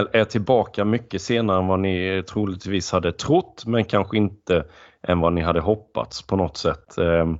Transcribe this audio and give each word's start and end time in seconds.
Himmel 0.00 0.20
är 0.20 0.24
tillbaka 0.24 0.84
mycket 0.84 1.22
senare 1.22 1.58
än 1.58 1.66
vad 1.66 1.80
ni 1.80 2.22
troligtvis 2.28 2.92
hade 2.92 3.12
trott, 3.12 3.62
men 3.66 3.84
kanske 3.84 4.16
inte 4.16 4.64
än 5.02 5.20
vad 5.20 5.32
ni 5.32 5.40
hade 5.40 5.60
hoppats 5.60 6.22
på 6.22 6.36
något 6.36 6.56
sätt. 6.56 6.98
Ehm, 6.98 7.38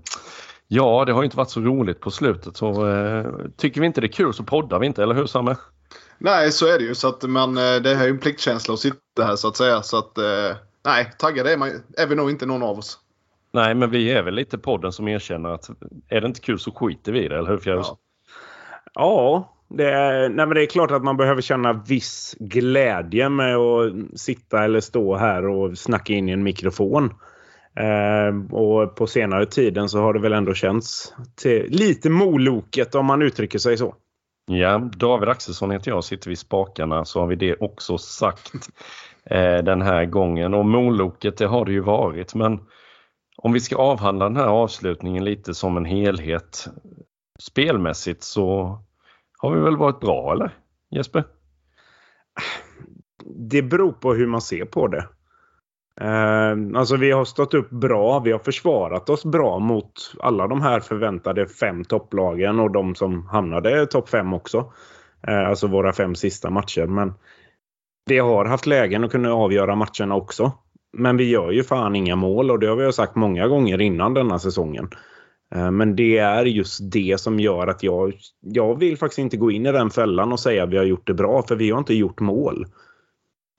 ja, 0.69 1.05
det 1.05 1.13
har 1.13 1.25
inte 1.25 1.37
varit 1.37 1.51
så 1.51 1.61
roligt 1.61 2.01
på 2.01 2.11
slutet 2.11 2.57
så 2.57 2.89
eh, 2.89 3.27
tycker 3.57 3.81
vi 3.81 3.87
inte 3.87 4.01
det 4.01 4.07
är 4.07 4.13
kul 4.13 4.35
så 4.35 4.45
poddar 4.45 4.79
vi 4.79 4.87
inte, 4.87 5.03
eller 5.03 5.15
hur 5.15 5.27
Samme? 5.27 5.57
Nej, 6.19 6.53
så 6.53 6.67
är 6.67 6.79
det 6.79 6.85
ju. 6.85 6.95
Så 6.95 7.09
att 7.09 7.23
man, 7.23 7.57
eh, 7.57 7.77
det 7.83 7.91
är 7.91 8.05
ju 8.05 8.11
en 8.11 8.19
pliktkänsla 8.19 8.75
att 8.75 8.81
sitta 8.81 9.25
här 9.25 9.37
så 9.37 9.49
att 9.49 9.57
säga. 9.57 9.83
Så 9.83 9.99
att, 9.99 10.19
eh, 10.19 10.57
nej, 10.85 11.13
taggade 11.19 11.53
är, 11.53 11.57
man, 11.57 11.69
är 11.97 12.07
vi 12.07 12.15
nog 12.15 12.31
inte 12.31 12.47
någon 12.47 12.63
av 12.63 12.79
oss. 12.79 12.99
Nej, 13.53 13.75
men 13.75 13.91
vi 13.91 14.13
är 14.13 14.23
väl 14.23 14.35
lite 14.35 14.59
podden 14.59 14.93
som 14.93 15.09
erkänner 15.09 15.51
att 15.51 15.71
är 16.09 16.21
det 16.21 16.27
inte 16.27 16.41
kul 16.41 16.59
så 16.59 16.71
skiter 16.71 17.13
vi 17.13 17.25
i 17.25 17.29
det, 17.29 17.39
eller 17.39 17.51
hur 17.51 17.59
Fjärus? 17.59 17.87
Ja. 17.87 17.99
ja, 18.95 19.57
det 19.70 19.91
är, 19.91 20.29
nej 20.29 20.47
men 20.47 20.55
det 20.55 20.62
är 20.62 20.66
klart 20.66 20.91
att 20.91 21.05
man 21.05 21.16
behöver 21.16 21.42
känna 21.42 21.73
viss 21.73 22.37
glädje 22.41 23.29
med 23.29 23.57
att 23.57 23.93
sitta 24.21 24.65
eller 24.65 24.80
stå 24.80 25.16
här 25.16 25.46
och 25.46 25.79
snacka 25.79 26.12
in 26.12 26.29
i 26.29 26.32
en 26.32 26.43
mikrofon. 26.43 27.04
Eh, 27.77 28.54
och 28.54 28.96
på 28.96 29.07
senare 29.07 29.46
tiden 29.46 29.88
så 29.88 30.01
har 30.01 30.15
det 30.15 30.21
väl 30.21 30.32
ändå 30.32 30.54
känts 30.54 31.15
till 31.37 31.66
lite 31.68 32.10
moloket 32.10 32.95
om 32.95 33.07
man 33.07 33.23
uttrycker 33.23 33.59
sig 33.59 33.77
så. 33.77 33.95
Ja, 34.46 34.79
David 34.79 35.29
Axelsson 35.29 35.71
heter 35.71 35.90
jag, 35.90 36.05
sitter 36.05 36.29
vid 36.29 36.38
spakarna 36.38 37.05
så 37.05 37.21
har 37.21 37.27
vi 37.27 37.37
det 37.37 37.57
också 37.60 37.99
sagt 37.99 38.52
eh, 39.24 39.57
den 39.57 39.82
här 39.82 40.05
gången. 40.05 40.55
Och 40.55 40.66
moloket 40.66 41.37
det 41.37 41.46
har 41.46 41.65
det 41.65 41.73
ju 41.73 41.80
varit 41.80 42.34
men 42.34 42.60
om 43.37 43.52
vi 43.52 43.60
ska 43.60 43.77
avhandla 43.77 44.24
den 44.24 44.37
här 44.37 44.46
avslutningen 44.46 45.24
lite 45.24 45.55
som 45.55 45.77
en 45.77 45.84
helhet 45.84 46.68
spelmässigt 47.40 48.23
så 48.23 48.79
har 49.41 49.55
vi 49.55 49.60
väl 49.60 49.77
varit 49.77 50.01
bra 50.01 50.33
eller 50.33 50.51
Jesper? 50.91 51.24
Det 53.24 53.63
beror 53.63 53.93
på 53.93 54.15
hur 54.15 54.27
man 54.27 54.41
ser 54.41 54.65
på 54.65 54.87
det. 54.87 55.09
Eh, 56.01 56.79
alltså 56.79 56.96
vi 56.96 57.10
har 57.10 57.24
stått 57.24 57.55
upp 57.55 57.71
bra. 57.71 58.21
Vi 58.21 58.33
har 58.33 58.38
försvarat 58.38 59.11
oss 59.11 59.24
bra 59.24 59.59
mot 59.59 59.93
alla 60.21 60.46
de 60.46 60.63
här 60.63 60.80
förväntade 60.80 61.46
fem 61.46 61.85
topplagen 61.85 62.61
och 62.61 62.71
de 62.71 62.95
som 62.95 63.27
hamnade 63.27 63.87
topp 63.87 64.09
fem 64.09 64.33
också. 64.33 64.72
Eh, 65.27 65.49
alltså 65.49 65.66
våra 65.66 65.93
fem 65.93 66.15
sista 66.15 66.50
matcher. 66.50 66.87
Men 66.87 67.15
vi 68.06 68.19
har 68.19 68.44
haft 68.44 68.66
lägen 68.66 69.05
att 69.05 69.11
kunna 69.11 69.33
avgöra 69.33 69.75
matcherna 69.75 70.15
också. 70.15 70.53
Men 70.93 71.16
vi 71.16 71.31
gör 71.31 71.50
ju 71.50 71.62
fan 71.62 71.97
inga 71.97 72.16
mål 72.16 72.50
och 72.50 72.59
det 72.59 72.66
har 72.66 72.77
vi 72.77 72.93
sagt 72.93 73.15
många 73.15 73.49
gånger 73.49 73.81
innan 73.81 74.15
denna 74.15 74.38
säsongen. 74.38 74.88
Uh, 75.56 75.70
men 75.70 75.97
det 75.97 76.19
är 76.19 76.44
just 76.44 76.78
det 76.82 77.20
som 77.20 77.41
gör 77.41 77.66
att 77.66 77.82
jag, 77.82 78.15
jag 78.41 78.78
vill 78.78 78.98
faktiskt 78.98 79.19
inte 79.19 79.37
gå 79.37 79.50
in 79.50 79.66
i 79.66 79.72
den 79.72 79.91
fällan 79.91 80.32
och 80.32 80.41
säga 80.41 80.65
att 80.65 80.70
vi 80.70 80.76
har 80.76 80.84
gjort 80.84 81.06
det 81.06 81.15
bra 81.15 81.43
för 81.43 81.56
vi 81.56 81.70
har 81.70 81.78
inte 81.78 81.94
gjort 81.94 82.20
mål. 82.20 82.66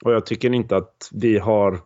Och 0.03 0.14
jag 0.14 0.25
tycker 0.25 0.53
inte 0.53 0.78
att 0.78 1.09
vi 1.12 1.38
har 1.38 1.80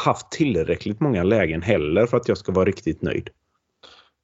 haft 0.00 0.30
tillräckligt 0.30 1.00
många 1.00 1.22
lägen 1.22 1.62
heller 1.62 2.06
för 2.06 2.16
att 2.16 2.28
jag 2.28 2.38
ska 2.38 2.52
vara 2.52 2.64
riktigt 2.64 3.02
nöjd. 3.02 3.30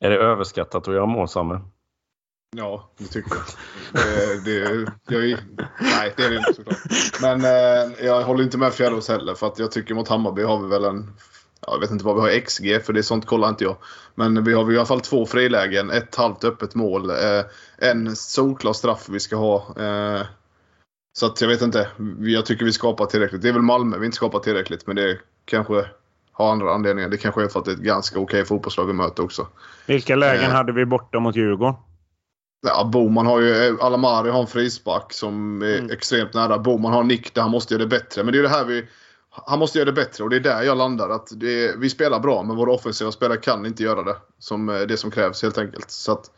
Är 0.01 0.11
det 0.11 0.17
överskattat 0.17 0.89
att 0.89 0.95
göra 0.95 1.07
mål, 1.07 1.29
Samme? 1.29 1.61
Ja, 2.57 2.91
det 2.99 3.05
tycker 3.05 3.31
jag. 3.31 3.45
Det, 4.45 4.45
det, 4.45 5.27
jag 5.27 5.39
nej, 5.81 6.15
det 6.17 6.23
är 6.23 6.31
det 6.31 6.37
inte 6.37 6.55
såklart. 6.55 6.79
Men 7.23 7.45
eh, 7.45 8.07
jag 8.07 8.23
håller 8.23 8.45
inte 8.45 8.59
med 8.59 8.73
Fjällås 8.73 9.09
heller. 9.09 9.35
För 9.35 9.47
att 9.47 9.59
jag 9.59 9.73
tycker 9.73 9.95
mot 9.95 10.09
Hammarby 10.09 10.43
har 10.43 10.63
vi 10.63 10.69
väl 10.69 10.85
en... 10.85 11.13
Jag 11.67 11.81
vet 11.81 11.91
inte 11.91 12.05
vad 12.05 12.15
vi 12.15 12.21
har 12.21 12.31
i 12.31 12.41
XG, 12.41 12.85
för 12.85 12.93
det 12.93 13.01
är 13.01 13.03
sånt 13.03 13.27
kollar 13.27 13.49
inte 13.49 13.65
jag. 13.65 13.77
Men 14.15 14.45
vi 14.45 14.53
har 14.53 14.73
i 14.73 14.77
alla 14.77 14.87
fall 14.87 15.01
två 15.01 15.27
frilägen, 15.27 15.91
ett 15.91 16.15
halvt 16.15 16.45
öppet 16.45 16.75
mål, 16.75 17.11
eh, 17.11 17.45
en 17.79 18.17
solklar 18.17 18.73
straff 18.73 19.09
vi 19.09 19.21
ska 19.21 19.37
ha. 19.37 19.57
Eh, 19.79 20.23
så 21.19 21.27
att 21.27 21.41
jag 21.41 21.49
vet 21.49 21.63
inte. 21.63 21.89
Jag 22.21 22.47
tycker 22.47 22.65
vi 22.65 22.73
skapar 22.73 23.07
tillräckligt. 23.07 23.43
Det 23.43 23.49
är 23.49 23.53
väl 23.53 23.63
Malmö 23.63 23.99
vi 23.99 24.07
inte 24.07 24.17
skapar 24.17 24.39
tillräckligt, 24.39 24.87
men 24.87 24.97
det 24.97 25.19
kanske 25.45 25.85
har 26.33 26.53
andra 26.53 26.75
anledningar. 26.75 27.09
Det 27.09 27.17
kanske 27.17 27.45
är 27.45 27.49
för 27.49 27.59
att 27.59 27.65
det 27.65 27.71
är 27.71 27.75
ett 27.75 27.81
ganska 27.81 28.21
okej 28.21 28.45
fotbollslag 28.45 28.87
vi 28.87 28.93
möter 28.93 29.23
också. 29.25 29.47
Vilka 29.87 30.17
lägen 30.17 30.51
eh. 30.51 30.57
hade 30.57 30.73
vi 30.73 30.85
borta 30.85 31.21
mot 31.21 31.37
Djurgården? 31.37 31.75
Ja, 32.67 32.85
Boman 32.85 33.27
har 33.27 33.41
ju... 33.41 33.79
Alamari 33.81 34.31
har 34.31 34.41
en 34.41 34.47
frispark 34.47 35.13
som 35.13 35.63
är 35.63 35.79
mm. 35.79 35.91
extremt 35.91 36.35
nära. 36.35 36.59
Boman 36.59 36.93
har 36.93 37.01
en 37.01 37.09
nick 37.09 37.35
där 37.35 37.43
han 37.43 37.51
måste 37.51 37.75
göra 37.75 37.83
det 37.83 37.89
bättre. 37.89 38.25
Men 38.25 38.33
det 38.33 38.39
är 38.39 38.43
det 38.43 38.49
här 38.49 38.65
vi... 38.65 38.85
Han 39.47 39.59
måste 39.59 39.79
göra 39.79 39.87
det 39.87 39.93
bättre 39.93 40.25
och 40.25 40.31
det 40.31 40.37
är 40.37 40.41
där 40.41 40.63
jag 40.63 40.79
landar. 40.79 41.11
Att 41.11 41.29
det, 41.31 41.75
vi 41.79 41.91
spelar 41.91 42.21
bra 42.21 42.43
men 42.43 42.57
våra 42.57 42.73
offensiva 42.73 43.13
spelare 43.13 43.39
kan 43.39 43.67
inte 43.67 43.83
göra 43.83 44.03
det. 44.03 44.17
Som 44.39 44.69
eh, 44.69 44.81
det 44.81 44.97
som 44.97 45.11
krävs 45.11 45.43
helt 45.43 45.59
enkelt. 45.59 45.91
Så 45.91 46.13
att 46.13 46.31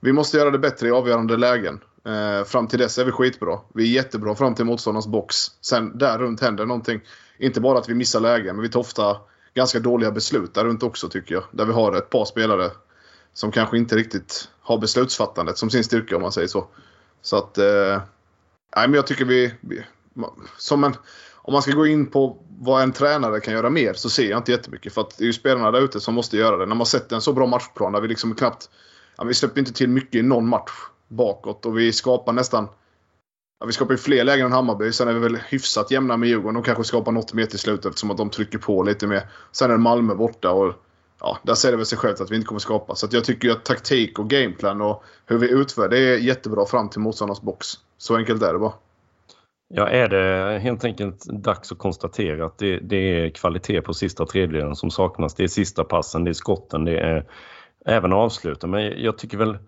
vi 0.00 0.12
måste 0.12 0.36
göra 0.36 0.50
det 0.50 0.58
bättre 0.58 0.88
i 0.88 0.90
avgörande 0.90 1.36
lägen. 1.36 1.80
Eh, 2.06 2.44
fram 2.44 2.66
till 2.66 2.78
dess 2.78 2.98
är 2.98 3.04
vi 3.04 3.12
skitbra. 3.12 3.58
Vi 3.74 3.82
är 3.82 3.94
jättebra 3.94 4.34
fram 4.34 4.54
till 4.54 4.64
motståndarnas 4.64 5.06
box. 5.06 5.36
Sen 5.60 5.98
där 5.98 6.18
runt 6.18 6.40
händer 6.40 6.66
någonting. 6.66 7.00
Inte 7.38 7.60
bara 7.60 7.78
att 7.78 7.88
vi 7.88 7.94
missar 7.94 8.20
lägen, 8.20 8.56
men 8.56 8.62
vi 8.62 8.68
tar 8.68 8.80
ofta 8.80 9.16
ganska 9.54 9.80
dåliga 9.80 10.10
beslut 10.10 10.54
där 10.54 10.64
runt 10.64 10.82
också 10.82 11.08
tycker 11.08 11.34
jag. 11.34 11.44
Där 11.50 11.64
vi 11.64 11.72
har 11.72 11.96
ett 11.96 12.10
par 12.10 12.24
spelare 12.24 12.70
som 13.32 13.52
kanske 13.52 13.78
inte 13.78 13.96
riktigt 13.96 14.48
har 14.60 14.78
beslutsfattandet 14.78 15.58
som 15.58 15.70
sin 15.70 15.84
styrka 15.84 16.16
om 16.16 16.22
man 16.22 16.32
säger 16.32 16.48
så. 16.48 16.66
Så 17.22 17.36
att... 17.36 17.58
Eh, 17.58 18.02
nej, 18.76 18.88
men 18.88 18.94
jag 18.94 19.06
tycker 19.06 19.24
vi... 19.24 19.54
vi 19.60 19.84
som 20.56 20.84
en, 20.84 20.94
om 21.42 21.52
man 21.52 21.62
ska 21.62 21.72
gå 21.72 21.86
in 21.86 22.06
på 22.06 22.36
vad 22.60 22.82
en 22.82 22.92
tränare 22.92 23.40
kan 23.40 23.54
göra 23.54 23.70
mer 23.70 23.94
så 23.94 24.10
ser 24.10 24.30
jag 24.30 24.38
inte 24.38 24.52
jättemycket. 24.52 24.94
För 24.94 25.00
att 25.00 25.18
det 25.18 25.24
är 25.24 25.26
ju 25.26 25.32
spelarna 25.32 25.70
där 25.70 25.80
ute 25.80 26.00
som 26.00 26.14
måste 26.14 26.36
göra 26.36 26.56
det. 26.56 26.66
När 26.66 26.74
man 26.74 26.86
sett 26.86 27.12
en 27.12 27.20
så 27.20 27.32
bra 27.32 27.46
matchplan 27.46 27.92
där 27.92 28.00
vi 28.00 28.08
liksom 28.08 28.34
knappt... 28.34 28.70
Ja, 29.16 29.24
vi 29.24 29.34
släpper 29.34 29.58
inte 29.58 29.72
till 29.72 29.88
mycket 29.88 30.14
i 30.14 30.22
någon 30.22 30.48
match 30.48 30.70
bakåt 31.08 31.66
och 31.66 31.78
vi 31.78 31.92
skapar 31.92 32.32
nästan 32.32 32.68
Ja, 33.60 33.66
vi 33.66 33.72
skapar 33.72 33.94
ju 33.94 33.98
fler 33.98 34.24
lägen 34.24 34.46
än 34.46 34.52
Hammarby. 34.52 34.92
Sen 34.92 35.08
är 35.08 35.12
vi 35.12 35.20
väl 35.20 35.36
hyfsat 35.36 35.90
jämna 35.90 36.16
med 36.16 36.28
Djurgården. 36.28 36.54
De 36.54 36.62
kanske 36.62 36.84
skapar 36.84 37.12
något 37.12 37.32
mer 37.32 37.46
till 37.46 37.58
slut 37.58 37.86
eftersom 37.86 38.10
att 38.10 38.16
de 38.16 38.30
trycker 38.30 38.58
på 38.58 38.82
lite 38.82 39.06
mer. 39.06 39.30
Sen 39.52 39.70
är 39.70 39.76
Malmö 39.76 40.14
borta 40.14 40.50
och 40.50 40.74
ja, 41.20 41.38
där 41.42 41.54
säger 41.54 41.72
det 41.72 41.76
väl 41.76 41.86
sig 41.86 41.98
självt 41.98 42.20
att 42.20 42.30
vi 42.30 42.36
inte 42.36 42.46
kommer 42.46 42.58
skapa. 42.58 42.94
Så 42.94 43.08
jag 43.10 43.24
tycker 43.24 43.48
ju 43.48 43.54
att 43.54 43.64
taktik 43.64 44.18
och 44.18 44.30
gameplan 44.30 44.80
och 44.80 45.04
hur 45.26 45.38
vi 45.38 45.50
utför 45.50 45.88
det 45.88 45.98
är 45.98 46.16
jättebra 46.18 46.66
fram 46.66 46.88
till 46.88 47.00
motståndarnas 47.00 47.42
box. 47.42 47.66
Så 47.98 48.16
enkelt 48.16 48.42
är 48.42 48.52
det 48.52 48.58
bara. 48.58 48.72
Ja, 49.74 49.88
är 49.88 50.08
det 50.08 50.58
helt 50.58 50.84
enkelt 50.84 51.24
dags 51.24 51.72
att 51.72 51.78
konstatera 51.78 52.46
att 52.46 52.58
det, 52.58 52.78
det 52.78 52.96
är 52.96 53.30
kvalitet 53.30 53.80
på 53.80 53.94
sista 53.94 54.26
tredjedelen 54.26 54.76
som 54.76 54.90
saknas. 54.90 55.34
Det 55.34 55.42
är 55.44 55.48
sista 55.48 55.84
passen, 55.84 56.24
det 56.24 56.30
är 56.30 56.32
skotten, 56.32 56.84
det 56.84 56.98
är 56.98 57.26
även 57.86 58.12
avsluten. 58.12 58.70
Men 58.70 59.02
jag 59.02 59.18
tycker 59.18 59.38
väl 59.38 59.58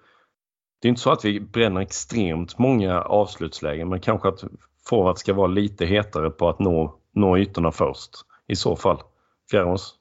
det 0.81 0.89
är 0.89 0.91
inte 0.91 1.01
så 1.01 1.11
att 1.11 1.25
vi 1.25 1.41
bränner 1.41 1.81
extremt 1.81 2.59
många 2.59 3.03
avslutslägen 3.03 3.89
men 3.89 4.01
kanske 4.01 4.29
att 4.29 4.45
forward 4.89 5.19
ska 5.19 5.35
vara 5.35 5.47
lite 5.47 5.87
hetare 5.87 6.31
på 6.31 6.49
att 6.49 6.59
nå, 6.59 6.99
nå 7.15 7.39
ytorna 7.39 7.73
först 7.73 8.11
i 8.49 8.57
så 8.57 8.77
fall. 8.77 8.99
Fjärås? 9.51 9.95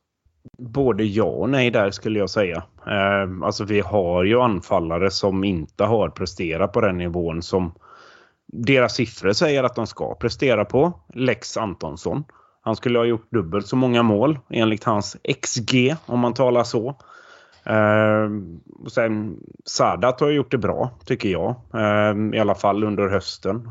Både 0.57 1.03
ja 1.03 1.23
och 1.23 1.49
nej 1.49 1.71
där 1.71 1.91
skulle 1.91 2.19
jag 2.19 2.29
säga. 2.29 2.63
Eh, 2.87 3.43
alltså 3.43 3.63
vi 3.63 3.79
har 3.79 4.23
ju 4.23 4.39
anfallare 4.39 5.11
som 5.11 5.43
inte 5.43 5.83
har 5.83 6.09
presterat 6.09 6.73
på 6.73 6.81
den 6.81 6.97
nivån 6.97 7.41
som 7.41 7.73
deras 8.51 8.95
siffror 8.95 9.33
säger 9.33 9.63
att 9.63 9.75
de 9.75 9.87
ska 9.87 10.15
prestera 10.15 10.65
på. 10.65 10.93
Lex 11.13 11.57
Antonsson. 11.57 12.23
Han 12.61 12.75
skulle 12.75 12.99
ha 12.99 13.05
gjort 13.05 13.31
dubbelt 13.31 13.67
så 13.67 13.75
många 13.75 14.03
mål 14.03 14.39
enligt 14.49 14.83
hans 14.83 15.17
XG 15.41 15.95
om 16.05 16.19
man 16.19 16.33
talar 16.33 16.63
så. 16.63 16.95
Eh, 17.63 18.29
och 18.83 18.91
sen 18.91 19.37
Sadat 19.65 20.19
har 20.19 20.29
gjort 20.29 20.51
det 20.51 20.57
bra 20.57 20.99
tycker 21.05 21.29
jag. 21.29 21.55
Eh, 21.73 22.37
I 22.37 22.39
alla 22.39 22.55
fall 22.55 22.83
under 22.83 23.09
hösten. 23.09 23.69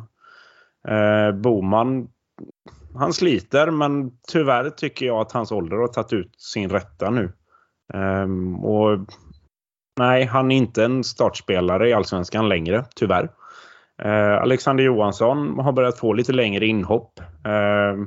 Eh, 0.89 1.33
Boman 1.33 2.09
han 2.95 3.13
sliter 3.13 3.71
men 3.71 4.11
tyvärr 4.29 4.71
tycker 4.71 5.07
jag 5.07 5.21
att 5.21 5.33
hans 5.33 5.53
ålder 5.53 5.77
har 5.77 5.89
tagit 5.89 6.13
ut 6.13 6.41
sin 6.41 6.71
rätta 6.71 7.11
nu. 7.11 7.33
Um, 7.95 8.65
och 8.65 8.99
Nej, 9.99 10.25
han 10.25 10.51
är 10.51 10.57
inte 10.57 10.85
en 10.85 11.05
startspelare 11.05 11.89
i 11.89 11.93
Allsvenskan 11.93 12.49
längre, 12.49 12.85
tyvärr. 12.97 13.31
Eh, 14.05 14.43
Alexander 14.43 14.85
Johansson 14.85 15.59
har 15.59 15.73
börjat 15.73 15.99
få 15.99 16.13
lite 16.13 16.33
längre 16.33 16.67
inhopp. 16.67 17.21
Eh, 17.45 18.05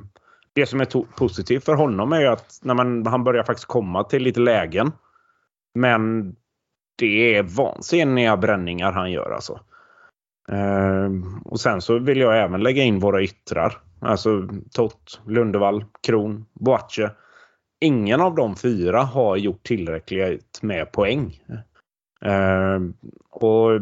det 0.54 0.66
som 0.66 0.82
är 0.82 1.16
positivt 1.18 1.66
för 1.66 1.76
honom 1.76 2.14
är 2.14 2.22
ju 2.22 2.28
att 2.28 2.60
när 2.62 2.74
man, 2.74 3.06
han 3.06 3.24
börjar 3.24 3.44
faktiskt 3.44 3.68
komma 3.68 4.04
till 4.04 4.24
lite 4.24 4.40
lägen 4.40 4.92
men 5.76 6.36
det 6.98 7.36
är 7.36 7.44
vansinniga 7.44 8.38
bränningar 8.38 8.92
han 8.92 9.12
gör 9.12 9.32
alltså. 9.32 9.60
Eh, 10.50 11.10
och 11.46 11.60
sen 11.60 11.82
så 11.82 12.00
vill 12.00 12.18
jag 12.18 12.44
även 12.44 12.64
lägga 12.64 12.84
in 12.84 13.00
våra 13.00 13.22
yttrar. 13.22 13.78
Alltså 14.00 14.48
Tott, 14.72 15.22
Lundevall, 15.28 15.86
Kron, 16.08 16.46
Boache. 16.54 17.12
Ingen 17.82 18.22
av 18.22 18.36
de 18.36 18.56
fyra 18.56 19.02
har 19.02 19.38
gjort 19.38 19.64
tillräckligt 19.64 20.60
med 20.62 20.92
poäng. 20.92 21.40
Och 23.30 23.82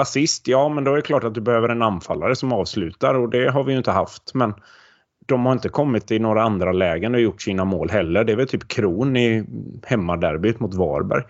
assist, 0.00 0.48
ja 0.48 0.68
men 0.68 0.84
då 0.84 0.92
är 0.92 0.96
det 0.96 1.02
klart 1.02 1.24
att 1.24 1.34
du 1.34 1.40
behöver 1.40 1.68
en 1.68 1.82
anfallare 1.82 2.36
som 2.36 2.52
avslutar 2.52 3.14
och 3.14 3.30
det 3.30 3.50
har 3.50 3.64
vi 3.64 3.72
ju 3.72 3.78
inte 3.78 3.90
haft. 3.90 4.34
Men 4.34 4.54
de 5.26 5.46
har 5.46 5.52
inte 5.52 5.68
kommit 5.68 6.10
i 6.10 6.18
några 6.18 6.42
andra 6.42 6.72
lägen 6.72 7.14
och 7.14 7.20
gjort 7.20 7.42
sina 7.42 7.64
mål 7.64 7.90
heller. 7.90 8.24
Det 8.24 8.32
är 8.32 8.36
väl 8.36 8.48
typ 8.48 8.68
Kron 8.68 9.16
i 9.16 9.44
hemmaderbyt 9.86 10.60
mot 10.60 10.74
Varberg. 10.74 11.22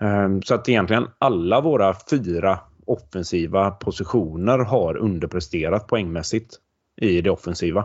Ehm, 0.00 0.42
så 0.42 0.54
att 0.54 0.68
egentligen 0.68 1.06
alla 1.18 1.60
våra 1.60 1.94
fyra 2.10 2.58
offensiva 2.86 3.70
positioner 3.70 4.58
har 4.58 4.96
underpresterat 4.96 5.86
poängmässigt 5.86 6.54
i 7.00 7.20
det 7.20 7.30
offensiva. 7.30 7.84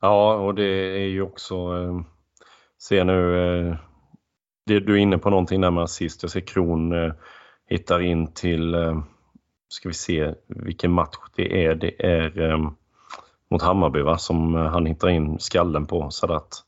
Ja, 0.00 0.34
och 0.34 0.54
det 0.54 0.64
är 1.02 1.08
ju 1.08 1.22
också... 1.22 1.54
Ehm, 1.54 2.04
se 2.78 2.96
ser 2.96 3.04
nu... 3.04 3.68
Eh, 3.68 3.76
du 4.64 4.94
är 4.94 4.96
inne 4.96 5.18
på 5.18 5.30
någonting 5.30 5.60
där 5.60 5.70
med 5.70 5.84
assist. 5.84 6.22
Jag 6.22 6.30
ser 6.30 6.40
Kron 6.40 6.92
eh, 6.92 7.12
hittar 7.70 8.00
in 8.00 8.32
till... 8.32 8.74
Eh, 8.74 9.02
ska 9.68 9.88
vi 9.88 9.94
se 9.94 10.34
vilken 10.46 10.92
match 10.92 11.16
det 11.36 11.64
är. 11.66 11.74
Det 11.74 12.06
är 12.06 12.50
eh, 12.50 12.70
mot 13.50 13.62
Hammarby 13.62 14.00
va? 14.02 14.18
som 14.18 14.54
eh, 14.54 14.62
han 14.62 14.86
hittar 14.86 15.08
in 15.08 15.38
skallen 15.38 15.86
på 15.86 16.10
Sadat. 16.10 16.62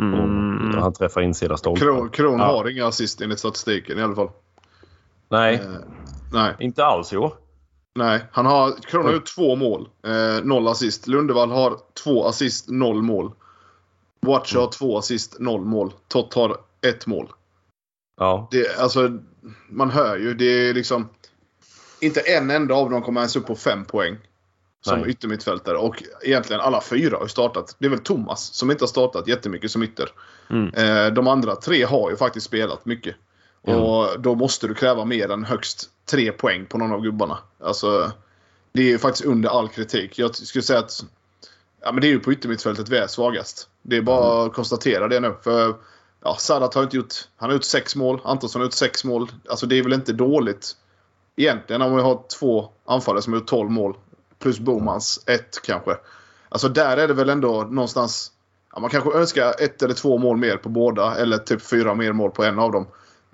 Mm. 0.00 0.14
Och 0.74 0.82
han 0.82 0.92
träffar 0.92 1.20
insida 1.20 1.56
stolpen. 1.56 1.86
Kron, 1.86 2.08
Kron 2.10 2.38
Ja. 2.38 2.44
har 2.46 2.70
inga 2.70 2.86
assist 2.86 3.20
enligt 3.20 3.38
statistiken 3.38 3.98
i 3.98 4.02
alla 4.02 4.14
fall. 4.14 4.30
Nej, 5.28 5.54
Eh, 5.54 5.70
nej, 6.32 6.54
inte 6.58 6.84
alls 6.84 7.12
i 7.12 7.16
år. 7.16 7.32
nej. 7.94 8.24
Han 8.32 8.46
har, 8.46 8.72
Kron 8.82 9.04
har 9.04 9.12
gjort 9.12 9.34
två 9.36 9.56
mål. 9.56 9.88
Eh, 10.06 10.44
noll 10.44 10.68
assist. 10.68 11.06
Lundevall 11.06 11.50
har 11.50 11.76
två 12.04 12.24
assist, 12.26 12.68
noll 12.70 13.02
mål. 13.02 13.32
Watcher 14.20 14.58
har 14.58 14.70
två 14.70 14.98
assist, 14.98 15.36
noll 15.40 15.64
mål. 15.64 15.92
Tott 16.08 16.34
har 16.34 16.56
ett 16.86 17.06
mål. 17.06 17.28
Ja, 18.18 18.48
Det, 18.50 18.78
alltså, 18.78 19.18
man 19.68 19.90
hör 19.90 20.16
ju. 20.16 20.34
Det 20.34 20.68
är 20.68 20.74
liksom... 20.74 21.08
Inte 22.00 22.20
en 22.20 22.50
enda 22.50 22.74
av 22.74 22.90
dem 22.90 23.02
kommer 23.02 23.20
ens 23.20 23.36
upp 23.36 23.46
på 23.46 23.56
fem 23.56 23.84
poäng. 23.84 24.16
Som 24.80 25.00
Nej. 25.00 25.10
yttermittfältare. 25.10 25.76
Och 25.76 26.02
egentligen 26.22 26.60
alla 26.60 26.80
fyra 26.80 27.16
har 27.16 27.24
ju 27.24 27.28
startat. 27.28 27.76
Det 27.78 27.86
är 27.86 27.90
väl 27.90 27.98
Thomas 27.98 28.54
som 28.54 28.70
inte 28.70 28.82
har 28.82 28.88
startat 28.88 29.28
jättemycket 29.28 29.70
som 29.70 29.82
ytter. 29.82 30.08
Mm. 30.50 30.74
Eh, 30.74 31.12
de 31.12 31.26
andra 31.26 31.56
tre 31.56 31.84
har 31.84 32.10
ju 32.10 32.16
faktiskt 32.16 32.46
spelat 32.46 32.86
mycket. 32.86 33.16
Mm. 33.66 33.80
Och 33.80 34.20
då 34.20 34.34
måste 34.34 34.68
du 34.68 34.74
kräva 34.74 35.04
mer 35.04 35.30
än 35.30 35.44
högst 35.44 35.90
tre 36.10 36.32
poäng 36.32 36.66
på 36.66 36.78
någon 36.78 36.92
av 36.92 37.00
gubbarna. 37.00 37.38
Alltså, 37.60 38.12
det 38.72 38.82
är 38.82 38.86
ju 38.86 38.98
faktiskt 38.98 39.24
under 39.24 39.48
all 39.48 39.68
kritik. 39.68 40.18
Jag 40.18 40.34
skulle 40.34 40.62
säga 40.62 40.78
att 40.78 41.04
ja, 41.82 41.92
men 41.92 42.00
det 42.00 42.06
är 42.06 42.10
ju 42.10 42.20
på 42.20 42.32
yttermittfältet 42.32 42.88
vi 42.88 42.96
är 42.96 43.06
svagast. 43.06 43.68
Det 43.82 43.96
är 43.96 44.02
bara 44.02 44.46
att 44.46 44.52
konstatera 44.52 45.08
det 45.08 45.20
nu. 45.20 45.34
För 45.42 45.74
ja, 46.26 46.36
Sadat 46.36 46.74
har 46.74 46.82
inte 46.82 46.96
gjort... 46.96 47.14
Han 47.36 47.48
har 47.48 47.54
gjort 47.54 47.64
sex 47.64 47.96
mål. 47.96 48.20
Antonsson 48.24 48.60
har 48.60 48.66
gjort 48.66 48.72
sex 48.72 49.04
mål. 49.04 49.30
Alltså 49.48 49.66
det 49.66 49.78
är 49.78 49.82
väl 49.82 49.92
inte 49.92 50.12
dåligt 50.12 50.72
egentligen 51.36 51.82
om 51.82 51.96
vi 51.96 52.02
har 52.02 52.22
två 52.38 52.68
anfallare 52.84 53.22
som 53.22 53.32
har 53.32 53.40
gjort 53.40 53.48
12 53.48 53.70
mål. 53.70 53.96
Plus 54.38 54.58
Bomans 54.58 55.24
ett 55.26 55.62
kanske. 55.62 55.96
Alltså 56.48 56.68
där 56.68 56.96
är 56.96 57.08
det 57.08 57.14
väl 57.14 57.28
ändå 57.28 57.62
någonstans... 57.62 58.32
Ja, 58.72 58.80
man 58.80 58.90
kanske 58.90 59.10
önskar 59.10 59.54
ett 59.58 59.82
eller 59.82 59.94
två 59.94 60.18
mål 60.18 60.36
mer 60.36 60.56
på 60.56 60.68
båda. 60.68 61.14
Eller 61.14 61.38
typ 61.38 61.62
fyra 61.62 61.94
mer 61.94 62.12
mål 62.12 62.30
på 62.30 62.44
en 62.44 62.58
av 62.58 62.72
dem. 62.72 62.86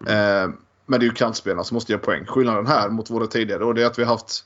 Eh, 0.07 0.51
men 0.87 1.01
det 1.01 1.05
är 1.07 1.09
ju 1.09 1.13
kantspelarna 1.13 1.65
som 1.65 1.75
måste 1.75 1.93
göra 1.93 2.03
poäng. 2.03 2.27
Skillnaden 2.27 2.67
här 2.67 2.89
mot 2.89 3.11
våra 3.11 3.27
tidigare 3.27 3.65
och 3.65 3.75
det 3.75 3.83
är 3.83 3.87
att 3.87 3.99
vi 3.99 4.05
har 4.05 4.13
haft 4.13 4.45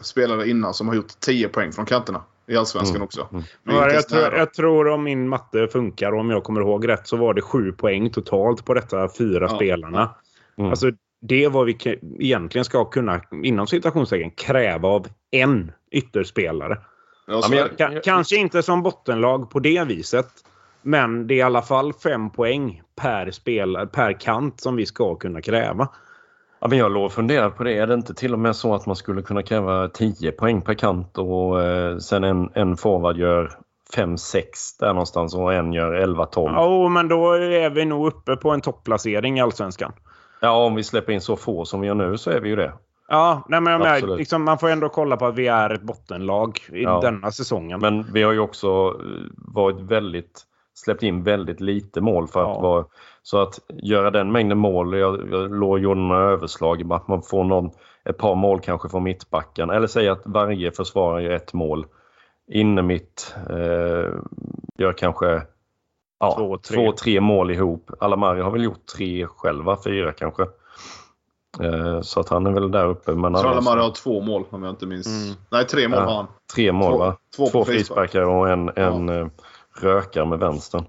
spelare 0.00 0.48
innan 0.48 0.74
som 0.74 0.88
har 0.88 0.94
gjort 0.94 1.20
10 1.20 1.48
poäng 1.48 1.72
från 1.72 1.86
kanterna. 1.86 2.22
I 2.50 2.56
Allsvenskan 2.56 2.96
Mm. 2.96 3.04
också. 3.04 3.28
Mm. 3.32 3.42
Är 3.66 3.70
inte 3.70 3.74
Ja, 3.86 3.92
jag, 3.92 4.08
tror, 4.08 4.38
jag 4.38 4.54
tror 4.54 4.88
om 4.88 5.04
min 5.04 5.28
matte 5.28 5.68
funkar 5.72 6.12
och 6.12 6.20
om 6.20 6.30
jag 6.30 6.44
kommer 6.44 6.60
ihåg 6.60 6.88
rätt 6.88 7.06
så 7.06 7.16
var 7.16 7.34
det 7.34 7.42
sju 7.42 7.72
poäng 7.72 8.10
totalt 8.10 8.64
på 8.64 8.74
detta 8.74 9.08
fyra 9.18 9.46
Ja. 9.50 9.56
spelarna. 9.56 10.14
Mm. 10.58 10.70
Alltså, 10.70 10.90
det 11.22 11.44
är 11.44 11.50
vad 11.50 11.66
vi 11.66 11.98
egentligen 12.18 12.64
ska 12.64 12.84
kunna, 12.84 13.20
inom 13.42 13.66
citationstecken, 13.66 14.30
kräva 14.30 14.88
av 14.88 15.06
en 15.30 15.72
ytterspelare. 15.90 16.78
Ja, 17.26 17.42
men 17.50 17.58
är 17.58 17.70
jag- 17.76 18.04
kanske 18.04 18.36
inte 18.36 18.62
som 18.62 18.82
bottenlag 18.82 19.50
på 19.50 19.58
det 19.60 19.84
viset. 19.84 20.28
Men 20.82 21.26
det 21.26 21.34
är 21.34 21.38
i 21.38 21.42
alla 21.42 21.62
fall 21.62 21.92
fem 21.92 22.30
poäng 22.30 22.82
per, 22.96 23.30
spelare, 23.30 23.86
per 23.86 24.12
kant 24.20 24.60
som 24.60 24.76
vi 24.76 24.86
ska 24.86 25.14
kunna 25.14 25.40
kräva. 25.42 25.88
Ja, 26.60 26.68
men 26.68 26.78
jag 26.78 26.92
låg 26.92 27.04
och 27.04 27.12
funderade 27.12 27.50
på 27.50 27.64
det. 27.64 27.72
Är 27.78 27.86
det 27.86 27.94
inte 27.94 28.14
till 28.14 28.32
och 28.32 28.38
med 28.38 28.56
så 28.56 28.74
att 28.74 28.86
man 28.86 28.96
skulle 28.96 29.22
kunna 29.22 29.42
kräva 29.42 29.88
10 29.88 30.32
poäng 30.32 30.62
per 30.62 30.74
kant 30.74 31.18
och 31.18 31.62
eh, 31.62 31.96
sen 31.98 32.24
en, 32.24 32.50
en 32.54 32.76
forward 32.76 33.16
gör 33.16 33.50
5-6 33.96 34.42
där 34.80 34.88
någonstans 34.92 35.34
och 35.34 35.54
en 35.54 35.72
gör 35.72 35.92
11-12? 36.06 36.26
Ja. 36.34 36.52
Ja, 36.82 36.88
men 36.88 37.08
då 37.08 37.32
är 37.32 37.70
vi 37.70 37.84
nog 37.84 38.06
uppe 38.06 38.36
på 38.36 38.50
en 38.50 38.60
topplacering 38.60 39.38
i 39.38 39.40
Allsvenskan. 39.40 39.92
om 40.42 40.74
vi 40.74 40.82
släpper 40.82 41.12
in 41.12 41.20
så 41.20 41.36
få 41.36 41.64
som 41.64 41.80
vi 41.80 41.86
gör 41.86 41.94
nu 41.94 42.18
så 42.18 42.30
är 42.30 42.40
vi 42.40 42.48
ju 42.48 42.56
det. 42.56 42.72
Ja, 43.08 43.42
nej, 43.48 43.60
men 43.60 43.82
Absolut. 43.82 44.18
liksom, 44.18 44.44
man 44.44 44.58
får 44.58 44.68
ändå 44.68 44.88
kolla 44.88 45.16
på 45.16 45.26
att 45.26 45.34
vi 45.34 45.46
är 45.46 45.70
ett 45.70 45.82
bottenlag 45.82 46.58
i 46.72 46.82
Ja. 46.82 47.00
denna 47.00 47.30
säsongen. 47.30 47.80
Men 47.80 48.12
vi 48.12 48.22
har 48.22 48.32
ju 48.32 48.38
också 48.40 48.68
eh, 48.68 49.26
varit 49.36 49.80
väldigt 49.80 50.42
släppt 50.74 51.02
in 51.02 51.22
väldigt 51.22 51.60
lite 51.60 52.00
mål 52.00 52.28
för 52.28 52.40
att 52.42 52.48
Ja. 52.56 52.60
vara 52.60 52.84
så 53.22 53.38
att 53.42 53.58
göra 53.82 54.10
den 54.10 54.32
mängden 54.32 54.58
mål. 54.58 54.98
Jag, 54.98 55.28
jag 55.32 55.50
låg 55.50 55.78
gjorde 55.78 56.00
några 56.00 56.30
överslag 56.30 56.92
att 56.92 57.08
man 57.08 57.22
får 57.22 57.44
någon, 57.44 57.70
ett 58.04 58.18
par 58.18 58.34
mål 58.34 58.60
kanske 58.60 58.88
från 58.88 59.02
mittbacken 59.02 59.70
eller 59.70 59.86
säg 59.86 60.08
att 60.08 60.22
varje 60.24 60.72
försvarare 60.72 61.22
gör 61.22 61.30
ett 61.32 61.52
mål. 61.52 61.86
Inne 62.52 62.82
mitt 62.82 63.34
eh, 63.50 64.14
gör 64.78 64.92
kanske 64.96 65.42
ja, 66.20 66.34
Två, 66.36 66.56
tre. 66.58 66.76
två, 66.76 66.92
tre 66.92 67.20
mål 67.20 67.50
ihop. 67.50 67.90
Alamari 68.00 68.40
har 68.40 68.50
väl 68.50 68.64
gjort 68.64 68.86
tre 68.96 69.26
själva, 69.26 69.76
fyra 69.84 70.12
kanske. 70.12 70.42
Eh, 71.60 72.00
så 72.00 72.20
att 72.20 72.28
han 72.28 72.46
är 72.46 72.50
väl 72.50 72.70
där 72.70 72.86
uppe. 72.86 73.14
Men 73.14 73.32
Jag 73.32 73.40
tror 73.42 73.50
Alamari 73.52 73.80
har 73.80 73.90
två 73.90 74.20
mål 74.20 74.44
om 74.50 74.62
jag 74.62 74.72
inte 74.72 74.86
minns. 74.86 75.06
Mm. 75.06 75.36
Nej, 75.50 75.66
tre 75.66 75.88
mål 75.88 75.98
Ja. 75.98 76.04
har 76.04 76.14
han. 76.16 76.26
Tre 76.54 76.72
mål 76.72 76.92
Två- 76.92 76.98
va? 76.98 77.16
två 77.36 77.46
Två 77.46 77.64
frispark. 77.64 77.76
frisparkar 78.10 78.22
och 78.22 78.48
en, 78.50 78.68
en 78.76 79.08
eh, 79.08 79.26
rökare 79.80 80.26
med 80.26 80.38
vänstern. 80.38 80.84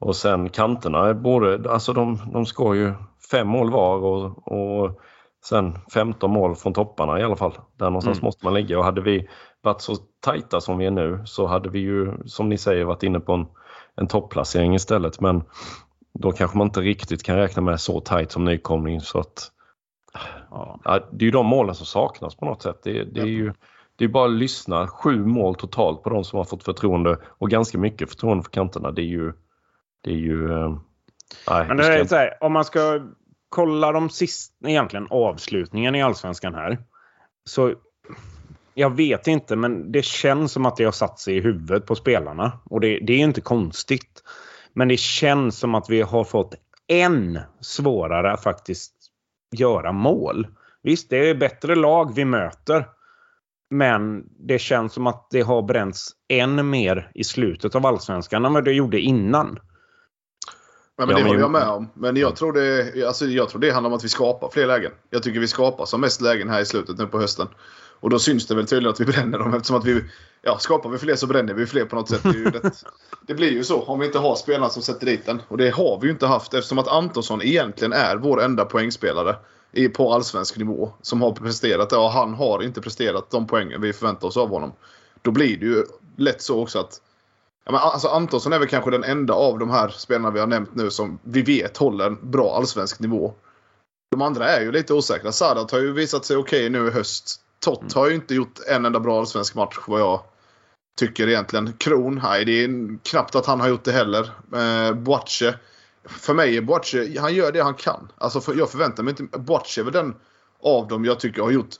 Och 0.00 0.16
sen 0.16 0.48
kanterna, 0.48 1.14
både, 1.14 1.70
alltså 1.70 1.92
de, 1.92 2.18
de 2.32 2.46
skår 2.46 2.76
ju 2.76 2.92
fem 3.30 3.48
mål 3.48 3.70
var 3.70 3.96
och, 3.96 4.52
och 4.52 5.00
sen 5.44 5.78
15 5.94 6.30
mål 6.30 6.56
från 6.56 6.72
topparna 6.74 7.20
i 7.20 7.22
alla 7.22 7.36
fall. 7.36 7.52
Där 7.76 7.86
någonstans 7.86 8.18
Mm. 8.18 8.24
måste 8.26 8.44
man 8.44 8.54
ligga 8.54 8.78
och 8.78 8.84
hade 8.84 9.00
vi 9.00 9.28
varit 9.62 9.80
så 9.80 9.96
tajta 10.20 10.60
som 10.60 10.78
vi 10.78 10.86
är 10.86 10.90
nu 10.90 11.22
så 11.24 11.46
hade 11.46 11.68
vi 11.68 11.78
ju 11.78 12.12
som 12.26 12.48
ni 12.48 12.58
säger 12.58 12.84
varit 12.84 13.02
inne 13.02 13.20
på 13.20 13.32
en, 13.32 13.46
en 13.96 14.06
topplacering 14.06 14.74
istället 14.74 15.20
men 15.20 15.42
då 16.18 16.32
kanske 16.32 16.58
man 16.58 16.66
inte 16.66 16.80
riktigt 16.80 17.22
kan 17.22 17.36
räkna 17.36 17.62
med 17.62 17.80
så 17.80 18.00
tajt 18.00 18.32
som 18.32 18.44
nykomling 18.44 19.00
så 19.00 19.18
att 19.18 19.50
Ja. 20.50 20.80
Ja, 20.84 21.08
det 21.12 21.22
är 21.22 21.26
ju 21.26 21.30
de 21.30 21.46
målen 21.46 21.74
som 21.74 21.86
saknas 21.86 22.34
på 22.34 22.44
något 22.44 22.62
sätt. 22.62 22.80
Det, 22.82 23.04
det 23.04 23.20
är 23.20 23.26
ju 23.26 23.52
det 23.96 24.04
är 24.04 24.08
bara 24.08 24.24
att 24.24 24.30
lyssna. 24.38 24.86
Sju 24.88 25.24
mål 25.24 25.54
totalt 25.54 26.02
på 26.02 26.10
de 26.10 26.24
som 26.24 26.36
har 26.36 26.44
fått 26.44 26.64
förtroende 26.64 27.18
och 27.38 27.50
ganska 27.50 27.78
mycket 27.78 28.08
förtroende 28.10 28.42
för 28.44 28.50
kanterna. 28.50 28.90
Det 28.90 29.02
är 29.02 29.06
ju... 29.06 29.32
Det 30.00 30.10
är 30.10 30.16
ju... 30.16 30.52
eh, 30.52 30.78
nej, 31.50 31.68
Men 31.68 31.76
det 31.76 31.94
är 31.94 32.04
så 32.04 32.16
här, 32.16 32.38
om 32.40 32.52
man 32.52 32.64
ska 32.64 33.00
kolla 33.48 33.92
de 33.92 34.10
sista, 34.10 34.68
egentligen 34.68 35.06
avslutningen 35.10 35.94
i 35.94 36.02
Allsvenskan 36.02 36.54
här. 36.54 36.78
Så 37.44 37.74
jag 38.74 38.96
vet 38.96 39.26
inte, 39.26 39.56
men 39.56 39.92
det 39.92 40.04
känns 40.04 40.52
som 40.52 40.66
att 40.66 40.76
det 40.76 40.84
har 40.84 40.92
satt 40.92 41.18
sig 41.18 41.36
i 41.36 41.40
huvudet 41.40 41.86
på 41.86 41.94
spelarna. 41.94 42.52
Och 42.64 42.80
det, 42.80 42.98
det 42.98 43.12
är 43.12 43.18
inte 43.18 43.40
konstigt. 43.40 44.22
Men 44.72 44.88
det 44.88 44.96
känns 44.96 45.58
som 45.58 45.74
att 45.74 45.90
vi 45.90 46.02
har 46.02 46.24
fått 46.24 46.54
än 46.88 47.38
svårare 47.60 48.32
att 48.32 48.42
faktiskt 48.42 48.94
göra 49.56 49.92
mål. 49.92 50.46
Visst, 50.82 51.10
det 51.10 51.30
är 51.30 51.34
bättre 51.34 51.74
lag 51.74 52.14
vi 52.14 52.24
möter. 52.24 52.88
Men 53.70 54.24
det 54.38 54.58
känns 54.58 54.92
som 54.92 55.06
att 55.06 55.26
det 55.30 55.40
har 55.40 55.62
bränts 55.62 56.10
än 56.28 56.70
mer 56.70 57.10
i 57.14 57.24
slutet 57.24 57.74
av 57.74 57.86
Allsvenskan 57.86 58.44
än 58.44 58.52
vad 58.52 58.64
det 58.64 58.72
gjorde 58.72 59.00
innan. 59.00 59.58
Ja, 60.98 61.06
men 61.06 61.16
det 61.16 61.22
håller 61.22 61.40
jag 61.40 61.50
med 61.50 61.68
om. 61.68 61.88
Men 61.94 62.16
jag 62.16 62.36
tror, 62.36 62.52
det, 62.52 63.06
alltså, 63.06 63.26
jag 63.26 63.48
tror 63.48 63.60
det 63.60 63.70
handlar 63.70 63.90
om 63.90 63.96
att 63.96 64.04
vi 64.04 64.08
skapar 64.08 64.48
fler 64.48 64.66
lägen. 64.66 64.92
Jag 65.10 65.22
tycker 65.22 65.40
vi 65.40 65.48
skapar 65.48 65.84
som 65.84 66.00
mest 66.00 66.20
lägen 66.20 66.50
här 66.50 66.60
i 66.60 66.66
slutet 66.66 66.98
nu 66.98 67.06
på 67.06 67.20
hösten. 67.20 67.48
Och 68.00 68.10
då 68.10 68.18
syns 68.18 68.46
det 68.46 68.54
väl 68.54 68.66
tydligt 68.66 68.90
att 68.90 69.00
vi 69.00 69.04
bränner 69.04 69.38
dem 69.38 69.54
eftersom 69.54 69.76
att 69.76 69.84
vi... 69.84 70.04
Ja, 70.42 70.58
skapar 70.58 70.90
vi 70.90 70.98
fler 70.98 71.14
så 71.14 71.26
bränner 71.26 71.54
vi 71.54 71.66
fler 71.66 71.84
på 71.84 71.96
något 71.96 72.08
sätt. 72.08 72.22
Det, 72.22 72.50
rätt, 72.50 72.84
det 73.26 73.34
blir 73.34 73.50
ju 73.50 73.64
så 73.64 73.82
om 73.82 73.98
vi 73.98 74.06
inte 74.06 74.18
har 74.18 74.36
spelarna 74.36 74.68
som 74.68 74.82
sätter 74.82 75.06
dit 75.06 75.26
den. 75.26 75.42
Och 75.48 75.56
det 75.56 75.70
har 75.70 76.00
vi 76.00 76.06
ju 76.06 76.12
inte 76.12 76.26
haft 76.26 76.54
eftersom 76.54 76.78
att 76.78 76.88
Antonsson 76.88 77.42
egentligen 77.42 77.92
är 77.92 78.16
vår 78.16 78.42
enda 78.42 78.64
poängspelare 78.64 79.36
i, 79.72 79.88
på 79.88 80.12
allsvensk 80.12 80.56
nivå. 80.56 80.92
Som 81.02 81.22
har 81.22 81.32
presterat 81.32 81.90
det 81.90 81.96
och 81.96 82.10
han 82.10 82.34
har 82.34 82.62
inte 82.62 82.80
presterat 82.80 83.30
de 83.30 83.46
poängen 83.46 83.80
vi 83.80 83.92
förväntar 83.92 84.28
oss 84.28 84.36
av 84.36 84.48
honom. 84.48 84.72
Då 85.22 85.30
blir 85.30 85.56
det 85.56 85.66
ju 85.66 85.84
lätt 86.16 86.42
så 86.42 86.62
också 86.62 86.78
att 86.78 87.00
Ja, 87.68 87.72
men 87.72 87.80
alltså 87.80 88.08
Antonsson 88.08 88.52
är 88.52 88.58
väl 88.58 88.68
kanske 88.68 88.90
den 88.90 89.04
enda 89.04 89.34
av 89.34 89.58
de 89.58 89.70
här 89.70 89.88
spelarna 89.88 90.30
vi 90.30 90.40
har 90.40 90.46
nämnt 90.46 90.74
nu 90.74 90.90
som 90.90 91.18
vi 91.22 91.42
vet 91.42 91.76
håller 91.76 92.06
en 92.06 92.30
bra 92.30 92.56
allsvensk 92.56 93.00
nivå. 93.00 93.34
De 94.10 94.22
andra 94.22 94.48
är 94.48 94.60
ju 94.60 94.72
lite 94.72 94.94
osäkra. 94.94 95.32
Sadat 95.32 95.70
har 95.70 95.78
ju 95.78 95.92
visat 95.92 96.24
sig 96.24 96.36
okej 96.36 96.70
nu 96.70 96.86
i 96.86 96.90
höst. 96.90 97.40
Tott 97.60 97.92
har 97.92 98.08
ju 98.08 98.14
inte 98.14 98.34
gjort 98.34 98.58
en 98.68 98.84
enda 98.84 99.00
bra 99.00 99.18
allsvensk 99.18 99.54
match 99.54 99.78
vad 99.86 100.00
jag 100.00 100.20
tycker 100.98 101.28
egentligen. 101.28 101.72
Kron, 101.72 102.20
nej 102.24 102.44
det 102.44 102.64
är 102.64 102.98
knappt 103.04 103.34
att 103.34 103.46
han 103.46 103.60
har 103.60 103.68
gjort 103.68 103.84
det 103.84 103.92
heller. 103.92 104.30
Eh, 104.54 104.94
Boache. 104.94 105.58
För 106.04 106.34
mig 106.34 106.56
är 106.56 106.62
Boache, 106.62 107.20
han 107.20 107.34
gör 107.34 107.52
det 107.52 107.62
han 107.62 107.74
kan. 107.74 108.12
Alltså 108.18 108.40
för, 108.40 108.54
jag 108.54 108.70
förväntar 108.70 109.02
mig 109.02 109.10
inte... 109.18 109.38
Boache 109.38 109.80
är 109.80 109.84
väl 109.84 109.92
den 109.92 110.14
av 110.62 110.88
dem 110.88 111.04
jag 111.04 111.20
tycker 111.20 111.42
har 111.42 111.50
gjort 111.50 111.74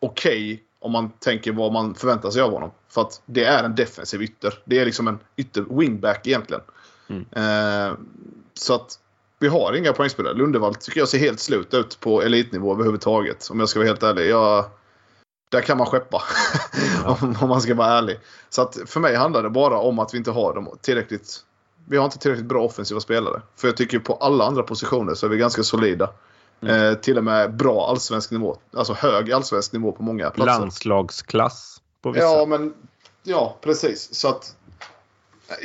okej 0.00 0.54
okay 0.54 0.58
om 0.82 0.92
man 0.92 1.10
tänker 1.10 1.52
vad 1.52 1.72
man 1.72 1.94
förväntar 1.94 2.30
sig 2.30 2.42
av 2.42 2.52
honom. 2.52 2.70
För 2.88 3.00
att 3.00 3.22
det 3.26 3.44
är 3.44 3.64
en 3.64 3.74
defensiv 3.74 4.22
ytter. 4.22 4.58
Det 4.64 4.78
är 4.78 4.84
liksom 4.84 5.08
en 5.08 5.18
ytter 5.36 5.64
wingback 5.78 6.26
egentligen. 6.26 6.62
Mm. 7.08 7.26
Eh, 7.32 7.96
så 8.54 8.74
att 8.74 8.98
vi 9.38 9.48
har 9.48 9.76
inga 9.76 9.92
poängspelare. 9.92 10.34
Lundevall 10.34 10.74
tycker 10.74 11.00
jag 11.00 11.08
ser 11.08 11.18
helt 11.18 11.40
slut 11.40 11.74
ut 11.74 12.00
på 12.00 12.22
elitnivå 12.22 12.72
överhuvudtaget. 12.72 13.48
Om 13.50 13.60
jag 13.60 13.68
ska 13.68 13.78
vara 13.78 13.88
helt 13.88 14.02
ärlig. 14.02 14.30
Jag, 14.30 14.64
där 15.50 15.60
kan 15.60 15.78
man 15.78 15.86
skeppa. 15.86 16.22
Ja. 17.04 17.18
om 17.40 17.48
man 17.48 17.60
ska 17.60 17.74
vara 17.74 17.88
ärlig. 17.88 18.18
Så 18.50 18.62
att 18.62 18.78
för 18.86 19.00
mig 19.00 19.16
handlar 19.16 19.42
det 19.42 19.50
bara 19.50 19.78
om 19.78 19.98
att 19.98 20.14
vi 20.14 20.18
inte 20.18 20.30
har 20.30 20.54
dem 20.54 20.78
tillräckligt. 20.80 21.36
Vi 21.88 21.96
har 21.96 22.04
inte 22.04 22.18
tillräckligt 22.18 22.48
bra 22.48 22.64
offensiva 22.64 23.00
spelare. 23.00 23.42
För 23.56 23.68
jag 23.68 23.76
tycker 23.76 23.98
på 23.98 24.14
alla 24.14 24.44
andra 24.44 24.62
positioner 24.62 25.14
så 25.14 25.26
är 25.26 25.30
vi 25.30 25.36
ganska 25.36 25.62
solida. 25.62 26.10
Mm. 26.62 26.92
Eh, 26.92 26.94
till 26.94 27.18
och 27.18 27.24
med 27.24 27.56
bra 27.56 27.86
allsvensk 27.86 28.30
nivå. 28.30 28.56
Alltså 28.76 28.92
hög 28.92 29.32
allsvensk 29.32 29.72
nivå 29.72 29.92
på 29.92 30.02
många 30.02 30.30
platser. 30.30 30.60
Landslagsklass 30.60 31.82
på 32.02 32.10
vissa. 32.10 32.24
Ja, 32.24 32.46
men 32.46 32.74
ja, 33.22 33.56
precis. 33.60 34.14
Så 34.14 34.28
att 34.28 34.56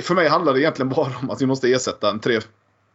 för 0.03 0.15
mig 0.15 0.27
handlar 0.27 0.53
det 0.53 0.61
egentligen 0.61 0.89
bara 0.89 1.13
om 1.21 1.29
att 1.29 1.41
vi 1.41 1.45
måste 1.45 1.71
ersätta 1.71 2.09
en 2.09 2.19
tre, 2.19 2.39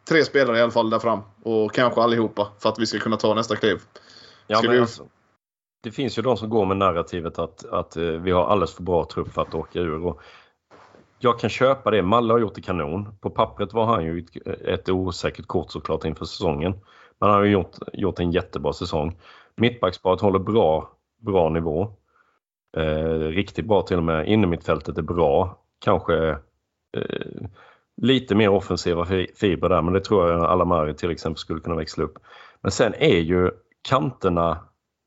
tre 0.08 0.24
spelare 0.24 0.58
i 0.58 0.62
alla 0.62 0.70
fall 0.70 0.90
där 0.90 0.98
fram. 0.98 1.20
Och 1.42 1.74
kanske 1.74 2.00
allihopa 2.00 2.48
för 2.58 2.68
att 2.68 2.78
vi 2.78 2.86
ska 2.86 2.98
kunna 2.98 3.16
ta 3.16 3.34
nästa 3.34 3.56
kliv. 3.56 3.80
Ja, 4.46 4.60
men 4.62 4.72
vi... 4.72 4.78
alltså, 4.78 5.06
det 5.82 5.90
finns 5.90 6.18
ju 6.18 6.22
de 6.22 6.36
som 6.36 6.50
går 6.50 6.66
med 6.66 6.76
narrativet 6.76 7.38
att, 7.38 7.64
att 7.64 7.96
eh, 7.96 8.02
vi 8.02 8.30
har 8.30 8.46
alldeles 8.46 8.74
för 8.74 8.82
bra 8.82 9.08
trupp 9.12 9.32
för 9.32 9.42
att 9.42 9.54
åka 9.54 9.78
ur. 9.78 10.06
Och 10.06 10.20
jag 11.18 11.38
kan 11.38 11.50
köpa 11.50 11.90
det. 11.90 12.02
Malle 12.02 12.32
har 12.32 12.38
gjort 12.38 12.54
det 12.54 12.62
kanon. 12.62 13.18
På 13.20 13.30
pappret 13.30 13.72
var 13.72 13.86
han 13.86 14.04
ju 14.04 14.18
ett, 14.18 14.58
ett 14.66 14.88
osäkert 14.88 15.46
kort 15.46 15.70
såklart 15.70 16.04
inför 16.04 16.24
säsongen. 16.24 16.74
Men 17.22 17.30
han 17.30 17.38
har 17.38 17.46
gjort, 17.46 17.76
gjort 17.92 18.18
en 18.18 18.32
jättebra 18.32 18.72
säsong. 18.72 19.16
Mittbacksparet 19.56 20.20
håller 20.20 20.38
bra, 20.38 20.90
bra 21.20 21.48
nivå. 21.48 21.88
Eh, 22.76 23.18
riktigt 23.18 23.66
bra 23.66 23.82
till 23.82 23.96
och 23.96 24.02
med. 24.02 24.28
Innermittfältet 24.28 24.98
är 24.98 25.02
bra. 25.02 25.58
Kanske 25.84 26.28
eh, 26.96 27.46
lite 27.96 28.34
mer 28.34 28.48
offensiva 28.48 29.06
fibrer 29.34 29.68
där 29.68 29.82
men 29.82 29.94
det 29.94 30.00
tror 30.00 30.30
jag 30.30 30.44
Alamari 30.44 30.94
till 30.94 31.10
exempel 31.10 31.38
skulle 31.38 31.60
kunna 31.60 31.76
växla 31.76 32.04
upp. 32.04 32.18
Men 32.60 32.72
sen 32.72 32.94
är 32.94 33.18
ju 33.18 33.50
kanterna 33.88 34.58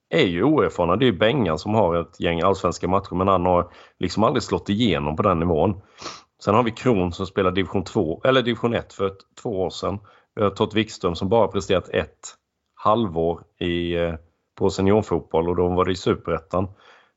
är 0.09 0.25
ju 0.25 0.43
oerfarna. 0.43 0.95
Det 0.95 1.05
är 1.05 1.11
ju 1.11 1.17
Bengan 1.17 1.59
som 1.59 1.73
har 1.73 1.95
ett 1.95 2.19
gäng 2.19 2.41
allsvenska 2.41 2.87
matcher 2.87 3.15
men 3.15 3.27
han 3.27 3.45
har 3.45 3.71
liksom 3.99 4.23
aldrig 4.23 4.43
slått 4.43 4.69
igenom 4.69 5.15
på 5.15 5.23
den 5.23 5.39
nivån. 5.39 5.81
Sen 6.43 6.55
har 6.55 6.63
vi 6.63 6.71
Kron 6.71 7.11
som 7.11 7.25
spelar 7.25 7.51
division 7.51 7.83
2, 7.83 8.21
eller 8.25 8.41
division 8.41 8.73
1 8.73 8.93
för 8.93 9.07
ett, 9.07 9.17
två 9.41 9.61
år 9.61 9.69
sedan. 9.69 9.99
Vi 10.35 10.43
har 10.43 10.49
Tott 10.49 10.73
Wikström 10.73 11.15
som 11.15 11.29
bara 11.29 11.47
presterat 11.47 11.89
ett 11.89 12.35
halvår 12.75 13.41
i, 13.59 13.95
eh, 13.95 14.13
på 14.55 14.69
seniorfotboll 14.69 15.49
och 15.49 15.55
då 15.55 15.67
var 15.67 15.85
det 15.85 15.91
i 15.91 15.95
superettan. 15.95 16.67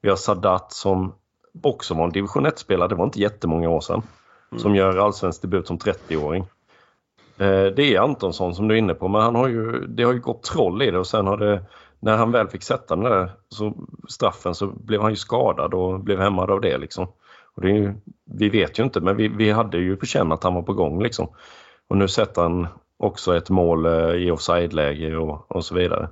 Vi 0.01 0.09
har 0.09 0.17
Sadat 0.17 0.73
som 0.73 1.15
också 1.63 1.95
var 1.95 2.05
en 2.05 2.11
division 2.11 2.47
1-spelare, 2.47 2.89
det 2.89 2.95
var 2.95 3.05
inte 3.05 3.21
jättemånga 3.21 3.69
år 3.69 3.81
sedan, 3.81 4.03
mm. 4.51 4.63
som 4.63 4.75
gör 4.75 4.97
allsvensk 4.97 5.43
debut 5.43 5.67
som 5.67 5.79
30-åring. 5.79 6.45
Eh, 7.39 7.65
det 7.65 7.95
är 7.95 8.01
Antonsson 8.01 8.55
som 8.55 8.69
du 8.69 8.75
är 8.75 8.79
inne 8.79 8.95
på, 8.95 9.09
men 9.09 9.21
han 9.21 9.35
har 9.35 9.49
ju, 9.49 9.87
det 9.87 10.03
har 10.03 10.13
ju 10.13 10.21
gått 10.21 10.43
troll 10.43 10.83
i 10.83 10.91
det 10.91 10.99
och 10.99 11.07
sen 11.07 11.27
har 11.27 11.37
det, 11.37 11.63
när 12.01 12.17
han 12.17 12.33
väl 12.33 12.49
fick 12.49 12.63
sätta 12.63 12.97
den 12.97 13.05
där 13.05 13.31
så, 13.49 13.75
straffen 14.09 14.55
så 14.55 14.67
blev 14.67 15.01
han 15.01 15.11
ju 15.11 15.17
skadad 15.17 15.75
och 15.75 16.01
blev 16.01 16.21
hämmad 16.21 16.51
av 16.51 16.61
det. 16.61 16.79
Liksom. 16.79 17.09
Och 17.55 17.63
det 17.63 17.69
ju, 17.69 17.95
vi 18.25 18.49
vet 18.49 18.79
ju 18.79 18.83
inte, 18.83 19.01
men 19.01 19.17
vi, 19.17 19.29
vi 19.29 19.51
hade 19.51 19.79
ju 19.79 19.97
på 19.97 20.07
känn 20.07 20.33
att 20.33 20.45
han 20.45 20.55
var 20.55 20.63
på 20.63 20.73
gång. 20.73 21.03
Liksom. 21.03 21.29
Och 21.89 21.97
nu 21.97 22.09
sätter 22.09 22.43
han 22.43 22.67
också 22.99 23.37
ett 23.37 23.50
mål 23.50 23.87
eh, 23.87 24.11
i 24.11 24.31
offside-läge 24.31 25.17
och, 25.17 25.50
och 25.50 25.64
så 25.64 25.75
vidare. 25.75 26.09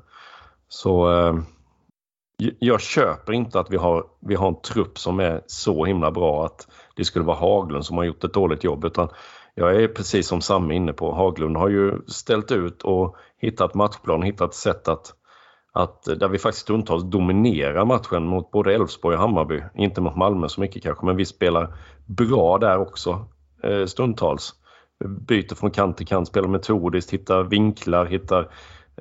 Så 0.68 1.12
eh, 1.12 1.34
jag 2.58 2.80
köper 2.80 3.32
inte 3.32 3.60
att 3.60 3.70
vi 3.70 3.76
har, 3.76 4.04
vi 4.20 4.34
har 4.34 4.48
en 4.48 4.60
trupp 4.60 4.98
som 4.98 5.20
är 5.20 5.42
så 5.46 5.84
himla 5.84 6.10
bra 6.10 6.46
att 6.46 6.68
det 6.96 7.04
skulle 7.04 7.24
vara 7.24 7.36
Haglund 7.36 7.84
som 7.84 7.96
har 7.96 8.04
gjort 8.04 8.24
ett 8.24 8.34
dåligt 8.34 8.64
jobb 8.64 8.84
utan 8.84 9.08
jag 9.54 9.82
är 9.82 9.88
precis 9.88 10.28
som 10.28 10.40
Samme 10.40 10.74
inne 10.74 10.92
på. 10.92 11.12
Haglund 11.12 11.56
har 11.56 11.68
ju 11.68 11.92
ställt 12.06 12.52
ut 12.52 12.82
och 12.82 13.16
hittat 13.38 13.74
matchplan, 13.74 14.22
hittat 14.22 14.54
sätt 14.54 14.88
att, 14.88 15.14
att 15.72 16.02
där 16.04 16.28
vi 16.28 16.38
faktiskt 16.38 16.62
stundtals 16.62 17.04
dominerar 17.04 17.84
matchen 17.84 18.26
mot 18.26 18.50
både 18.50 18.74
Elfsborg 18.74 19.16
och 19.16 19.22
Hammarby. 19.22 19.62
Inte 19.74 20.00
mot 20.00 20.16
Malmö 20.16 20.48
så 20.48 20.60
mycket 20.60 20.82
kanske, 20.82 21.06
men 21.06 21.16
vi 21.16 21.24
spelar 21.24 21.76
bra 22.06 22.58
där 22.58 22.78
också 22.78 23.24
eh, 23.62 23.86
stundtals 23.86 24.54
byter 25.04 25.54
från 25.54 25.70
kant 25.70 25.96
till 25.96 26.06
kant, 26.06 26.28
spelar 26.28 26.48
metodiskt, 26.48 27.12
hittar 27.12 27.42
vinklar, 27.42 28.06
hittar 28.06 28.50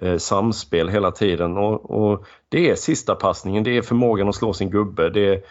eh, 0.01 0.17
samspel 0.17 0.89
hela 0.89 1.11
tiden. 1.11 1.57
Och, 1.57 1.91
och, 1.91 2.25
Det 2.49 2.69
är 2.69 2.75
sista 2.75 3.15
passningen, 3.15 3.63
det 3.63 3.77
är 3.77 3.81
förmågan 3.81 4.29
att 4.29 4.35
slå 4.35 4.53
sin 4.53 4.69
gubbe, 4.69 5.09
det 5.09 5.27
är 5.27 5.41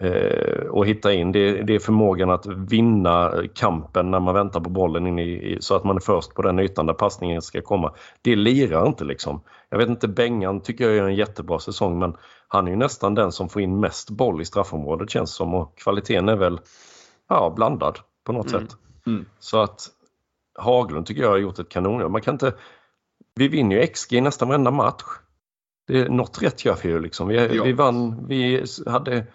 eh, 0.00 0.66
och 0.66 0.86
hitta 0.86 1.12
in. 1.12 1.32
Det, 1.32 1.62
det, 1.62 1.74
är 1.74 1.78
förmågan 1.78 2.30
att 2.30 2.46
vinna 2.46 3.32
kampen 3.54 4.10
när 4.10 4.20
man 4.20 4.34
väntar 4.34 4.60
på 4.60 4.70
bollen 4.70 5.06
in 5.06 5.18
i, 5.18 5.56
så 5.60 5.76
att 5.76 5.84
man 5.84 5.96
är 5.96 6.00
först 6.00 6.34
på 6.34 6.42
den 6.42 6.58
ytan 6.58 6.86
där 6.86 6.94
passningen 6.94 7.42
ska 7.42 7.60
komma. 7.60 7.94
Det 8.22 8.36
lirar 8.36 8.86
inte 8.86 9.04
liksom. 9.04 9.40
Jag 9.68 9.78
vet 9.78 9.88
inte, 9.88 10.08
Bengan 10.08 10.60
tycker 10.60 10.84
jag 10.84 10.94
gör 10.94 11.08
en 11.08 11.14
jättebra 11.14 11.58
säsong 11.58 11.98
men 11.98 12.16
han 12.48 12.66
är 12.66 12.70
ju 12.70 12.76
nästan 12.76 13.14
den 13.14 13.32
som 13.32 13.48
får 13.48 13.62
in 13.62 13.80
mest 13.80 14.10
boll 14.10 14.40
i 14.40 14.44
straffområdet 14.44 15.10
känns 15.10 15.34
som 15.34 15.54
och 15.54 15.78
kvaliteten 15.78 16.28
är 16.28 16.36
väl 16.36 16.60
ja, 17.28 17.52
blandad 17.56 17.98
på 18.24 18.32
något 18.32 18.52
mm. 18.52 18.66
sätt. 18.66 18.76
Mm. 19.06 19.24
Så 19.38 19.60
att 19.60 19.88
Haglund 20.58 21.06
tycker 21.06 21.22
jag 21.22 21.30
har 21.30 21.38
gjort 21.38 21.58
ett 21.58 21.68
kanonjobb. 21.68 22.12
Man 22.12 22.22
kan 22.22 22.34
inte... 22.34 22.54
Vi 23.34 23.48
vinner 23.48 23.76
ju 23.76 23.86
XG 23.86 24.12
i 24.12 24.20
nästan 24.20 24.48
varenda 24.48 24.70
match. 24.70 25.02
Det 25.86 26.00
är 26.00 26.08
något 26.08 26.42
rätt 26.42 26.64
gör 26.64 26.78
vi 26.82 26.88
ju 26.88 27.00
liksom. 27.00 27.28
Vi, 27.28 27.56
ja. 27.56 27.64
vi 27.64 27.72
vann, 27.72 28.26
vi 28.28 28.64
hade 28.86 29.26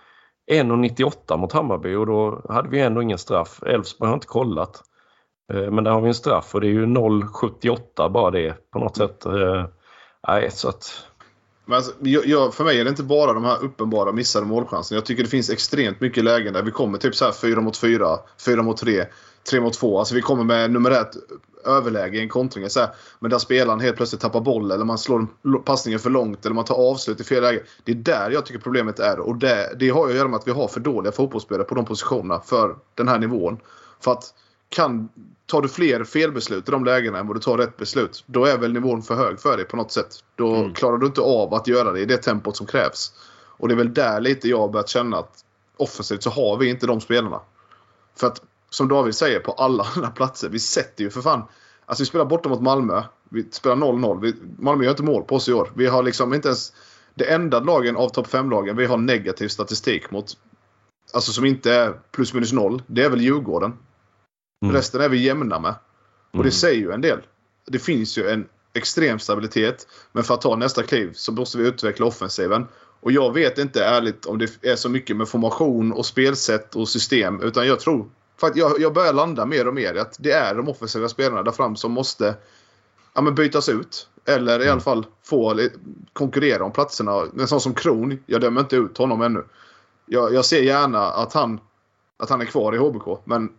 1,98 0.52 1.38
mot 1.38 1.54
Hammarby 1.54 1.96
och 1.96 2.06
då 2.06 2.42
hade 2.50 2.70
vi 2.70 2.80
ändå 2.80 3.02
ingen 3.02 3.18
straff. 3.18 3.64
Elfsborg 3.64 4.10
har 4.10 4.14
inte 4.14 4.28
kollat. 4.28 4.84
Eh, 5.54 5.72
men 5.72 5.84
där 5.84 5.92
har 5.92 6.02
vi 6.02 6.08
en 6.08 6.14
straff 6.14 6.56
och 6.56 6.62
det 6.62 6.68
är 6.68 6.72
ju 6.72 6.86
0,78 6.86 8.10
bara 8.10 8.32
det 8.32 8.72
på 8.72 8.80
något 8.80 8.98
sätt. 8.98 9.26
Eh, 9.26 9.66
nej, 10.28 10.52
så 10.52 10.70
att... 10.70 11.08
Men 11.66 11.76
alltså, 11.76 11.92
jag, 12.02 12.54
för 12.54 12.64
mig 12.64 12.80
är 12.80 12.84
det 12.84 12.90
inte 12.90 13.04
bara 13.04 13.34
de 13.34 13.44
här 13.44 13.64
uppenbara 13.64 14.12
missade 14.12 14.46
målchanserna. 14.46 14.98
Jag 14.98 15.06
tycker 15.06 15.24
det 15.24 15.30
finns 15.30 15.50
extremt 15.50 16.02
mycket 16.02 16.24
lägen 16.24 16.54
där 16.54 16.64
vi 16.64 16.72
kommer 16.72 16.98
typ 16.98 17.16
så 17.16 17.26
här 17.26 17.32
4 17.32 17.62
mot 17.62 17.78
4, 17.78 18.08
4 18.46 18.64
mot 18.64 18.78
3 18.78 19.06
tre 19.50 19.62
mot 19.62 19.74
två. 19.74 20.00
Alltså 20.00 20.16
vi 20.16 20.22
kommer 20.22 20.44
med 20.44 20.72
numerärt 20.72 21.16
överläge 21.66 22.18
i 22.18 22.22
en 22.22 22.30
kontring. 22.30 22.70
Så 22.70 22.80
här, 22.80 22.90
men 23.20 23.32
där 23.32 23.38
spelaren 23.38 23.80
helt 23.80 23.98
plötsligt 23.98 24.22
tappar 24.22 24.42
boll 24.42 24.72
eller 24.72 24.86
man 24.86 24.98
slår 24.98 25.28
passningen 25.60 26.00
för 26.00 26.10
långt 26.10 26.46
eller 26.46 26.56
man 26.56 26.66
tar 26.66 26.76
avslut 26.76 27.20
i 27.20 27.24
fel 27.24 27.44
läge. 27.44 27.64
Det 27.84 27.92
är 27.92 27.96
där 27.96 28.32
jag 28.32 28.46
tycker 28.46 28.60
problemet 28.60 29.00
är. 29.00 29.20
Och 29.20 29.36
det, 29.36 29.76
det 29.80 29.90
har 29.90 30.08
ju 30.08 30.12
att 30.12 30.18
göra 30.18 30.28
med 30.28 30.38
att 30.38 30.48
vi 30.48 30.52
har 30.52 30.68
för 30.68 30.80
dåliga 30.80 31.12
fotbollsspelare 31.12 31.64
på 31.64 31.76
de 31.76 31.86
positionerna 31.86 32.40
för 32.40 32.76
den 32.96 33.08
här 33.08 33.20
nivån. 33.20 33.58
För 34.00 34.12
att 34.12 34.34
kan, 34.70 35.10
tar 35.46 35.62
du 35.62 35.68
fler 35.68 36.04
felbeslut 36.04 36.70
i 36.70 36.72
de 36.72 36.86
lägena 36.86 37.20
än 37.20 37.28
vad 37.28 37.36
du 37.36 37.40
tar 37.40 37.58
rätt 37.58 37.78
beslut, 37.78 38.24
då 38.28 38.46
är 38.46 38.58
väl 38.58 38.74
nivån 38.74 39.02
för 39.02 39.16
hög 39.16 39.40
för 39.40 39.58
dig 39.58 39.66
på 39.66 39.78
något 39.78 39.92
sätt. 39.92 40.16
Då 40.36 40.56
mm. 40.56 40.74
klarar 40.74 40.98
du 40.98 41.06
inte 41.06 41.22
av 41.22 41.54
att 41.54 41.68
göra 41.68 41.92
det 41.92 42.00
i 42.00 42.06
det 42.06 42.18
tempot 42.18 42.58
som 42.58 42.68
krävs. 42.68 43.14
Och 43.58 43.68
det 43.68 43.74
är 43.74 43.78
väl 43.78 43.94
där 43.94 44.22
lite 44.22 44.50
jag 44.50 44.60
har 44.60 44.68
börjat 44.68 44.90
känna 44.90 45.18
att 45.18 45.44
offensivt 45.78 46.24
så 46.24 46.30
har 46.30 46.58
vi 46.58 46.70
inte 46.70 46.88
de 46.88 47.02
spelarna. 47.02 47.40
För 48.16 48.28
att 48.28 48.42
som 48.70 48.88
David 48.88 49.16
säger, 49.16 49.40
på 49.40 49.52
alla 49.52 49.88
andra 49.96 50.10
platser. 50.10 50.50
Vi 50.50 50.60
sätter 50.60 51.04
ju 51.04 51.10
för 51.10 51.22
fan... 51.22 51.44
Alltså 51.86 52.02
vi 52.02 52.06
spelar 52.06 52.26
borta 52.26 52.50
mot 52.50 52.62
Malmö. 52.62 53.04
Vi 53.30 53.48
spelar 53.52 53.76
0-0. 53.76 54.34
Malmö 54.60 54.84
gör 54.84 54.92
inte 54.92 55.04
mål 55.04 55.24
på 55.24 55.36
oss 55.36 55.50
i 55.50 55.54
år. 55.54 55.72
Vi 55.76 55.86
har 55.86 56.04
liksom 56.04 56.34
inte 56.34 56.48
ens... 56.48 56.74
Det 57.16 57.34
enda 57.34 57.60
lagen 57.60 57.98
av 57.98 58.10
topp 58.10 58.28
5-lagen 58.28 58.78
vi 58.78 58.86
har 58.86 58.98
negativ 58.98 59.48
statistik 59.48 60.12
mot. 60.12 60.38
Alltså 61.14 61.32
som 61.32 61.46
inte 61.46 61.74
är 61.74 61.94
plus 62.12 62.34
minus 62.34 62.52
noll. 62.52 62.82
Det 62.88 63.04
är 63.04 63.10
väl 63.10 63.22
Djurgården. 63.22 63.74
Mm. 64.64 64.76
Resten 64.76 65.02
är 65.02 65.10
vi 65.10 65.18
jämna 65.18 65.60
med. 65.60 65.76
Och 66.32 66.38
det 66.38 66.40
mm. 66.40 66.52
säger 66.52 66.80
ju 66.80 66.92
en 66.92 67.02
del. 67.02 67.20
Det 67.68 67.80
finns 67.80 68.18
ju 68.18 68.30
en 68.30 68.48
extrem 68.74 69.20
stabilitet. 69.20 69.88
Men 70.12 70.24
för 70.24 70.34
att 70.34 70.42
ta 70.42 70.56
nästa 70.56 70.84
kliv 70.84 71.14
så 71.14 71.32
måste 71.32 71.58
vi 71.58 71.68
utveckla 71.68 72.06
offensiven. 72.06 72.68
Och 73.00 73.12
jag 73.12 73.34
vet 73.34 73.58
inte 73.58 73.86
ärligt 73.86 74.26
om 74.26 74.38
det 74.38 74.64
är 74.64 74.76
så 74.76 74.90
mycket 74.90 75.18
med 75.18 75.28
formation 75.28 75.92
och 75.92 76.06
spelsätt 76.06 76.76
och 76.76 76.90
system. 76.90 77.42
Utan 77.42 77.68
jag 77.68 77.80
tror 77.80 78.10
för 78.40 78.48
att 78.48 78.56
jag, 78.56 78.80
jag 78.80 78.94
börjar 78.94 79.14
landa 79.14 79.46
mer 79.46 79.68
och 79.68 79.74
mer 79.74 79.96
att 79.96 80.16
det 80.20 80.32
är 80.32 80.56
de 80.56 80.70
offensiva 80.70 81.10
spelarna 81.10 81.44
där 81.44 81.52
fram 81.52 81.76
som 81.76 81.92
måste 81.92 82.36
ja, 83.14 83.22
men 83.22 83.36
bytas 83.36 83.70
ut. 83.70 84.10
Eller 84.26 84.60
i 84.60 84.64
alla 84.64 84.72
mm. 84.72 84.80
fall 84.80 85.06
få 85.24 85.60
konkurrera 86.14 86.64
om 86.64 86.72
platserna. 86.72 87.24
En 87.40 87.48
sån 87.48 87.62
som 87.62 87.74
Kron, 87.74 88.20
jag 88.26 88.42
dömer 88.42 88.62
inte 88.62 88.76
ut 88.76 88.98
honom 88.98 89.22
ännu. 89.22 89.44
Jag, 90.06 90.34
jag 90.34 90.46
ser 90.46 90.62
gärna 90.62 91.00
att 91.00 91.34
han, 91.34 91.60
att 92.18 92.30
han 92.30 92.42
är 92.42 92.46
kvar 92.46 92.76
i 92.76 92.78
HBK. 92.78 93.22
Men 93.26 93.50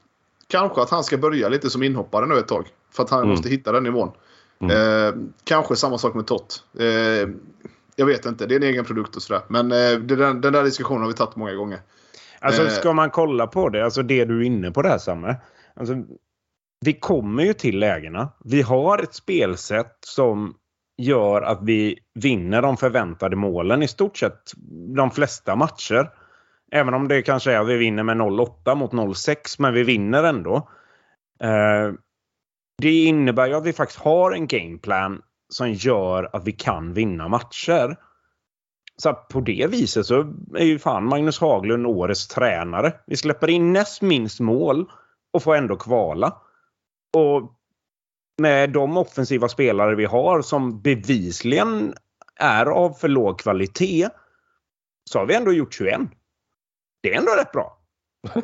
kanske 0.47 0.83
att 0.83 0.91
han 0.91 1.05
ska 1.05 1.19
börja 1.19 1.49
lite 1.49 1.71
som 1.71 1.83
inhoppare 1.83 2.27
nu 2.27 2.39
ett 2.39 2.49
tag. 2.49 2.69
För 2.91 3.03
att 3.03 3.11
han 3.11 3.19
mm. 3.19 3.31
måste 3.31 3.49
hitta 3.49 3.73
den 3.73 3.83
nivån. 3.83 4.11
Mm. 4.61 4.77
Eh, 4.77 5.15
kanske 5.45 5.77
samma 5.77 5.99
sak 5.99 6.15
med 6.15 6.27
Tott. 6.27 6.65
Eh, 6.79 7.29
jag 7.97 8.07
vet 8.07 8.27
inte, 8.27 8.47
det 8.47 8.55
är 8.55 8.57
en 8.57 8.69
egen 8.69 8.85
produkt 8.85 9.17
och 9.17 9.23
sådär. 9.23 9.43
Men 9.49 9.73
eh, 9.73 9.99
den, 9.99 10.41
den 10.41 10.53
där 10.53 10.65
diskussionen 10.65 11.03
har 11.03 11.09
vi 11.09 11.15
tagit 11.15 11.37
många 11.37 11.55
gånger. 11.55 11.81
Alltså 12.41 12.63
eh. 12.63 12.69
ska 12.69 12.93
man 12.93 13.11
kolla 13.11 13.47
på 13.47 13.69
det, 13.69 13.85
alltså 13.85 14.03
det 14.03 14.25
du 14.25 14.41
är 14.41 14.45
inne 14.47 14.71
på 14.71 14.83
där 14.83 14.99
Samme. 14.99 15.37
Alltså, 15.77 15.95
vi 16.85 16.93
kommer 16.93 17.43
ju 17.43 17.53
till 17.53 17.79
lägena. 17.79 18.33
Vi 18.45 18.63
har 18.63 18.99
ett 18.99 19.15
spelsätt 19.15 19.97
som 20.01 20.55
gör 21.03 21.43
att 21.43 21.59
vi 21.63 21.99
vinner 22.15 22.63
de 22.63 22.77
förväntade 22.77 23.37
målen 23.37 23.83
i 23.83 23.89
stort 23.89 24.17
sett 24.17 24.41
de 24.97 25.11
flesta 25.11 25.57
matcher. 25.57 26.11
Även 26.73 26.95
om 26.95 27.09
det 27.09 27.23
kanske 27.23 27.53
är 27.53 27.59
att 27.59 27.69
vi 27.69 27.77
vinner 27.77 28.03
med 28.03 28.17
0-8 28.17 28.75
mot 28.75 28.93
0-6, 28.93 29.57
men 29.59 29.75
vi 29.75 29.83
vinner 29.83 30.25
ändå. 30.25 30.57
Eh, 31.43 31.93
det 32.83 33.05
innebär 33.05 33.47
ju 33.47 33.55
att 33.55 33.67
vi 33.67 33.73
faktiskt 33.73 34.01
har 34.01 34.33
en 34.33 34.47
gameplan 34.47 35.23
som 35.49 35.73
gör 35.73 36.31
att 36.33 36.45
vi 36.45 36.53
kan 36.53 36.93
vinna 36.93 37.29
matcher. 37.29 37.97
Så 39.03 39.13
på 39.13 39.41
det 39.41 39.67
viset 39.71 40.07
så 40.07 40.35
är 40.55 40.65
ju 40.65 40.79
fan 40.79 41.05
Magnus 41.05 41.41
Haglund 41.41 41.87
årets 41.87 42.29
tränare. 42.29 42.93
Vi 43.07 43.17
släpper 43.17 43.51
in 43.51 43.73
näst 43.73 44.03
minst 44.03 44.41
mål 44.41 44.91
och 45.33 45.43
får 45.43 45.57
ändå 45.57 45.77
kvala. 45.77 46.43
Och 47.17 47.53
med 48.43 48.71
de 48.71 48.97
offensiva 48.97 49.49
spelare 49.49 49.95
vi 49.95 50.05
har 50.05 50.43
som 50.43 50.83
bevisligen 50.83 51.95
är 52.37 52.67
av 52.67 52.93
för 52.93 53.09
låg 53.09 53.39
kvalitet 53.39 54.09
så 55.11 55.19
har 55.19 55.27
vi 55.27 55.35
ändå 55.35 55.53
gjort 55.53 55.75
21. 55.75 56.01
Det 57.03 57.15
är 57.15 57.19
ändå 57.19 57.33
rätt 57.33 57.53
bra. 57.53 57.79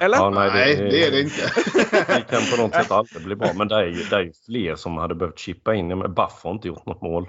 Eller? 0.00 0.16
Ja, 0.16 0.30
nej, 0.30 0.50
det, 0.50 0.82
nej, 0.82 0.90
det 0.90 1.06
är 1.06 1.10
det 1.10 1.20
inte. 1.20 1.52
det 2.06 2.24
kan 2.30 2.42
på 2.56 2.62
något 2.62 2.74
sätt 2.74 2.90
aldrig 2.90 3.24
bli 3.24 3.36
bra. 3.36 3.52
Men 3.54 3.68
det 3.68 3.74
är 3.74 3.86
ju, 3.86 4.02
det 4.10 4.16
är 4.16 4.20
ju 4.20 4.32
fler 4.46 4.74
som 4.74 4.96
hade 4.96 5.14
behövt 5.14 5.38
chippa 5.38 5.74
in. 5.74 6.14
Buff 6.14 6.40
har 6.42 6.50
inte 6.50 6.68
gjort 6.68 6.86
något 6.86 7.02
mål. 7.02 7.28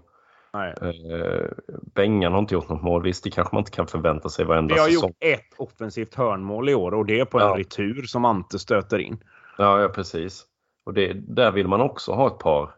Nej. 0.54 0.74
Uh, 0.82 1.48
Bengan 1.96 2.32
har 2.32 2.40
inte 2.40 2.54
gjort 2.54 2.70
något 2.70 2.82
mål. 2.82 3.04
Visst, 3.04 3.24
det 3.24 3.30
kanske 3.30 3.56
man 3.56 3.62
inte 3.62 3.72
kan 3.72 3.88
förvänta 3.88 4.30
sig 4.30 4.46
varenda 4.46 4.76
säsong. 4.76 4.86
Vi 4.86 4.92
har 4.92 5.00
säsong. 5.00 5.10
gjort 5.10 5.40
ett 5.40 5.60
offensivt 5.60 6.16
hörnmål 6.16 6.70
i 6.70 6.74
år 6.74 6.94
och 6.94 7.06
det 7.06 7.20
är 7.20 7.26
på 7.26 7.40
en 7.40 7.48
ja. 7.48 7.58
retur 7.58 8.04
som 8.04 8.26
Ante 8.26 8.60
stöter 8.60 9.00
in. 9.00 9.24
Ja, 9.58 9.82
ja 9.82 9.88
precis. 9.88 10.46
Och 10.86 10.94
det, 10.94 11.14
där 11.14 11.52
vill 11.52 11.68
man 11.68 11.82
också 11.82 12.12
ha 12.12 12.28
ett 12.28 12.40
par, 12.40 12.70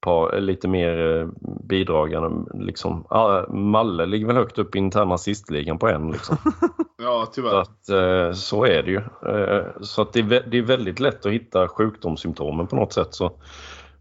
par 0.00 0.40
lite 0.40 0.68
mer 0.68 1.18
eh, 1.18 1.28
bidragande. 1.64 2.50
Liksom. 2.54 3.06
Malle 3.48 4.06
ligger 4.06 4.26
väl 4.26 4.36
högt 4.36 4.58
upp 4.58 4.76
i 4.76 4.78
interna 4.78 5.14
assistligan 5.14 5.78
på 5.78 5.88
en. 5.88 6.10
Liksom. 6.10 6.36
ja, 7.02 7.28
tyvärr. 7.32 7.50
Så, 7.50 7.58
att, 7.58 7.88
eh, 7.88 8.32
så 8.32 8.64
är 8.64 8.82
det 8.82 8.90
ju. 8.90 9.02
Så 9.80 10.02
att 10.02 10.12
det, 10.12 10.20
är, 10.20 10.44
det 10.46 10.58
är 10.58 10.62
väldigt 10.62 11.00
lätt 11.00 11.26
att 11.26 11.32
hitta 11.32 11.68
sjukdomssymptomen 11.68 12.66
på 12.66 12.76
något 12.76 12.92
sätt. 12.92 13.14
Så 13.14 13.32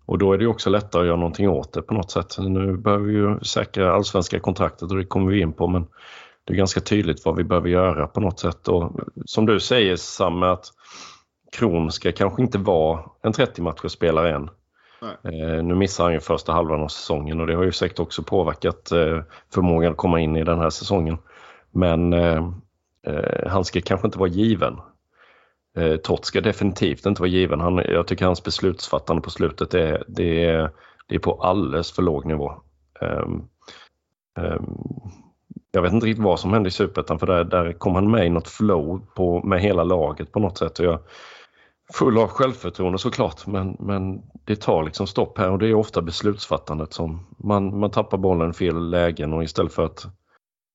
och 0.06 0.18
då 0.18 0.34
är 0.34 0.38
det 0.38 0.48
också 0.48 0.70
lättare 0.70 1.02
att 1.02 1.08
göra 1.08 1.18
någonting 1.18 1.50
åt 1.50 1.74
det 1.74 1.82
på 1.82 1.94
något 1.94 2.12
sätt. 2.12 2.36
Nu 2.40 2.78
behöver 2.78 3.06
vi 3.06 3.14
ju 3.14 3.40
säkra 3.40 3.94
allsvenska 3.94 4.40
kontraktet 4.40 4.92
och 4.92 4.98
det 4.98 5.06
kommer 5.06 5.32
vi 5.32 5.42
in 5.42 5.54
på 5.54 5.68
men 5.68 5.88
det 6.44 6.54
är 6.54 6.58
ganska 6.58 6.82
tydligt 6.82 7.26
vad 7.26 7.36
vi 7.36 7.44
behöver 7.44 7.70
göra 7.70 8.08
på 8.08 8.20
något 8.20 8.40
sätt. 8.40 8.68
Och 8.68 9.00
som 9.26 9.46
du 9.46 9.60
säger 9.60 9.96
Sam, 9.96 10.44
att 10.44 10.66
Kron 11.52 11.92
ska 11.92 12.12
kanske 12.12 12.42
inte 12.42 12.58
vara 12.58 13.00
en 13.22 13.34
30 13.34 13.62
matchers 13.62 13.92
spelare 13.92 14.36
än. 14.36 14.50
Eh, 15.02 15.64
nu 15.64 15.76
missar 15.76 16.04
han 16.04 16.14
ju 16.14 16.20
första 16.20 16.54
halvan 16.54 16.82
av 16.82 16.88
säsongen 16.88 17.42
och 17.42 17.48
det 17.48 17.56
har 17.56 17.64
ju 17.64 17.72
säkert 17.72 18.00
också 18.00 18.24
påverkat 18.24 18.92
eh, 18.92 19.22
förmågan 19.54 19.92
att 19.92 19.98
komma 19.98 20.20
in 20.20 20.36
i 20.36 20.44
den 20.44 20.60
här 20.60 20.70
säsongen. 20.70 21.18
Men 21.72 22.14
eh, 22.14 22.50
eh 23.08 23.48
han 23.48 23.66
ska 23.66 23.82
kanske 23.82 24.08
inte 24.08 24.20
vara 24.20 24.30
given. 24.30 24.78
Eh, 25.76 26.16
ska 26.22 26.42
definitivt 26.42 27.06
inte 27.06 27.22
vara 27.22 27.30
given. 27.30 27.60
Han, 27.60 27.78
jag 27.78 28.08
tycker 28.08 28.26
hans 28.26 28.44
beslutsfattande 28.44 29.22
på 29.22 29.30
slutet 29.30 29.74
är, 29.74 30.04
det 30.08 30.46
är, 30.46 30.72
det 31.08 31.16
är 31.16 31.20
på 31.20 31.34
alldeles 31.34 31.92
för 31.92 32.02
låg 32.02 32.26
nivå. 32.26 32.54
Um, 33.02 33.50
um, 34.40 34.80
jag 35.72 35.82
vet 35.82 35.94
inte 35.94 36.06
riktigt 36.06 36.24
vad 36.24 36.40
som 36.40 36.54
hände 36.54 36.70
i 36.70 36.72
Superettan 36.72 37.20
för 37.20 37.28
där, 37.28 37.44
där 37.44 37.74
kom 37.74 37.96
han 37.96 38.12
med 38.12 38.26
i 38.26 38.30
något 38.30 38.48
flow 38.48 39.06
på, 39.16 39.42
med 39.44 39.62
hela 39.62 39.84
laget 39.84 40.32
på 40.32 40.40
något 40.40 40.58
sätt. 40.58 40.80
Och 40.80 40.86
jag, 40.86 41.00
full 41.94 42.18
av 42.18 42.28
självförtroende 42.28 42.98
såklart 42.98 43.48
men, 43.48 43.78
men 43.80 44.22
det 44.46 44.56
tar 44.56 44.84
liksom 44.84 45.08
stopp 45.08 45.38
här 45.38 45.52
och 45.52 45.60
det 45.60 45.68
är 45.68 45.74
ofta 45.74 46.02
beslutsfattandet 46.02 46.94
som 46.94 47.28
man, 47.38 47.80
man 47.80 47.92
tappar 47.92 48.18
bollen 48.18 48.50
i 48.50 48.54
fel 48.54 48.90
lägen 48.90 49.34
och 49.34 49.44
istället 49.44 49.74
för 49.74 49.86
att 49.86 50.06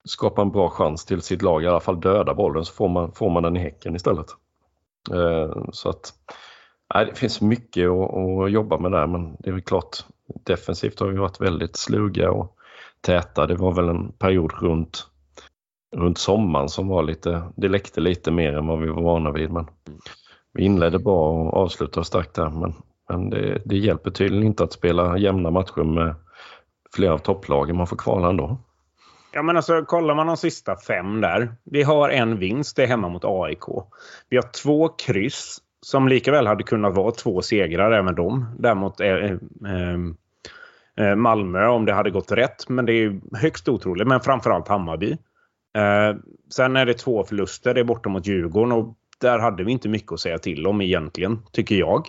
skapa 0.05 0.43
en 0.43 0.51
bra 0.51 0.71
chans 0.71 1.05
till 1.05 1.23
sitt 1.23 1.43
lag, 1.43 1.63
i 1.63 1.67
alla 1.67 1.81
fall 1.81 2.01
döda 2.01 2.35
bollen, 2.35 2.65
så 2.65 2.73
får 2.73 2.89
man, 2.89 3.13
får 3.13 3.31
man 3.31 3.43
den 3.43 3.57
i 3.57 3.61
häcken 3.61 3.97
istället. 3.97 4.27
Eh, 5.13 5.65
så 5.73 5.89
att 5.89 6.13
nej, 6.95 7.07
det 7.07 7.15
finns 7.15 7.41
mycket 7.41 7.89
att, 7.89 8.15
att, 8.17 8.51
jobba 8.51 8.79
med 8.79 8.93
där 8.93 9.07
men 9.07 9.37
det 9.39 9.49
är 9.49 9.53
väl 9.53 9.63
klart 9.63 9.97
defensivt 10.45 11.01
har 11.01 11.07
vi 11.07 11.19
varit 11.19 11.41
väldigt 11.41 11.77
sluga 11.77 12.31
och 12.31 12.57
täta. 13.01 13.47
Det 13.47 13.55
var 13.55 13.73
väl 13.73 13.89
en 13.89 14.13
period 14.13 14.53
runt, 14.61 15.07
runt 15.97 16.19
sommaren 16.19 16.69
som 16.69 16.89
var 16.89 17.03
lite, 17.03 17.43
det 17.57 17.69
läckte 17.69 18.01
lite 18.01 18.31
mer 18.31 18.53
än 18.53 18.67
vad 18.67 18.81
vi 18.81 18.89
var 18.89 19.03
vana 19.03 19.33
vid. 19.33 19.51
Men 19.51 19.67
vi 20.53 20.65
inledde 20.65 20.99
bra 20.99 21.31
och 21.31 21.55
avslutade 21.55 22.07
starkt 22.07 22.35
där 22.35 22.51
men, 22.51 22.75
men 23.09 23.31
det, 23.31 23.63
det 23.65 23.79
hjälper 23.79 24.11
tydligen 24.11 24.47
inte 24.47 24.65
att 24.65 24.73
spela 24.73 25.19
jämna 25.19 25.51
matcher 25.51 25.85
med 25.85 26.15
flera 26.95 27.15
av 27.15 27.19
topplagen. 27.19 27.77
Man 27.77 27.87
får 27.87 27.97
kvala 27.97 28.29
ändå. 28.29 28.59
Ja, 29.33 29.43
men 29.43 29.57
alltså 29.57 29.85
kollar 29.85 30.15
man 30.15 30.27
de 30.27 30.37
sista 30.37 30.77
fem 30.77 31.21
där. 31.21 31.55
Vi 31.65 31.83
har 31.83 32.09
en 32.09 32.39
vinst, 32.39 32.77
det 32.77 32.83
är 32.83 32.87
hemma 32.87 33.09
mot 33.09 33.25
AIK. 33.25 33.65
Vi 34.29 34.37
har 34.37 34.53
två 34.63 34.89
kryss 34.89 35.59
som 35.83 36.09
lika 36.09 36.33
väl 36.33 36.47
hade 36.47 36.63
kunnat 36.63 36.95
vara 36.95 37.13
två 37.13 37.43
segrar 37.43 37.93
även 37.93 38.15
de. 38.15 38.57
Däremot 38.59 39.01
eh, 39.01 39.09
eh, 39.09 39.37
eh, 40.97 41.17
Malmö 41.17 41.67
om 41.67 41.85
det 41.85 41.93
hade 41.93 42.11
gått 42.11 42.33
rätt. 42.33 42.69
Men 42.69 42.87
det 42.87 42.93
är 42.93 43.21
högst 43.37 43.69
otroligt. 43.69 44.09
Men 44.09 44.21
framförallt 44.21 44.69
Hammarby. 44.69 45.13
Eh, 45.77 46.17
sen 46.51 46.77
är 46.77 46.87
det 46.87 46.95
två 46.95 47.25
förluster. 47.25 47.75
Det 47.75 47.81
är 47.81 47.85
borta 47.85 48.09
mot 48.09 48.27
Djurgården 48.27 48.73
och 48.73 48.95
där 49.21 49.39
hade 49.39 49.65
vi 49.65 49.73
inte 49.73 49.89
mycket 49.89 50.13
att 50.13 50.21
säga 50.21 50.39
till 50.39 50.67
om 50.67 50.81
egentligen, 50.81 51.39
tycker 51.53 51.75
jag. 51.75 52.07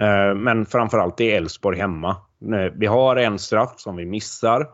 Eh, 0.00 0.34
men 0.34 0.66
framförallt 0.66 1.16
det 1.16 1.32
är 1.32 1.36
Elfsborg 1.36 1.78
hemma. 1.78 2.16
Eh, 2.42 2.72
vi 2.74 2.86
har 2.86 3.16
en 3.16 3.38
straff 3.38 3.74
som 3.76 3.96
vi 3.96 4.06
missar. 4.06 4.66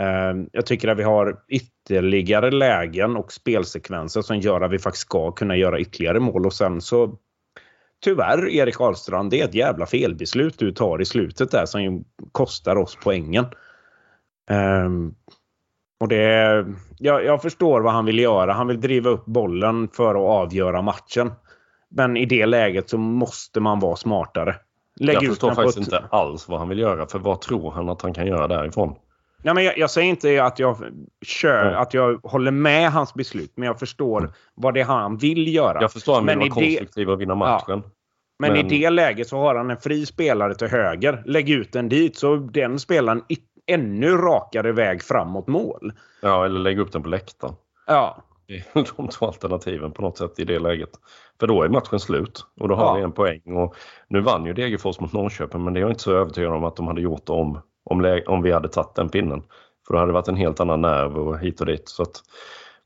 Ehm, 0.00 0.48
jag 0.52 0.66
tycker 0.66 0.88
att 0.88 0.98
vi 0.98 1.02
har 1.02 1.36
ytterligare 1.48 2.50
lägen 2.50 3.16
och 3.16 3.32
spelsekvenser 3.32 4.22
som 4.22 4.38
gör 4.38 4.60
att 4.60 4.70
vi 4.70 4.78
faktiskt 4.78 5.06
ska 5.06 5.32
kunna 5.32 5.56
göra 5.56 5.80
ytterligare 5.80 6.20
mål 6.20 6.46
och 6.46 6.54
sen 6.54 6.80
så 6.80 7.18
Tyvärr 8.04 8.48
Erik 8.48 8.80
Ahlstrand, 8.80 9.30
det 9.30 9.40
är 9.40 9.44
ett 9.44 9.54
jävla 9.54 9.86
felbeslut 9.86 10.58
du 10.58 10.72
tar 10.72 11.00
i 11.00 11.04
slutet 11.04 11.50
där 11.50 11.66
som 11.66 12.04
kostar 12.32 12.76
oss 12.76 12.98
poängen. 13.02 13.44
Um, 14.50 15.14
och 16.00 16.08
det, 16.08 16.66
jag, 16.98 17.24
jag, 17.24 17.42
förstår 17.42 17.80
vad 17.80 17.92
han 17.92 18.04
vill 18.04 18.18
göra. 18.18 18.52
Han 18.52 18.66
vill 18.66 18.80
driva 18.80 19.10
upp 19.10 19.24
bollen 19.24 19.88
för 19.88 20.14
att 20.14 20.46
avgöra 20.46 20.82
matchen. 20.82 21.32
Men 21.88 22.16
i 22.16 22.26
det 22.26 22.46
läget 22.46 22.90
så 22.90 22.98
måste 22.98 23.60
man 23.60 23.80
vara 23.80 23.96
smartare. 23.96 24.56
Lägg 25.00 25.16
jag 25.16 25.26
förstår 25.26 25.54
faktiskt 25.54 25.78
ett... 25.78 25.84
inte 25.84 26.04
alls 26.10 26.48
vad 26.48 26.58
han 26.58 26.68
vill 26.68 26.78
göra. 26.78 27.06
För 27.06 27.18
vad 27.18 27.40
tror 27.40 27.70
han 27.70 27.88
att 27.88 28.02
han 28.02 28.14
kan 28.14 28.26
göra 28.26 28.48
därifrån? 28.48 28.94
Ja, 29.42 29.54
men 29.54 29.64
jag, 29.64 29.78
jag, 29.78 29.90
säger 29.90 30.08
inte 30.08 30.44
att 30.44 30.58
jag, 30.58 30.76
kör, 31.22 31.66
mm. 31.66 31.80
att 31.80 31.94
jag 31.94 32.20
håller 32.22 32.50
med 32.50 32.92
hans 32.92 33.14
beslut, 33.14 33.52
men 33.54 33.66
jag 33.66 33.78
förstår 33.78 34.32
vad 34.54 34.74
det 34.74 34.80
är 34.80 34.84
han 34.84 35.16
vill 35.16 35.54
göra. 35.54 35.80
Jag 35.80 35.92
förstår 35.92 36.12
att 36.12 36.18
han 36.18 36.26
vill 36.26 36.38
vara 36.38 36.48
konstruktiv 36.48 37.10
och 37.10 37.20
vinna 37.20 37.34
matchen. 37.34 37.64
Ja. 37.68 37.90
Men, 38.38 38.52
men, 38.52 38.66
i 38.66 38.80
det 38.80 38.90
läget 38.90 39.28
så 39.28 39.38
har 39.38 39.54
han 39.54 39.70
en 39.70 39.76
fri 39.76 40.06
spelare 40.06 40.54
till 40.54 40.68
höger. 40.68 41.22
Lägg 41.26 41.50
ut 41.50 41.72
den 41.72 41.88
dit 41.88 42.16
så 42.16 42.36
den 42.36 42.78
spelaren 42.78 43.22
ännu 43.66 44.16
rakare 44.16 44.72
väg 44.72 45.02
framåt 45.02 45.46
mål. 45.46 45.92
Ja, 46.22 46.44
eller 46.44 46.60
lägg 46.60 46.78
upp 46.78 46.92
den 46.92 47.02
på 47.02 47.08
läktaren. 47.08 47.54
Ja. 47.86 48.22
Det 48.46 48.54
är 48.54 48.64
de 48.96 49.08
två 49.08 49.26
alternativen 49.26 49.92
på 49.92 50.02
något 50.02 50.18
sätt 50.18 50.38
i 50.38 50.44
det 50.44 50.58
läget. 50.58 50.90
För 51.40 51.46
då 51.46 51.62
är 51.62 51.68
matchen 51.68 52.00
slut 52.00 52.46
och 52.60 52.68
då 52.68 52.74
har 52.74 52.84
ja. 52.84 52.94
vi 52.94 53.02
en 53.02 53.12
poäng. 53.12 53.56
Och 53.56 53.74
nu 54.08 54.20
vann 54.20 54.46
ju 54.46 54.52
Degerfors 54.52 55.00
mot 55.00 55.12
Norrköping 55.12 55.64
men 55.64 55.74
det 55.74 55.80
är 55.80 55.82
jag 55.82 55.90
inte 55.90 56.02
så 56.02 56.12
övertygad 56.12 56.52
om 56.52 56.64
att 56.64 56.76
de 56.76 56.86
hade 56.86 57.00
gjort 57.00 57.28
om 57.28 57.60
om, 57.90 58.20
om 58.26 58.42
vi 58.42 58.52
hade 58.52 58.68
tagit 58.68 58.94
den 58.94 59.08
pinnen. 59.08 59.42
För 59.86 59.94
då 59.94 59.98
hade 59.98 60.10
det 60.10 60.14
varit 60.14 60.28
en 60.28 60.36
helt 60.36 60.60
annan 60.60 60.80
nerv 60.80 61.18
och 61.18 61.38
hit 61.38 61.60
och 61.60 61.66
dit. 61.66 61.88
Så 61.88 62.02
att 62.02 62.22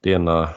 det 0.00 0.10
ena, 0.10 0.48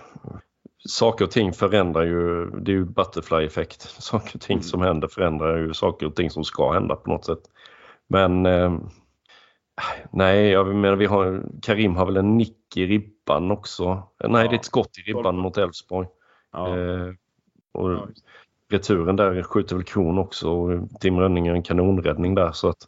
saker 0.89 1.25
och 1.25 1.31
ting 1.31 1.53
förändrar 1.53 2.03
ju, 2.03 2.45
det 2.45 2.71
är 2.71 2.75
ju 2.75 2.85
butterfly-effekt. 2.85 3.81
Saker 4.01 4.35
och 4.35 4.41
ting 4.41 4.57
mm. 4.57 4.63
som 4.63 4.81
händer 4.81 5.07
förändrar 5.07 5.57
ju 5.57 5.73
saker 5.73 6.05
och 6.05 6.15
ting 6.15 6.29
som 6.29 6.43
ska 6.43 6.71
hända 6.71 6.95
på 6.95 7.09
något 7.09 7.25
sätt. 7.25 7.41
Men 8.07 8.45
eh, 8.45 8.77
nej, 10.11 10.49
jag 10.49 10.75
menar 10.75 10.95
vi 10.95 11.05
har, 11.05 11.43
Karim 11.61 11.95
har 11.95 12.05
väl 12.05 12.17
en 12.17 12.37
nick 12.37 12.77
i 12.77 12.85
ribban 12.85 13.51
också. 13.51 14.03
Nej, 14.23 14.43
ja. 14.43 14.49
det 14.49 14.55
är 14.55 14.59
ett 14.59 14.65
skott 14.65 14.97
i 14.97 15.11
ribban 15.11 15.37
mot 15.37 15.57
Elfsborg. 15.57 16.07
Ja. 16.51 16.77
Eh, 16.77 17.13
och 17.71 18.07
returen 18.69 19.15
där 19.15 19.43
skjuter 19.43 19.75
väl 19.75 19.85
Kron 19.85 20.17
också 20.17 20.49
och 20.49 20.89
Tim 20.99 21.19
Rönning 21.19 21.45
gör 21.45 21.55
en 21.55 21.63
kanonräddning 21.63 22.35
där 22.35 22.51
så 22.51 22.69
att 22.69 22.87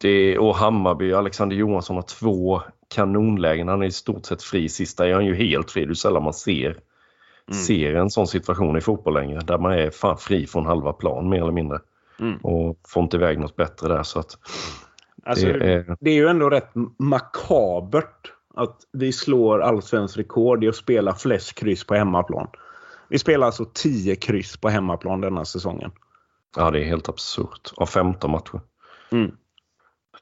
det, 0.00 0.38
och 0.38 0.56
Hammarby, 0.56 1.12
Alexander 1.12 1.56
Johansson 1.56 1.96
har 1.96 2.02
två 2.02 2.62
kanonlägen. 2.88 3.68
Han 3.68 3.82
är 3.82 3.86
i 3.86 3.90
stort 3.90 4.26
sett 4.26 4.42
fri. 4.42 4.68
Sista 4.68 5.08
är 5.08 5.14
han 5.14 5.26
ju 5.26 5.34
helt 5.34 5.70
fri. 5.70 5.84
Det 5.84 5.92
är 5.92 5.94
sällan 5.94 6.22
man 6.22 6.32
ser, 6.32 6.66
mm. 6.66 7.62
ser 7.66 7.94
en 7.94 8.10
sån 8.10 8.26
situation 8.26 8.76
i 8.76 8.80
fotboll 8.80 9.14
längre. 9.14 9.40
Där 9.40 9.58
man 9.58 9.72
är 9.72 9.90
fan 9.90 10.16
fri 10.16 10.46
från 10.46 10.66
halva 10.66 10.92
plan 10.92 11.28
mer 11.28 11.42
eller 11.42 11.52
mindre. 11.52 11.78
Mm. 12.20 12.36
Och 12.36 12.78
får 12.88 13.02
inte 13.02 13.16
iväg 13.16 13.38
något 13.38 13.56
bättre 13.56 13.88
där. 13.88 14.02
Så 14.02 14.18
att 14.18 14.38
alltså, 15.24 15.46
det, 15.46 15.72
är... 15.72 15.96
det 16.00 16.10
är 16.10 16.14
ju 16.14 16.28
ändå 16.28 16.50
rätt 16.50 16.70
makabert 16.98 18.32
att 18.54 18.76
vi 18.92 19.12
slår 19.12 19.60
allsvensk 19.60 20.18
rekord 20.18 20.64
i 20.64 20.68
att 20.68 20.76
spela 20.76 21.14
flest 21.14 21.54
kryss 21.54 21.84
på 21.84 21.94
hemmaplan. 21.94 22.48
Vi 23.08 23.18
spelar 23.18 23.46
alltså 23.46 23.64
10 23.74 24.16
kryss 24.16 24.56
på 24.56 24.68
hemmaplan 24.68 25.20
denna 25.20 25.44
säsongen. 25.44 25.90
Ja, 26.56 26.70
det 26.70 26.80
är 26.80 26.84
helt 26.84 27.08
absurt. 27.08 27.72
Av 27.76 27.86
15 27.86 28.30
matcher. 28.30 28.60
Mm. 29.12 29.30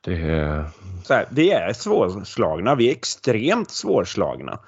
Det 0.04 0.22
är... 0.30 0.64
Så 1.04 1.14
här, 1.14 1.26
vi 1.30 1.50
är 1.50 1.72
svårslagna. 1.72 2.74
Vi 2.74 2.88
är 2.88 2.92
extremt 2.92 3.70
svårslagna. 3.70 4.58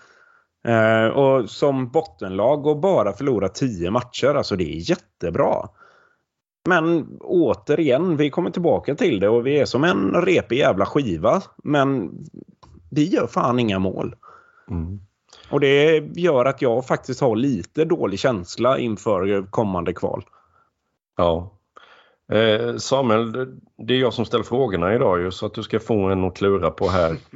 Eh, 0.65 1.07
och 1.07 1.51
som 1.51 1.91
bottenlag 1.91 2.67
och 2.67 2.81
bara 2.81 3.13
förlora 3.13 3.49
tio 3.49 3.91
matcher, 3.91 4.35
alltså 4.35 4.57
det 4.57 4.65
är 4.65 4.91
jättebra. 4.91 5.69
Men 6.69 7.17
återigen, 7.21 8.17
vi 8.17 8.31
kommer 8.31 8.51
tillbaka 8.51 8.95
till 8.95 9.21
det 9.21 9.29
och 9.29 9.47
vi 9.47 9.59
är 9.59 9.65
som 9.65 9.85
en 9.85 10.15
repig 10.15 10.59
jävla 10.59 10.87
skiva. 10.87 11.43
Men 11.65 12.11
vi 12.91 13.05
gör 13.05 13.27
fan 13.27 13.59
inga 13.59 13.79
mål. 13.79 14.15
Mm. 14.71 15.01
Och 15.51 15.61
det 15.61 15.97
gör 16.15 16.45
att 16.45 16.63
jag 16.63 16.87
faktiskt 16.87 17.21
har 17.21 17.37
lite 17.37 17.85
dålig 17.85 18.19
känsla 18.19 18.79
inför 18.79 19.51
kommande 19.51 19.93
kval. 19.93 20.25
Ja. 21.17 21.60
Eh, 22.31 22.77
Samuel, 22.77 23.33
det 23.79 23.95
är 23.95 23.99
jag 23.99 24.15
som 24.15 24.25
ställer 24.25 24.45
frågorna 24.45 24.95
idag 24.95 25.21
ju, 25.21 25.31
så 25.31 25.47
att 25.47 25.55
du 25.55 25.63
ska 25.63 25.81
få 25.81 26.05
en 26.05 26.25
att 26.25 26.37
klura 26.37 26.71
på 26.71 26.89
här. 26.89 27.17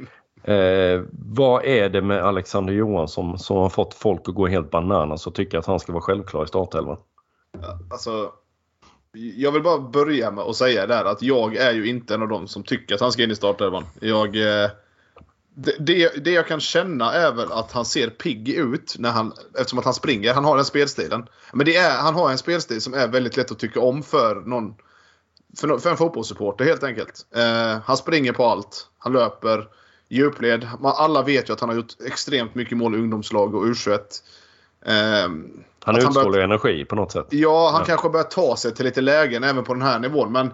Eh, 0.47 1.03
vad 1.11 1.65
är 1.65 1.89
det 1.89 2.01
med 2.01 2.23
Alexander 2.23 2.73
Johansson 2.73 3.39
som 3.39 3.57
har 3.57 3.69
fått 3.69 3.93
folk 3.93 4.21
att 4.29 4.35
gå 4.35 4.47
helt 4.47 4.71
bananas 4.71 5.27
och 5.27 5.35
tycka 5.35 5.59
att 5.59 5.65
han 5.65 5.79
ska 5.79 5.93
vara 5.93 6.01
självklar 6.01 6.43
i 6.43 6.47
startelvan? 6.47 6.97
Alltså, 7.91 8.31
jag 9.35 9.51
vill 9.51 9.63
bara 9.63 9.79
börja 9.79 10.31
med 10.31 10.43
att 10.43 10.55
säga 10.55 10.87
där 10.87 11.05
att 11.05 11.21
jag 11.21 11.55
är 11.55 11.73
ju 11.73 11.87
inte 11.87 12.13
en 12.13 12.21
av 12.21 12.27
dem 12.27 12.47
som 12.47 12.63
tycker 12.63 12.95
att 12.95 13.01
han 13.01 13.11
ska 13.11 13.23
in 13.23 13.31
i 13.31 13.35
startelvan. 13.35 13.83
Jag, 13.99 14.35
eh, 14.35 14.69
det, 15.55 15.75
det, 15.79 16.23
det 16.25 16.31
jag 16.31 16.47
kan 16.47 16.59
känna 16.59 17.13
är 17.13 17.31
väl 17.31 17.51
att 17.51 17.71
han 17.71 17.85
ser 17.85 18.09
pigg 18.09 18.49
ut 18.49 18.95
när 18.99 19.11
han, 19.11 19.33
eftersom 19.59 19.79
att 19.79 19.85
han 19.85 19.93
springer. 19.93 20.33
Han 20.33 20.45
har 20.45 20.55
den 20.55 20.65
spelstilen. 20.65 21.27
Men 21.53 21.65
det 21.65 21.75
är, 21.75 21.97
han 21.97 22.15
har 22.15 22.31
en 22.31 22.37
spelstil 22.37 22.81
som 22.81 22.93
är 22.93 23.07
väldigt 23.07 23.37
lätt 23.37 23.51
att 23.51 23.59
tycka 23.59 23.79
om 23.79 24.03
för 24.03 24.35
någon 24.35 24.75
för, 25.57 25.77
för 25.77 25.89
en 25.89 25.97
fotbollssupporter 25.97 26.65
helt 26.65 26.83
enkelt. 26.83 27.25
Eh, 27.35 27.77
han 27.85 27.97
springer 27.97 28.33
på 28.33 28.45
allt. 28.45 28.87
Han 28.97 29.13
löper 29.13 29.67
djupled. 30.09 30.67
Alla 30.83 31.21
vet 31.21 31.49
ju 31.49 31.53
att 31.53 31.59
han 31.59 31.69
har 31.69 31.75
gjort 31.75 32.01
extremt 32.05 32.55
mycket 32.55 32.77
mål 32.77 32.95
i 32.95 32.97
ungdomslag 32.97 33.55
och 33.55 33.65
U21. 33.65 33.99
Eh, 34.85 34.93
han 35.83 35.97
utstrålar 35.97 36.31
bör... 36.31 36.39
energi 36.39 36.85
på 36.85 36.95
något 36.95 37.11
sätt. 37.11 37.27
Ja, 37.29 37.69
han 37.71 37.81
ja. 37.81 37.85
kanske 37.85 38.09
börjar 38.09 38.23
ta 38.23 38.55
sig 38.55 38.73
till 38.73 38.85
lite 38.85 39.01
lägen 39.01 39.43
även 39.43 39.63
på 39.63 39.73
den 39.73 39.83
här 39.83 39.99
nivån. 39.99 40.31
Men 40.31 40.51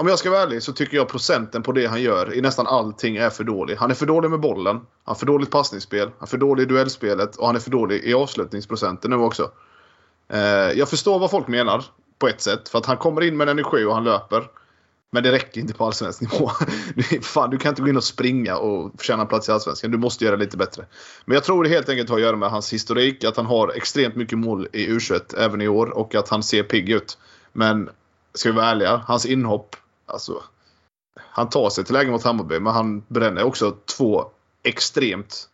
om 0.00 0.08
jag 0.08 0.18
ska 0.18 0.30
vara 0.30 0.42
ärlig 0.42 0.62
så 0.62 0.72
tycker 0.72 0.96
jag 0.96 1.08
procenten 1.08 1.62
på 1.62 1.72
det 1.72 1.86
han 1.86 2.02
gör 2.02 2.34
i 2.34 2.40
nästan 2.40 2.66
allting 2.66 3.16
är 3.16 3.30
för 3.30 3.44
dålig. 3.44 3.76
Han 3.76 3.90
är 3.90 3.94
för 3.94 4.06
dålig 4.06 4.30
med 4.30 4.40
bollen. 4.40 4.76
Han 4.76 4.84
har 5.04 5.14
för 5.14 5.26
dåligt 5.26 5.50
passningsspel. 5.50 6.08
Han 6.18 6.26
är 6.26 6.26
för 6.26 6.38
dålig 6.38 6.62
i 6.62 6.66
duellspelet. 6.66 7.36
Och 7.36 7.46
han 7.46 7.56
är 7.56 7.60
för 7.60 7.70
dålig 7.70 8.04
i 8.04 8.14
avslutningsprocenten 8.14 9.10
nu 9.10 9.16
också. 9.16 9.50
Eh, 10.28 10.40
jag 10.78 10.88
förstår 10.88 11.18
vad 11.18 11.30
folk 11.30 11.48
menar 11.48 11.84
på 12.18 12.28
ett 12.28 12.40
sätt. 12.40 12.68
För 12.68 12.78
att 12.78 12.86
han 12.86 12.96
kommer 12.96 13.22
in 13.22 13.36
med 13.36 13.48
energi 13.48 13.84
och 13.84 13.94
han 13.94 14.04
löper. 14.04 14.44
Men 15.10 15.22
det 15.22 15.32
räcker 15.32 15.60
inte 15.60 15.74
på 15.74 15.84
allsvensk 15.84 16.20
nivå. 16.20 16.50
Fan, 17.22 17.50
du 17.50 17.58
kan 17.58 17.68
inte 17.68 17.82
gå 17.82 17.88
in 17.88 17.96
och 17.96 18.04
springa 18.04 18.56
och 18.56 18.92
förtjäna 18.98 19.26
plats 19.26 19.48
i 19.48 19.52
allsvenskan. 19.52 19.90
Du 19.90 19.98
måste 19.98 20.24
göra 20.24 20.36
det 20.36 20.44
lite 20.44 20.56
bättre. 20.56 20.84
Men 21.24 21.34
jag 21.34 21.44
tror 21.44 21.64
det 21.64 21.70
helt 21.70 21.88
enkelt 21.88 22.08
har 22.08 22.16
att 22.16 22.22
göra 22.22 22.36
med 22.36 22.50
hans 22.50 22.72
historik. 22.72 23.24
Att 23.24 23.36
han 23.36 23.46
har 23.46 23.72
extremt 23.76 24.16
mycket 24.16 24.38
mål 24.38 24.68
i 24.72 24.88
U21 24.88 25.38
även 25.38 25.60
i 25.60 25.68
år 25.68 25.86
och 25.86 26.14
att 26.14 26.28
han 26.28 26.42
ser 26.42 26.62
pigg 26.62 26.90
ut. 26.90 27.18
Men 27.52 27.90
ska 28.34 28.50
vi 28.50 28.56
vara 28.56 28.66
ärliga, 28.66 29.02
hans 29.06 29.26
inhopp. 29.26 29.76
Alltså, 30.08 30.42
han 31.20 31.48
tar 31.48 31.70
sig 31.70 31.84
till 31.84 31.94
lägen 31.94 32.12
mot 32.12 32.24
Hammarby 32.24 32.60
men 32.60 32.72
han 32.72 33.02
bränner 33.08 33.42
också 33.44 33.74
två 33.96 34.24
extremt 34.62 35.48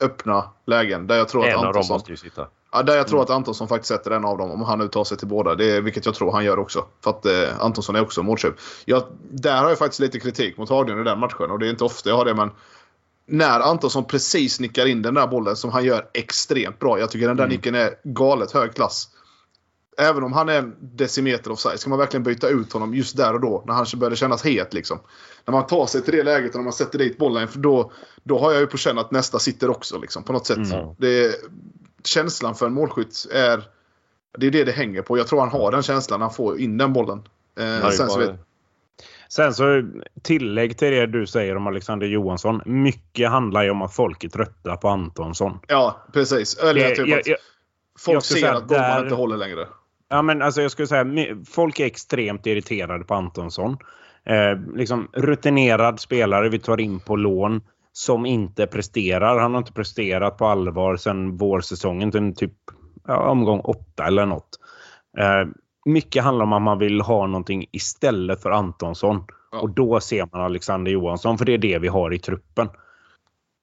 öppna 0.00 0.50
lägen. 0.66 1.06
Där 1.06 1.16
jag 1.16 1.28
tror 1.28 1.46
en 1.46 1.50
att 1.50 1.64
Antonsson, 1.64 1.76
av 1.76 1.88
dem 1.88 1.94
måste 1.94 2.10
ju 2.10 2.16
sitta. 2.16 2.46
Ja, 2.72 2.82
där 2.82 2.96
jag 2.96 3.08
tror 3.08 3.18
mm. 3.18 3.24
att 3.24 3.30
Antonsson 3.30 3.68
faktiskt 3.68 3.88
sätter 3.88 4.10
en 4.10 4.24
av 4.24 4.38
dem 4.38 4.50
om 4.50 4.62
han 4.62 4.78
nu 4.78 4.88
tar 4.88 5.04
sig 5.04 5.18
till 5.18 5.28
båda. 5.28 5.54
Det 5.54 5.80
vilket 5.80 6.06
jag 6.06 6.14
tror 6.14 6.32
han 6.32 6.44
gör 6.44 6.58
också. 6.58 6.84
För 7.00 7.10
att 7.10 7.26
eh, 7.26 7.60
Antonsson 7.60 7.96
är 7.96 8.02
också 8.02 8.22
målköp. 8.22 8.54
Jag, 8.84 9.02
där 9.30 9.62
har 9.62 9.68
jag 9.68 9.78
faktiskt 9.78 10.00
lite 10.00 10.20
kritik 10.20 10.56
mot 10.56 10.68
Haglund 10.68 11.00
i 11.00 11.04
den 11.04 11.18
matchen 11.18 11.50
och 11.50 11.58
det 11.58 11.66
är 11.66 11.70
inte 11.70 11.84
ofta 11.84 12.08
jag 12.08 12.16
har 12.16 12.24
det 12.24 12.34
men 12.34 12.50
när 13.26 13.60
Antonsson 13.60 14.04
precis 14.04 14.60
nickar 14.60 14.86
in 14.86 15.02
den 15.02 15.14
där 15.14 15.26
bollen 15.26 15.56
som 15.56 15.70
han 15.70 15.84
gör 15.84 16.06
extremt 16.14 16.78
bra. 16.78 16.98
Jag 16.98 17.10
tycker 17.10 17.26
den 17.28 17.36
där 17.36 17.44
mm. 17.44 17.56
nicken 17.56 17.74
är 17.74 17.94
galet 18.04 18.52
hög 18.52 18.74
klass. 18.74 19.08
Även 19.98 20.22
om 20.22 20.32
han 20.32 20.48
är 20.48 20.58
en 20.58 20.76
decimeter 20.80 21.52
offside. 21.52 21.80
Ska 21.80 21.90
man 21.90 21.98
verkligen 21.98 22.22
byta 22.22 22.48
ut 22.48 22.72
honom 22.72 22.94
just 22.94 23.16
där 23.16 23.34
och 23.34 23.40
då? 23.40 23.64
När 23.66 23.74
han 23.74 23.86
började 23.96 24.16
kännas 24.16 24.44
het 24.44 24.74
liksom. 24.74 24.98
När 25.44 25.52
man 25.52 25.66
tar 25.66 25.86
sig 25.86 26.02
till 26.02 26.16
det 26.16 26.22
läget 26.22 26.50
och 26.50 26.56
när 26.56 26.64
man 26.64 26.72
sätter 26.72 26.98
dit 26.98 27.18
bollen. 27.18 27.48
För 27.48 27.58
då, 27.58 27.92
då 28.22 28.38
har 28.38 28.52
jag 28.52 28.60
ju 28.60 28.66
på 28.66 28.76
känn 28.76 28.98
att 28.98 29.10
nästa 29.10 29.38
sitter 29.38 29.70
också 29.70 29.98
liksom, 29.98 30.22
på 30.22 30.32
något 30.32 30.46
sätt. 30.46 30.56
Mm. 30.56 30.86
Det, 30.98 31.34
känslan 32.04 32.54
för 32.54 32.66
en 32.66 32.72
målskytt 32.72 33.26
är... 33.32 33.68
Det 34.38 34.46
är 34.46 34.50
det 34.50 34.64
det 34.64 34.72
hänger 34.72 35.02
på. 35.02 35.18
Jag 35.18 35.26
tror 35.26 35.40
han 35.40 35.48
har 35.48 35.70
den 35.70 35.82
känslan 35.82 36.20
när 36.20 36.26
han 36.26 36.34
får 36.34 36.58
in 36.60 36.78
den 36.78 36.92
bollen. 36.92 37.22
Eh, 37.58 37.90
sen, 37.90 38.08
så 38.08 38.18
vet... 38.18 38.30
sen 39.28 39.54
så 39.54 39.82
tillägg 40.22 40.78
till 40.78 40.90
det 40.90 41.06
du 41.06 41.26
säger 41.26 41.56
om 41.56 41.66
Alexander 41.66 42.06
Johansson. 42.06 42.62
Mycket 42.66 43.30
handlar 43.30 43.62
ju 43.62 43.70
om 43.70 43.82
att 43.82 43.94
folk 43.94 44.24
är 44.24 44.28
trötta 44.28 44.76
på 44.76 44.88
Antonsson. 44.88 45.58
Ja, 45.68 46.06
precis. 46.12 46.56
Eller 46.56 46.74
det, 46.74 46.96
typ 46.96 47.08
jag, 47.08 47.22
jag, 47.24 47.36
folk 47.98 48.24
ser 48.24 48.52
att 48.52 48.68
där... 48.68 49.02
inte 49.02 49.14
håller 49.14 49.36
längre. 49.36 49.68
Ja, 50.12 50.22
men 50.22 50.42
alltså 50.42 50.62
jag 50.62 50.70
skulle 50.70 50.88
säga 50.88 51.06
folk 51.50 51.80
är 51.80 51.86
extremt 51.86 52.46
irriterade 52.46 53.04
på 53.04 53.14
Antonsson. 53.14 53.76
Eh, 54.24 54.74
liksom 54.74 55.08
rutinerad 55.12 56.00
spelare 56.00 56.48
vi 56.48 56.58
tar 56.58 56.80
in 56.80 57.00
på 57.00 57.16
lån 57.16 57.60
som 57.92 58.26
inte 58.26 58.66
presterar. 58.66 59.38
Han 59.38 59.52
har 59.52 59.58
inte 59.58 59.72
presterat 59.72 60.38
på 60.38 60.46
allvar 60.46 60.96
sedan 60.96 61.36
vårsäsongen 61.36 62.10
till 62.10 62.34
typ 62.34 62.52
ja, 63.06 63.16
omgång 63.16 63.60
åtta 63.60 64.06
eller 64.06 64.26
något. 64.26 64.58
Eh, 65.18 65.48
mycket 65.84 66.24
handlar 66.24 66.44
om 66.44 66.52
att 66.52 66.62
man 66.62 66.78
vill 66.78 67.00
ha 67.00 67.26
någonting 67.26 67.66
istället 67.72 68.42
för 68.42 68.50
Antonsson. 68.50 69.24
Ja. 69.52 69.60
Och 69.60 69.70
då 69.70 70.00
ser 70.00 70.28
man 70.32 70.42
Alexander 70.42 70.92
Johansson, 70.92 71.38
för 71.38 71.44
det 71.44 71.54
är 71.54 71.58
det 71.58 71.78
vi 71.78 71.88
har 71.88 72.14
i 72.14 72.18
truppen. 72.18 72.68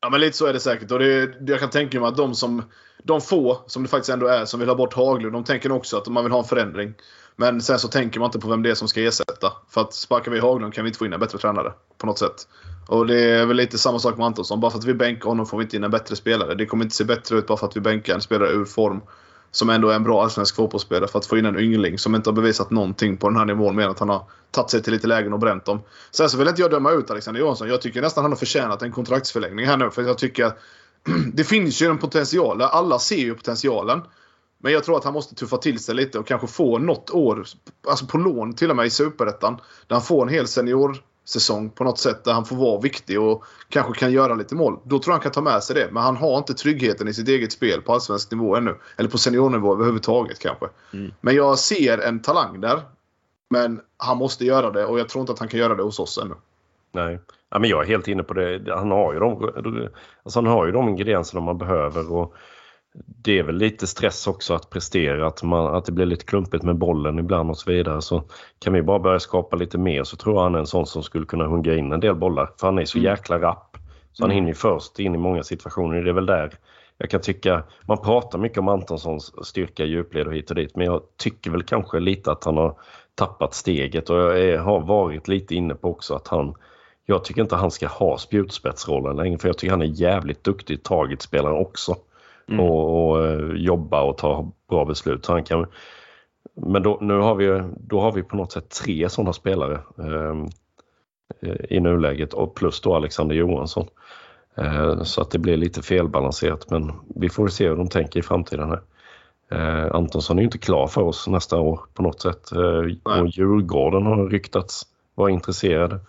Ja, 0.01 0.09
men 0.09 0.21
lite 0.21 0.38
så 0.38 0.45
är 0.45 0.53
det 0.53 0.59
säkert. 0.59 0.91
Och 0.91 0.99
det, 0.99 1.35
jag 1.47 1.59
kan 1.59 1.69
tänka 1.69 1.99
mig 1.99 2.07
att 2.07 2.17
de 2.17 2.35
som 2.35 2.63
de 3.03 3.21
få 3.21 3.63
som 3.67 3.83
det 3.83 3.89
faktiskt 3.89 4.09
ändå 4.09 4.27
är 4.27 4.45
som 4.45 4.59
vill 4.59 4.69
ha 4.69 4.75
bort 4.75 4.93
Haglund, 4.93 5.33
de 5.33 5.43
tänker 5.43 5.71
också 5.71 5.97
att 5.97 6.07
man 6.07 6.23
vill 6.23 6.31
ha 6.31 6.39
en 6.39 6.45
förändring. 6.45 6.93
Men 7.35 7.62
sen 7.62 7.79
så 7.79 7.88
tänker 7.88 8.19
man 8.19 8.27
inte 8.27 8.39
på 8.39 8.49
vem 8.49 8.63
det 8.63 8.69
är 8.69 8.75
som 8.75 8.88
ska 8.88 9.01
ersätta. 9.01 9.53
För 9.69 9.81
att 9.81 9.93
sparkar 9.93 10.31
vi 10.31 10.39
Haglund 10.39 10.73
kan 10.73 10.83
vi 10.83 10.88
inte 10.88 10.99
få 10.99 11.05
in 11.05 11.13
en 11.13 11.19
bättre 11.19 11.38
tränare. 11.38 11.73
På 11.97 12.07
något 12.07 12.19
sätt. 12.19 12.47
Och 12.88 13.07
det 13.07 13.19
är 13.19 13.45
väl 13.45 13.57
lite 13.57 13.77
samma 13.77 13.99
sak 13.99 14.17
med 14.17 14.25
Antonsson. 14.25 14.59
Bara 14.59 14.71
för 14.71 14.79
att 14.79 14.85
vi 14.85 14.93
bänkar 14.93 15.29
honom 15.29 15.45
får 15.45 15.57
vi 15.57 15.63
inte 15.63 15.75
in 15.75 15.83
en 15.83 15.91
bättre 15.91 16.15
spelare. 16.15 16.55
Det 16.55 16.65
kommer 16.65 16.83
inte 16.83 16.95
se 16.95 17.03
bättre 17.03 17.38
ut 17.38 17.47
bara 17.47 17.57
för 17.57 17.67
att 17.67 17.75
vi 17.75 17.81
bänkar 17.81 18.15
en 18.15 18.21
spelare 18.21 18.49
ur 18.49 18.65
form. 18.65 19.01
Som 19.51 19.69
ändå 19.69 19.89
är 19.89 19.95
en 19.95 20.03
bra 20.03 20.23
allsvensk 20.23 20.55
fotbollsspelare. 20.55 21.07
För 21.07 21.19
att 21.19 21.25
få 21.25 21.38
in 21.38 21.45
en 21.45 21.59
yngling 21.59 21.97
som 21.97 22.15
inte 22.15 22.29
har 22.29 22.35
bevisat 22.35 22.71
någonting 22.71 23.17
på 23.17 23.29
den 23.29 23.38
här 23.38 23.45
nivån. 23.45 23.75
Mer 23.75 23.83
än 23.83 23.91
att 23.91 23.99
han 23.99 24.09
har 24.09 24.23
tagit 24.51 24.69
sig 24.69 24.83
till 24.83 24.93
lite 24.93 25.07
lägen 25.07 25.33
och 25.33 25.39
bränt 25.39 25.65
dem. 25.65 25.79
Sen 26.12 26.29
så 26.29 26.38
vill 26.38 26.47
inte 26.47 26.62
jag 26.62 26.71
döma 26.71 26.91
ut 26.91 27.12
Alexander 27.12 27.41
Johansson. 27.41 27.69
Jag 27.69 27.81
tycker 27.81 28.01
nästan 28.01 28.23
han 28.23 28.31
har 28.31 28.38
förtjänat 28.38 28.81
en 28.81 28.91
kontraktsförlängning 28.91 29.65
här 29.65 29.77
nu. 29.77 29.89
För 29.91 30.01
jag 30.01 30.17
tycker 30.17 30.51
det 31.33 31.43
finns 31.43 31.81
ju 31.81 31.88
en 31.88 31.97
potential. 31.97 32.62
Alla 32.62 32.99
ser 32.99 33.15
ju 33.15 33.35
potentialen. 33.35 34.01
Men 34.63 34.73
jag 34.73 34.83
tror 34.83 34.97
att 34.97 35.03
han 35.03 35.13
måste 35.13 35.35
tuffa 35.35 35.57
till 35.57 35.79
sig 35.79 35.95
lite 35.95 36.19
och 36.19 36.27
kanske 36.27 36.47
få 36.47 36.77
något 36.77 37.09
år, 37.09 37.45
alltså 37.88 38.05
på 38.05 38.17
lån 38.17 38.53
till 38.53 38.69
och 38.69 38.75
med 38.75 38.85
i 38.85 38.89
Superettan. 38.89 39.57
Där 39.88 39.95
han 39.95 40.03
får 40.03 40.23
en 40.23 40.33
hel 40.33 40.47
senior 40.47 41.03
seniorsäsong 41.29 41.69
på 41.69 41.83
något 41.83 41.99
sätt 41.99 42.23
där 42.23 42.33
han 42.33 42.45
får 42.45 42.55
vara 42.55 42.81
viktig 42.81 43.21
och 43.21 43.43
kanske 43.69 43.99
kan 43.99 44.11
göra 44.11 44.35
lite 44.35 44.55
mål. 44.55 44.79
Då 44.83 44.99
tror 44.99 45.11
jag 45.11 45.13
han 45.13 45.21
kan 45.21 45.31
ta 45.31 45.41
med 45.41 45.63
sig 45.63 45.75
det. 45.75 45.89
Men 45.91 46.03
han 46.03 46.17
har 46.17 46.37
inte 46.37 46.53
tryggheten 46.53 47.07
i 47.07 47.13
sitt 47.13 47.27
eget 47.27 47.51
spel 47.51 47.81
på 47.81 47.93
allsvensk 47.93 48.31
nivå 48.31 48.55
ännu. 48.55 48.75
Eller 48.97 49.09
på 49.09 49.17
seniornivå 49.17 49.73
överhuvudtaget 49.73 50.39
kanske. 50.39 50.65
Mm. 50.93 51.11
Men 51.21 51.35
jag 51.35 51.59
ser 51.59 51.97
en 51.97 52.21
talang 52.21 52.61
där. 52.61 52.81
Men 53.49 53.81
han 53.97 54.17
måste 54.17 54.45
göra 54.45 54.71
det 54.71 54.85
och 54.85 54.99
jag 54.99 55.09
tror 55.09 55.21
inte 55.21 55.33
att 55.33 55.39
han 55.39 55.47
kan 55.47 55.59
göra 55.59 55.75
det 55.75 55.83
hos 55.83 55.99
oss 55.99 56.17
ännu. 56.17 56.35
Nej. 56.91 57.19
Ja, 57.49 57.59
men 57.59 57.69
jag 57.69 57.83
är 57.83 57.87
helt 57.87 58.07
inne 58.07 58.23
på 58.23 58.33
det. 58.33 58.75
Han 58.75 58.91
har 58.91 59.13
ju 59.13 59.19
de, 59.19 59.51
alltså 60.23 60.39
han 60.39 60.47
har 60.47 60.65
ju 60.65 60.71
de 60.71 60.89
ingredienserna 60.89 61.41
man 61.41 61.57
behöver. 61.57 62.11
Och 62.11 62.33
det 63.05 63.39
är 63.39 63.43
väl 63.43 63.55
lite 63.55 63.88
stress 63.88 64.27
också 64.27 64.53
att 64.53 64.69
prestera, 64.69 65.27
att, 65.27 65.43
man, 65.43 65.75
att 65.75 65.85
det 65.85 65.91
blir 65.91 66.05
lite 66.05 66.25
klumpigt 66.25 66.63
med 66.63 66.75
bollen 66.75 67.19
ibland 67.19 67.49
och 67.49 67.57
så 67.57 67.71
vidare. 67.71 68.01
Så 68.01 68.23
kan 68.59 68.73
vi 68.73 68.81
bara 68.81 68.99
börja 68.99 69.19
skapa 69.19 69.55
lite 69.55 69.77
mer 69.77 70.03
så 70.03 70.17
tror 70.17 70.35
jag 70.35 70.43
han 70.43 70.55
är 70.55 70.59
en 70.59 70.67
sån 70.67 70.85
som 70.85 71.03
skulle 71.03 71.25
kunna 71.25 71.47
hunga 71.47 71.75
in 71.75 71.91
en 71.91 71.99
del 71.99 72.15
bollar. 72.15 72.49
För 72.59 72.67
han 72.67 72.79
är 72.79 72.85
så 72.85 72.97
mm. 72.97 73.12
jäkla 73.12 73.39
rapp. 73.39 73.77
Så 74.13 74.23
han 74.23 74.31
mm. 74.31 74.35
hinner 74.35 74.47
ju 74.47 74.55
först 74.55 74.99
in 74.99 75.15
i 75.15 75.17
många 75.17 75.43
situationer. 75.43 76.03
Det 76.03 76.09
är 76.09 76.13
väl 76.13 76.25
där 76.25 76.53
jag 77.01 77.09
kan 77.09 77.21
tycka, 77.21 77.63
man 77.81 77.97
pratar 77.97 78.39
mycket 78.39 78.57
om 78.57 78.67
Antonssons 78.67 79.47
styrka 79.47 79.83
i 79.83 79.88
djupled 79.88 80.27
och 80.27 80.33
hit 80.33 80.49
och 80.49 80.55
dit 80.55 80.75
men 80.75 80.85
jag 80.85 81.01
tycker 81.17 81.51
väl 81.51 81.63
kanske 81.63 81.99
lite 81.99 82.31
att 82.31 82.43
han 82.43 82.57
har 82.57 82.75
tappat 83.15 83.53
steget 83.53 84.09
och 84.09 84.17
jag 84.17 84.39
är, 84.39 84.57
har 84.57 84.79
varit 84.79 85.27
lite 85.27 85.55
inne 85.55 85.75
på 85.75 85.89
också 85.89 86.13
att 86.13 86.27
han 86.27 86.53
jag 87.05 87.23
tycker 87.23 87.41
inte 87.41 87.55
han 87.55 87.71
ska 87.71 87.88
ha 87.88 88.17
spjutspetsrollen 88.17 89.15
längre 89.15 89.38
för 89.38 89.49
jag 89.49 89.57
tycker 89.57 89.71
han 89.71 89.81
är 89.81 90.01
jävligt 90.01 90.43
duktig 90.43 90.83
targetspelare 90.83 91.53
också. 91.53 91.95
Mm. 92.49 92.59
Och, 92.59 93.09
och 93.09 93.25
uh, 93.25 93.55
jobba 93.55 94.01
och 94.01 94.17
ta 94.17 94.51
bra 94.69 94.85
beslut. 94.85 95.25
Så 95.25 95.33
han 95.33 95.43
kan, 95.43 95.65
men 96.55 96.83
då, 96.83 96.97
nu 97.01 97.13
har 97.13 97.35
vi, 97.35 97.63
då 97.77 98.01
har 98.01 98.12
vi 98.12 98.23
på 98.23 98.35
något 98.35 98.51
sätt 98.51 98.69
tre 98.69 99.09
sådana 99.09 99.33
spelare 99.33 99.79
um, 99.95 100.49
i 101.69 101.79
nuläget 101.79 102.33
och 102.33 102.55
plus 102.55 102.81
då 102.81 102.95
Alexander 102.95 103.35
Johansson. 103.35 103.88
Uh, 104.62 105.03
så 105.03 105.21
att 105.21 105.31
det 105.31 105.39
blir 105.39 105.57
lite 105.57 105.81
felbalanserat 105.81 106.69
men 106.69 106.91
vi 107.15 107.29
får 107.29 107.47
se 107.47 107.67
hur 107.67 107.75
de 107.75 107.88
tänker 107.88 108.19
i 108.19 108.23
framtiden. 108.23 108.69
Här. 108.69 108.81
Uh, 109.53 109.95
Antonsson 109.95 110.38
är 110.38 110.41
ju 110.41 110.45
inte 110.45 110.57
klar 110.57 110.88
för 110.88 111.01
oss 111.01 111.27
nästa 111.27 111.59
år 111.59 111.79
på 111.93 112.03
något 112.03 112.21
sätt. 112.21 112.49
Uh, 112.55 112.95
och 113.03 113.27
Djurgården 113.27 114.05
har 114.05 114.29
ryktats 114.29 114.85
vara 115.19 115.29
intresserade. 115.29 115.99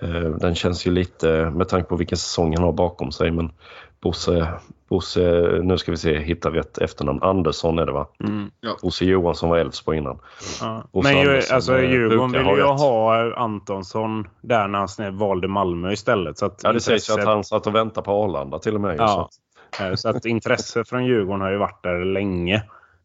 Eh, 0.00 0.30
den 0.30 0.54
känns 0.54 0.86
ju 0.86 0.90
lite, 0.90 1.50
med 1.50 1.68
tanke 1.68 1.88
på 1.88 1.96
vilken 1.96 2.18
säsong 2.18 2.54
han 2.54 2.64
har 2.64 2.72
bakom 2.72 3.12
sig, 3.12 3.30
men 3.30 3.52
Bosse, 4.02 4.48
Bosse 4.88 5.20
nu 5.62 5.78
ska 5.78 5.90
vi 5.90 5.96
se, 5.96 6.18
hitta 6.18 6.50
rätt 6.50 6.78
efternamn. 6.78 7.22
Andersson 7.22 7.78
är 7.78 7.86
det 7.86 7.92
va? 7.92 8.06
Mm. 8.24 8.50
Ja. 8.60 8.76
Bosse 8.82 9.04
Johansson 9.04 9.50
var 9.50 9.58
Elfsborg 9.58 9.98
innan. 9.98 10.18
Ja. 10.60 10.84
Men 10.92 11.20
ju, 11.20 11.40
alltså, 11.52 11.78
eh, 11.78 11.90
Djurgården 11.90 12.32
ville 12.32 12.50
ju 12.56 12.62
ha 12.62 13.34
Antonsson 13.36 14.28
där 14.40 14.68
när 14.68 15.02
han 15.04 15.16
valde 15.18 15.48
Malmö 15.48 15.92
istället. 15.92 16.38
Så 16.38 16.50
Ja, 16.62 16.72
det 16.72 16.80
sägs 16.80 17.08
ju 17.08 17.12
att 17.12 17.18
intresset- 17.18 17.28
han 17.34 17.44
satt 17.44 17.66
och 17.66 17.74
väntade 17.74 18.04
på 18.04 18.10
Arlanda 18.24 18.58
till 18.58 18.74
och 18.74 18.80
med. 18.80 18.96
så 18.96 19.02
Ja. 19.02 19.22
att- 19.22 19.38
Eh, 19.80 19.94
Så 19.94 20.08
att 20.08 20.24
intresse 20.26 20.84
från 20.84 21.04
Djurgården 21.04 21.40
har 21.40 21.50
ju 21.50 21.56
varit 21.58 21.82
där 21.82 22.04
länge. 22.04 22.54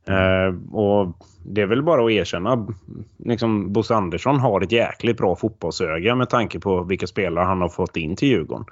Eh, 0.07 0.75
och 0.75 1.17
det 1.45 1.61
är 1.61 1.65
väl 1.65 1.83
bara 1.83 2.05
att 2.05 2.11
erkänna. 2.11 2.67
Liksom, 3.25 3.73
Bosse 3.73 3.95
Andersson 3.95 4.39
har 4.39 4.61
ett 4.61 4.71
jäkligt 4.71 5.17
bra 5.17 5.35
fotbollsöga 5.35 6.15
med 6.15 6.29
tanke 6.29 6.59
på 6.59 6.83
vilka 6.83 7.07
spelare 7.07 7.45
han 7.45 7.61
har 7.61 7.69
fått 7.69 7.97
in 7.97 8.15
till 8.15 8.27
Djurgården. 8.27 8.65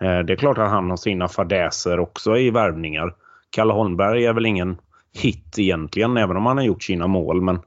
Eh, 0.00 0.18
det 0.18 0.32
är 0.32 0.36
klart 0.36 0.58
att 0.58 0.70
han 0.70 0.90
har 0.90 0.96
sina 0.96 1.28
fadäser 1.28 2.00
också 2.00 2.36
i 2.36 2.50
värvningar. 2.50 3.14
Kalle 3.50 3.72
Holmberg 3.72 4.24
är 4.24 4.32
väl 4.32 4.46
ingen 4.46 4.78
hit 5.12 5.58
egentligen, 5.58 6.16
även 6.16 6.36
om 6.36 6.46
han 6.46 6.56
har 6.56 6.64
gjort 6.64 6.82
sina 6.82 7.06
mål. 7.06 7.42
Men 7.42 7.60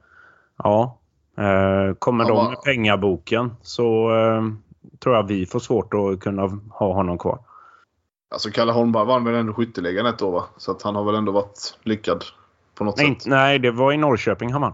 ja, 0.58 0.98
eh, 1.38 1.96
kommer 2.00 2.24
Ja, 2.24 2.30
de 2.36 2.48
med 2.50 2.62
pengaboken 2.64 3.54
så 3.62 4.16
eh, 4.16 4.44
tror 5.00 5.16
jag 5.16 5.28
vi 5.28 5.46
får 5.46 5.60
svårt 5.60 5.94
att 5.94 6.20
kunna 6.20 6.42
ha 6.70 6.94
honom 6.94 7.18
kvar. 7.18 7.40
Alltså 8.32 8.50
Kalle 8.52 8.72
Holmberg 8.72 9.06
vann 9.06 9.24
väl 9.24 9.36
ändå 9.36 9.54
skytteligan 9.54 10.06
ett 10.06 10.22
år 10.22 10.32
va? 10.32 10.44
Så 10.58 10.72
att 10.72 10.82
han 10.82 10.96
har 10.96 11.04
väl 11.04 11.16
ändå 11.16 11.32
varit 11.32 11.78
lyckad 11.84 12.24
på 12.76 12.84
något 12.84 12.98
Nej, 12.98 13.08
sätt. 13.20 13.26
nej, 13.26 13.60
det 13.60 13.72
var 13.72 13.94
i 13.94 13.98
Norrköping 13.98 14.52
han 14.52 14.62
vann. 14.62 14.74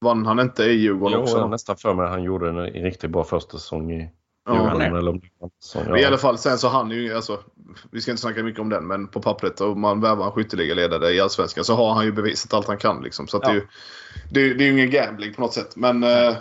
Vann 0.00 0.26
han 0.26 0.40
inte 0.40 0.62
i 0.62 0.72
Djurgården 0.72 1.18
Jo, 1.18 1.22
också? 1.22 1.40
då? 1.40 1.46
nästan 1.46 1.76
för 1.76 1.94
mig 1.94 2.04
att 2.04 2.10
han 2.10 2.22
gjorde 2.22 2.48
en 2.48 2.56
riktigt 2.66 3.10
bra 3.10 3.24
första 3.24 3.52
säsong 3.58 3.92
i 3.92 4.10
Ja, 4.54 4.70
eller 4.82 5.98
I 5.98 6.02
ja. 6.02 6.06
alla 6.06 6.18
fall, 6.18 6.38
sen 6.38 6.58
så 6.58 6.68
han 6.68 6.90
ju, 6.90 7.14
alltså, 7.16 7.40
vi 7.90 8.00
ska 8.00 8.10
inte 8.10 8.20
snacka 8.20 8.42
mycket 8.42 8.60
om 8.60 8.68
den, 8.68 8.86
men 8.86 9.08
på 9.08 9.22
pappret 9.22 9.60
om 9.60 9.80
man 9.80 10.00
värvar 10.00 10.26
en 10.26 10.32
skytteligaledare 10.32 11.10
i 11.10 11.20
Allsvenskan 11.20 11.64
så 11.64 11.74
har 11.74 11.94
han 11.94 12.04
ju 12.04 12.12
bevisat 12.12 12.54
allt 12.54 12.66
han 12.66 12.78
kan. 12.78 13.02
Liksom. 13.02 13.26
Så 13.28 13.36
att 13.36 13.42
det, 13.42 13.50
är 13.50 13.54
ju, 13.54 13.66
det, 14.30 14.40
är- 14.40 14.54
det 14.54 14.64
är 14.64 14.66
ju 14.66 14.72
ingen 14.72 14.90
gambling 14.90 15.34
på 15.34 15.40
något 15.40 15.52
sätt. 15.54 15.76
Men 15.76 16.02
eh, 16.04 16.34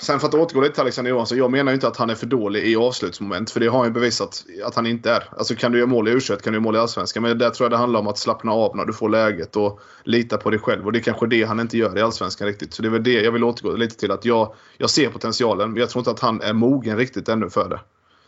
sen 0.00 0.20
för 0.20 0.28
att 0.28 0.34
återgå 0.34 0.60
lite 0.60 0.74
till 0.74 0.80
Alexander 0.80 1.10
Johansson. 1.10 1.38
Jag 1.38 1.50
menar 1.50 1.72
ju 1.72 1.74
inte 1.74 1.88
att 1.88 1.96
han 1.96 2.10
är 2.10 2.14
för 2.14 2.26
dålig 2.26 2.64
i 2.66 2.76
avslutsmoment. 2.76 3.50
För 3.50 3.60
det 3.60 3.66
har 3.66 3.78
han 3.78 3.86
ju 3.88 3.92
bevisat 3.92 4.44
att 4.64 4.74
han 4.74 4.86
inte 4.86 5.10
är. 5.10 5.24
Alltså 5.36 5.54
kan 5.54 5.72
du 5.72 5.78
göra 5.78 5.88
mål 5.88 6.08
i 6.08 6.10
u 6.10 6.20
kan 6.20 6.36
du 6.44 6.50
göra 6.50 6.60
mål 6.60 6.76
i 6.76 6.78
Allsvenskan. 6.78 7.22
Men 7.22 7.38
där 7.38 7.50
tror 7.50 7.64
jag 7.64 7.70
det 7.72 7.76
handlar 7.76 8.00
om 8.00 8.06
att 8.08 8.18
slappna 8.18 8.52
av 8.52 8.76
när 8.76 8.84
du 8.84 8.92
får 8.92 9.08
läget 9.08 9.56
och 9.56 9.80
lita 10.04 10.38
på 10.38 10.50
dig 10.50 10.58
själv. 10.60 10.86
Och 10.86 10.92
det 10.92 10.98
är 10.98 11.02
kanske 11.02 11.26
det 11.26 11.44
han 11.44 11.60
inte 11.60 11.78
gör 11.78 11.98
i 11.98 12.02
Allsvenskan 12.02 12.46
riktigt. 12.48 12.74
Så 12.74 12.82
det 12.82 12.88
är 12.88 12.90
väl 12.90 13.02
det 13.02 13.12
jag 13.22 13.32
vill 13.32 13.44
återgå 13.44 13.76
lite 13.76 13.96
till. 13.96 14.10
Att 14.10 14.24
jag, 14.24 14.54
jag 14.78 14.90
ser 14.90 15.08
potentialen, 15.08 15.70
men 15.70 15.80
jag 15.80 15.90
tror 15.90 16.00
inte 16.00 16.10
att 16.10 16.20
han 16.20 16.40
är 16.40 16.52
mogen 16.52 16.96
riktigt 16.96 17.28
ännu 17.28 17.50
för 17.50 17.68
det. 17.68 17.80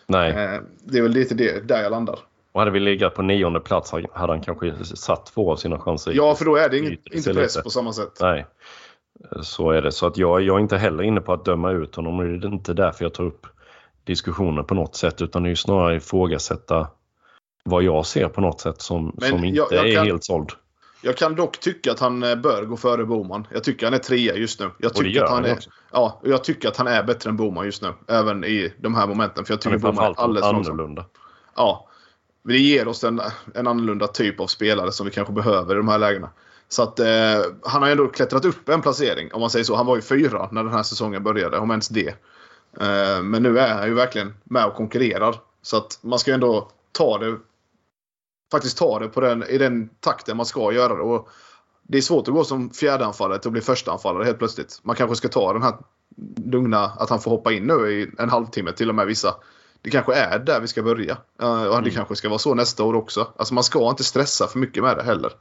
Nej, 0.07 0.31
Eh, 0.31 0.61
Det 0.85 0.99
är 0.99 1.03
väl 1.03 1.13
lite 1.13 1.35
det, 1.35 1.69
där 1.69 1.83
jag 1.83 1.91
landar. 1.91 2.19
och 2.53 2.61
hade 2.61 2.71
vi 2.71 2.81
legat 2.81 3.15
på 3.15 3.23
nionde 3.23 3.61
plats 3.61 3.93
hade 3.93 4.33
han 4.33 4.41
kanske 4.41 4.75
satt 4.85 5.27
två 5.27 5.53
av 5.53 5.57
sina 5.57 5.79
chanser. 5.79 6.13
Ja, 6.15 6.35
för 6.35 6.45
då 6.45 6.57
är 6.57 6.69
det 6.69 6.77
Ytligt 6.79 7.15
inte 7.15 7.35
press 7.35 7.63
på 7.63 7.71
samma 7.71 7.93
sätt. 7.93 8.19
Nej, 8.21 8.47
så 9.43 9.71
är 9.71 9.83
det. 9.83 9.93
Så 9.93 10.07
att 10.07 10.17
jag, 10.17 10.43
jag 10.43 10.57
är 10.57 10.61
inte 10.61 10.77
heller 10.79 11.03
inne 11.05 11.21
på 11.21 11.33
att 11.33 11.45
döma 11.45 11.71
ut 11.71 11.95
honom. 11.97 12.19
Det 12.41 12.47
är 12.47 12.53
inte 12.53 12.73
därför 12.75 13.05
jag 13.05 13.15
tar 13.15 13.25
upp 13.25 13.47
diskussionen 14.05 14.65
på 14.65 14.75
något 14.75 14.97
sätt 14.97 15.23
utan 15.23 15.43
det 15.43 15.51
är 15.51 15.55
snarare 15.55 15.97
ifrågasätta 15.97 16.89
vad 17.65 17.83
jag 17.83 18.07
ser 18.07 18.29
på 18.29 18.41
något 18.41 18.61
sätt 18.61 18.81
som, 18.83 19.15
Men 19.21 19.29
som 19.31 19.45
inte 19.45 19.57
jag- 19.59 19.73
jag 19.73 19.89
är 19.89 19.95
kan- 19.95 20.07
helt 20.07 20.25
såld. 20.25 20.51
Jag 21.03 21.17
kan 21.17 21.35
dock 21.35 21.61
tycka 21.61 21.93
att 21.93 22.01
han 22.01 22.23
eh, 22.23 22.35
bör 22.37 22.65
gå 22.65 22.77
före 22.77 23.05
Boman. 23.05 23.47
Jag 23.53 23.65
tycker 23.65 23.87
han 23.87 23.95
är 23.95 23.99
trea 23.99 24.35
just 24.37 24.61
nu. 24.61 24.71
Jag 24.79 24.91
Och 24.91 24.97
tycker, 24.97 25.23
att 25.23 25.29
han 25.31 25.37
han 25.43 25.51
är, 25.51 25.55
också. 25.55 25.71
ja, 25.93 26.19
och 26.23 26.29
jag 26.29 26.45
tycker 26.45 26.69
att 26.69 26.77
han 26.77 26.87
är 26.87 27.03
bättre 27.03 27.31
än 27.31 27.37
Boman 27.37 27.65
just 27.65 27.83
nu. 27.83 27.89
Även 28.09 28.45
i 28.45 28.73
de 28.79 28.95
här 28.95 29.07
momenten. 29.07 29.45
För 29.45 29.53
jag 29.53 29.57
Han 29.57 29.61
tycker 29.61 29.75
är 29.75 29.79
Boman 29.79 29.93
är 29.95 29.97
framförallt 29.97 30.19
alldeles 30.19 30.47
för 30.47 30.53
långsam. 30.53 30.73
annorlunda. 30.75 31.05
Ja. 31.57 31.89
Det 32.45 32.59
ger 32.59 32.89
oss 32.89 33.05
en, 33.05 33.21
en 33.55 33.67
annorlunda 33.67 34.07
typ 34.07 34.41
av 34.41 34.47
spelare 34.47 34.93
som 34.93 35.07
vi 35.07 35.13
kanske 35.13 35.33
behöver 35.33 35.75
i 35.75 35.77
de 35.77 35.89
här 35.89 35.99
lägena. 35.99 36.31
Så 36.69 36.83
att 36.83 36.99
eh, 36.99 37.43
han 37.63 37.83
har 37.83 37.89
ändå 37.89 38.09
klättrat 38.09 38.45
upp 38.45 38.69
en 38.69 38.83
placering 38.83 39.33
om 39.33 39.41
man 39.41 39.51
säger 39.51 39.65
så. 39.65 39.77
Han 39.77 39.87
var 39.87 39.97
ju 39.97 40.03
fyra 40.03 40.49
när 40.53 40.65
den 40.65 40.73
här 40.73 40.83
säsongen 40.83 41.23
började, 41.23 41.59
om 41.59 41.71
ens 41.71 41.89
det. 41.89 42.09
Eh, 42.81 43.23
men 43.23 43.43
nu 43.43 43.59
är 43.59 43.75
han 43.75 43.89
ju 43.89 43.95
verkligen 43.95 44.35
med 44.45 44.67
och 44.67 44.75
konkurrerar. 44.75 45.41
Så 45.63 45.77
att 45.77 45.99
man 46.03 46.19
ska 46.19 46.31
ju 46.31 46.35
ändå 46.35 46.71
ta 46.93 47.19
det 47.19 47.39
faktiskt 48.53 48.79
ta 48.79 48.99
det 48.99 49.09
på 49.09 49.21
den, 49.21 49.43
i 49.43 49.59
den 49.59 49.89
takten 50.01 50.37
man 50.37 50.47
ska 50.47 50.73
göra 50.73 50.95
det. 50.95 51.03
Och 51.03 51.29
det 51.83 51.99
är 51.99 52.03
svårt 52.03 52.29
att 52.29 52.35
gå 52.35 52.45
som 52.45 52.71
fjärdeanfallare 52.71 53.39
till 53.39 53.49
att 53.49 53.53
bli 53.53 53.61
förstaanfallare 53.63 54.25
helt 54.25 54.39
plötsligt. 54.39 54.81
Man 54.83 54.97
kanske 54.97 55.17
ska 55.17 55.29
ta 55.29 55.53
den 55.53 55.63
här 55.63 55.75
lugna, 56.45 56.85
att 56.85 57.11
han 57.11 57.21
får 57.21 57.31
hoppa 57.31 57.53
in 57.53 57.67
nu 57.67 57.93
i 57.93 58.11
en 58.19 58.31
halvtimme 58.31 58.73
till 58.73 58.89
och 58.89 58.95
med 58.95 59.07
vissa. 59.07 59.35
Det 59.83 59.91
kanske 59.91 60.15
är 60.15 60.39
där 60.39 60.61
vi 60.61 60.67
ska 60.67 60.83
börja. 60.83 61.19
Eh, 61.43 61.65
och 61.65 61.83
det 61.83 61.91
kanske 61.91 62.17
ska 62.17 62.29
vara 62.29 62.39
så 62.39 62.55
nästa 62.55 62.85
år 62.85 62.95
också. 62.95 63.33
Alltså 63.37 63.55
man 63.55 63.65
ska 63.65 63.91
inte 63.91 64.05
stressa 64.05 64.47
för 64.47 64.59
mycket 64.59 64.83
med 64.83 64.97
det 64.97 65.03
heller. 65.03 65.33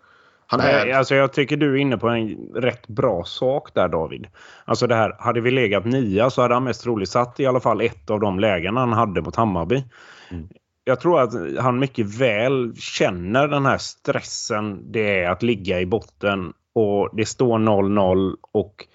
Han 0.48 0.60
är... 0.60 0.94
Alltså 0.94 1.16
jag 1.16 1.34
tycker 1.34 1.58
du 1.58 1.74
är 1.74 1.78
inne 1.78 1.98
på 1.98 2.10
en 2.10 2.38
rätt 2.56 2.88
bra 2.88 3.24
sak 3.24 3.74
där 3.74 3.88
David. 3.88 4.28
Alltså 4.66 4.88
det 4.88 4.96
här, 4.96 5.16
hade 5.20 5.42
vi 5.42 5.52
legat 5.52 5.86
nia 5.86 6.30
så 6.30 6.42
hade 6.42 6.54
han 6.54 6.64
mest 6.64 6.84
troligt 6.84 7.10
satt 7.10 7.40
i 7.40 7.46
alla 7.46 7.60
fall 7.60 7.82
ett 7.82 8.10
av 8.10 8.20
de 8.20 8.40
lägen 8.40 8.78
han 8.78 8.94
hade 8.94 9.22
mot 9.22 9.36
Hammarby. 9.36 9.84
Mm. 10.32 10.48
Jag 10.84 11.00
tror 11.00 11.22
att 11.22 11.34
han 11.60 11.80
mycket 11.80 12.20
väl 12.20 12.76
känner 12.76 13.48
den 13.48 13.66
här 13.66 13.78
stressen 13.78 14.92
det 14.92 15.24
är 15.24 15.30
att 15.30 15.44
ligga 15.44 15.82
i 15.82 15.86
botten 15.86 16.54
och 16.74 17.10
det 17.14 17.26
står 17.26 17.60
0-0 17.60 18.36
och 18.52 18.86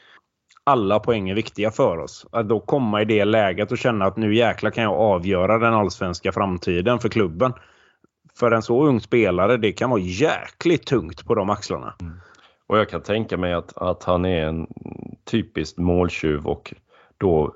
alla 0.64 1.00
poäng 1.00 1.30
är 1.30 1.34
viktiga 1.34 1.70
för 1.70 1.98
oss. 1.98 2.26
Att 2.32 2.48
då 2.48 2.60
komma 2.60 3.02
i 3.02 3.04
det 3.04 3.24
läget 3.24 3.72
och 3.72 3.78
känna 3.78 4.04
att 4.04 4.16
nu 4.16 4.34
jäkla 4.34 4.70
kan 4.70 4.84
jag 4.84 4.92
avgöra 4.92 5.58
den 5.58 5.74
allsvenska 5.74 6.32
framtiden 6.32 6.98
för 6.98 7.08
klubben. 7.08 7.52
För 8.38 8.50
en 8.50 8.62
så 8.62 8.84
ung 8.86 9.00
spelare, 9.00 9.56
det 9.56 9.72
kan 9.72 9.90
vara 9.90 10.00
jäkligt 10.00 10.86
tungt 10.86 11.24
på 11.26 11.34
de 11.34 11.50
axlarna. 11.50 11.94
Mm. 12.00 12.12
Och 12.66 12.78
jag 12.78 12.88
kan 12.88 13.00
tänka 13.02 13.36
mig 13.36 13.52
att, 13.52 13.78
att 13.78 14.04
han 14.04 14.24
är 14.24 14.46
en 14.46 14.66
typisk 15.24 15.76
måltjuv 15.78 16.46
och 16.46 16.74
då 17.18 17.54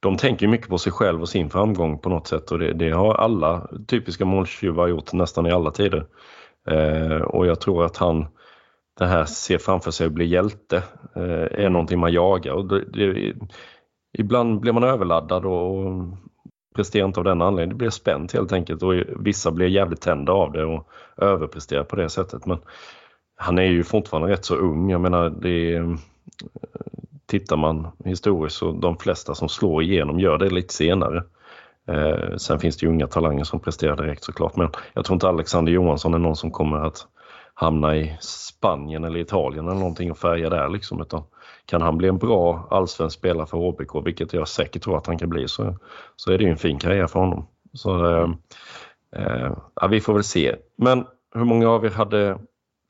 de 0.00 0.16
tänker 0.16 0.48
mycket 0.48 0.68
på 0.68 0.78
sig 0.78 0.92
själv 0.92 1.20
och 1.20 1.28
sin 1.28 1.50
framgång 1.50 1.98
på 1.98 2.08
något 2.08 2.26
sätt 2.26 2.50
och 2.50 2.58
det, 2.58 2.72
det 2.72 2.90
har 2.90 3.14
alla 3.14 3.68
typiska 3.86 4.24
måltjuvar 4.24 4.88
gjort 4.88 5.12
nästan 5.12 5.46
i 5.46 5.50
alla 5.50 5.70
tider. 5.70 6.06
Eh, 6.68 7.22
och 7.22 7.46
jag 7.46 7.60
tror 7.60 7.84
att 7.84 7.96
han 7.96 8.26
det 8.98 9.06
här 9.06 9.24
ser 9.24 9.58
framför 9.58 9.90
sig 9.90 10.06
att 10.06 10.12
bli 10.12 10.26
hjälte 10.26 10.76
eh, 11.16 11.64
är 11.64 11.70
någonting 11.70 11.98
man 11.98 12.12
jagar. 12.12 12.52
Och 12.52 12.66
det, 12.68 12.84
det, 12.84 13.34
ibland 14.18 14.60
blir 14.60 14.72
man 14.72 14.84
överladdad 14.84 15.44
och, 15.44 15.76
och 15.76 16.04
presterar 16.74 17.06
inte 17.06 17.20
av 17.20 17.24
den 17.24 17.42
anledningen. 17.42 17.68
Det 17.68 17.74
blir 17.74 17.90
spänt 17.90 18.32
helt 18.32 18.52
enkelt 18.52 18.82
och 18.82 18.94
vissa 19.16 19.50
blir 19.50 19.66
jävligt 19.66 20.00
tända 20.00 20.32
av 20.32 20.52
det 20.52 20.64
och 20.64 20.88
överpresterar 21.16 21.84
på 21.84 21.96
det 21.96 22.08
sättet. 22.08 22.46
Men 22.46 22.58
han 23.36 23.58
är 23.58 23.62
ju 23.62 23.84
fortfarande 23.84 24.28
rätt 24.28 24.44
så 24.44 24.54
ung. 24.54 24.90
Jag 24.90 25.00
menar, 25.00 25.30
det 25.30 25.74
är, 25.74 25.80
eh, 25.80 25.96
tittar 27.26 27.56
man 27.56 27.88
historiskt 28.04 28.56
så 28.56 28.72
de 28.72 28.98
flesta 28.98 29.34
som 29.34 29.48
slår 29.48 29.82
igenom 29.82 30.20
gör 30.20 30.38
det 30.38 30.50
lite 30.50 30.74
senare. 30.74 31.24
Eh, 31.88 32.36
sen 32.36 32.58
finns 32.58 32.76
det 32.76 32.86
ju 32.86 32.92
unga 32.92 33.06
talanger 33.06 33.44
som 33.44 33.60
presterar 33.60 33.96
direkt 33.96 34.24
såklart 34.24 34.56
men 34.56 34.68
jag 34.92 35.04
tror 35.04 35.14
inte 35.14 35.28
Alexander 35.28 35.72
Johansson 35.72 36.14
är 36.14 36.18
någon 36.18 36.36
som 36.36 36.50
kommer 36.50 36.76
att 36.76 37.06
hamna 37.54 37.96
i 37.96 38.16
Spanien 38.20 39.04
eller 39.04 39.20
Italien 39.20 39.66
eller 39.66 39.78
någonting 39.78 40.10
och 40.10 40.18
färga 40.18 40.50
där 40.50 40.68
liksom 40.68 41.00
utan 41.00 41.22
kan 41.66 41.82
han 41.82 41.98
bli 41.98 42.08
en 42.08 42.18
bra 42.18 42.66
allsvensk 42.70 43.18
spelare 43.18 43.46
för 43.46 43.58
HBK, 43.58 44.06
vilket 44.06 44.32
jag 44.32 44.48
säkert 44.48 44.82
tror 44.82 44.98
att 44.98 45.06
han 45.06 45.18
kan 45.18 45.28
bli, 45.28 45.48
så, 45.48 45.76
så 46.16 46.32
är 46.32 46.38
det 46.38 46.44
ju 46.44 46.50
en 46.50 46.56
fin 46.56 46.78
karriär 46.78 47.06
för 47.06 47.20
honom. 47.20 47.46
Så 47.72 48.06
eh, 48.06 48.30
eh, 49.16 49.52
ja, 49.74 49.86
vi 49.86 50.00
får 50.00 50.14
väl 50.14 50.24
se. 50.24 50.56
Men 50.76 51.06
hur 51.34 51.44
många 51.44 51.68
av 51.68 51.84
er 51.84 51.90
hade 51.90 52.38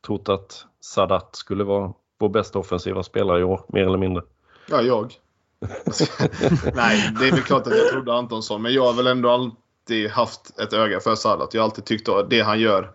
trott 0.07 0.29
att 0.29 0.67
Sadat 0.81 1.37
skulle 1.37 1.65
vara 1.65 1.93
vår 2.19 2.29
bästa 2.29 2.59
offensiva 2.59 3.03
spelare 3.03 3.41
i 3.41 3.45
år, 3.45 3.61
mer 3.69 3.87
eller 3.87 3.99
mindre? 3.99 4.23
Ja, 4.69 4.83
jag. 4.83 5.13
Nej, 6.75 7.11
det 7.21 7.29
är 7.29 7.31
väl 7.31 7.43
klart 7.43 7.67
att 7.67 7.77
jag 7.77 7.89
trodde 7.89 8.15
Antonsson. 8.15 8.63
Men 8.63 8.75
jag 8.75 8.87
har 8.87 8.93
väl 8.93 9.07
ändå 9.07 9.31
alltid 9.31 10.11
haft 10.11 10.61
ett 10.61 10.73
öga 10.73 11.01
för 11.01 11.15
Sadat. 11.15 11.55
Jag 11.55 11.61
har 11.61 11.65
alltid 11.65 11.85
tyckt 11.85 12.09
att 12.09 12.31
det 12.31 12.41
han 12.41 12.61
gör 12.61 12.91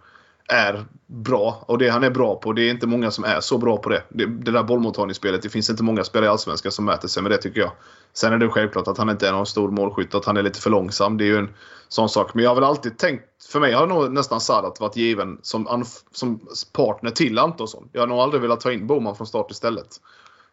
är 0.48 0.86
bra. 1.08 1.64
Och 1.68 1.78
det 1.78 1.90
han 1.90 2.04
är 2.04 2.10
bra 2.10 2.36
på, 2.36 2.54
det 2.54 2.62
är 2.62 2.72
inte 2.72 2.88
många 2.88 3.12
som 3.12 3.24
är 3.24 3.40
så 3.40 3.58
bra 3.58 3.78
på 3.78 3.90
det. 3.90 4.04
Det, 4.10 4.26
det 4.26 4.52
där 4.52 4.64
bollmottagningsspelet, 4.64 5.42
det 5.42 5.50
finns 5.50 5.70
inte 5.70 5.84
många 5.84 6.04
spelare 6.04 6.26
i 6.26 6.30
Allsvenskan 6.30 6.72
som 6.72 6.86
mäter 6.86 7.08
sig 7.08 7.24
med 7.24 7.32
det 7.32 7.38
tycker 7.38 7.60
jag. 7.60 7.72
Sen 8.14 8.34
är 8.34 8.38
det 8.38 8.50
självklart 8.50 8.88
att 8.88 8.98
han 8.98 9.10
inte 9.10 9.28
är 9.28 9.32
någon 9.32 9.46
stor 9.46 9.72
målskytt, 9.72 10.16
att 10.16 10.26
han 10.26 10.38
är 10.38 10.44
lite 10.44 10.62
för 10.62 10.70
långsam. 10.70 11.18
Det 11.18 11.24
är 11.24 11.28
ju 11.28 11.38
en 11.38 11.50
sån 11.88 12.10
sak. 12.10 12.34
Men 12.34 12.44
jag 12.44 12.50
har 12.52 12.56
väl 12.56 12.64
alltid 12.64 12.98
tänkt, 12.98 13.24
för 13.52 13.60
mig 13.60 13.74
har 13.74 13.88
nog 13.88 14.12
nästan 14.12 14.42
Sadat 14.42 14.80
varit 14.80 14.96
given 14.96 15.40
som, 15.42 15.86
som 16.12 16.40
partner 16.74 17.12
till 17.12 17.40
Antonsson. 17.40 17.90
Jag 17.92 18.02
har 18.02 18.08
nog 18.08 18.20
aldrig 18.20 18.42
velat 18.42 18.62
ta 18.62 18.72
in 18.72 18.88
Boman 18.88 19.16
från 19.16 19.28
start 19.28 19.52
istället. 19.52 19.88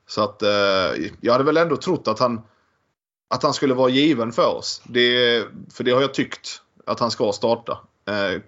Så 0.07 0.23
att 0.23 0.43
eh, 0.43 1.09
jag 1.21 1.33
hade 1.33 1.45
väl 1.45 1.57
ändå 1.57 1.77
trott 1.77 2.09
att 2.09 2.19
han, 2.19 2.41
att 3.31 3.43
han 3.43 3.55
skulle 3.55 3.75
vara 3.75 3.89
given 3.89 4.33
för 4.33 4.57
oss. 4.57 4.83
Det, 4.85 5.45
för 5.73 5.85
det 5.85 5.91
har 5.91 6.01
jag 6.01 6.15
tyckt 6.15 6.63
att 6.87 7.01
han 7.01 7.11
ska 7.11 7.33
starta. 7.33 7.79
Eh, 8.09 8.41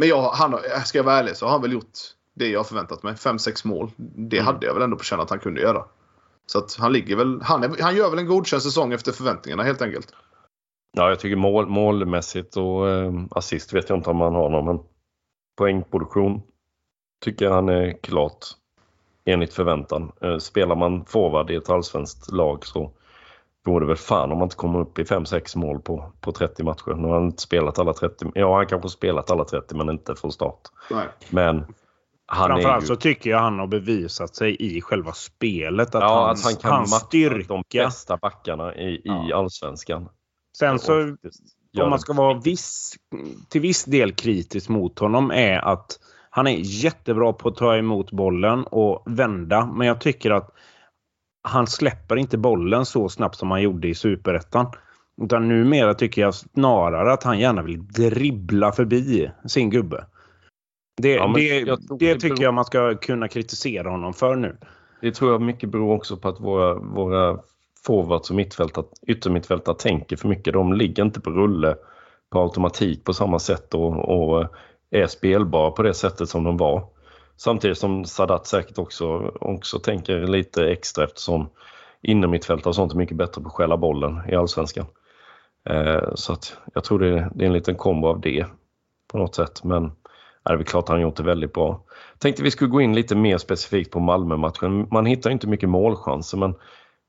men 0.00 0.08
jag, 0.08 0.22
han, 0.22 0.58
ska 0.84 0.98
jag 0.98 1.04
vara 1.04 1.18
ärlig 1.18 1.36
så 1.36 1.46
har 1.46 1.52
han 1.52 1.62
väl 1.62 1.72
gjort 1.72 1.98
det 2.34 2.48
jag 2.48 2.66
förväntat 2.66 3.02
mig. 3.02 3.14
5-6 3.14 3.66
mål. 3.66 3.90
Det 3.96 4.36
Mm. 4.38 4.46
hade 4.46 4.66
jag 4.66 4.74
väl 4.74 4.82
ändå 4.82 4.96
på 4.96 5.04
känn 5.04 5.20
att 5.20 5.30
han 5.30 5.38
kunde 5.38 5.60
göra. 5.60 5.84
Så 6.46 6.58
att 6.58 6.76
han 6.78 6.92
ligger 6.92 7.16
väl... 7.16 7.40
Han, 7.42 7.62
är, 7.62 7.82
han 7.82 7.96
gör 7.96 8.10
väl 8.10 8.18
en 8.18 8.26
godkänd 8.26 8.62
säsong 8.62 8.92
efter 8.92 9.12
förväntningarna 9.12 9.62
helt 9.62 9.82
enkelt. 9.82 10.14
Ja, 10.96 11.08
jag 11.08 11.20
tycker 11.20 11.36
mål, 11.36 11.66
målmässigt 11.66 12.56
och 12.56 12.88
eh, 12.88 13.12
assist 13.30 13.72
vet 13.72 13.88
jag 13.88 13.98
inte 13.98 14.10
om 14.10 14.20
han 14.20 14.34
har 14.34 14.50
någon, 14.50 14.64
men 14.64 14.78
poängproduktion 15.56 16.42
tycker 17.24 17.44
jag 17.44 17.52
han 17.52 17.68
är 17.68 18.02
klart 18.02 18.46
enligt 19.24 19.52
förväntan. 19.54 20.12
Eh, 20.20 20.38
spelar 20.38 20.76
man 20.76 21.04
forward 21.04 21.50
i 21.50 21.54
ett 21.54 21.70
allsvenskt 21.70 22.32
lag 22.32 22.66
så 22.66 22.90
vore 23.64 23.84
det 23.84 23.88
väl 23.88 23.96
fan 23.96 24.32
om 24.32 24.38
man 24.38 24.46
inte 24.46 24.56
kommer 24.56 24.80
upp 24.80 24.98
i 24.98 25.02
5-6 25.02 25.58
mål 25.58 25.80
på, 25.80 26.12
på 26.20 26.32
30 26.32 26.62
matcher. 26.62 26.94
Nu 26.94 27.08
har 27.08 27.14
han 27.14 27.24
inte 27.24 27.42
spelat 27.42 27.78
alla 27.78 27.92
30. 27.92 28.30
Ja, 28.34 28.56
han 28.56 28.66
kanske 28.66 28.88
spelat 28.88 29.30
alla 29.30 29.44
30 29.44 29.74
men 29.74 29.90
inte 29.90 30.14
från 30.14 30.32
start. 30.32 30.60
Nej. 30.90 31.06
Men 31.30 31.64
han 32.26 32.48
Framförallt 32.48 32.76
är 32.76 32.80
ju... 32.80 32.86
så 32.86 32.96
tycker 32.96 33.30
jag 33.30 33.38
han 33.38 33.58
har 33.58 33.66
bevisat 33.66 34.36
sig 34.36 34.56
i 34.76 34.80
själva 34.80 35.12
spelet. 35.12 35.94
Att 35.94 36.02
ja, 36.02 36.26
hans, 36.26 36.46
att 36.46 36.52
han 36.52 36.60
kan 36.60 36.72
hans 36.72 36.90
matcha 36.90 37.06
styrka. 37.06 37.54
de 37.54 37.62
bästa 37.78 38.16
backarna 38.16 38.74
i, 38.74 38.94
i 38.94 39.00
Ja. 39.04 39.36
allsvenskan. 39.36 40.08
Sen 40.58 40.78
så 40.78 41.16
om 41.82 41.90
man 41.90 41.98
ska 41.98 42.12
vara 42.12 42.40
viss, 42.40 42.94
till 43.48 43.60
viss 43.60 43.84
del 43.84 44.12
kritisk 44.12 44.68
mot 44.68 44.98
honom 44.98 45.30
är 45.30 45.58
att 45.58 45.98
han 46.30 46.46
är 46.46 46.56
jättebra 46.58 47.32
på 47.32 47.48
att 47.48 47.56
ta 47.56 47.76
emot 47.76 48.10
bollen 48.10 48.64
och 48.64 49.02
vända. 49.06 49.66
Men 49.66 49.86
jag 49.86 50.00
tycker 50.00 50.30
att 50.30 50.53
han 51.44 51.66
släpper 51.66 52.16
inte 52.16 52.38
bollen 52.38 52.84
så 52.86 53.08
snabbt 53.08 53.36
som 53.36 53.50
han 53.50 53.62
gjorde 53.62 53.88
i 53.88 53.94
Superettan. 53.94 54.66
Utan 55.22 55.48
numera 55.48 55.94
tycker 55.94 56.22
jag 56.22 56.34
snarare 56.34 57.12
att 57.12 57.22
han 57.22 57.38
gärna 57.38 57.62
vill 57.62 57.86
dribbla 57.86 58.72
förbi 58.72 59.30
sin 59.46 59.70
gubbe. 59.70 60.04
Det, 61.02 61.14
Ja, 61.14 61.32
det, 61.34 61.60
jag 61.60 61.78
det 61.88 61.96
det 61.98 62.14
tycker 62.14 62.28
beror- 62.28 62.42
jag 62.42 62.54
man 62.54 62.64
ska 62.64 62.94
kunna 62.96 63.28
kritisera 63.28 63.90
honom 63.90 64.12
för 64.14 64.36
nu. 64.36 64.56
Det 65.00 65.12
tror 65.14 65.32
jag 65.32 65.42
mycket 65.42 65.70
beror 65.70 65.92
också 65.94 66.16
på 66.16 66.28
att 66.28 66.40
våra, 66.40 66.74
våra 66.74 67.38
forwards 67.86 68.30
och 68.30 68.36
mittfältare, 68.36 68.84
yttermittfältare 69.06 69.76
tänker 69.78 70.16
för 70.16 70.28
mycket. 70.28 70.52
De 70.52 70.72
ligger 70.72 71.02
inte 71.02 71.20
på 71.20 71.30
rulle 71.30 71.76
på 72.30 72.40
automatik 72.40 73.04
på 73.04 73.12
samma 73.12 73.38
sätt 73.38 73.74
och, 73.74 74.08
och 74.08 74.46
är 74.90 75.06
spelbara 75.06 75.70
på 75.70 75.82
det 75.82 75.94
sättet 75.94 76.28
som 76.28 76.44
de 76.44 76.56
var. 76.56 76.88
Samtidigt 77.36 77.78
som 77.78 78.04
Sadat 78.04 78.46
säkert 78.46 78.78
också, 78.78 79.32
också 79.40 79.78
tänker 79.78 80.26
lite 80.26 80.70
extra 80.70 81.04
eftersom 81.04 81.48
innermittfältare 82.02 82.68
och 82.68 82.74
sånt 82.74 82.92
är 82.92 82.96
mycket 82.96 83.16
bättre 83.16 83.42
på 83.42 83.48
att 83.48 83.54
stjäla 83.54 83.76
bollen 83.76 84.20
i 84.28 84.34
allsvenskan. 84.34 84.86
Eh, 85.68 86.14
så 86.14 86.32
att 86.32 86.56
jag 86.74 86.84
tror 86.84 86.98
det, 86.98 87.30
det 87.34 87.44
är 87.44 87.46
en 87.46 87.52
liten 87.52 87.76
kombo 87.76 88.08
av 88.08 88.20
det 88.20 88.46
på 89.12 89.18
något 89.18 89.34
sätt. 89.34 89.64
Men 89.64 89.92
det 90.44 90.52
är 90.52 90.56
väl 90.56 90.64
klart 90.64 90.88
han 90.88 90.96
har 90.96 91.02
gjort 91.02 91.16
det 91.16 91.22
väldigt 91.22 91.52
bra. 91.52 91.84
Tänkte 92.18 92.42
vi 92.42 92.50
skulle 92.50 92.70
gå 92.70 92.80
in 92.80 92.94
lite 92.94 93.16
mer 93.16 93.38
specifikt 93.38 93.90
på 93.90 94.00
Malmö-matchen. 94.00 94.88
Man 94.90 95.06
hittar 95.06 95.30
inte 95.30 95.46
mycket 95.46 95.68
målchanser 95.68 96.38
men 96.38 96.54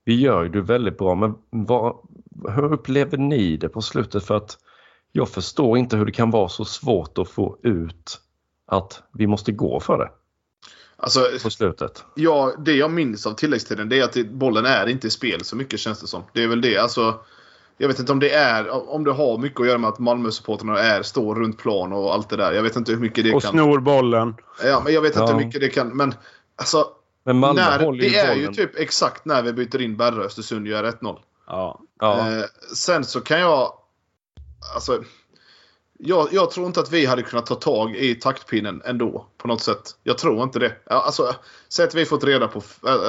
vi 0.04 0.20
gör 0.20 0.42
ju 0.42 0.48
det 0.48 0.60
väldigt 0.60 0.98
bra. 0.98 1.14
Men 1.14 1.34
vad, 1.50 1.96
hur 2.48 2.72
upplever 2.72 3.18
ni 3.18 3.56
det 3.56 3.68
på 3.68 3.82
slutet? 3.82 4.24
För 4.24 4.36
att 4.36 4.58
jag 5.12 5.28
förstår 5.28 5.78
inte 5.78 5.96
hur 5.96 6.06
det 6.06 6.12
kan 6.12 6.30
vara 6.30 6.48
så 6.48 6.64
svårt 6.64 7.18
att 7.18 7.28
få 7.28 7.58
ut 7.62 8.20
att 8.66 9.02
vi 9.12 9.26
måste 9.26 9.52
gå 9.52 9.80
för 9.80 9.98
det 9.98 10.10
Alltså, 10.98 11.28
på 11.42 11.50
slutet. 11.50 12.04
ja, 12.14 12.52
det 12.58 12.72
jag 12.72 12.90
minns 12.90 13.26
av 13.26 13.32
tilläggstiden 13.32 13.88
det 13.88 13.98
är 14.00 14.04
att 14.04 14.26
bollen 14.30 14.66
är 14.66 14.86
inte 14.86 15.06
i 15.06 15.10
spel 15.10 15.44
så 15.44 15.56
mycket 15.56 15.80
känns 15.80 16.00
det 16.00 16.06
som. 16.06 16.22
Det 16.32 16.42
är 16.42 16.48
väl 16.48 16.60
det. 16.60 16.78
Alltså, 16.78 17.20
jag 17.78 17.88
vet 17.88 17.98
inte 17.98 18.12
om 18.12 18.20
det 18.20 18.30
är 18.30 18.90
om 18.90 19.04
det 19.04 19.12
har 19.12 19.38
mycket 19.38 19.60
att 19.60 19.66
göra 19.66 19.78
med 19.78 19.88
att 19.88 19.98
Malmö-supportrarna 19.98 20.78
är, 20.78 21.02
står 21.02 21.34
runt 21.34 21.58
plan 21.58 21.92
och 21.92 22.14
allt 22.14 22.28
det 22.28 22.36
där. 22.36 22.52
Jag 22.52 22.62
vet 22.62 22.76
inte 22.76 22.92
hur 22.92 22.98
mycket 23.00 23.24
det 23.24 23.34
Och 23.34 23.42
kan... 23.42 23.50
snor 23.50 23.78
bollen. 23.80 24.34
Ja, 24.64 24.80
men 24.84 24.92
jag 24.94 25.00
vet 25.02 25.16
inte 25.16 25.32
Ja. 25.32 25.38
hur 25.38 25.44
mycket 25.46 25.60
det 25.60 25.68
kan... 25.68 25.88
Men 25.96 26.14
alltså, 26.56 26.86
Men 27.24 27.38
Malmö 27.38 27.60
när, 27.62 27.84
håller 27.84 28.04
ju 28.04 28.10
det 28.10 28.16
är 28.18 28.34
ju 28.34 28.40
bollen. 28.40 28.54
typ 28.54 28.78
exakt 28.78 29.24
när 29.24 29.42
vi 29.42 29.52
byter 29.52 29.80
in 29.80 29.96
Berre 29.96 30.24
Östersund 30.24 30.66
gör 30.66 30.84
1-0. 30.84 31.18
Ja. 31.46 31.80
Ja, 32.00 32.30
Eh, 32.38 32.44
sen 32.74 33.04
så 33.04 33.20
kan 33.20 33.40
jag... 33.40 33.72
Alltså, 34.74 35.02
jag, 35.98 36.28
jag 36.32 36.50
tror 36.50 36.66
inte 36.66 36.80
att 36.80 36.92
vi 36.92 37.06
hade 37.06 37.22
kunnat 37.22 37.46
ta 37.46 37.54
tag 37.54 37.96
i 37.96 38.14
taktpinnen 38.14 38.82
ändå. 38.84 39.26
På 39.38 39.48
något 39.48 39.60
sätt. 39.60 39.82
Jag 40.02 40.18
tror 40.18 40.42
inte 40.42 40.58
det. 40.58 40.72
Alltså, 40.86 41.22
säg 41.68 41.84
att 41.86 41.94
vi 41.94 42.04
fått 42.04 42.24
reda 42.24 42.48
på 42.48 42.62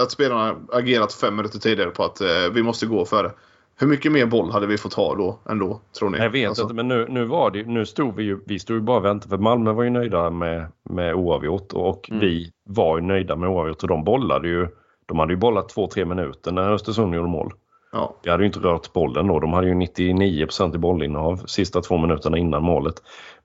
att 0.04 0.12
spelarna 0.12 0.56
agerat 0.72 1.14
fem 1.14 1.36
minuter 1.36 1.60
tidigare 1.60 1.90
på 1.90 2.04
att 2.04 2.22
eh, 2.22 2.28
vi 2.54 2.64
måste 2.64 2.86
gå 2.86 3.06
för 3.06 3.24
det. 3.24 3.32
Hur 3.80 3.88
mycket 3.88 4.12
mer 4.12 4.26
boll 4.26 4.52
hade 4.52 4.68
vi 4.68 4.78
fått 4.78 4.94
ha 4.94 5.16
då 5.16 5.40
ändå? 5.50 5.82
Tror 6.00 6.10
ni? 6.10 6.18
jag 6.18 6.30
vet 6.30 6.48
Alltså, 6.48 6.64
inte 6.64 6.76
men 6.76 6.88
nu, 6.88 7.06
nu 7.10 7.26
var 7.26 7.52
det 7.52 7.64
nu 7.64 7.86
stod 7.86 8.16
vi 8.16 8.24
ju, 8.24 8.40
vi 8.46 8.60
stod 8.60 8.76
ju 8.76 8.82
bara 8.82 8.98
och 8.98 9.06
väntade 9.06 9.30
för 9.30 9.38
Malmö 9.38 9.72
var 9.72 9.84
ju 9.84 9.90
nöjda 9.90 10.30
med, 10.30 10.72
med 10.90 11.16
oavgjort 11.16 11.74
och 11.74 12.10
Mm. 12.10 12.22
vi 12.22 12.52
var 12.70 12.98
ju 12.98 13.04
nöjda 13.04 13.36
med 13.36 13.50
oavgjort 13.50 13.84
och 13.84 13.90
de 13.90 14.04
bollade 14.04 14.48
ju 14.48 14.68
de 15.06 15.20
hade 15.20 15.34
ju 15.34 15.38
bollat 15.38 15.70
två, 15.70 15.88
tre 15.88 16.06
minuter 16.06 16.52
när 16.52 16.72
Östersund 16.74 17.16
gjorde 17.16 17.28
mål. 17.28 17.54
Ja. 17.92 18.20
Vi 18.24 18.30
hade 18.30 18.44
ju 18.44 18.48
inte 18.48 18.60
rört 18.60 18.94
bollen 18.94 19.28
då. 19.28 19.40
De 19.40 19.54
hade 19.54 19.68
ju 19.68 19.74
99% 19.74 20.76
i 20.76 20.78
bollinnehav 20.78 21.38
sista 21.38 21.82
två 21.82 21.98
minuterna 21.98 22.38
innan 22.38 22.64
målet. 22.64 22.96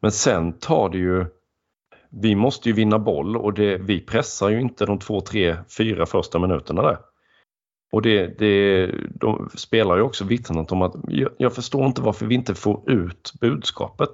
Men 0.01 0.13
sen 0.13 0.53
tar 0.53 0.89
det 0.89 0.99
ju... 0.99 1.27
Vi 2.11 2.35
måste 2.35 2.69
ju 2.69 2.75
vinna 2.75 2.99
boll 2.99 3.37
och 3.37 3.55
det, 3.55 3.77
vi 3.77 4.01
pressar 4.01 4.49
ju 4.49 4.61
inte 4.61 4.87
de 4.87 4.99
två, 4.99 5.21
tre, 5.21 5.57
fyra 5.79 6.07
första 6.07 6.39
minuterna 6.39 6.83
där. 6.83 6.99
Och 7.93 8.03
det, 8.03 8.39
det, 8.39 8.87
de 9.15 9.51
spelar 9.55 9.97
ju 9.97 10.03
också 10.03 10.25
vittnat 10.25 10.73
om 10.73 10.83
att 10.83 10.95
jag, 11.09 11.31
jag 11.39 11.55
förstår 11.55 11.87
inte 11.87 12.03
varför 12.03 12.27
vi 12.27 12.35
inte 12.35 12.55
får 12.55 12.91
ut 12.91 13.33
budskapet. 13.41 14.11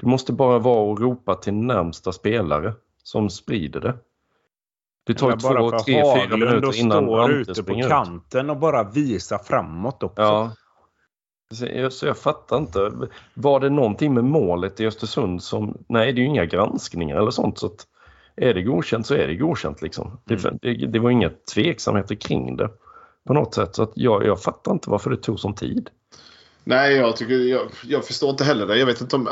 Det 0.00 0.06
måste 0.06 0.32
bara 0.32 0.58
vara 0.58 0.92
att 0.92 1.00
ropa 1.00 1.34
till 1.34 1.54
närmsta 1.54 2.12
spelare 2.12 2.72
som 3.02 3.30
sprider 3.30 3.80
det. 3.80 3.94
Det 5.06 5.14
tar 5.14 5.30
ju 5.30 5.36
bara 5.36 5.70
två, 5.70 5.78
för 5.78 5.84
tre, 5.84 6.26
fyra 6.26 6.36
minuter 6.36 6.68
och 6.68 6.74
innan 6.74 7.04
står 7.04 7.20
Ante 7.20 7.50
ute 7.50 7.62
på 7.62 7.72
ut. 7.72 7.88
kanten 7.88 8.50
och 8.50 8.56
bara 8.56 8.90
visa 8.90 9.38
framåt 9.38 10.02
också. 10.02 10.22
Ja. 10.22 10.52
Så 11.90 12.06
jag, 12.06 12.18
fattar 12.18 12.56
inte. 12.58 12.92
Var 13.34 13.60
det 13.60 13.70
någonting 13.70 14.14
med 14.14 14.24
målet 14.24 14.80
i 14.80 14.86
Östersund 14.86 15.42
som... 15.42 15.84
Nej, 15.88 16.12
det 16.12 16.20
är 16.20 16.22
ju 16.22 16.28
inga 16.28 16.44
granskningar 16.44 17.16
eller 17.16 17.30
sånt. 17.30 17.58
Så 17.58 17.66
att 17.66 17.86
är 18.36 18.54
det 18.54 18.62
godkänt 18.62 19.06
så 19.06 19.14
är 19.14 19.26
det 19.26 19.34
godkänt. 19.34 19.82
Liksom. 19.82 20.20
Det, 20.24 20.36
det, 20.62 20.86
det 20.86 20.98
var 20.98 21.10
inga 21.10 21.30
tveksamheter 21.54 22.14
kring 22.14 22.56
det 22.56 22.70
på 23.26 23.34
något 23.34 23.54
sätt. 23.54 23.74
Så 23.74 23.82
att 23.82 23.92
jag, 23.94 24.26
jag 24.26 24.42
fattar 24.42 24.72
inte 24.72 24.90
varför 24.90 25.10
det 25.10 25.16
tog 25.16 25.40
sån 25.40 25.54
tid. 25.54 25.90
Nej, 26.64 26.96
jag, 26.96 27.16
tycker, 27.16 27.34
jag, 27.34 27.70
jag 27.84 28.04
förstår 28.04 28.30
inte 28.30 28.44
heller 28.44 28.66
det. 28.66 28.78
Jag 28.78 28.86
vet 28.86 29.00
inte 29.00 29.16
om... 29.16 29.28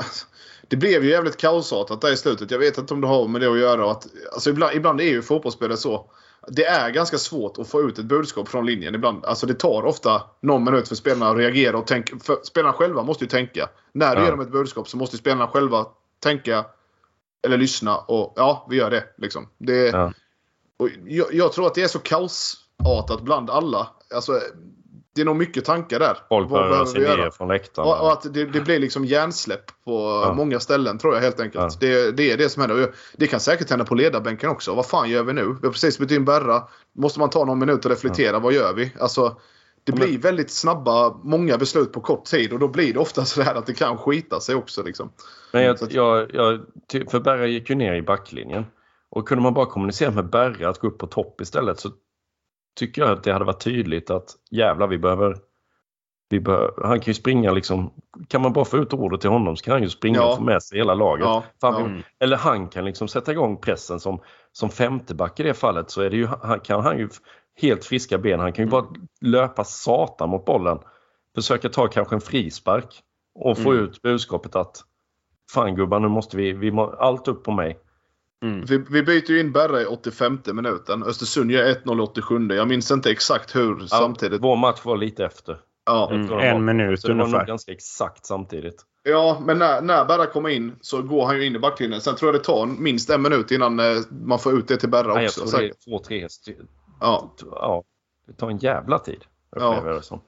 Det 0.72 0.76
blev 0.76 1.04
ju 1.04 1.10
jävligt 1.10 1.36
kaosartat 1.36 2.00
där 2.00 2.12
i 2.12 2.16
slutet. 2.16 2.50
Jag 2.50 2.58
vet 2.58 2.78
inte 2.78 2.94
om 2.94 3.00
det 3.00 3.06
har 3.06 3.28
med 3.28 3.40
det 3.40 3.52
att 3.52 3.58
göra. 3.58 3.90
Att, 3.90 4.06
alltså 4.32 4.50
ibland, 4.50 4.74
ibland 4.76 5.00
är 5.00 5.04
ju 5.04 5.22
fotbollsspelare 5.22 5.76
så. 5.76 6.10
Det 6.48 6.64
är 6.64 6.90
ganska 6.90 7.18
svårt 7.18 7.58
att 7.58 7.68
få 7.68 7.80
ut 7.80 7.98
ett 7.98 8.04
budskap 8.04 8.48
från 8.48 8.66
linjen 8.66 8.94
ibland. 8.94 9.24
Alltså 9.24 9.46
det 9.46 9.54
tar 9.54 9.84
ofta 9.84 10.22
någon 10.40 10.64
minut 10.64 10.88
för 10.88 10.94
spelarna 10.94 11.30
att 11.30 11.36
reagera 11.36 11.78
och 11.78 11.86
tänka. 11.86 12.18
För 12.18 12.36
spelarna 12.44 12.72
själva 12.72 13.02
måste 13.02 13.24
ju 13.24 13.28
tänka. 13.28 13.68
När 13.92 14.14
du 14.16 14.20
Ja. 14.20 14.24
ger 14.24 14.30
dem 14.32 14.40
ett 14.40 14.52
budskap 14.52 14.88
så 14.88 14.96
måste 14.96 15.16
spelarna 15.16 15.48
själva 15.48 15.86
tänka. 16.20 16.64
Eller 17.46 17.58
lyssna 17.58 17.96
och 17.98 18.32
ja, 18.36 18.66
vi 18.70 18.76
gör 18.76 18.90
det. 18.90 19.04
Liksom. 19.18 19.48
det 19.58 19.86
Ja. 19.86 20.12
och 20.76 20.88
jag, 21.06 21.34
jag 21.34 21.52
tror 21.52 21.66
att 21.66 21.74
det 21.74 21.82
är 21.82 21.88
så 21.88 21.98
kaosartat 21.98 23.22
bland 23.22 23.50
alla. 23.50 23.88
Alltså, 24.14 24.40
det 25.14 25.20
är 25.20 25.24
nog 25.24 25.36
mycket 25.36 25.64
tankar 25.64 25.98
där. 25.98 26.16
Folk 26.28 26.50
Vad 26.50 26.60
börjar 26.60 26.68
röra 26.76 26.86
sig 26.86 27.00
ner 27.00 27.08
göra? 27.08 27.30
från 27.30 27.48
läktaren. 27.48 27.88
Och, 27.88 28.00
och 28.00 28.12
att 28.12 28.34
det, 28.34 28.44
det 28.44 28.60
blir 28.60 28.78
liksom 28.78 29.04
hjärnsläpp 29.04 29.64
på 29.84 30.22
Ja. 30.26 30.34
många 30.36 30.60
ställen 30.60 30.98
tror 30.98 31.14
jag 31.14 31.20
helt 31.22 31.40
enkelt. 31.40 31.64
Ja. 31.80 31.88
Det, 31.88 32.16
det 32.16 32.30
är 32.32 32.36
det 32.36 32.48
som 32.48 32.60
händer. 32.62 32.94
Det 33.16 33.26
kan 33.26 33.40
säkert 33.40 33.70
hända 33.70 33.84
på 33.84 33.94
ledarbänken 33.94 34.50
också. 34.50 34.74
Vad 34.74 34.86
fan 34.86 35.10
gör 35.10 35.22
vi 35.22 35.32
nu? 35.32 35.42
Vi 35.44 35.66
har 35.66 35.72
precis 35.72 35.98
bytt 35.98 36.10
in 36.10 36.24
Berra. 36.24 36.62
Måste 36.98 37.20
man 37.20 37.30
ta 37.30 37.44
någon 37.44 37.58
minut 37.58 37.84
och 37.84 37.90
reflektera. 37.90 38.38
Vad 38.38 38.52
gör 38.52 38.72
vi? 38.74 38.92
Alltså, 39.00 39.36
det 39.84 39.92
Ja, 39.92 40.06
blir 40.06 40.18
väldigt 40.18 40.50
snabba, 40.50 41.14
många 41.22 41.58
beslut 41.58 41.92
på 41.92 42.00
kort 42.00 42.24
tid 42.24 42.52
och 42.52 42.58
då 42.58 42.68
blir 42.68 42.92
det 42.92 42.98
ofta 42.98 43.24
så 43.24 43.42
här 43.42 43.54
att 43.54 43.66
det 43.66 43.74
kan 43.74 43.98
skita 43.98 44.40
sig 44.40 44.54
också. 44.54 44.82
Liksom. 44.82 45.12
Men 45.52 45.62
jag, 45.64 45.76
jag, 45.90 46.30
jag, 46.34 46.60
ty- 46.92 47.06
för 47.10 47.20
Berra 47.20 47.46
gick 47.46 47.70
ju 47.70 47.76
ner 47.76 47.94
i 47.94 48.02
backlinjen. 48.02 48.64
Och 49.10 49.28
kunde 49.28 49.42
man 49.42 49.54
bara 49.54 49.66
kommunicera 49.66 50.10
med 50.10 50.30
Berra 50.30 50.68
att 50.68 50.78
gå 50.78 50.86
upp 50.88 50.98
på 50.98 51.06
topp 51.06 51.40
istället 51.40 51.80
så 51.80 51.90
tycker 52.76 53.02
jag 53.02 53.10
att 53.10 53.24
det 53.24 53.32
hade 53.32 53.44
varit 53.44 53.60
tydligt 53.64 54.10
att 54.10 54.26
jävlar 54.50 54.86
vi 54.86 54.98
behöver, 54.98 55.36
han 56.84 57.00
kan 57.00 57.10
ju 57.10 57.14
springa 57.14 57.52
liksom, 57.52 57.92
kan 58.28 58.42
man 58.42 58.52
bara 58.52 58.64
få 58.64 58.76
ut 58.76 58.92
ordet 58.92 59.20
till 59.20 59.30
honom 59.30 59.56
så 59.56 59.64
kan 59.64 59.72
han 59.72 59.82
ju 59.82 59.88
springa 59.88 60.18
Ja. 60.18 60.30
och 60.30 60.36
få 60.36 60.42
med 60.42 60.62
sig 60.62 60.78
hela 60.78 60.94
laget. 60.94 61.24
Ja, 61.24 61.42
vi- 61.78 62.04
Eller 62.20 62.36
han 62.36 62.68
kan 62.68 62.84
liksom 62.84 63.08
sätta 63.08 63.32
igång 63.32 63.56
pressen 63.56 64.00
som, 64.00 64.20
som 64.52 64.70
femteback 64.70 65.40
i 65.40 65.42
det 65.42 65.54
fallet 65.54 65.90
så 65.90 66.02
är 66.02 66.10
det 66.10 66.16
ju, 66.16 66.26
han, 66.26 66.60
kan 66.60 66.80
han 66.84 66.98
ju 66.98 67.08
helt 67.60 67.84
friska 67.84 68.18
ben, 68.18 68.40
han 68.40 68.52
kan 68.52 68.64
ju 68.64 68.70
bara 68.70 68.84
löpa 69.20 69.64
satan 69.64 70.28
mot 70.28 70.44
bollen. 70.44 70.78
Försöka 71.34 71.68
ta 71.68 71.86
kanske 71.88 72.14
en 72.16 72.20
frispark 72.20 73.00
och 73.34 73.58
få 73.58 73.70
Mm. 73.72 73.84
ut 73.84 74.02
budskapet 74.02 74.56
att 74.56 74.76
fan 75.52 75.74
gubbar 75.74 76.00
nu 76.00 76.08
måste 76.08 76.36
vi, 76.36 76.52
vi 76.52 76.70
må, 76.70 76.90
allt 76.90 77.28
upp 77.28 77.44
på 77.44 77.50
mig. 77.52 77.78
Mm. 78.42 78.64
Vi, 78.64 78.78
vi 78.90 79.02
byter 79.02 79.30
ju 79.30 79.40
in 79.40 79.52
Berra 79.52 79.80
i 79.82 79.86
85 79.86 80.38
minuten. 80.52 81.02
Östersund 81.02 81.50
gör 81.50 81.64
1-0 81.74 81.98
i 81.98 82.00
87. 82.00 82.48
Jag 82.54 82.68
minns 82.68 82.90
inte 82.90 83.10
exakt 83.10 83.56
hur 83.56 83.86
samtidigt. 83.86 84.42
Vår 84.42 84.56
match 84.56 84.80
var 84.84 84.96
lite 84.96 85.24
efter. 85.24 85.58
Ja. 85.86 86.08
Jag 86.10 86.20
Mm, 86.32 86.56
en 86.56 86.64
minut 86.64 87.00
så 87.00 87.08
det 87.08 87.14
var 87.14 87.18
nog 87.18 87.26
ungefär. 87.26 87.46
ganska 87.46 87.72
exakt 87.72 88.26
samtidigt. 88.26 88.82
Ja, 89.02 89.42
men 89.46 89.58
när, 89.58 89.80
när 89.82 90.04
Berra 90.04 90.26
kommer 90.26 90.48
in 90.48 90.76
så 90.80 91.02
går 91.02 91.26
han 91.26 91.36
ju 91.36 91.46
in 91.46 91.56
i 91.56 91.58
backlinjen. 91.58 92.00
Sen 92.00 92.14
tror 92.16 92.32
jag 92.32 92.40
det 92.40 92.44
tar 92.44 92.66
minst 92.66 93.10
en 93.10 93.22
minut 93.22 93.50
innan 93.50 93.80
eh, 93.80 93.96
man 94.10 94.38
får 94.38 94.58
ut 94.58 94.68
det 94.68 94.76
till 94.76 94.88
Berra 94.88 95.14
Nej, 95.14 95.22
jag 95.22 95.28
också. 95.28 95.40
tror 95.40 95.50
det 95.60 95.64
är 95.64 95.68
säkert. 95.68 95.84
två, 95.84 95.98
tre. 95.98 96.28
Ja. 97.00 97.34
Ja. 97.50 97.82
Det 98.26 98.32
tar 98.32 98.50
en 98.50 98.58
jävla 98.58 98.98
tid. 98.98 99.24
Ja. 99.56 99.80
Det 99.80 100.02
som. 100.02 100.20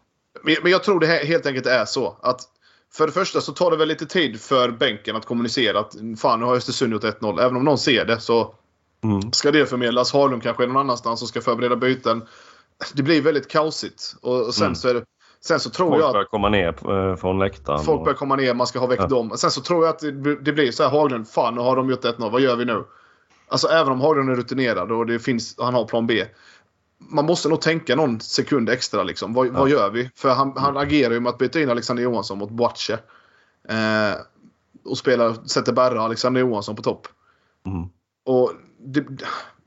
Men, 0.43 0.55
men 0.63 0.73
jag 0.73 0.83
tror 0.85 1.01
det 1.01 1.07
he- 1.07 1.25
helt 1.27 1.47
enkelt 1.47 1.67
är 1.67 1.85
så 1.85 2.17
att 2.23 2.41
för 2.97 3.07
det 3.07 3.13
första 3.13 3.41
så 3.41 3.53
tar 3.53 3.71
det 3.71 3.77
väl 3.77 3.89
lite 3.89 4.07
tid 4.07 4.41
för 4.41 4.71
bänken 4.71 5.17
att 5.17 5.27
kommunicera 5.27 5.79
att 5.79 5.95
fan 6.19 6.41
nu 6.41 6.47
har 6.47 6.57
Östersund 6.57 6.93
gjort 6.93 7.05
1-0. 7.05 7.41
Även 7.41 7.57
om 7.57 7.65
någon 7.65 7.79
ser 7.79 8.05
det 8.05 8.21
så 8.21 8.55
Mm. 9.05 9.33
ska 9.33 9.51
det 9.51 9.67
förmedlas. 9.67 10.13
Harlund 10.13 10.43
kanske 10.43 10.63
är 10.63 10.67
någon 10.67 10.77
annanstans 10.77 11.23
och 11.23 11.29
ska 11.29 11.41
förbereda 11.41 11.77
byten. 11.77 12.23
Det 12.95 13.03
blir 13.03 13.23
väldigt 13.23 13.49
kaosigt. 13.49 14.15
Och, 14.23 14.55
sen, 14.55 14.65
Mm. 14.67 14.75
så 14.75 14.93
det, 14.93 15.05
sen 15.41 15.61
så 15.61 15.71
tror 15.71 15.89
Folk 15.89 16.01
jag 16.03 16.07
att 16.07 16.13
börjar 16.13 16.25
komma 16.27 16.49
ner 16.49 16.69
eh, 17.11 17.17
från 17.17 17.39
läktaren. 17.39 17.79
folk 17.85 17.99
och- 17.99 18.05
börjar 18.05 18.17
komma 18.17 18.37
ner, 18.37 18.55
man 18.55 18.67
ska 18.67 18.79
ha 18.79 18.87
väckt 18.87 19.03
Ja. 19.03 19.09
dem. 19.09 19.33
Sen 19.37 19.51
så 19.51 19.61
tror 19.61 19.85
jag 19.85 19.91
att 19.95 19.99
det, 19.99 20.37
det 20.37 20.53
blir 20.53 20.73
så 20.73 20.83
här 20.83 20.91
Haglund, 20.91 21.29
fan 21.29 21.55
nu 21.55 21.61
har 21.61 21.77
de 21.77 21.91
gjort 21.91 22.05
1-0, 22.05 22.31
vad 22.31 22.41
gör 22.41 22.57
vi 22.57 22.65
nu? 22.65 22.85
Alltså 23.49 23.69
även 23.69 23.93
om 23.93 24.01
Haglund 24.01 24.31
är 24.31 24.35
rutinerad 24.35 24.93
och 24.93 25.07
det 25.07 25.19
finns, 25.19 25.55
han 25.59 25.75
har 25.75 25.85
plan 25.85 26.07
B. 26.07 26.25
Man 27.09 27.25
måste 27.25 27.49
nog 27.49 27.61
tänka 27.61 27.97
någon 27.97 28.21
sekund 28.21 28.71
extra 28.71 29.03
liksom. 29.03 29.35
Vad, 29.35 29.49
vad 29.49 29.69
gör 29.69 29.91
vi? 29.91 30.11
För 30.15 30.35
han, 30.35 30.53
han 30.57 30.77
agerar 30.77 31.15
ju 31.15 31.21
med 31.21 31.31
att 31.31 31.39
byta 31.39 31.61
in 31.61 31.71
Alexander 31.71 32.03
Johansson 32.03 32.39
mot 32.39 32.51
Boache. 32.51 32.99
Eh, 33.69 34.15
och 34.85 34.99
spelar, 34.99 35.47
sätter 35.47 35.73
Berra 35.73 35.99
och 35.99 36.05
Alexander 36.05 36.41
Johansson 36.41 36.77
på 36.77 36.83
topp. 36.83 37.09
Mm. 37.67 37.89
Och 38.25 38.53
det, 38.79 39.07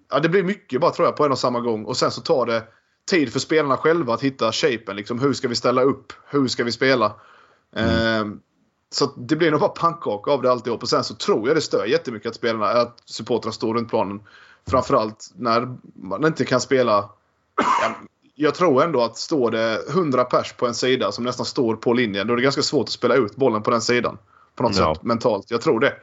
ja, 0.09 0.19
det 0.19 0.29
blir 0.29 0.43
mycket 0.43 0.81
bara 0.81 0.91
tror 0.91 1.07
jag 1.07 1.15
på 1.15 1.25
en 1.25 1.31
och 1.31 1.39
samma 1.39 1.59
gång. 1.59 1.85
Och 1.85 1.97
sen 1.97 2.11
så 2.11 2.21
tar 2.21 2.45
det 2.45 2.63
tid 3.09 3.33
för 3.33 3.39
spelarna 3.39 3.77
själva 3.77 4.13
att 4.13 4.23
hitta 4.23 4.51
shapen. 4.51 4.95
Liksom, 4.95 5.19
hur 5.19 5.33
ska 5.33 5.47
vi 5.47 5.55
ställa 5.55 5.81
upp? 5.81 6.13
Hur 6.29 6.47
ska 6.47 6.63
vi 6.63 6.71
spela? 6.71 7.05
Eh, 7.75 8.25
så 8.89 9.05
det 9.17 9.35
blir 9.35 9.51
nog 9.51 9.59
bara 9.59 9.69
pannkaka 9.69 10.31
av 10.31 10.41
det 10.41 10.51
alltihop. 10.51 10.83
Och 10.83 10.89
sen 10.89 11.03
så 11.03 11.15
tror 11.15 11.47
jag 11.47 11.57
det 11.57 11.61
stör 11.61 11.85
jättemycket 11.85 12.29
att 12.29 12.35
spelarna, 12.35 12.65
att 12.65 13.01
supportrarna 13.05 13.53
står 13.53 13.73
runt 13.73 13.89
planen. 13.89 14.21
Framförallt 14.67 15.31
när 15.35 15.77
man 15.95 16.25
inte 16.25 16.45
kan 16.45 16.61
spela. 16.61 17.09
Ja, 17.57 17.95
jag 18.35 18.55
tror 18.55 18.83
ändå 18.83 19.01
att 19.01 19.17
står 19.17 19.51
det 19.51 19.79
100 19.89 20.23
pers 20.23 20.53
på 20.53 20.67
en 20.67 20.73
sida 20.73 21.11
som 21.11 21.23
nästan 21.23 21.45
står 21.45 21.75
på 21.75 21.93
linjen. 21.93 22.27
Då 22.27 22.33
är 22.33 22.37
det 22.37 22.43
ganska 22.43 22.61
svårt 22.61 22.83
att 22.83 22.89
spela 22.89 23.15
ut 23.15 23.35
bollen 23.35 23.61
på 23.63 23.71
den 23.71 23.81
sidan. 23.81 24.17
På 24.55 24.63
något 24.63 24.77
Ja. 24.77 24.95
sätt 24.95 25.03
mentalt. 25.03 25.51
Jag 25.51 25.61
tror 25.61 25.79
det. 25.79 25.93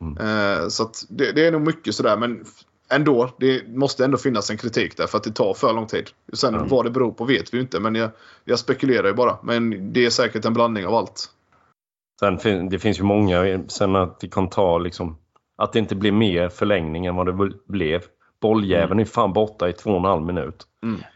Mm. 0.00 0.16
Eh, 0.62 0.68
så 0.68 0.90
det, 1.08 1.32
det 1.32 1.46
är 1.46 1.52
nog 1.52 1.60
mycket 1.60 1.94
sådär. 1.94 2.16
Men 2.16 2.44
ändå, 2.90 3.30
det 3.38 3.68
måste 3.68 4.04
ändå 4.04 4.18
finnas 4.18 4.50
en 4.50 4.56
kritik 4.56 4.96
där 4.96 5.06
för 5.06 5.18
att 5.18 5.24
det 5.24 5.30
tar 5.32 5.54
för 5.54 5.72
lång 5.72 5.86
tid. 5.86 6.10
Sen 6.32 6.54
Mm. 6.54 6.68
vad 6.68 6.84
det 6.84 6.90
beror 6.90 7.12
på 7.12 7.24
vet 7.24 7.54
vi 7.54 7.60
inte. 7.60 7.80
Men 7.80 7.94
jag, 7.94 8.10
jag 8.44 8.58
spekulerar 8.58 9.06
ju 9.08 9.14
bara. 9.14 9.38
Men 9.42 9.92
det 9.92 10.06
är 10.06 10.10
säkert 10.10 10.44
en 10.44 10.54
blandning 10.54 10.86
av 10.86 10.94
allt. 10.94 11.30
Sen 12.20 12.68
det 12.68 12.78
finns 12.78 12.98
ju 12.98 13.02
många, 13.02 13.62
sen 13.68 13.96
att 13.96 14.20
det 14.20 14.28
kan 14.28 14.48
ta 14.50 14.78
liksom, 14.78 15.16
att 15.58 15.72
det 15.72 15.78
inte 15.78 15.94
blir 15.94 16.12
mer 16.12 16.48
förlängning 16.48 17.06
än 17.06 17.16
vad 17.16 17.26
det 17.26 17.32
bl- 17.32 17.58
blev. 17.68 18.02
Bolljäveln 18.40 19.00
är 19.00 19.04
fan 19.04 19.32
borta 19.32 19.68
i 19.68 19.72
två 19.72 19.90
och 19.90 19.96
en 19.96 20.04
halv 20.04 20.22
minut. 20.22 20.66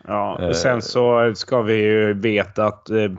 Ja, 0.07 0.39
Eh. 0.41 0.53
sen 0.53 0.83
så 0.83 1.33
ska 1.35 1.63
vi 1.63 1.75
ju 1.75 2.13
veta 2.15 2.67
att 2.67 2.91
eh, 2.91 3.11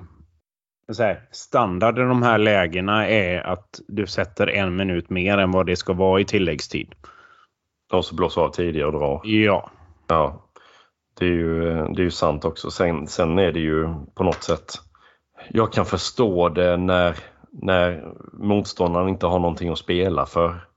så 0.92 1.04
här, 1.04 1.28
standard 1.32 2.00
i 2.00 2.02
de 2.02 2.24
här 2.24 2.38
lägena 2.38 3.08
är 3.08 3.42
att 3.42 3.80
du 3.88 4.08
sätter 4.08 4.48
en 4.48 4.76
minut 4.76 5.10
mer 5.10 5.38
än 5.38 5.52
vad 5.52 5.66
det 5.66 5.76
ska 5.76 5.94
vara 5.94 6.22
i 6.22 6.26
tilläggstid. 6.26 6.94
Och 7.94 8.06
så 8.06 8.16
blåsa 8.16 8.42
av 8.42 8.50
tidigare 8.50 8.88
och 8.88 8.94
dra. 9.00 9.22
Ja. 9.24 9.70
Ja, 10.08 10.50
det 11.20 11.26
är 11.26 11.30
ju, 11.30 11.62
det 11.88 12.02
är 12.02 12.04
ju 12.04 12.12
sant 12.12 12.46
också. 12.46 12.72
Sen, 12.72 13.08
sen 13.08 13.40
är 13.40 13.52
det 13.52 13.60
ju 13.60 13.90
på 14.16 14.24
något 14.24 14.44
sätt, 14.44 14.74
jag 15.50 15.74
kan 15.74 15.86
förstå 15.86 16.50
det 16.50 16.78
när, 16.78 17.16
när 17.52 18.14
motståndaren 18.34 19.10
inte 19.10 19.28
har 19.28 19.40
någonting 19.40 19.70
att 19.70 19.78
spela 19.78 20.26
för. 20.26 20.68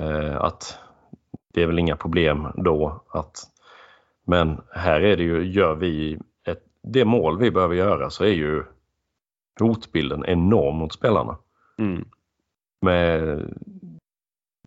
Eh, 0.00 0.36
att 0.36 0.78
det 1.54 1.62
är 1.62 1.66
väl 1.66 1.78
inga 1.78 1.96
problem 1.96 2.46
då. 2.54 3.04
Att, 3.12 3.42
men 4.28 4.60
här 4.70 5.00
är 5.00 5.16
det 5.16 5.22
ju, 5.22 5.42
gör 5.44 5.74
vi 5.74 6.18
ett, 6.46 6.62
det 6.82 7.04
mål 7.04 7.38
vi 7.38 7.50
behöver 7.50 7.74
göra 7.74 8.10
så 8.10 8.24
är 8.24 8.32
ju 8.32 8.64
hotbilden 9.60 10.24
enorm 10.26 10.76
mot 10.76 10.92
spelarna. 10.92 11.36
Mm. 11.78 12.04
Med 12.80 13.42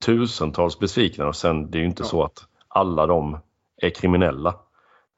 tusentals 0.05 0.79
besvikna 0.79 1.27
och 1.27 1.35
sen 1.35 1.71
det 1.71 1.77
är 1.77 1.79
ju 1.79 1.85
inte 1.85 2.03
Ja. 2.03 2.07
så 2.07 2.23
att 2.23 2.45
alla 2.67 3.07
de 3.07 3.37
är 3.81 3.89
kriminella. 3.89 4.55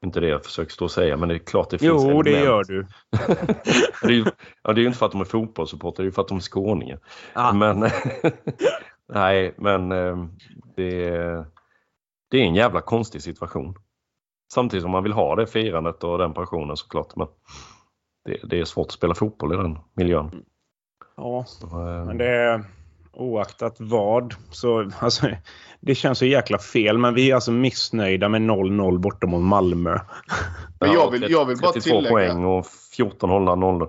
Inte 0.04 0.20
det 0.20 0.28
jag 0.28 0.44
försöker 0.44 0.72
stå 0.72 0.84
och 0.84 0.90
säga 0.90 1.16
men 1.16 1.28
det 1.28 1.34
är 1.34 1.38
klart 1.38 1.70
det 1.70 1.78
finns 1.78 2.04
Jo, 2.04 2.22
det 2.22 2.30
element. 2.30 2.46
gör 2.46 2.64
du. 2.64 2.86
det, 4.02 4.08
är 4.08 4.10
ju, 4.12 4.24
ja, 4.62 4.72
det 4.72 4.80
är 4.80 4.82
ju 4.82 4.86
inte 4.86 4.98
för 4.98 5.06
att 5.06 5.12
de 5.12 5.20
är 5.20 5.24
fotbollssupportrar, 5.24 6.02
det 6.02 6.02
är 6.02 6.08
ju 6.08 6.12
för 6.12 6.22
att 6.22 6.28
de 6.28 6.36
är 6.36 6.40
skåningar. 6.40 6.98
Ah. 7.32 7.52
Men, 7.52 7.80
nej, 9.12 9.54
men 9.56 9.92
eh, 9.92 10.16
det, 10.76 11.10
det 12.30 12.38
är 12.38 12.42
en 12.44 12.54
jävla 12.54 12.80
konstig 12.80 13.22
situation. 13.22 13.74
Samtidigt 14.54 14.82
som 14.82 14.90
man 14.90 15.02
vill 15.02 15.12
ha 15.12 15.36
det 15.36 15.46
firandet 15.46 16.04
och 16.04 16.18
den 16.18 16.34
passionen 16.34 16.76
såklart. 16.76 17.16
Men 17.16 17.26
det, 18.24 18.38
det 18.48 18.60
är 18.60 18.64
svårt 18.64 18.86
att 18.86 18.92
spela 18.92 19.14
fotboll 19.14 19.52
i 19.54 19.56
den 19.56 19.78
miljön. 19.94 20.30
Ja, 21.16 21.44
Så, 21.46 21.66
eh, 21.66 22.04
men 22.04 22.18
det 22.18 22.26
är 22.28 22.64
oaktat 23.12 23.76
vad. 23.78 24.34
Så, 24.50 24.90
alltså, 25.00 25.26
det 25.80 25.94
känns 25.94 26.18
så 26.18 26.24
jäkla 26.26 26.58
fel, 26.58 26.98
men 26.98 27.14
vi 27.14 27.30
är 27.30 27.34
alltså 27.34 27.52
missnöjda 27.52 28.28
med 28.28 28.42
0-0 28.42 28.98
borta 28.98 29.26
mot 29.26 29.42
Malmö. 29.42 29.98
Men 30.80 30.92
jag 30.92 31.10
vill- 31.10 31.30
jag 31.30 31.44
vill 31.44 31.56
bara 31.58 31.72
32 31.72 31.90
tillägga- 31.96 32.10
poäng 32.10 32.44
och 32.44 32.66
14 32.96 33.30
hållna 33.30 33.54
nollor. 33.54 33.88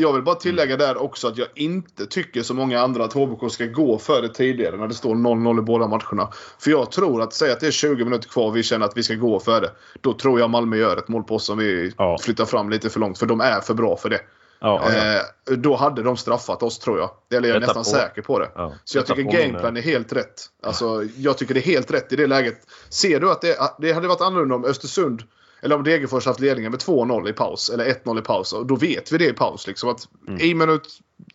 Jag 0.00 0.12
vill 0.12 0.22
bara 0.22 0.34
tillägga 0.34 0.76
där 0.76 1.02
också 1.02 1.28
att 1.28 1.38
jag 1.38 1.48
inte 1.54 2.06
tycker 2.06 2.42
som 2.42 2.56
många 2.56 2.80
andra 2.80 3.04
att 3.04 3.12
HBK 3.12 3.50
ska 3.52 3.66
gå 3.66 3.98
före 3.98 4.28
tidigare 4.28 4.76
när 4.76 4.88
det 4.88 4.94
står 4.94 5.14
0-0 5.14 5.58
i 5.58 5.62
båda 5.62 5.86
matcherna. 5.86 6.28
För 6.58 6.70
jag 6.70 6.90
tror 6.92 7.22
att, 7.22 7.32
säga 7.32 7.52
att 7.52 7.60
det 7.60 7.66
är 7.66 7.70
20 7.70 8.04
minuter 8.04 8.28
kvar 8.28 8.46
och 8.46 8.56
vi 8.56 8.62
känner 8.62 8.86
att 8.86 8.96
vi 8.96 9.02
ska 9.02 9.14
gå 9.14 9.40
före. 9.40 9.70
Då 10.00 10.12
tror 10.12 10.40
jag 10.40 10.50
Malmö 10.50 10.76
gör 10.76 10.96
ett 10.96 11.08
mål 11.08 11.22
på 11.22 11.34
oss 11.34 11.50
om 11.50 11.58
vi 11.58 11.92
Ja. 11.98 12.18
flyttar 12.22 12.44
fram 12.44 12.70
lite 12.70 12.90
för 12.90 13.00
långt. 13.00 13.18
För 13.18 13.26
de 13.26 13.40
är 13.40 13.60
för 13.60 13.74
bra 13.74 13.96
för 13.96 14.08
det. 14.08 14.20
Ja, 14.60 14.82
Eh, 14.90 15.54
då 15.56 15.76
hade 15.76 16.02
de 16.02 16.16
straffat 16.16 16.62
oss 16.62 16.78
tror 16.78 16.98
jag. 16.98 17.10
Eller 17.38 17.48
jag 17.48 17.56
är 17.56 17.60
Detta 17.60 17.72
nästan 17.74 17.94
på- 17.94 17.98
säker 18.06 18.22
på 18.22 18.38
det. 18.38 18.50
Ja, 18.54 18.72
Så 18.84 18.98
jag 18.98 19.04
detta 19.04 19.14
tycker 19.14 19.32
gameplan 19.42 19.76
är 19.76 19.80
helt 19.82 20.12
rätt. 20.12 20.42
Alltså, 20.62 21.02
jag 21.16 21.38
tycker 21.38 21.54
det 21.54 21.60
är 21.60 21.72
helt 21.72 21.90
rätt 21.90 22.12
i 22.12 22.16
det 22.16 22.26
läget. 22.26 22.56
Ser 22.88 23.20
du 23.20 23.30
att 23.30 23.40
det, 23.40 23.56
det 23.78 23.92
hade 23.92 24.08
varit 24.08 24.20
annorlunda 24.20 24.54
om 24.54 24.64
Östersund 24.64 25.22
eller 25.62 25.76
om 25.76 25.84
Degerfors 25.84 26.26
haft 26.26 26.40
ledningen 26.40 26.70
med 26.72 26.80
2-0 26.80 27.28
i 27.28 27.32
paus 27.32 27.70
eller 27.70 27.84
1-0 27.84 28.18
i 28.18 28.22
paus. 28.22 28.52
Och 28.52 28.66
då 28.66 28.76
vet 28.76 29.12
vi 29.12 29.18
det 29.18 29.28
i 29.28 29.32
paus. 29.32 29.66
Liksom, 29.66 29.88
att 29.90 30.08
I 30.40 30.54
minut 30.54 30.88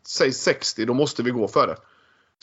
säg 0.08 0.32
60 0.32 0.86
då 0.86 0.94
måste 0.94 1.24
vi 1.24 1.32
gå 1.32 1.48
för 1.48 1.68
det. 1.68 1.76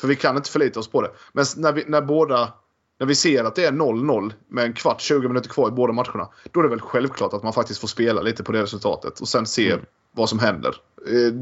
För 0.00 0.08
vi 0.08 0.16
kan 0.16 0.36
inte 0.36 0.50
förlita 0.50 0.80
oss 0.80 0.88
på 0.90 1.02
det. 1.02 1.10
Men 1.32 1.44
när 1.56 1.72
vi, 1.72 1.84
när 1.86 2.00
båda 2.02 2.52
när 2.98 3.06
vi 3.06 3.14
ser 3.14 3.44
att 3.44 3.54
det 3.54 3.64
är 3.64 3.72
0-0 3.72 4.32
med 4.48 4.64
en 4.64 4.72
kvart, 4.72 5.00
20 5.00 5.28
minuter 5.28 5.48
kvar 5.50 5.68
i 5.68 5.70
båda 5.70 5.92
matcherna. 5.92 6.28
Då 6.50 6.60
är 6.60 6.64
det 6.64 6.70
väl 6.70 6.80
självklart 6.80 7.32
att 7.32 7.42
man 7.42 7.52
faktiskt 7.52 7.80
får 7.80 7.88
spela 7.88 8.22
lite 8.22 8.42
på 8.44 8.52
det 8.52 8.62
resultatet 8.62 9.20
och 9.20 9.28
sen 9.28 9.46
se 9.46 9.74
vad 10.12 10.28
som 10.28 10.38
händer. 10.38 10.74
Eh, 11.08 11.34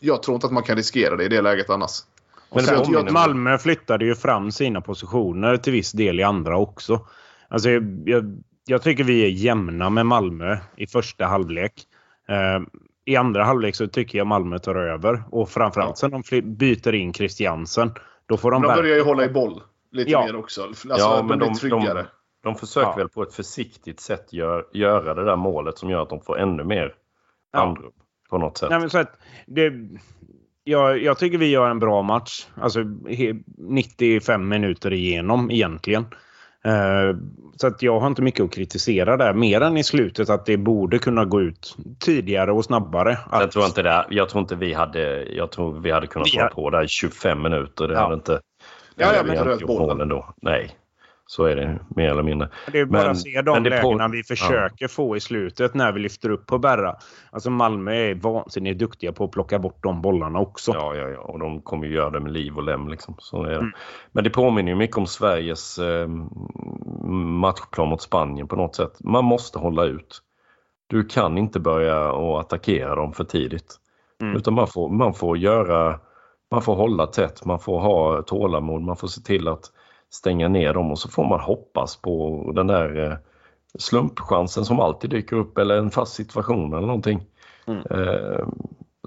Jag 0.00 0.22
tror 0.22 0.34
inte 0.34 0.46
att 0.46 0.52
man 0.52 0.62
kan 0.62 0.76
riskera 0.76 1.16
det 1.16 1.24
i 1.24 1.28
det 1.28 1.42
läget 1.42 1.70
annars. 1.70 1.90
Men 2.54 2.64
det 2.64 2.70
jag- 2.72 2.86
jag- 3.06 3.12
Malmö 3.12 3.58
flyttade 3.58 4.04
ju 4.04 4.14
fram 4.14 4.52
sina 4.52 4.80
positioner 4.80 5.56
till 5.56 5.72
viss 5.72 5.92
del 5.92 6.20
i 6.20 6.22
andra 6.22 6.56
också. 6.58 7.06
Alltså, 7.48 7.68
jag, 8.04 8.38
jag, 8.68 8.82
tycker 8.82 9.04
vi 9.04 9.24
är 9.24 9.28
jämna 9.28 9.90
med 9.90 10.06
Malmö 10.06 10.56
i 10.76 10.86
första 10.86 11.26
halvlek. 11.26 11.72
Eh, 12.28 12.60
I 13.04 13.16
andra 13.16 13.44
halvlek 13.44 13.74
så 13.74 13.86
tycker 13.86 14.18
jag 14.18 14.26
Malmö 14.26 14.58
tar 14.58 14.74
över. 14.74 15.22
Och 15.30 15.48
framförallt 15.50 15.90
Ja. 16.02 16.10
sen 16.10 16.10
de 16.10 16.40
byter 16.42 16.94
in 16.94 17.12
Christiansen. 17.12 17.90
Då 18.26 18.36
får 18.36 18.50
de, 18.50 18.62
De 18.62 18.68
börjar 18.74 18.96
ju 18.96 19.02
hålla 19.02 19.24
i 19.24 19.28
boll 19.28 19.62
lite 19.92 20.10
Ja. 20.10 20.24
mer 20.26 20.36
också. 20.36 20.62
Alltså, 20.62 20.88
Ja, 20.88 21.16
de 21.16 21.26
men 21.26 21.38
blir 21.38 21.48
de- 21.48 21.54
tryggare. 21.54 22.06
De 22.42 22.54
försöker 22.54 22.88
Ja. 22.88 22.96
väl 22.96 23.08
på 23.08 23.22
ett 23.22 23.34
försiktigt 23.34 24.00
sätt 24.00 24.32
gör, 24.32 24.66
göra 24.72 25.14
det 25.14 25.24
där 25.24 25.36
målet 25.36 25.78
som 25.78 25.90
gör 25.90 26.02
att 26.02 26.08
de 26.10 26.20
får 26.20 26.38
ännu 26.38 26.64
mer 26.64 26.94
Ja. 27.52 27.58
andrum 27.60 27.92
på 28.30 28.38
något 28.38 28.58
sätt. 28.58 28.70
Nej, 28.70 28.80
men 28.80 28.90
så 28.90 28.98
att 28.98 29.18
det, 29.46 29.72
jag, 30.64 31.02
jag 31.02 31.18
tycker 31.18 31.38
vi 31.38 31.50
gör 31.50 31.70
en 31.70 31.78
bra 31.78 32.02
match. 32.02 32.46
Alltså 32.54 32.80
he, 33.08 33.34
95 33.58 34.48
minuter 34.48 34.92
igenom 34.92 35.50
egentligen. 35.50 36.06
Eh, 36.68 37.16
så 37.56 37.66
att 37.66 37.82
jag 37.82 38.00
har 38.00 38.06
inte 38.06 38.22
mycket 38.22 38.44
att 38.44 38.52
kritisera 38.52 39.16
där. 39.16 39.32
Mer 39.34 39.60
än 39.60 39.76
i 39.76 39.84
slutet 39.84 40.30
att 40.30 40.46
det 40.46 40.56
borde 40.56 40.98
kunna 40.98 41.24
gå 41.24 41.40
ut 41.40 41.76
tidigare 42.00 42.52
och 42.52 42.64
snabbare. 42.64 43.18
Att, 43.30 43.40
Jag 43.40 43.50
tror 43.50 43.64
inte 43.64 43.82
det. 43.82 44.06
Jag 44.10 44.28
tror 44.28 44.40
inte 44.40 44.54
vi 44.56 44.74
hade. 44.74 45.24
Jag 45.24 45.50
tror 45.50 45.80
vi 45.80 45.90
hade 45.90 46.06
kunnat 46.06 46.28
Vi 46.32 46.38
hålla 46.38 46.50
på 46.50 46.70
där 46.70 46.84
i 46.84 46.88
25 46.88 47.42
minuter. 47.42 47.88
Det 47.88 47.94
Ja. 47.94 48.00
hade 48.00 48.14
inte. 48.14 48.40
Ja, 48.94 49.06
ja, 49.16 49.22
men 49.26 49.36
hade 49.36 49.50
röt 49.50 49.60
inte 49.60 49.72
gjort 49.72 49.80
mål 49.80 50.00
ändå. 50.00 50.34
Nej, 50.42 50.70
så 51.30 51.44
är 51.44 51.56
det 51.56 51.78
mer 51.96 52.10
eller 52.10 52.22
mindre. 52.22 52.48
Det 52.72 52.78
är 52.80 52.84
bara 52.86 53.02
Men- 53.02 53.10
att 53.10 53.20
se 53.20 53.42
de 53.42 53.62
det 53.62 53.70
på- 53.82 53.88
lägena 53.90 54.08
vi 54.08 54.22
försöker 54.22 54.88
få 54.88 55.16
i 55.16 55.20
slutet 55.20 55.74
när 55.74 55.92
vi 55.92 56.00
lyfter 56.00 56.30
upp 56.30 56.46
på 56.46 56.58
Berra. 56.58 56.96
Alltså 57.30 57.50
Malmö 57.50 57.92
är 57.94 58.14
vansinnigt 58.14 58.78
duktiga 58.78 59.12
på 59.12 59.24
att 59.24 59.30
plocka 59.30 59.58
bort 59.58 59.82
de 59.82 60.02
bollarna 60.02 60.38
också. 60.38 60.72
Ja, 60.74 60.94
ja, 60.94 61.08
ja. 61.08 61.20
Och 61.20 61.38
de 61.38 61.60
kommer 61.62 61.86
ju 61.86 61.94
göra 61.94 62.10
det 62.10 62.20
med 62.20 62.32
liv 62.32 62.56
och 62.56 62.62
lem. 62.62 62.88
Liksom. 62.88 63.14
Så 63.18 63.42
det. 63.42 63.54
Mm. 63.56 63.70
Men 64.12 64.24
det 64.24 64.30
påminner 64.30 64.72
ju 64.72 64.78
mycket 64.78 64.96
om 64.96 65.06
Sveriges 65.06 65.78
eh, 65.78 66.08
matchplan 67.12 67.88
mot 67.88 68.02
Spanien 68.02 68.48
på 68.48 68.56
något 68.56 68.76
sätt. 68.76 68.92
Man 69.04 69.24
måste 69.24 69.58
hålla 69.58 69.84
ut. 69.84 70.22
Du 70.86 71.04
kan 71.04 71.38
inte 71.38 71.60
börja 71.60 72.12
och 72.12 72.40
attackera 72.40 72.94
dem 72.94 73.12
för 73.12 73.24
tidigt. 73.24 73.74
Mm. 74.22 74.36
Utan 74.36 74.54
man 74.54 74.66
får, 74.66 74.88
man 74.88 75.14
får 75.14 75.38
göra, 75.38 76.00
man 76.50 76.62
får 76.62 76.74
hålla 76.74 77.06
tätt, 77.06 77.44
man 77.44 77.60
får 77.60 77.80
ha 77.80 78.22
tålamod, 78.22 78.82
man 78.82 78.96
får 78.96 79.08
se 79.08 79.20
till 79.20 79.48
att 79.48 79.64
stänga 80.10 80.48
ner 80.48 80.74
dem 80.74 80.90
och 80.90 80.98
så 80.98 81.08
får 81.08 81.24
man 81.28 81.40
hoppas 81.40 81.96
på 81.96 82.44
den 82.54 82.66
där 82.66 83.10
eh, 83.10 83.16
slumpchansen 83.78 84.64
som 84.64 84.80
alltid 84.80 85.10
dyker 85.10 85.36
upp 85.36 85.58
eller 85.58 85.78
en 85.78 85.90
fast 85.90 86.14
situation 86.14 86.72
eller 86.72 86.86
någonting. 86.86 87.26
Mm. 87.66 87.82
Eh, 87.90 88.48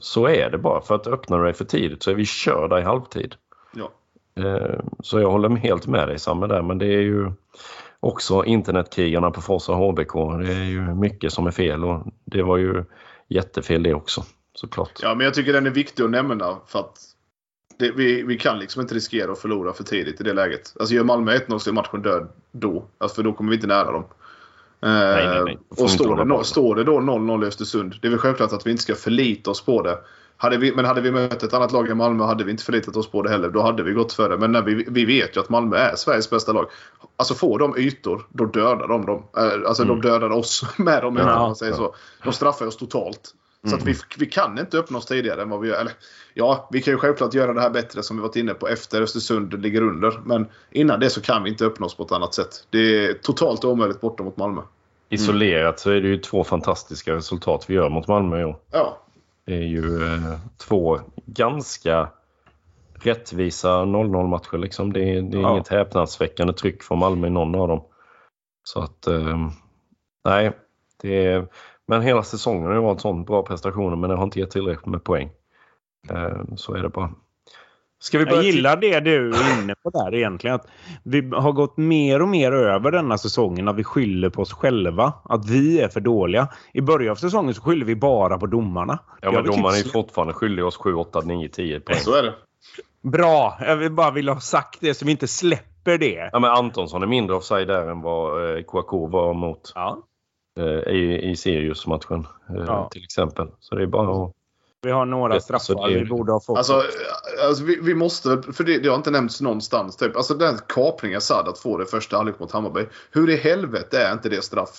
så 0.02 0.28
är 0.28 0.50
det 0.50 0.58
bara. 0.58 0.82
För 0.82 0.96
att 0.96 1.08
öppnar 1.08 1.38
du 1.38 1.44
dig 1.44 1.54
för 1.54 1.66
tidigt 1.66 2.04
så 2.04 2.12
är 2.12 2.16
vi 2.16 2.26
körda 2.26 2.80
i 2.80 2.84
halvtid. 2.84 3.36
Ja. 3.74 3.92
Eh, 4.44 4.80
så 5.00 5.20
jag 5.20 5.32
håller 5.32 5.50
helt 5.50 5.88
med 5.88 6.08
dig 6.08 6.20
Samme 6.20 6.48
där 6.48 6.62
men 6.62 6.78
det 6.78 6.86
är 6.86 7.02
ju 7.02 7.32
också 8.00 8.46
internetkrigarna 8.46 9.32
på 9.32 9.42
Forza 9.42 9.74
HBK. 9.74 10.14
Det 10.14 10.54
är 10.54 10.64
ju 10.64 10.96
mycket 10.96 11.34
som 11.34 11.48
är 11.48 11.52
fel 11.52 11.84
och 11.84 12.04
det 12.26 12.44
var 12.44 12.58
ju 12.58 12.84
jättefel 13.28 13.84
det 13.84 13.94
också 13.94 14.24
såklart. 14.54 15.00
ja, 15.02 15.16
men 15.16 15.26
jag 15.26 15.34
tycker 15.34 15.54
den 15.54 15.66
är 15.66 15.72
viktig 15.72 16.04
att 16.04 16.10
nämna 16.10 16.58
för 16.68 16.80
att 16.80 17.00
det, 17.82 17.92
vi, 17.92 18.24
vi 18.24 18.38
kan 18.38 18.60
liksom 18.60 18.82
inte 18.82 18.96
riskera 18.96 19.32
att 19.32 19.40
förlora 19.40 19.74
för 19.74 19.84
tidigt 19.84 20.22
i 20.22 20.24
det 20.24 20.34
läget. 20.34 20.74
Alltså 20.80 20.96
gör 20.96 21.04
Malmö 21.04 21.38
1-0 21.38 21.58
så 21.58 21.70
är 21.70 21.74
matchen 21.74 22.02
död 22.02 22.28
då. 22.52 22.86
Alltså, 22.98 23.16
för 23.16 23.24
då 23.24 23.34
kommer 23.34 23.50
vi 23.50 23.56
inte 23.56 23.68
nära 23.68 23.92
dem. 23.92 24.04
Eh, 24.84 24.90
nej, 24.90 25.44
nej. 25.46 25.60
Får 25.78 25.84
Och 25.84 25.90
inte 25.90 26.04
står 26.04 26.16
det, 26.16 26.24
no- 26.24 26.44
står 26.44 26.76
det 26.76 26.84
då 26.84 27.00
0-0 27.00 27.44
i 27.44 27.48
Östersund, 27.48 27.96
det 28.02 28.08
är 28.08 28.10
väl 28.10 28.20
självklart 28.20 28.54
att 28.54 28.68
vi 28.68 28.72
inte 28.72 28.84
ska 28.84 28.96
förlita 28.96 29.52
oss 29.52 29.66
på 29.66 29.82
det. 29.82 29.98
Hade 30.38 30.58
vi, 30.58 30.76
men 30.76 30.86
hade 30.86 31.02
vi 31.02 31.12
mött 31.12 31.44
ett 31.44 31.54
annat 31.54 31.72
lag 31.72 31.90
än 31.90 31.98
Malmö 31.98 32.24
hade 32.24 32.44
vi 32.44 32.52
inte 32.52 32.64
förlitat 32.64 32.96
oss 32.96 33.12
på 33.12 33.22
det 33.22 33.30
heller. 33.30 33.50
Då 33.50 33.62
hade 33.62 33.84
vi 33.84 33.92
gått 33.94 34.14
för 34.14 34.30
det. 34.30 34.38
Men 34.38 34.52
när 34.52 34.62
vi, 34.62 34.86
vi 34.90 35.06
vet 35.06 35.36
ju 35.36 35.40
att 35.40 35.50
Malmö 35.50 35.78
är 35.78 35.96
Sveriges 35.96 36.30
bästa 36.30 36.54
lag. 36.54 36.66
Alltså 37.16 37.34
får 37.34 37.60
de 37.60 37.78
ytor, 37.78 38.26
då 38.30 38.46
dödar 38.46 38.88
de 38.88 39.06
dem. 39.06 39.24
Eh, 39.38 39.68
Alltså 39.68 39.84
Mm. 39.84 40.02
de 40.02 40.08
dödar 40.08 40.30
oss 40.30 40.66
med 40.78 41.04
dem, 41.04 41.16
Ja, 41.18 41.26
man 41.26 41.56
säger 41.56 41.74
så. 41.74 41.96
De 42.24 42.34
straffar 42.34 42.66
oss 42.68 42.78
totalt. 42.78 43.34
Så 43.68 43.76
att 43.76 43.82
Mm. 43.82 43.94
vi, 43.94 44.00
vi 44.20 44.26
kan 44.26 44.60
inte 44.60 44.78
öppna 44.80 44.98
oss 44.98 45.06
tidigare 45.06 45.42
än 45.42 45.50
vad 45.50 45.60
vi 45.60 45.68
gör. 45.70 45.82
Eller, 45.82 45.94
ja, 46.34 46.70
vi 46.72 46.82
kan 46.82 46.94
ju 46.94 46.98
självklart 46.98 47.34
göra 47.34 47.54
det 47.54 47.62
här 47.62 47.70
bättre 47.70 48.04
som 48.04 48.18
vi 48.18 48.22
varit 48.24 48.36
inne 48.36 48.54
på 48.54 48.68
efter 48.68 49.02
Östersund 49.02 49.62
ligger 49.62 49.82
under. 49.82 50.20
Men 50.26 50.48
innan 50.72 51.00
det 51.00 51.10
så 51.10 51.22
kan 51.22 51.44
vi 51.44 51.50
inte 51.50 51.66
öppna 51.66 51.86
oss 51.86 51.96
på 51.98 52.04
ett 52.04 52.12
annat 52.12 52.34
sätt. 52.34 52.68
Det 52.70 53.06
är 53.06 53.14
totalt 53.14 53.66
omöjligt 53.66 54.02
borta 54.02 54.24
mot 54.24 54.38
Malmö. 54.38 54.62
Isolerat 55.10 55.80
så 55.80 55.92
är 55.92 56.02
det 56.02 56.08
ju 56.08 56.18
två 56.18 56.44
fantastiska 56.44 57.16
resultat 57.16 57.66
vi 57.68 57.74
gör 57.74 57.90
mot 57.90 58.08
Malmö 58.08 58.42
i 58.42 58.46
år. 58.46 58.56
Ja, 58.72 58.98
Det 59.46 59.54
är 59.54 59.62
ju 59.68 60.04
eh, 60.04 60.40
två 60.58 61.00
ganska 61.26 62.10
rättvisa 62.94 63.70
0-0 63.86 64.28
matcher. 64.28 64.58
Liksom. 64.58 64.94
Det, 64.94 65.00
är- 65.00 65.22
det 65.22 65.38
är 65.38 65.42
Ja. 65.42 65.52
inget 65.54 65.68
häpnadsväckande 65.68 66.54
tryck 66.54 66.84
från 66.84 67.00
Malmö 67.00 67.28
i 67.28 67.30
någon 67.30 67.56
av 67.56 67.68
dem. 67.68 67.84
Så 68.64 68.80
att, 68.82 69.08
eh, 69.08 69.50
nej. 70.26 70.52
Det 71.02 71.26
är, 71.26 71.48
men 71.88 72.02
hela 72.02 72.24
säsongen 72.24 72.66
har 72.66 72.74
ju 72.74 72.82
varit 72.82 73.02
sån 73.02 73.24
bra 73.24 73.44
prestationer 73.44 73.96
men 73.96 74.10
det 74.10 74.16
har 74.16 74.24
inte 74.24 74.40
gett 74.40 74.52
tillräckligt 74.52 74.86
med 74.86 75.04
poäng. 75.04 75.30
Eh, 76.10 76.56
så 76.56 76.74
är 76.74 76.82
det 76.82 76.90
bara. 76.90 77.12
Ska 78.00 78.18
vi 78.18 78.26
börja 78.26 78.38
Jag 78.38 78.46
gillar 78.46 78.78
det 78.78 79.00
du 79.00 79.30
är 79.30 79.62
inne 79.62 79.76
på 79.84 79.90
där 79.90 80.16
egentligen. 80.16 80.56
Att 80.56 80.68
vi 81.04 81.30
har 81.34 81.52
gått 81.52 81.78
mer 81.78 82.22
och 82.22 82.28
mer 82.28 82.52
över 82.52 82.92
denna 82.92 83.18
säsongen 83.18 83.66
när 83.66 83.74
vi 83.74 83.84
skyller 83.84 84.30
på 84.30 84.42
oss 84.42 84.54
själva. 84.54 85.14
Att 85.24 85.50
vi 85.50 85.82
är 85.82 85.88
för 85.88 86.00
dåliga. 86.00 86.48
I 86.74 86.82
början 86.82 87.12
av 87.12 87.16
säsongen 87.16 87.54
så 87.54 87.62
skyller 87.62 87.86
vi 87.86 87.96
bara 87.96 88.38
på 88.38 88.46
domarna. 88.46 89.00
Ja, 89.22 89.32
men 89.32 89.44
typ 89.44 89.56
domaren 89.56 89.76
är 89.76 89.90
fortfarande 89.90 90.34
skyldig 90.34 90.66
oss 90.66 90.78
7, 90.78 90.94
8, 90.94 91.22
9, 91.22 91.50
10 91.50 91.80
poäng. 91.80 92.00
så 92.00 92.16
är 92.16 92.24
det. 92.24 92.34
Bra! 93.04 93.58
Jag 93.60 93.76
vill 93.76 93.92
bara 93.92 94.12
vilja 94.12 94.34
ha 94.34 94.40
sagt 94.40 94.78
det 94.82 94.94
så 94.94 95.06
vi 95.06 95.12
inte 95.12 95.28
släpper 95.28 95.98
det. 95.98 96.30
Ja, 96.32 96.40
men 96.40 96.52
Antonsson 96.52 97.04
är 97.04 97.08
mindre 97.08 97.36
offside 97.36 97.68
där 97.68 97.88
än 97.88 98.02
vad 98.02 98.56
eh, 98.58 98.64
Kouakou 98.64 99.08
var 99.08 99.34
mot 99.34 99.72
Ja. 99.76 100.04
Eh, 100.60 100.94
i, 100.94 101.30
i 101.32 101.36
Sirius-matchen 101.36 102.28
eh, 102.50 102.64
Ja. 102.68 102.90
till 102.92 103.04
exempel. 103.04 103.48
Så 103.60 103.76
det 103.76 103.84
är 103.84 103.88
bara 103.88 104.26
att... 104.26 104.34
Vi 104.84 104.92
har 104.92 105.06
några 105.06 105.40
straffar 105.40 105.60
så 105.60 105.88
det 105.88 106.00
vi 106.00 106.06
borde 106.06 106.32
ha 106.32 106.40
fått. 106.40 106.58
Alltså, 106.58 106.84
alltså 107.48 107.64
vi, 107.64 107.80
vi 107.82 107.96
måste, 107.96 108.42
för 108.54 108.64
det, 108.64 108.78
det 108.80 108.90
har 108.90 108.96
inte 108.96 109.12
nämnts 109.12 109.42
någonstans. 109.42 109.98
Typ. 109.98 110.16
Alltså 110.16 110.34
den 110.34 110.58
kapningen 110.68 111.22
Saad 111.22 111.48
att 111.48 111.60
få 111.60 111.78
det 111.78 111.86
första 111.86 112.18
halvlek 112.18 112.40
mot 112.40 112.52
Hammarby. 112.52 112.86
Hur 113.12 113.30
i 113.30 113.36
helvete 113.36 114.04
är 114.04 114.14
inte 114.14 114.30
det 114.30 114.44
straff? 114.44 114.70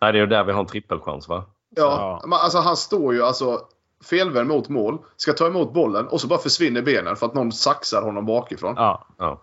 Nej, 0.00 0.12
det 0.12 0.18
är 0.18 0.20
ju 0.20 0.26
där 0.26 0.44
vi 0.44 0.52
har 0.52 0.60
en 0.60 0.66
trippelchans 0.66 1.28
va? 1.28 1.44
Ja, 1.76 2.22
men 2.24 2.32
alltså 2.32 2.58
han 2.58 2.76
står 2.76 3.14
ju 3.14 3.22
alltså 3.22 3.60
felvänd 4.04 4.48
mot 4.48 4.68
mål, 4.68 4.98
ska 5.16 5.32
ta 5.32 5.46
emot 5.46 5.74
bollen 5.74 6.08
och 6.08 6.20
så 6.20 6.26
bara 6.26 6.38
försvinner 6.38 6.82
benen 6.82 7.16
för 7.16 7.26
att 7.26 7.34
någon 7.34 7.52
saxar 7.52 8.02
honom 8.02 8.26
bakifrån. 8.26 8.74
ja. 8.76 9.06
Ja. 9.18 9.42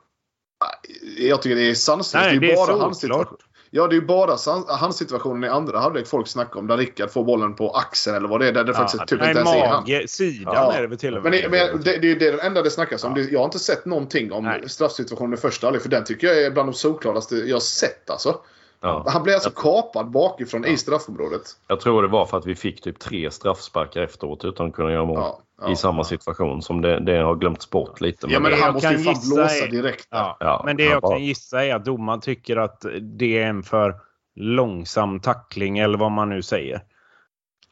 Jag 1.17 1.41
tycker 1.41 1.55
det 1.55 1.69
är 1.69 1.73
sanslöst. 1.73 2.13
Nej, 2.25 2.39
det 2.39 2.45
är, 2.45 2.55
det 2.55 2.61
är 2.61 2.67
bara 2.67 2.83
hans 2.83 2.99
situation. 2.99 3.37
Ja, 3.73 3.87
det 3.87 3.95
är 3.95 3.99
ju 3.99 4.05
bara 4.05 4.37
hans 4.67 4.97
situationen 4.97 5.43
i 5.43 5.47
andra 5.47 5.79
halvlek 5.79 6.07
folk 6.07 6.27
snackar 6.27 6.59
om. 6.59 6.67
Där 6.67 6.77
Rickard 6.77 7.09
får 7.09 7.23
bollen 7.23 7.55
på 7.55 7.69
axeln 7.69 8.15
eller 8.15 8.27
vad 8.27 8.39
det 8.39 8.47
är. 8.47 8.51
Där 8.51 8.63
det 8.63 8.73
faktiskt 8.73 9.07
typ 9.07 9.19
Nej, 9.19 9.29
inte 9.29 9.39
ens 9.39 9.53
är 9.55 9.67
han. 9.67 10.07
sidan 10.07 10.53
Ja. 10.55 10.73
är 10.73 10.81
det 10.81 10.87
väl 10.87 10.97
till 10.97 11.17
och 11.17 11.23
Men, 11.23 11.31
med. 11.31 11.43
det, 11.43 11.49
men 11.49 11.81
det, 11.83 11.97
det 11.97 12.11
är 12.11 12.15
det 12.31 12.43
enda 12.43 12.61
det 12.61 12.71
snackas 12.71 13.03
om. 13.03 13.13
Ja. 13.17 13.23
Jag 13.31 13.39
har 13.39 13.45
inte 13.45 13.59
sett 13.59 13.85
någonting 13.85 14.31
om 14.31 14.43
Nej. 14.43 14.69
straffsituationen 14.69 15.33
i 15.33 15.37
första 15.37 15.67
halvlek. 15.67 15.81
För 15.83 15.89
den 15.89 16.03
tycker 16.03 16.27
jag 16.27 16.43
är 16.43 16.51
bland 16.51 16.69
de 16.69 16.73
solklaraste 16.73 17.35
jag 17.35 17.55
har 17.55 17.59
sett 17.59 18.09
alltså. 18.09 18.37
Ja. 18.81 19.05
Han 19.07 19.23
blev 19.23 19.35
alltså 19.35 19.49
kapad 19.49 20.11
bakifrån 20.11 20.65
i 20.65 20.77
straffområdet. 20.77 21.41
Jag 21.67 21.79
tror 21.79 22.01
det 22.01 22.07
var 22.07 22.25
för 22.25 22.37
att 22.37 22.45
vi 22.45 22.55
fick 22.55 22.81
typ 22.81 22.99
tre 22.99 23.31
straffsparkar 23.31 24.01
efteråt 24.01 24.45
utan 24.45 24.67
att 24.67 24.73
kunna 24.73 24.91
göra 24.91 25.05
mål. 25.05 25.17
Ja, 25.19 25.39
ja. 25.61 25.71
I 25.71 25.75
samma 25.75 26.03
situation 26.03 26.61
som 26.61 26.81
det, 26.81 26.99
det 26.99 27.17
har 27.17 27.35
glömts 27.35 27.69
bort 27.69 28.01
lite. 28.01 28.27
Ja, 28.29 28.39
men 28.39 28.51
det 28.51 28.57
han 28.57 28.73
måste 28.73 28.87
kan 28.89 28.97
ju 28.97 29.03
fan 29.03 29.13
gissa 29.13 29.35
blåsa 29.35 29.65
är- 29.65 29.71
direkt. 29.71 30.07
Ja. 30.11 30.37
Ja, 30.39 30.61
men 30.65 30.77
det 30.77 30.83
jag 30.83 31.01
bara- 31.01 31.11
kan 31.15 31.23
gissa 31.23 31.65
är 31.65 31.75
att 31.75 31.85
domaren 31.85 32.21
tycker 32.21 32.57
att 32.57 32.85
det 33.01 33.37
är 33.37 33.45
en 33.47 33.63
för 33.63 33.95
långsam 34.35 35.19
tackling 35.19 35.77
eller 35.79 35.97
vad 35.97 36.11
man 36.11 36.29
nu 36.29 36.41
säger. 36.41 36.81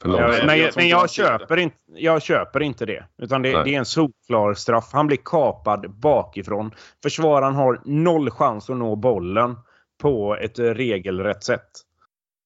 Jag 0.04 0.46
men 0.46 0.60
jag, 0.60 0.72
men 0.76 0.88
jag, 0.88 1.10
köper 1.10 1.58
inte, 1.58 1.76
jag 1.96 2.22
köper 2.22 2.60
inte 2.60 2.86
det. 2.86 3.06
Utan 3.18 3.42
det, 3.42 3.64
det 3.64 3.76
är 3.76 3.80
en 3.80 3.86
solklar 3.86 4.54
straff. 4.54 4.90
Han 4.94 5.08
blir 5.08 5.18
kapad 5.26 5.92
bakifrån. 6.00 6.72
Försvararen 7.04 7.56
har 7.56 7.82
noll 7.86 8.30
chans 8.32 8.70
att 8.70 8.78
nå 8.78 8.96
bollen 8.96 9.56
på 10.02 10.36
ett 10.36 10.60
regelrätt 10.60 11.44
sätt. 11.44 11.70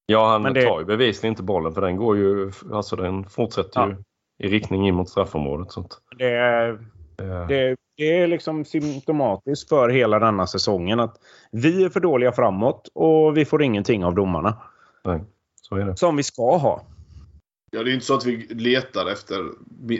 Ja, 0.05 0.29
han 0.31 0.41
Men 0.41 0.53
det- 0.53 0.65
tar 0.65 0.79
ju 0.79 0.85
bevisligen 0.85 1.31
inte 1.31 1.43
bollen 1.43 1.73
för 1.73 1.81
den 1.81 1.95
går 1.97 2.17
ju, 2.17 2.51
alltså 2.73 2.95
den 2.95 3.23
fortsätter 3.29 3.79
Ja. 3.79 3.87
ju 3.89 3.95
i 4.43 4.47
riktning 4.47 4.87
in 4.87 4.95
mot 4.95 5.09
straffområdet. 5.09 5.71
Så 5.71 5.79
att, 5.79 5.99
Det 6.17 6.29
är, 6.29 6.69
eh, 7.17 7.47
det, 7.47 7.75
det 7.97 8.17
är 8.19 8.27
liksom 8.27 8.65
symptomatiskt 8.65 9.69
för 9.69 9.89
hela 9.89 10.19
denna 10.19 10.47
säsongen 10.47 10.99
att 10.99 11.15
vi 11.51 11.83
är 11.83 11.89
för 11.89 11.99
dåliga 11.99 12.31
framåt 12.31 12.89
och 12.93 13.37
vi 13.37 13.45
får 13.45 13.63
ingenting 13.63 14.05
av 14.05 14.15
domarna. 14.15 14.57
nej, 15.03 15.23
så 15.61 15.75
är 15.75 15.85
det. 15.85 15.97
Som 15.97 16.15
vi 16.15 16.23
ska 16.23 16.57
ha. 16.57 16.81
Ja, 17.71 17.79
det 17.79 17.85
är 17.85 17.89
ju 17.89 17.93
inte 17.93 18.05
så 18.05 18.15
att 18.15 18.25
vi 18.25 18.37
letar 18.49 19.11
efter 19.11 19.43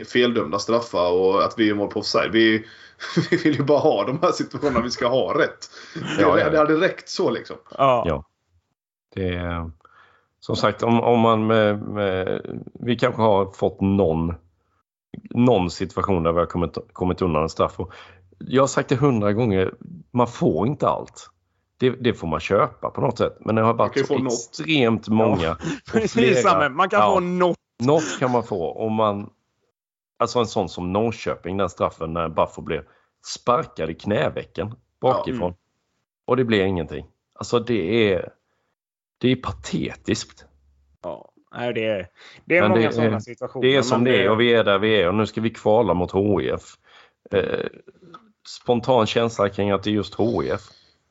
feldömda 0.04 0.58
straffar 0.58 1.12
och 1.12 1.44
att 1.44 1.54
vi 1.58 1.70
är 1.70 1.74
mål 1.74 1.90
på 1.90 2.00
offside. 2.00 2.32
Vi, 2.32 2.64
vi 3.30 3.36
vill 3.36 3.56
ju 3.56 3.64
bara 3.64 3.78
ha 3.78 4.04
de 4.06 4.18
här 4.22 4.32
situationerna 4.32 4.80
vi 4.80 4.90
ska 4.90 5.08
ha 5.08 5.38
rätt. 5.38 5.70
Ja, 6.20 6.34
det, 6.34 6.40
ja. 6.40 6.50
det 6.50 6.58
hade 6.58 6.80
räckt 6.80 7.08
så 7.08 7.30
liksom. 7.30 7.56
Ja. 7.78 8.04
Ja. 8.06 8.24
Det 9.14 9.28
är, 9.28 9.70
som 10.46 10.56
sagt, 10.56 10.82
om, 10.82 11.00
om 11.00 11.20
man 11.20 11.46
med, 11.46 11.78
med, 11.82 12.40
vi 12.80 12.96
kanske 12.96 13.22
har 13.22 13.50
fått 13.50 13.80
någon, 13.80 14.34
någon 15.30 15.70
situation 15.70 16.22
där 16.22 16.32
vi 16.32 16.38
har 16.38 16.46
kommit, 16.46 16.78
kommit 16.92 17.22
undan 17.22 17.42
en 17.42 17.48
straff. 17.48 17.80
Och 17.80 17.92
jag 18.38 18.62
har 18.62 18.66
sagt 18.66 18.88
det 18.88 18.96
hundra 18.96 19.32
gånger, 19.32 19.74
man 20.10 20.26
får 20.26 20.66
inte 20.66 20.88
allt. 20.88 21.30
Det, 21.78 21.90
det 21.90 22.14
får 22.14 22.26
man 22.28 22.40
köpa 22.40 22.90
på 22.90 23.00
något 23.00 23.18
sätt. 23.18 23.36
Men 23.40 23.54
det 23.54 23.62
har 23.62 23.74
varit 23.74 23.98
så 23.98 24.04
få 24.06 24.18
något. 24.18 24.32
extremt 24.32 25.08
många. 25.08 25.56
Precis 25.92 26.42
flera-. 26.42 26.68
Man 26.68 26.88
kan 26.88 27.00
Ja. 27.00 27.14
få 27.14 27.20
något. 27.20 27.56
Något 27.82 28.18
kan 28.18 28.30
man 28.30 28.42
få 28.44 28.72
om 28.72 28.92
man... 28.92 29.30
Alltså 30.18 30.38
en 30.38 30.46
sån 30.46 30.68
som 30.68 30.92
Norrköping, 30.92 31.56
den 31.56 31.68
straffen 31.68 32.12
när 32.12 32.28
Baffo 32.28 32.62
blev 32.62 32.82
sparkad 33.26 33.90
i 33.90 33.94
knävecken 33.94 34.74
bakifrån. 35.00 35.42
mm. 35.42 35.54
Och 36.26 36.36
det 36.36 36.44
blir 36.44 36.64
ingenting. 36.64 37.06
Alltså 37.34 37.58
det 37.58 38.12
är... 38.12 38.28
Det 39.18 39.32
är 39.32 39.36
patetiskt. 39.36 40.44
Ja. 41.02 41.30
Nej, 41.56 41.74
det 41.74 41.84
är, 41.84 42.08
det 42.44 42.56
är 42.56 42.62
Men 42.62 42.70
många 42.70 42.86
det 42.86 42.92
sådana 42.92 43.20
situationer. 43.20 43.66
Det 43.66 43.76
är 43.76 43.82
som 43.82 44.04
det 44.04 44.22
är 44.22 44.30
och 44.30 44.40
vi 44.40 44.54
är 44.54 44.64
där 44.64 44.78
vi 44.78 45.00
är 45.00 45.08
och 45.08 45.14
nu 45.14 45.26
ska 45.26 45.40
vi 45.40 45.50
kvala 45.50 45.94
mot 45.94 46.12
HIF. 46.14 46.62
Eh, 47.30 47.66
spontan 48.48 49.06
känsla 49.06 49.48
kring 49.48 49.70
att 49.70 49.82
det 49.82 49.90
är 49.90 49.94
just 49.94 50.14
HIF. 50.14 50.60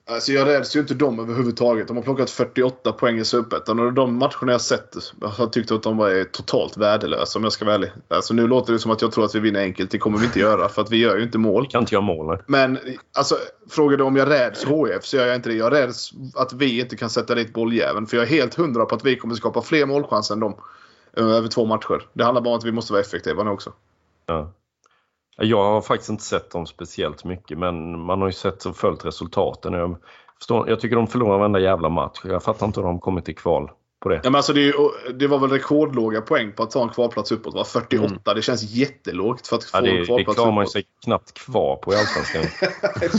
Alltså 0.06 0.32
jag 0.32 0.48
räds 0.48 0.76
ju 0.76 0.80
inte 0.80 0.94
dem 0.94 1.20
överhuvudtaget. 1.20 1.88
De 1.88 1.98
har 1.98 2.04
plockat 2.04 2.30
48 2.30 2.92
poäng 2.92 3.18
i 3.20 3.26
Superettan 3.26 3.80
och 3.80 3.94
de 3.94 4.18
matcherna 4.18 4.52
jag 4.52 4.62
sett 4.62 4.96
jag 5.22 5.28
har 5.28 5.48
tyckt 5.48 5.72
att 5.72 5.84
de 5.84 5.98
var 5.98 6.24
totalt 6.24 6.78
värdelösa 6.78 7.40
om 7.40 7.44
jag 7.44 7.54
ska 7.54 7.66
vara 7.66 7.76
ärlig. 7.76 7.92
Alltså 8.08 8.34
nu 8.34 8.48
låter 8.48 8.74
det 8.74 8.80
som 8.80 8.92
att 8.92 9.02
jag 9.02 9.12
tror 9.12 9.26
att 9.26 9.36
vi 9.36 9.40
vinner 9.40 9.60
enkelt. 9.60 9.92
Det 9.92 9.98
kommer 9.98 10.18
vi 10.18 10.26
inte 10.26 10.40
göra 10.40 10.70
för 10.70 10.82
att 10.82 10.92
vi 10.92 10.98
gör 10.98 11.18
ju 11.18 11.24
inte 11.24 11.38
mål. 11.38 11.68
Kan 11.68 11.82
inte 11.82 11.96
göra 11.96 12.06
mål. 12.06 12.28
nej. 12.28 12.38
Men 12.48 12.80
alltså, 13.18 13.36
frågar 13.70 13.98
du 13.98 14.04
om 14.04 14.16
jag 14.16 14.30
räds 14.30 14.64
HF 14.64 15.06
så 15.06 15.18
gör 15.18 15.26
jag 15.28 15.36
inte 15.36 15.50
det. 15.50 15.56
Jag 15.56 15.74
räds 15.74 16.12
att 16.36 16.54
vi 16.54 16.80
inte 16.80 16.96
kan 16.96 17.10
sätta 17.10 17.36
dit 17.36 17.54
bolljäveln. 17.54 18.08
För 18.08 18.18
jag 18.18 18.26
är 18.26 18.30
helt 18.30 18.56
hundra 18.56 18.86
på 18.86 18.96
att 18.96 19.06
vi 19.06 19.16
kommer 19.16 19.36
skapa 19.36 19.62
fler 19.62 19.86
målchanser 19.86 20.34
än 20.34 20.40
dem. 20.40 20.56
eh, 21.18 21.28
Över 21.28 21.48
två 21.48 21.66
matcher. 21.66 22.08
Det 22.14 22.24
handlar 22.24 22.42
bara 22.42 22.52
om 22.54 22.58
att 22.58 22.66
vi 22.66 22.72
måste 22.72 22.94
vara 22.94 23.02
effektiva 23.02 23.44
nu 23.44 23.50
också. 23.50 23.74
Ja. 24.26 24.54
Jag 25.38 25.64
har 25.64 25.82
faktiskt 25.82 26.10
inte 26.10 26.24
sett 26.24 26.52
dem 26.52 26.66
speciellt 26.66 27.24
mycket 27.24 27.58
men 27.58 28.00
man 28.00 28.22
har 28.22 28.28
ju 28.28 28.34
sett 28.34 28.66
och 28.66 28.78
följt 28.78 29.06
resultaten. 29.06 29.74
Jag, 29.74 29.98
förstår, 30.38 30.70
jag 30.70 30.80
tycker 30.80 30.96
de 30.96 31.08
förlorar 31.08 31.38
varenda 31.38 31.60
jävla 31.60 31.90
match. 31.90 32.22
Jag 32.24 32.44
fattar 32.44 32.66
inte 32.66 32.80
hur 32.80 32.88
de 32.88 33.00
kommit 33.00 33.26
till 33.26 33.36
kval 33.36 33.72
på 34.04 34.10
det. 34.10 34.16
Ja, 34.16 34.22
men 34.24 34.36
alltså 34.36 34.54
det, 34.54 34.70
är 34.70 35.14
det 35.14 35.28
var 35.28 35.40
väl 35.40 35.50
rekordlåga 35.50 36.22
poäng 36.22 36.52
på 36.52 36.64
att 36.64 36.72
ta 36.72 36.84
en 36.84 36.90
kvalplats 36.90 37.32
uppåt. 37.32 37.54
Va? 37.54 37.64
48. 37.64 38.34
Det 38.34 38.42
känns 38.42 38.64
jättelågt 38.64 39.48
för 39.48 39.56
att 39.56 39.64
få 39.64 39.78
Ja, 39.78 39.80
en 39.80 39.86
det, 39.86 40.00
det 40.00 40.06
kvalplats 40.06 40.36
klarar 40.36 40.52
man 40.52 40.62
ju 40.62 40.66
uppåt. 40.66 40.72
sig 40.72 40.84
knappt 41.04 41.34
kvar 41.34 41.76
på 41.76 41.94
i 41.94 41.96
Allsvenskan. 41.96 42.42
det. 43.00 43.10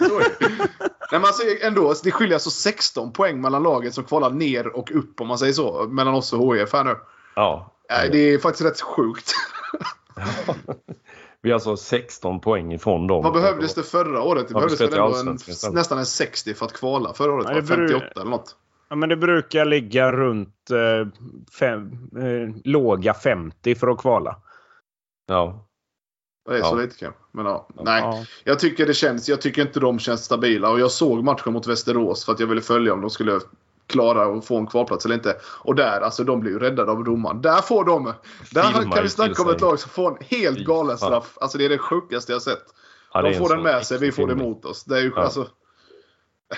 Nej, 1.12 1.20
men 1.20 1.24
alltså, 1.24 1.42
ändå, 1.62 1.94
det 2.04 2.10
skiljer 2.10 2.34
alltså 2.34 2.50
16 2.50 3.12
poäng 3.12 3.40
mellan 3.40 3.62
laget 3.62 3.94
som 3.94 4.04
kvalar 4.04 4.30
ner 4.30 4.76
och 4.76 4.90
upp 4.90 5.20
om 5.20 5.28
man 5.28 5.38
säger 5.38 5.52
så. 5.52 5.86
Mellan 5.88 6.14
oss 6.14 6.32
och 6.32 6.56
HIF 6.56 6.72
här 6.72 6.84
nu. 6.84 6.96
Ja. 7.36 7.72
Det 8.12 8.18
är 8.18 8.38
faktiskt 8.38 8.68
rätt 8.70 8.80
sjukt. 8.80 9.32
Vi 11.42 11.50
är 11.50 11.54
alltså 11.54 11.76
16 11.76 12.40
poäng 12.40 12.72
ifrån 12.72 13.06
dem. 13.06 13.22
Vad 13.24 13.32
behövdes 13.32 13.74
det 13.74 13.82
förra 13.82 14.22
året? 14.22 14.48
Det 14.48 14.52
Ja, 14.54 14.58
behövdes 14.58 14.80
väl 14.80 14.92
ändå 14.92 15.16
en, 15.16 15.74
nästan 15.74 15.98
en 15.98 16.06
60 16.06 16.54
för 16.54 16.66
att 16.66 16.72
kvala 16.72 17.14
förra 17.14 17.32
året? 17.32 17.46
Ja, 17.48 17.54
det 17.54 17.62
beror- 17.62 17.88
58 17.88 18.20
eller 18.20 18.30
något. 18.30 18.56
Ja, 18.88 18.96
men 18.96 19.08
det 19.08 19.16
brukar 19.16 19.64
ligga 19.64 20.12
runt 20.12 20.70
eh, 20.70 21.08
fem, 21.58 21.92
eh, 22.16 22.56
låga 22.64 23.14
50 23.14 23.74
för 23.74 23.88
att 23.88 23.98
kvala. 23.98 24.36
Ja. 25.26 25.66
Det 26.48 26.56
är 26.58 26.62
så 26.62 26.76
Ja. 26.76 26.80
lite 26.80 26.96
kanske. 26.98 27.20
Men 27.32 27.46
ja, 27.46 27.68
nej. 27.84 28.02
Ja. 28.02 28.24
Jag 28.44 28.58
tycker 28.58 28.86
det 28.86 28.94
känns. 28.94 29.28
Jag 29.28 29.40
tycker 29.40 29.62
inte 29.62 29.80
de 29.80 29.98
känns 29.98 30.24
stabila. 30.24 30.70
Och 30.70 30.80
jag 30.80 30.90
såg 30.90 31.24
matchen 31.24 31.52
mot 31.52 31.66
Västerås 31.66 32.24
för 32.24 32.32
att 32.32 32.40
jag 32.40 32.46
ville 32.46 32.60
följa 32.60 32.92
om 32.92 33.00
de 33.00 33.10
skulle 33.10 33.40
klara 33.86 34.38
att 34.38 34.44
få 34.44 34.56
en 34.56 34.66
kvalplats 34.66 35.04
eller 35.04 35.14
inte. 35.14 35.36
Och 35.44 35.74
där, 35.74 36.00
alltså 36.00 36.24
de 36.24 36.40
blir 36.40 36.50
ju 36.52 36.58
räddade 36.58 36.92
av 36.92 37.04
domaren. 37.04 37.42
Där 37.42 37.62
får 37.62 37.84
de... 37.84 38.12
Där 38.50 38.62
Filmar 38.62 38.96
kan 38.96 39.02
vi 39.02 39.08
snacka 39.08 39.42
om 39.42 39.50
ett 39.50 39.60
lag 39.60 39.78
som 39.78 39.90
får 39.90 40.10
en 40.10 40.26
helt 40.26 40.58
galen 40.58 40.98
straff. 40.98 41.38
Alltså 41.40 41.58
det 41.58 41.64
är 41.64 41.68
det 41.68 41.78
sjukaste 41.78 42.32
jag 42.32 42.42
sett. 42.42 42.64
Ja, 43.14 43.22
de 43.22 43.34
får 43.34 43.48
den 43.48 43.62
med 43.62 43.86
sig, 43.86 43.98
vi 43.98 44.12
får 44.12 44.26
det 44.26 44.32
emot 44.32 44.64
oss. 44.64 44.84
Det 44.84 44.96
är 44.96 45.02
ju 45.02 45.12
Ja. 45.16 45.22
alltså... 45.22 45.46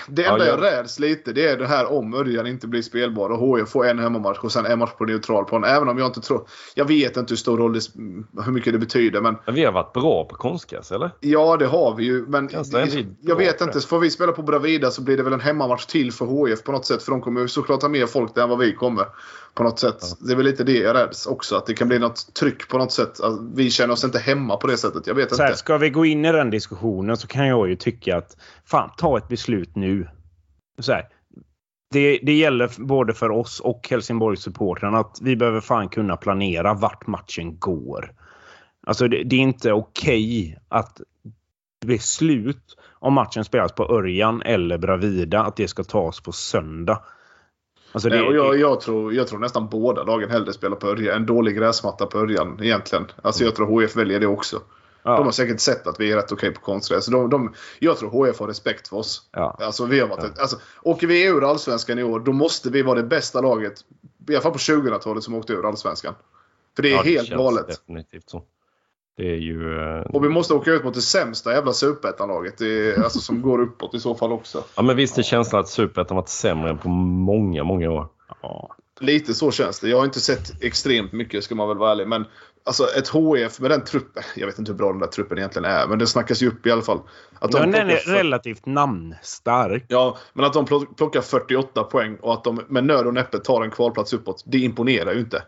Det 0.08 0.22
Ja, 0.22 0.32
enda 0.32 0.46
jag- 0.46 0.58
jag 0.58 0.62
räds 0.64 0.98
lite 0.98 1.32
det 1.32 1.46
är 1.48 1.56
det 1.56 1.66
här 1.66 1.92
om 1.92 2.14
Örjan 2.14 2.46
inte 2.46 2.66
blir 2.66 2.82
spelbar 2.82 3.30
och 3.30 3.58
HIF 3.58 3.68
får 3.68 3.86
en 3.86 3.98
hemmamatch 3.98 4.38
och 4.38 4.52
sen 4.52 4.66
en 4.66 4.78
match 4.78 4.90
på 4.98 5.04
neutral 5.04 5.44
plan. 5.44 5.64
Även 5.64 5.88
om 5.88 5.98
jag 5.98 6.06
inte 6.06 6.20
tror... 6.20 6.46
Jag 6.74 6.84
vet 6.84 7.16
inte 7.16 7.32
hur 7.32 7.36
stor 7.36 7.58
roll 7.58 7.72
det, 7.72 7.80
hur 8.44 8.52
mycket 8.52 8.72
det 8.72 8.78
betyder 8.78 9.20
men 9.20 9.36
Men 9.46 9.54
vi 9.54 9.64
har 9.64 9.72
varit 9.72 9.92
bra 9.92 10.24
på 10.24 10.36
konstgräs, 10.36 10.92
eller? 10.92 11.10
Ja, 11.20 11.56
det 11.56 11.66
har 11.66 11.94
vi 11.94 12.04
ju. 12.04 12.26
Men 12.28 12.46
vi 12.46 12.54
jag 13.20 13.36
vet 13.36 13.60
inte. 13.60 13.78
det. 13.78 13.86
Får 13.86 13.98
vi 13.98 14.10
spela 14.10 14.32
på 14.32 14.42
Bravida 14.42 14.90
så 14.90 15.02
blir 15.02 15.16
det 15.16 15.22
väl 15.22 15.32
en 15.32 15.40
hemmamatch 15.40 15.86
till 15.86 16.12
för 16.12 16.46
HIF 16.46 16.62
på 16.62 16.72
något 16.72 16.86
sätt. 16.86 17.02
För 17.02 17.10
de 17.12 17.20
kommer 17.20 17.40
ju 17.40 17.48
såklart 17.48 17.82
ha 17.82 17.88
mer 17.88 18.06
folk 18.06 18.34
där 18.34 18.42
än 18.42 18.48
vad 18.48 18.58
vi 18.58 18.72
kommer. 18.74 19.04
På 19.54 19.62
något 19.62 19.78
sätt. 19.78 19.96
Det 20.20 20.32
är 20.32 20.36
väl 20.36 20.44
lite 20.46 20.64
det 20.64 20.78
jag 20.78 20.96
räds 20.96 21.26
också. 21.26 21.56
Att 21.56 21.66
det 21.66 21.74
kan 21.74 21.88
bli 21.88 21.98
något 21.98 22.34
tryck 22.34 22.68
på 22.68 22.78
något 22.78 22.92
sätt. 22.92 23.20
Att 23.20 23.40
vi 23.54 23.70
känner 23.70 23.92
oss 23.94 24.04
inte 24.04 24.18
hemma 24.18 24.56
på 24.56 24.66
det 24.66 24.76
sättet. 24.76 25.06
Jag 25.06 25.14
vet 25.14 25.34
Så 25.34 25.42
här, 25.42 25.48
inte. 25.48 25.58
ska 25.58 25.78
vi 25.78 25.90
gå 25.90 26.04
in 26.04 26.24
i 26.24 26.32
den 26.32 26.50
diskussionen 26.50 27.16
så 27.16 27.26
kan 27.26 27.46
jag 27.46 27.68
ju 27.68 27.76
tycka 27.76 28.16
att 28.16 28.36
fan, 28.66 28.90
ta 28.96 29.18
ett 29.18 29.28
beslut 29.28 29.76
nu. 29.76 29.83
Så 30.78 30.92
här, 30.92 31.08
det, 31.90 32.18
det 32.22 32.32
gäller 32.32 32.70
både 32.78 33.14
för 33.14 33.30
oss 33.30 33.60
och 33.60 33.88
Helsingborgs-supportrarna 33.90 34.98
att 34.98 35.18
vi 35.22 35.36
behöver 35.36 35.60
fan 35.60 35.88
kunna 35.88 36.16
planera 36.16 36.74
vart 36.74 37.06
matchen 37.06 37.58
går. 37.58 38.12
Alltså 38.86 39.08
det, 39.08 39.24
det 39.24 39.36
är 39.36 39.40
inte 39.40 39.72
okej 39.72 40.58
att 40.68 41.00
beslut 41.86 42.76
om 42.92 43.12
matchen 43.12 43.44
spelas 43.44 43.72
på 43.72 43.84
Örjan 43.84 44.42
eller 44.42 44.78
Bravida 44.78 45.42
att 45.42 45.56
det 45.56 45.68
ska 45.68 45.84
tas 45.84 46.20
på 46.20 46.32
söndag. 46.32 47.02
Alltså 47.92 48.08
det, 48.08 48.16
Nej, 48.16 48.28
och 48.28 48.34
jag, 48.34 48.60
jag, 48.60 48.80
tror, 48.80 49.14
jag 49.14 49.28
tror 49.28 49.38
nästan 49.38 49.68
båda 49.68 50.02
lagen 50.02 50.30
hellre 50.30 50.52
spelar 50.52 50.76
på 50.76 50.86
Örjan. 50.86 51.16
En 51.16 51.26
dålig 51.26 51.56
gräsmatta 51.56 52.06
på 52.06 52.18
Örjan 52.18 52.58
egentligen. 52.62 53.06
Alltså 53.22 53.44
jag 53.44 53.54
tror 53.54 53.80
HIF 53.80 53.96
väljer 53.96 54.20
det 54.20 54.26
också. 54.26 54.60
Ja, 55.04 55.16
De 55.16 55.24
har 55.24 55.32
säkert 55.32 55.60
sett 55.60 55.86
att 55.86 56.00
vi 56.00 56.12
är 56.12 56.16
rätt 56.16 56.32
okej 56.32 56.50
på 56.54 56.60
konstgräs. 56.60 57.04
Så 57.04 57.10
De, 57.10 57.30
de, 57.30 57.54
jag 57.78 57.98
tror 57.98 58.26
HIF 58.26 58.38
har 58.40 58.46
respekt 58.48 58.88
för 58.88 58.96
oss. 58.96 59.28
ja. 59.32 59.56
Alltså, 59.60 59.84
vi 59.84 60.00
har 60.00 60.08
varit 60.08 60.24
ett, 60.24 60.38
alltså, 60.38 60.56
åker 60.82 61.06
vi 61.06 61.24
ur 61.26 61.50
Allsvenskan 61.50 61.98
i 61.98 62.02
år, 62.02 62.20
då 62.20 62.32
måste 62.32 62.70
vi 62.70 62.82
vara 62.82 62.94
det 62.96 63.02
bästa 63.08 63.40
laget. 63.40 63.74
I 64.28 64.32
alla 64.34 64.40
fall 64.42 64.52
på 64.52 64.58
2000-talet 64.58 65.24
som 65.24 65.34
åkte 65.34 65.52
ur 65.52 65.68
Allsvenskan. 65.68 66.14
För 66.76 66.82
det 66.82 66.88
är 66.88 66.92
Ja, 66.96 67.02
helt 67.02 67.28
känns 67.28 67.38
galet. 67.38 67.66
Definitivt 67.66 68.30
så. 68.30 68.42
Det 69.16 69.30
är 69.30 69.36
ju... 69.36 69.78
eh, 69.80 70.00
Och 70.00 70.24
vi 70.24 70.28
måste 70.28 70.54
åka 70.54 70.70
ut 70.70 70.84
mot 70.84 70.94
det 70.94 71.00
sämsta 71.02 71.52
jävla 71.52 71.72
superettanlaget. 71.72 72.58
Det 72.58 72.98
Alltså 72.98 73.18
som 73.18 73.42
går 73.42 73.60
uppåt 73.60 73.94
i 73.94 74.00
så 74.00 74.14
fall 74.14 74.32
också. 74.32 74.64
Ja, 74.76 74.82
men 74.82 74.96
visst 74.96 75.18
är 75.18 75.22
känslan 75.22 75.60
att 75.60 75.68
Superettan 75.68 76.16
varit 76.16 76.28
sämre 76.28 76.70
än 76.70 76.78
på 76.78 76.88
många, 76.88 77.64
många 77.64 77.90
år. 77.90 78.08
ja. 78.42 78.76
Lite 79.00 79.34
så 79.34 79.50
känns 79.50 79.80
det. 79.80 79.88
Jag 79.88 79.96
har 79.98 80.04
inte 80.04 80.20
sett 80.20 80.62
extremt 80.62 81.12
mycket 81.12 81.44
ska 81.44 81.54
man 81.54 81.68
väl 81.68 81.76
vara 81.78 81.90
ärlig. 81.90 82.08
Men 82.08 82.24
alltså 82.64 82.84
ett 82.98 83.08
HF 83.08 83.60
med 83.60 83.70
den 83.70 83.84
truppen. 83.84 84.22
Jag 84.36 84.46
vet 84.46 84.58
inte 84.58 84.72
hur 84.72 84.76
bra 84.78 84.90
den 84.92 85.00
där 85.00 85.06
truppen 85.06 85.38
egentligen 85.38 85.70
är. 85.70 85.86
Men 85.86 85.98
det 85.98 86.06
snackas 86.06 86.42
ju 86.42 86.48
upp 86.48 86.66
i 86.66 86.70
alla 86.70 86.82
fall. 86.82 87.00
Att 87.38 87.52
de 87.52 87.70
Den 87.70 87.90
är 87.90 87.96
för- 87.96 88.10
relativt 88.12 88.66
namnstark. 88.66 89.84
Ja, 89.88 90.16
men 90.32 90.44
att 90.44 90.52
de 90.52 90.64
plock- 90.66 90.96
plockar 90.96 91.20
48 91.20 91.82
poäng 91.84 92.16
och 92.16 92.32
att 92.32 92.44
de 92.44 92.60
med 92.68 92.84
nöd 92.84 93.06
och 93.06 93.14
näppe 93.14 93.38
tar 93.38 93.62
en 93.64 93.70
kvalplats 93.70 94.12
uppåt. 94.12 94.42
Det 94.46 94.58
imponerar 94.58 95.12
ju 95.12 95.20
inte. 95.20 95.42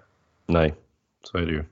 Nej, 0.48 0.74
så 1.22 1.38
är 1.38 1.42
det 1.46 1.52
ju. 1.52 1.64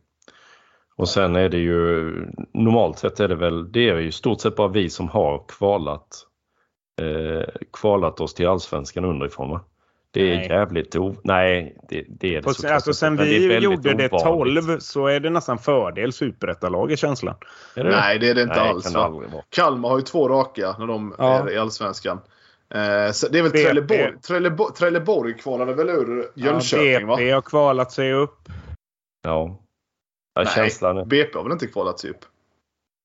Och 0.97 1.09
sen 1.09 1.37
är 1.37 1.49
det 1.49 1.59
ju... 1.59 2.11
Normalt 2.55 2.99
sett 2.99 3.21
är 3.21 3.29
det 3.29 3.35
väl... 3.35 3.73
Det 3.73 3.89
är 3.89 3.99
ju 3.99 4.13
stort 4.13 4.41
sett 4.41 4.57
bara 4.57 4.69
vi 4.69 4.91
som 4.91 5.09
har 5.09 5.45
kvalat, 5.49 6.09
eh, 7.01 7.49
kvalat 7.73 8.21
oss 8.21 8.35
till 8.35 8.49
Allsvenskan 8.49 9.05
underifrån 9.05 9.51
va? 9.51 9.61
Det 10.15 10.33
är 10.33 10.37
Nej. 10.37 10.49
jävligt 10.49 10.97
o... 10.97 11.17
Nej, 11.25 11.77
det, 11.89 12.05
det 12.09 12.37
är 12.37 12.43
det 12.43 12.55
såklart 12.55 12.73
alltså, 12.73 12.95
sen 12.95 13.17
det 13.17 13.25
vi 13.25 13.49
väldigt 13.49 13.63
gjorde 13.63 13.95
det 13.95 14.13
ovanligt. 14.13 14.65
12 14.65 14.79
så 14.79 15.07
är 15.07 15.21
det 15.21 15.31
nästan 15.31 15.59
fördel 15.59 16.13
superettalag 16.13 16.93
i 16.93 16.97
känslan. 16.97 17.35
Är 17.77 17.85
det? 17.85 17.91
Nej, 17.91 18.19
det 18.19 18.29
är 18.29 18.35
det 18.35 18.43
inte 18.43 18.55
Nej, 18.55 18.69
alls. 18.69 18.93
kan 18.93 19.21
det 19.21 19.27
Va? 19.27 19.43
Kalmar 19.51 19.89
har 19.89 19.99
ju 19.99 20.03
två 20.03 20.29
raka 20.29 20.77
när 20.79 20.87
de 20.87 21.15
Ja. 21.19 21.39
är 21.39 21.53
i 21.53 21.59
Allsvenskan. 21.59 22.21
Eh, 22.75 23.13
så 23.13 23.29
det 23.29 23.39
är 23.39 23.43
väl 23.43 23.53
BP. 23.53 23.65
Trelleborg. 23.65 24.21
Trelleborg, 24.21 24.75
Trelleborg 24.75 25.35
kvalade 25.35 25.75
väl 25.75 25.89
ur 25.89 26.31
Jönköping 26.35 26.93
ja, 26.93 27.07
va? 27.07 27.17
BP 27.17 27.31
har 27.31 27.43
kvalat 27.43 27.93
sig 27.93 28.13
upp. 28.13 28.49
Ja. 29.23 29.59
ja 30.35 30.43
Nej, 30.43 30.47
känslan 30.55 30.99
är... 30.99 31.05
BP 31.05 31.39
har 31.39 31.43
väl 31.43 31.53
inte 31.53 31.67
kvalat 31.67 31.99
sig 31.99 32.11
upp? 32.11 32.25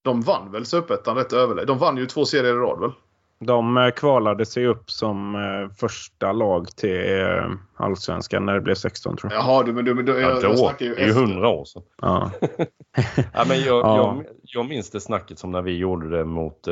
De 0.04 0.22
vann 0.22 0.52
väl 0.52 0.66
Superettan 0.66 1.16
rätt 1.16 1.34
överlägset? 1.34 1.68
De 1.68 1.78
vann 1.78 1.98
ju 1.98 2.06
två 2.06 2.26
serier 2.26 2.54
i 2.54 2.58
rad 2.58 2.80
väl? 2.80 2.92
De 3.40 3.78
eh, 3.78 3.92
kvalade 3.92 4.46
sig 4.46 4.66
upp 4.66 4.92
som 4.92 5.36
eh, 5.36 5.76
första 5.76 6.32
lag 6.32 6.68
till 6.76 7.22
eh, 7.22 7.52
Allsvenskan 7.76 8.46
när 8.46 8.54
det 8.54 8.62
blev 8.62 8.76
16 8.76 9.18
tror 9.18 9.34
jag. 9.34 9.42
Jaha, 9.42 9.64
du, 9.64 9.74
men 9.74 9.86
du, 9.86 9.94
men 9.94 10.06
du, 10.06 10.12
Ja, 10.12 10.20
jag, 10.20 10.44
jag 10.44 10.52
då, 10.52 10.58
snackar 10.58 10.86
ju 10.86 10.96
det 10.96 11.02
är 11.02 11.08
ju 11.08 11.14
hundra 11.14 11.50
år 11.50 11.66
sedan. 11.66 11.84
Ja. 12.02 12.32
Ja, 13.34 13.46
men 13.48 13.62
jag, 13.62 13.86
Ja. 13.86 13.98
jag, 13.98 14.26
jag 14.42 14.66
minns 14.66 14.90
det 14.90 15.00
snacket 15.00 15.40
som 15.40 15.52
när 15.52 15.62
vi 15.62 15.78
gjorde 15.78 16.18
det 16.18 16.26
mot 16.26 16.68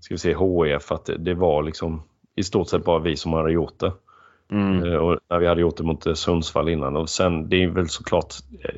ska 0.00 0.14
vi 0.14 0.18
se, 0.18 0.34
HF, 0.34 0.92
att 0.92 1.04
det, 1.04 1.18
det 1.18 1.34
var 1.34 1.62
liksom 1.62 2.02
i 2.36 2.42
stort 2.42 2.68
sett 2.68 2.84
bara 2.84 2.98
vi 2.98 3.16
som 3.16 3.32
hade 3.32 3.52
gjort 3.52 3.78
det. 3.78 3.92
Mm. 4.52 4.92
Eh, 4.92 4.98
Och 4.98 5.18
när 5.30 5.38
vi 5.38 5.46
hade 5.46 5.60
gjort 5.60 5.76
det 5.76 5.82
mot 5.82 6.06
eh, 6.06 6.14
Sundsvall 6.14 6.68
innan. 6.68 6.96
Och 6.96 7.08
sen, 7.10 7.48
det 7.48 7.62
är 7.62 7.68
väl 7.68 7.88
såklart 7.88 8.34
eh, 8.64 8.70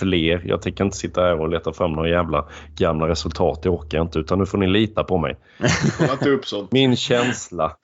fler. 0.00 0.42
Jag 0.44 0.62
tänker 0.62 0.84
inte 0.84 0.96
sitta 0.96 1.20
här 1.20 1.40
och 1.40 1.48
leta 1.48 1.72
fram 1.72 1.92
några 1.92 2.08
jävla 2.08 2.48
gamla 2.76 3.08
resultat. 3.08 3.62
Det 3.62 3.68
orkar 3.68 3.98
jag 3.98 4.04
inte. 4.04 4.18
Utan 4.18 4.38
nu 4.38 4.46
får 4.46 4.58
ni 4.58 4.66
lita 4.66 5.04
på 5.04 5.18
mig. 5.18 5.36
Min 6.70 6.96
känsla. 6.96 7.76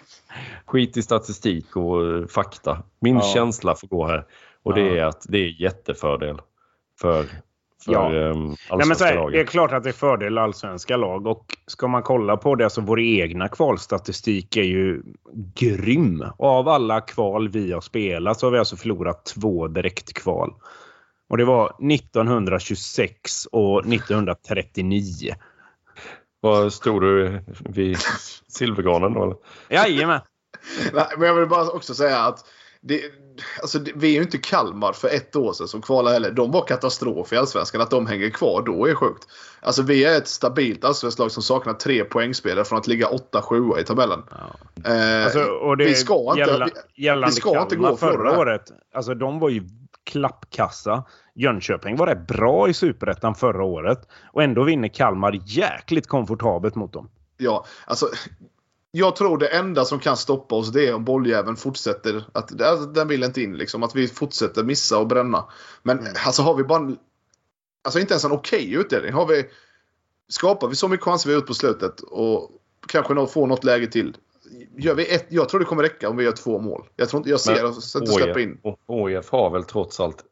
Skit 0.66 0.96
i 0.96 1.02
statistik 1.02 1.76
och 1.76 2.30
fakta. 2.30 2.82
Min 3.00 3.14
Ja. 3.16 3.22
känsla 3.34 3.74
får 3.74 3.88
gå 3.88 4.06
här. 4.06 4.24
Och 4.62 4.74
det 4.74 4.98
är 4.98 5.04
att 5.04 5.26
det 5.28 5.38
är 5.38 5.60
jättefördel 5.62 6.36
för, 7.00 7.24
för 7.88 8.12
Ja. 8.12 8.12
ja. 8.68 8.76
Nej, 8.76 8.86
men 8.86 8.96
så 8.96 9.04
allsvenska 9.04 9.04
här, 9.04 9.30
det 9.30 9.40
är 9.40 9.44
klart 9.44 9.72
att 9.72 9.82
det 9.82 9.88
är 9.88 9.92
fördel 9.92 10.38
allsvenska 10.38 10.96
lag 10.96 11.26
och 11.26 11.44
ska 11.66 11.88
man 11.88 12.02
kolla 12.02 12.36
på 12.36 12.54
det 12.54 12.70
så 12.70 12.80
vår 12.80 13.00
egna 13.00 13.48
kvalstatistik 13.48 14.56
är 14.56 14.62
ju 14.62 15.02
grym. 15.54 16.24
Och 16.36 16.48
av 16.48 16.68
alla 16.68 17.00
kval 17.00 17.48
vi 17.48 17.72
har 17.72 17.80
spelat 17.80 18.40
så 18.40 18.46
har 18.46 18.50
vi 18.50 18.58
alltså 18.58 18.76
förlorat 18.76 19.24
två 19.24 19.68
direktkval. 19.68 20.54
Och 21.30 21.36
det 21.36 21.44
var 21.44 21.92
1926 21.92 23.46
och 23.52 23.78
1939. 23.80 25.34
Vad 26.40 26.72
stod 26.72 27.02
du 27.02 27.44
vid 27.60 27.98
silvergranen 28.48 29.12
då? 29.12 29.40
Jajamän! 29.68 30.20
Nej, 30.92 31.06
men 31.18 31.28
jag 31.28 31.34
vill 31.34 31.48
bara 31.48 31.68
också 31.70 31.94
säga 31.94 32.18
att 32.18 32.44
det, 32.80 33.00
alltså, 33.62 33.78
det, 33.78 33.92
vi 33.94 34.08
är 34.08 34.14
ju 34.14 34.22
inte 34.22 34.38
Kalmar 34.38 34.92
för 34.92 35.08
ett 35.08 35.36
år 35.36 35.52
sedan 35.52 35.68
som 35.68 35.82
kvalade 35.82 36.14
heller. 36.14 36.30
De 36.30 36.50
var 36.50 36.66
katastrof 36.66 37.32
i 37.32 37.36
Allsvenskan. 37.36 37.80
Att 37.80 37.90
de 37.90 38.06
hänger 38.06 38.30
kvar 38.30 38.62
då 38.66 38.88
är 38.88 38.94
sjukt. 38.94 39.28
Alltså 39.60 39.82
vi 39.82 40.04
är 40.04 40.16
ett 40.16 40.28
stabilt 40.28 40.84
allsvenskt 40.84 41.18
lag 41.18 41.30
som 41.30 41.42
saknar 41.42 41.72
tre 41.72 42.04
poängspelare 42.04 42.64
från 42.64 42.78
att 42.78 42.86
ligga 42.86 43.08
8-7 43.32 43.80
i 43.80 43.84
tabellen. 43.84 44.22
Eh, 44.84 45.24
Alltså, 45.24 45.40
och 45.44 45.76
det 45.76 45.84
vi 45.84 45.94
ska 45.94 46.14
inte, 46.30 46.38
gälla, 46.38 46.68
vi, 46.96 47.04
gällande 47.04 47.26
vi 47.26 47.32
ska 47.40 47.62
inte 47.62 47.76
gå 47.76 47.96
förra 47.96 48.32
det. 48.32 48.38
året. 48.38 48.72
Alltså 48.94 49.14
de 49.14 49.38
var 49.38 49.48
ju 49.48 49.62
klappkassa. 50.04 51.04
Jönköping 51.34 51.96
var 51.96 52.06
rätt 52.06 52.26
bra 52.26 52.68
i 52.68 52.74
superettan 52.74 53.34
förra 53.34 53.64
året. 53.64 54.08
Och 54.32 54.42
ändå 54.42 54.62
vinner 54.62 54.88
Kalmar 54.88 55.40
jäkligt 55.44 56.06
komfortabelt 56.06 56.74
mot 56.74 56.92
dem. 56.92 57.10
ja, 57.36 57.64
alltså, 57.86 58.08
jag 58.90 59.16
tror 59.16 59.38
det 59.38 59.48
enda 59.48 59.84
som 59.84 59.98
kan 59.98 60.16
stoppa 60.16 60.54
oss 60.54 60.72
det 60.72 60.88
är 60.88 60.94
om 60.94 61.04
bolljäveln 61.04 61.56
fortsätter. 61.56 62.24
Att, 62.32 62.60
alltså, 62.60 62.86
den 62.86 63.08
vill 63.08 63.24
inte 63.24 63.42
in 63.42 63.56
liksom. 63.56 63.82
Att 63.82 63.94
vi 63.94 64.08
fortsätter 64.08 64.64
missa 64.64 64.98
och 64.98 65.06
bränna. 65.06 65.44
Men 65.82 65.98
Mm. 65.98 66.12
alltså 66.26 66.42
har 66.42 66.54
vi 66.54 66.64
bara 66.64 66.78
en, 66.78 66.98
Alltså 67.82 68.00
inte 68.00 68.12
ens 68.12 68.24
en 68.24 68.32
okej 68.32 68.74
utdelning. 68.74 69.12
Har 69.12 69.26
vi, 69.26 69.44
skapar 70.28 70.68
vi 70.68 70.74
så 70.74 70.88
mycket 70.88 71.04
chanser 71.04 71.28
vi 71.28 71.34
har 71.34 71.40
gjort 71.40 71.46
på 71.46 71.54
slutet 71.54 72.00
och 72.00 72.50
kanske 72.88 73.26
får 73.26 73.46
något 73.46 73.64
läge 73.64 73.86
till. 73.86 74.16
Gör 74.76 74.94
vi 74.94 75.14
ett, 75.14 75.26
jag 75.28 75.48
tror 75.48 75.60
det 75.60 75.66
kommer 75.66 75.82
räcka 75.82 76.08
om 76.08 76.16
vi 76.16 76.24
gör 76.24 76.32
två 76.32 76.58
mål. 76.58 76.88
Jag 76.96 77.08
tror 77.08 77.20
inte 77.20 77.30
jag 77.30 77.40
ser 77.40 77.54
Men 77.54 77.64
oss 77.64 77.96
inte 77.96 78.12
släppa 78.12 78.40
in. 78.40 78.60
Och 78.86 79.10
HIF 79.10 79.30
har 79.30 79.50
väl 79.50 79.64
trots 79.64 80.00
allt 80.00 80.24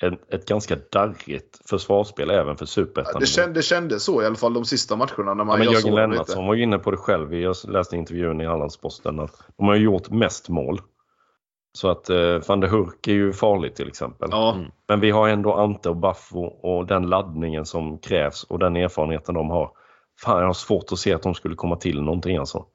ett, 0.00 0.34
ett 0.34 0.46
ganska 0.46 0.76
darrigt 0.92 1.60
försvarsspel 1.68 2.30
även 2.30 2.56
för 2.56 2.66
superettan. 2.66 3.20
Det, 3.20 3.26
känd, 3.26 3.54
det 3.54 3.62
kändes 3.62 4.04
så 4.04 4.22
i 4.22 4.26
alla 4.26 4.34
fall 4.34 4.54
de 4.54 4.64
sista 4.64 4.96
matcherna. 4.96 5.34
När 5.34 5.44
man, 5.44 5.48
ja, 5.48 5.56
men 5.56 5.64
jag 5.64 5.74
Jörgen 5.74 5.94
Lennartsson 5.94 6.46
var 6.46 6.54
ju 6.54 6.62
inne 6.62 6.78
på 6.78 6.90
det 6.90 6.96
själv. 6.96 7.34
Jag 7.34 7.56
läste 7.68 7.96
intervjun 7.96 8.40
i 8.40 8.46
Hallandsposten 8.46 9.20
att 9.20 9.42
de 9.56 9.66
har 9.66 9.74
ju 9.74 9.84
gjort 9.84 10.10
mest 10.10 10.48
mål. 10.48 10.80
Så 11.72 11.90
att 11.90 12.10
eh, 12.10 12.38
van 12.48 12.60
der 12.60 12.68
Hurk 12.68 13.08
är 13.08 13.12
ju 13.12 13.32
farlig 13.32 13.74
till 13.74 13.88
exempel. 13.88 14.28
Ja, 14.32 14.56
Men 14.88 15.00
vi 15.00 15.10
har 15.10 15.28
ändå 15.28 15.52
Ante 15.52 15.88
och 15.88 15.96
Baffo 15.96 16.40
och 16.40 16.86
den 16.86 17.02
laddningen 17.06 17.66
som 17.66 17.98
krävs 17.98 18.44
och 18.44 18.58
den 18.58 18.76
erfarenheten 18.76 19.34
de 19.34 19.50
har. 19.50 19.70
Fan, 20.22 20.38
jag 20.38 20.46
har 20.46 20.52
svårt 20.52 20.92
att 20.92 20.98
se 20.98 21.14
att 21.14 21.22
de 21.22 21.34
skulle 21.34 21.54
komma 21.54 21.76
till 21.76 22.02
någonting 22.02 22.36
alltså. 22.36 22.66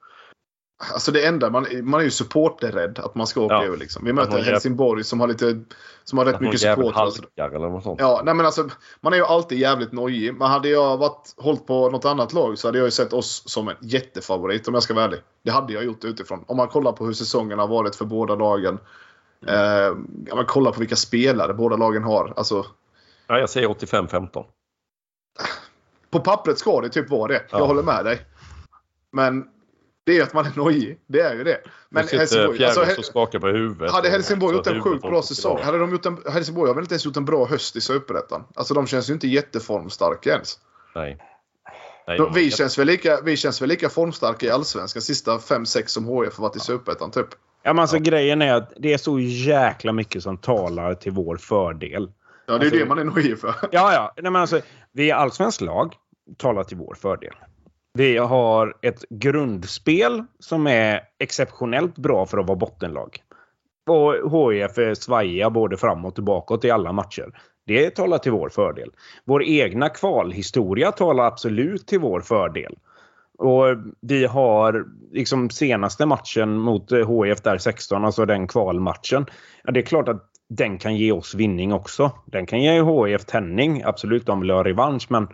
Alltså 0.93 1.11
det 1.11 1.25
enda, 1.25 1.49
man, 1.49 1.65
man 1.83 1.99
är 1.99 2.03
ju 2.03 2.11
supporterrädd 2.11 2.99
att 2.99 3.15
man 3.15 3.27
ska 3.27 3.41
åka 3.41 3.53
Ja. 3.55 3.65
ur. 3.65 3.77
Liksom. 3.77 4.05
Vi 4.05 4.13
möter 4.13 4.39
Helsingborg 4.41 5.03
som 5.03 5.19
har, 5.19 5.27
lite, 5.27 5.59
som 6.03 6.17
har 6.17 6.25
rätt 6.25 6.39
mycket 6.39 6.59
supportrar. 6.59 7.01
Alltså, 7.03 7.23
eller 7.37 7.59
något 7.69 7.83
sånt. 7.83 7.99
Ja, 7.99 8.21
nej 8.25 8.33
men 8.33 8.45
alltså, 8.45 8.69
man 9.01 9.13
är 9.13 9.17
ju 9.17 9.23
alltid 9.25 9.57
jävligt 9.59 9.91
nojig. 9.91 10.33
Men 10.37 10.47
hade 10.47 10.69
jag 10.69 10.97
varit, 10.97 11.33
hållit 11.37 11.67
på 11.67 11.89
något 11.89 12.05
annat 12.05 12.33
lag 12.33 12.57
så 12.57 12.67
hade 12.67 12.77
jag 12.77 12.85
ju 12.85 12.91
sett 12.91 13.13
oss 13.13 13.43
som 13.45 13.67
en 13.67 13.75
jättefavorit 13.81 14.67
om 14.67 14.73
jag 14.73 14.83
ska 14.83 14.93
vara 14.93 15.05
ärlig. 15.05 15.19
Det 15.43 15.51
hade 15.51 15.73
jag 15.73 15.83
gjort 15.85 16.03
utifrån. 16.03 16.43
Om 16.47 16.57
man 16.57 16.67
kollar 16.67 16.91
på 16.91 17.05
hur 17.05 17.13
säsongen 17.13 17.59
har 17.59 17.67
varit 17.67 17.95
för 17.95 18.05
båda 18.05 18.35
lagen. 18.35 18.79
Eh, 19.47 19.55
ja, 20.25 20.35
man 20.35 20.45
kollar 20.45 20.71
på 20.71 20.79
vilka 20.79 20.95
spelare 20.95 21.53
båda 21.53 21.75
lagen 21.75 22.03
har. 22.03 22.33
Alltså, 22.35 22.65
Ja, 23.27 23.39
jag 23.39 23.49
säger 23.49 23.67
85-15. 23.67 24.45
på 26.09 26.19
pappret 26.19 26.59
ska 26.59 26.81
det 26.81 26.89
typ 26.89 27.09
vara 27.09 27.27
det. 27.27 27.43
Ja. 27.49 27.59
Jag 27.59 27.65
håller 27.67 27.83
med 27.83 28.05
dig. 28.05 28.21
Men 29.11 29.45
det 30.05 30.17
är 30.17 30.23
att 30.23 30.33
man 30.33 30.45
är 30.45 30.51
nojig. 30.55 30.99
Det 31.07 31.19
är 31.19 31.35
ju 31.35 31.43
det. 31.43 31.57
Men 31.89 32.03
sitter 32.03 32.17
Helsingborg, 32.17 32.57
Fjärilus 32.57 32.77
alltså, 32.77 32.99
och 32.99 33.05
skakar 33.05 33.39
på 33.39 33.47
huvudet. 33.47 33.91
Hade 33.91 34.09
Helsingborg 34.09 34.55
gjort 34.55 34.67
en 34.67 34.81
sjukt 34.81 35.01
bra 35.01 35.21
säsong. 35.21 35.59
Hade 35.61 35.77
de 35.79 35.91
gjort 35.91 36.05
en, 36.05 36.17
Helsingborg 36.33 36.67
har 36.69 36.75
väl 36.75 36.83
inte 36.83 36.93
ens 36.93 37.05
gjort 37.05 37.17
en 37.17 37.25
bra 37.25 37.45
höst 37.45 37.75
i 37.75 37.81
Superettan. 37.81 38.43
Alltså 38.55 38.73
de 38.73 38.87
känns 38.87 39.09
ju 39.09 39.13
inte 39.13 39.27
jätteformstarka 39.27 40.29
ens. 40.29 40.59
Nej. 40.95 41.17
Nej, 42.07 42.17
De, 42.17 42.33
vi, 42.33 42.51
känns 42.51 42.79
väl 42.79 42.87
lika, 42.87 43.21
vi 43.21 43.37
känns 43.37 43.61
väl 43.61 43.69
lika 43.69 43.89
formstarka 43.89 44.45
i 44.45 44.49
Allsvenskan 44.49 45.01
sista 45.01 45.37
5-6 45.37 45.83
som 45.87 46.03
HIF 46.03 46.37
har 46.37 46.41
varit 46.41 46.55
i 46.55 46.59
Superettan 46.59 47.11
typ. 47.11 47.27
Ja, 47.63 47.73
men 47.73 47.79
alltså, 47.81 47.97
Grejen 47.99 48.41
är 48.41 48.53
att 48.53 48.73
det 48.77 48.93
är 48.93 48.97
så 48.97 49.19
jäkla 49.19 49.91
mycket 49.91 50.23
som 50.23 50.37
talar 50.37 50.93
till 50.93 51.11
vår 51.11 51.37
fördel. 51.37 52.11
Ja, 52.45 52.57
det 52.57 52.57
är 52.57 52.59
ju 52.59 52.65
Alltså- 52.65 52.79
det 52.79 52.85
man 52.85 52.99
är 52.99 53.03
nojig 53.03 53.39
för. 53.39 53.55
Ja, 53.71 53.93
ja. 53.93 54.13
Nej, 54.17 54.31
men 54.31 54.41
alltså, 54.41 54.61
vi 54.91 55.09
är 55.11 55.15
allsvenskt 55.15 55.61
lag. 55.61 55.93
Talar 56.37 56.63
till 56.63 56.77
vår 56.77 56.95
fördel. 56.95 57.33
Vi 57.97 58.17
har 58.17 58.73
ett 58.81 59.09
grundspel 59.09 60.23
som 60.39 60.67
är 60.67 61.01
exceptionellt 61.19 61.97
bra 61.97 62.25
för 62.25 62.37
att 62.37 62.47
vara 62.47 62.57
bottenlag. 62.57 63.17
Och 63.87 64.13
HIF 64.13 64.77
är 64.77 64.93
svajiga 64.93 65.49
både 65.49 65.77
framåt 65.77 66.17
och 66.17 66.23
bakåt 66.23 66.65
i 66.65 66.71
alla 66.71 66.91
matcher. 66.91 67.39
Det 67.65 67.89
talar 67.89 68.17
till 68.17 68.31
vår 68.31 68.49
fördel. 68.49 68.91
Vår 69.25 69.43
egna 69.43 69.89
kvalhistoria 69.89 70.91
talar 70.91 71.23
absolut 71.23 71.87
till 71.87 71.99
vår 71.99 72.21
fördel. 72.21 72.77
Och 73.37 73.65
vi 74.01 74.25
har 74.25 74.85
liksom 75.11 75.49
senaste 75.49 76.05
matchen 76.05 76.57
mot 76.57 76.91
HIF 76.91 77.41
där 77.41 77.57
16, 77.57 78.05
alltså 78.05 78.25
den 78.25 78.47
kvalmatchen. 78.47 79.25
Ja, 79.63 79.71
det 79.71 79.79
är 79.79 79.85
klart 79.85 80.07
att 80.07 80.29
den 80.49 80.77
kan 80.77 80.95
ge 80.95 81.11
oss 81.11 81.35
vinning 81.35 81.73
också. 81.73 82.11
Den 82.25 82.45
kan 82.45 82.61
ge 82.61 82.83
HIF 82.83 83.25
tändning. 83.25 83.83
Absolut, 83.85 84.25
de 84.25 84.39
vill 84.39 84.49
ha 84.49 84.63
revansch, 84.63 85.05
men 85.09 85.27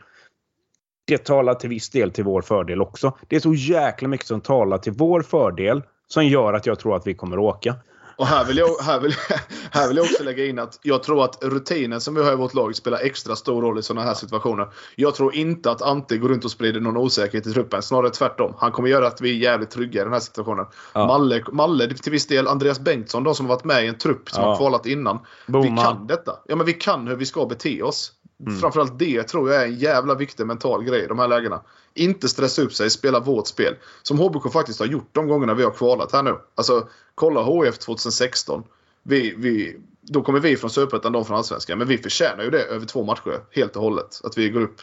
det 1.11 1.25
talar 1.25 1.53
till 1.53 1.69
viss 1.69 1.89
del 1.89 2.11
till 2.11 2.23
vår 2.23 2.41
fördel 2.41 2.81
också. 2.81 3.17
Det 3.27 3.35
är 3.35 3.39
så 3.39 3.53
jäkla 3.53 4.07
mycket 4.07 4.27
som 4.27 4.41
talar 4.41 4.77
till 4.77 4.93
vår 4.93 5.21
fördel 5.21 5.83
som 6.07 6.25
gör 6.25 6.53
att 6.53 6.65
jag 6.65 6.79
tror 6.79 6.95
att 6.95 7.07
vi 7.07 7.13
kommer 7.13 7.37
att 7.37 7.43
åka. 7.43 7.75
Och 8.21 8.27
här 8.27 8.45
vill, 8.45 8.57
jag, 8.57 8.77
här, 8.81 8.99
vill, 8.99 9.15
här 9.71 9.87
vill 9.87 9.97
jag 9.97 10.03
också 10.03 10.23
lägga 10.23 10.45
in 10.45 10.59
att 10.59 10.79
jag 10.81 11.03
tror 11.03 11.23
att 11.23 11.43
rutinen 11.43 12.01
som 12.01 12.15
vi 12.15 12.23
har 12.23 12.31
i 12.31 12.35
vårt 12.35 12.53
lag 12.53 12.75
spelar 12.75 12.97
extra 12.99 13.35
stor 13.35 13.61
roll 13.61 13.79
i 13.79 13.83
sådana 13.83 14.05
här 14.07 14.13
situationer. 14.13 14.67
Jag 14.95 15.15
tror 15.15 15.35
inte 15.35 15.71
att 15.71 15.81
Ante 15.81 16.17
går 16.17 16.29
runt 16.29 16.45
och 16.45 16.51
sprider 16.51 16.79
någon 16.79 16.97
osäkerhet 16.97 17.47
i 17.47 17.53
truppen. 17.53 17.81
Snarare 17.81 18.09
tvärtom. 18.09 18.53
Han 18.57 18.71
kommer 18.71 18.89
göra 18.89 19.07
att 19.07 19.21
vi 19.21 19.29
är 19.29 19.33
jävligt 19.35 19.69
trygga 19.69 20.01
i 20.01 20.03
den 20.03 20.13
här 20.13 20.19
situationen. 20.19 20.65
Ja. 20.93 21.07
Malle, 21.07 21.43
Malle 21.51 21.93
till 21.93 22.11
viss 22.11 22.27
del, 22.27 22.47
Andreas 22.47 22.79
Bengtsson, 22.79 23.23
de 23.23 23.35
som 23.35 23.45
har 23.45 23.55
varit 23.55 23.63
med 23.65 23.83
i 23.85 23.87
en 23.87 23.97
trupp 23.97 24.29
som 24.29 24.43
Ja. 24.43 24.49
har 24.49 24.57
kvalat 24.57 24.85
innan. 24.85 25.19
Vi 25.45 25.51
Boman. 25.53 25.77
kan 25.85 26.07
detta. 26.07 26.35
Ja, 26.45 26.55
men 26.55 26.65
vi 26.65 26.73
kan 26.73 27.07
hur 27.07 27.15
vi 27.15 27.25
ska 27.25 27.45
bete 27.45 27.81
oss. 27.81 28.11
Mm. 28.47 28.59
Framförallt 28.59 28.99
det 28.99 29.23
tror 29.23 29.51
jag 29.51 29.61
är 29.61 29.65
en 29.65 29.75
jävla 29.75 30.15
viktig 30.15 30.45
mental 30.45 30.83
grej 30.83 31.03
i 31.03 31.07
de 31.07 31.19
här 31.19 31.27
lägena. 31.27 31.61
Inte 31.93 32.29
stressa 32.29 32.61
upp 32.61 32.73
sig, 32.73 32.89
spela 32.89 33.19
vårt 33.19 33.47
spel. 33.47 33.75
Som 34.03 34.19
HBK 34.19 34.51
faktiskt 34.53 34.79
har 34.79 34.87
gjort 34.87 35.09
de 35.11 35.27
gångerna 35.27 35.53
vi 35.53 35.63
har 35.63 35.71
kvalat 35.71 36.11
här 36.11 36.23
nu. 36.23 36.35
Alltså, 36.55 36.87
kolla 37.15 37.41
HF 37.41 37.77
2016. 37.77 38.63
Vi, 39.03 39.33
vi, 39.37 39.77
då 40.01 40.21
kommer 40.21 40.39
vi 40.39 40.57
från 40.57 40.69
Superettan, 40.69 41.11
de 41.11 41.25
från 41.25 41.37
Allsvenskan. 41.37 41.77
Men 41.77 41.87
vi 41.87 41.97
förtjänar 41.97 42.43
ju 42.43 42.49
det 42.49 42.63
över 42.63 42.85
två 42.85 43.03
matcher 43.03 43.39
helt 43.51 43.75
och 43.75 43.83
hållet. 43.83 44.21
Att 44.23 44.37
vi 44.37 44.49
går 44.49 44.61
upp. 44.61 44.81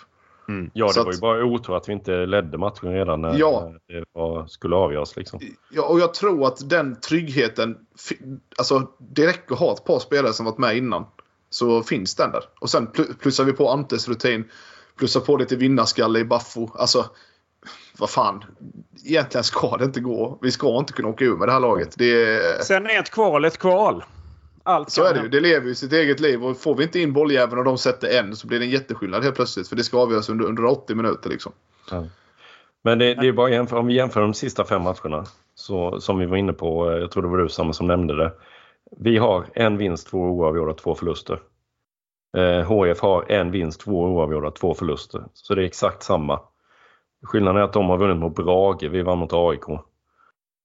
Ja, 0.72 0.86
det 0.86 0.92
Så 0.92 1.02
var 1.02 1.10
att- 1.10 1.16
ju 1.16 1.20
bara 1.20 1.44
otur 1.44 1.76
att 1.76 1.88
vi 1.88 1.92
inte 1.92 2.26
ledde 2.26 2.58
matchen 2.58 2.92
redan 2.92 3.20
när 3.22 3.38
Ja. 3.38 3.72
det 3.88 4.04
var, 4.12 4.46
skulle 4.46 4.76
avgöras. 4.76 5.16
Liksom. 5.16 5.40
Ja, 5.70 5.82
och 5.82 6.00
jag 6.00 6.14
tror 6.14 6.46
att 6.46 6.70
den 6.70 7.00
tryggheten... 7.00 7.76
Alltså, 8.58 8.90
det 8.98 9.26
räcker 9.26 9.52
att 9.54 9.58
ha 9.60 9.72
ett 9.72 9.84
par 9.84 9.98
spelare 9.98 10.32
som 10.32 10.46
varit 10.46 10.58
med 10.58 10.76
innan. 10.76 11.04
Så 11.50 11.82
finns 11.82 12.14
den 12.14 12.30
där. 12.32 12.42
Och 12.60 12.70
sen 12.70 12.88
pl- 12.88 13.18
plussar 13.18 13.44
vi 13.44 13.52
på 13.52 13.68
Antes 13.70 14.08
rutin. 14.08 14.44
Plussar 14.98 15.20
på 15.20 15.36
lite 15.36 15.56
vinnarskalle 15.56 16.18
i 16.18 16.24
Baffo. 16.24 16.70
Alltså, 16.74 17.04
vad 17.98 18.10
fan. 18.10 18.44
Egentligen 19.04 19.44
ska 19.44 19.76
det 19.76 19.84
inte 19.84 20.00
gå. 20.00 20.38
Vi 20.42 20.50
ska 20.50 20.78
inte 20.78 20.92
kunna 20.92 21.08
åka 21.08 21.24
ur 21.24 21.36
med 21.36 21.48
det 21.48 21.52
här 21.52 21.60
laget. 21.60 21.94
Det 21.98 22.24
är, 22.24 22.62
Sen 22.62 22.86
är 22.86 22.98
ett 22.98 23.10
kval 23.10 23.44
ett 23.44 23.58
kval. 23.58 24.04
Allt 24.62 24.90
så 24.90 25.04
är 25.04 25.14
det 25.14 25.20
ju. 25.20 25.28
Det 25.28 25.40
lever 25.40 25.66
ju 25.66 25.74
sitt 25.74 25.92
eget 25.92 26.20
liv. 26.20 26.44
Och 26.44 26.60
får 26.60 26.74
vi 26.74 26.84
inte 26.84 27.00
in 27.00 27.12
bolljäveln 27.12 27.58
och 27.58 27.64
de 27.64 27.78
sätter 27.78 28.18
en 28.18 28.36
så 28.36 28.46
blir 28.46 28.58
det 28.58 28.64
en 28.64 28.70
jätteskillnad 28.70 29.22
helt 29.24 29.36
plötsligt. 29.36 29.68
För 29.68 29.76
det 29.76 29.84
ska 29.84 29.98
avgöras 29.98 30.28
under, 30.28 30.44
under 30.44 30.64
80 30.64 30.94
minuter 30.94 31.30
liksom. 31.30 31.52
Men 32.82 32.98
det, 32.98 33.14
det 33.14 33.28
är 33.28 33.32
bara 33.32 33.46
att 33.46 33.52
jämföra, 33.52 33.80
om 33.80 33.86
vi 33.86 33.94
jämför 33.94 34.20
de 34.20 34.34
sista 34.34 34.64
fem 34.64 34.82
matcherna, 34.82 35.24
så, 35.54 36.00
som 36.00 36.18
vi 36.18 36.26
var 36.26 36.36
inne 36.36 36.52
på, 36.52 36.90
eh, 36.90 36.98
jag 36.98 37.10
tror 37.10 37.22
det 37.22 37.28
var 37.28 37.38
du 37.38 37.48
Samme 37.48 37.72
som 37.72 37.86
nämnde 37.86 38.16
det. 38.16 38.32
Vi 38.96 39.16
har 39.18 39.46
en 39.54 39.76
vinst, 39.76 40.08
två 40.08 40.18
oavgjorda, 40.18 40.74
två 40.74 40.94
förluster. 40.94 41.40
Eh, 42.36 42.62
HF 42.62 43.00
har 43.00 43.32
en 43.32 43.50
vinst, 43.50 43.80
två 43.80 44.04
oavgjorda, 44.04 44.50
två 44.50 44.74
förluster. 44.74 45.24
Så 45.32 45.54
det 45.54 45.62
är 45.62 45.66
exakt 45.66 46.02
samma. 46.02 46.40
Skillnaden 47.22 47.60
är 47.60 47.64
att 47.64 47.72
de 47.72 47.88
har 47.88 47.98
vunnit 47.98 48.16
mot 48.16 48.34
Brage, 48.34 48.82
vi 48.82 49.02
vann 49.02 49.18
mot 49.18 49.32
AIK. 49.32 49.68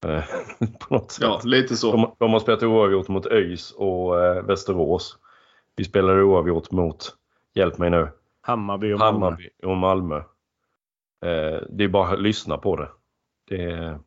Eh, 0.06 0.24
på 0.80 0.94
något 0.96 1.12
sätt. 1.12 1.24
Ja, 1.24 1.42
lite 1.44 1.76
så. 1.76 1.92
De, 1.92 2.16
de 2.20 2.34
har 2.34 2.40
spelat 2.40 2.64
oavgjort 2.64 3.08
mot 3.08 3.26
ÖIS 3.26 3.72
och 3.72 4.26
eh, 4.26 4.44
Västerås. 4.44 5.18
Vi 5.76 5.84
spelade 5.84 6.24
oavgjort 6.24 6.72
mot, 6.72 7.16
hjälp 7.54 7.78
mig 7.78 7.90
nu, 7.90 8.10
Hammarby 8.42 8.94
och 8.94 9.00
Malmö. 9.00 9.26
Hammarby 9.26 9.50
och 9.64 9.78
Malmö. 9.78 10.18
Eh, 11.26 11.62
det 11.70 11.84
är 11.84 11.88
bara 11.88 12.08
att 12.08 12.22
lyssna 12.22 12.58
på 12.58 12.76
det. 12.76 12.90
det 13.50 13.64
är, 13.64 14.00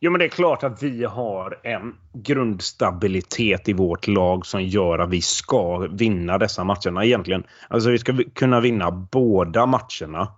Jo, 0.00 0.10
men 0.10 0.18
det 0.18 0.24
är 0.24 0.28
klart 0.28 0.62
att 0.62 0.82
vi 0.82 1.04
har 1.04 1.60
en 1.62 1.94
grundstabilitet 2.12 3.68
i 3.68 3.72
vårt 3.72 4.06
lag 4.06 4.46
som 4.46 4.62
gör 4.62 4.98
att 4.98 5.10
vi 5.10 5.22
ska 5.22 5.78
vinna 5.78 6.38
dessa 6.38 6.64
matcherna 6.64 7.04
egentligen. 7.04 7.44
Alltså 7.68 7.90
vi 7.90 7.98
ska 7.98 8.18
kunna 8.34 8.60
vinna 8.60 8.90
båda 8.90 9.66
matcherna. 9.66 10.32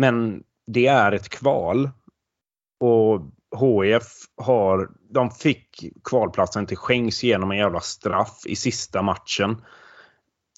Men 0.00 0.42
det 0.66 0.86
är 0.86 1.12
ett 1.12 1.28
kval. 1.28 1.90
Och 2.80 3.20
HIF 3.60 4.04
har... 4.36 4.90
De 5.10 5.30
fick 5.30 5.84
kvalplatsen 6.04 6.66
till 6.66 6.76
skänks 6.76 7.22
genom 7.22 7.50
en 7.50 7.58
jävla 7.58 7.80
straff 7.80 8.42
i 8.46 8.56
sista 8.56 9.02
matchen. 9.02 9.62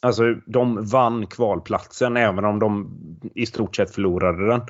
Alltså 0.03 0.35
de 0.47 0.87
vann 0.87 1.27
kvalplatsen 1.27 2.17
även 2.17 2.45
om 2.45 2.59
de 2.59 2.99
i 3.35 3.47
stort 3.47 3.77
sett 3.77 3.95
förlorade 3.95 4.47
den. 4.47 4.61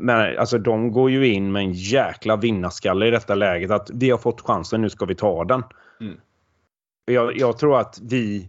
Men 0.00 0.38
alltså 0.38 0.58
de 0.58 0.92
går 0.92 1.10
ju 1.10 1.26
in 1.26 1.52
med 1.52 1.62
en 1.62 1.72
jäkla 1.72 2.36
vinnarskalle 2.36 3.06
i 3.06 3.10
detta 3.10 3.34
läget. 3.34 3.70
Att 3.70 3.90
vi 3.94 4.10
har 4.10 4.18
fått 4.18 4.40
chansen, 4.40 4.82
nu 4.82 4.90
ska 4.90 5.04
vi 5.04 5.14
ta 5.14 5.44
den. 5.44 5.62
Mm. 6.00 6.20
Jag, 7.04 7.36
jag 7.36 7.58
tror 7.58 7.78
att 7.78 7.98
vi... 8.02 8.48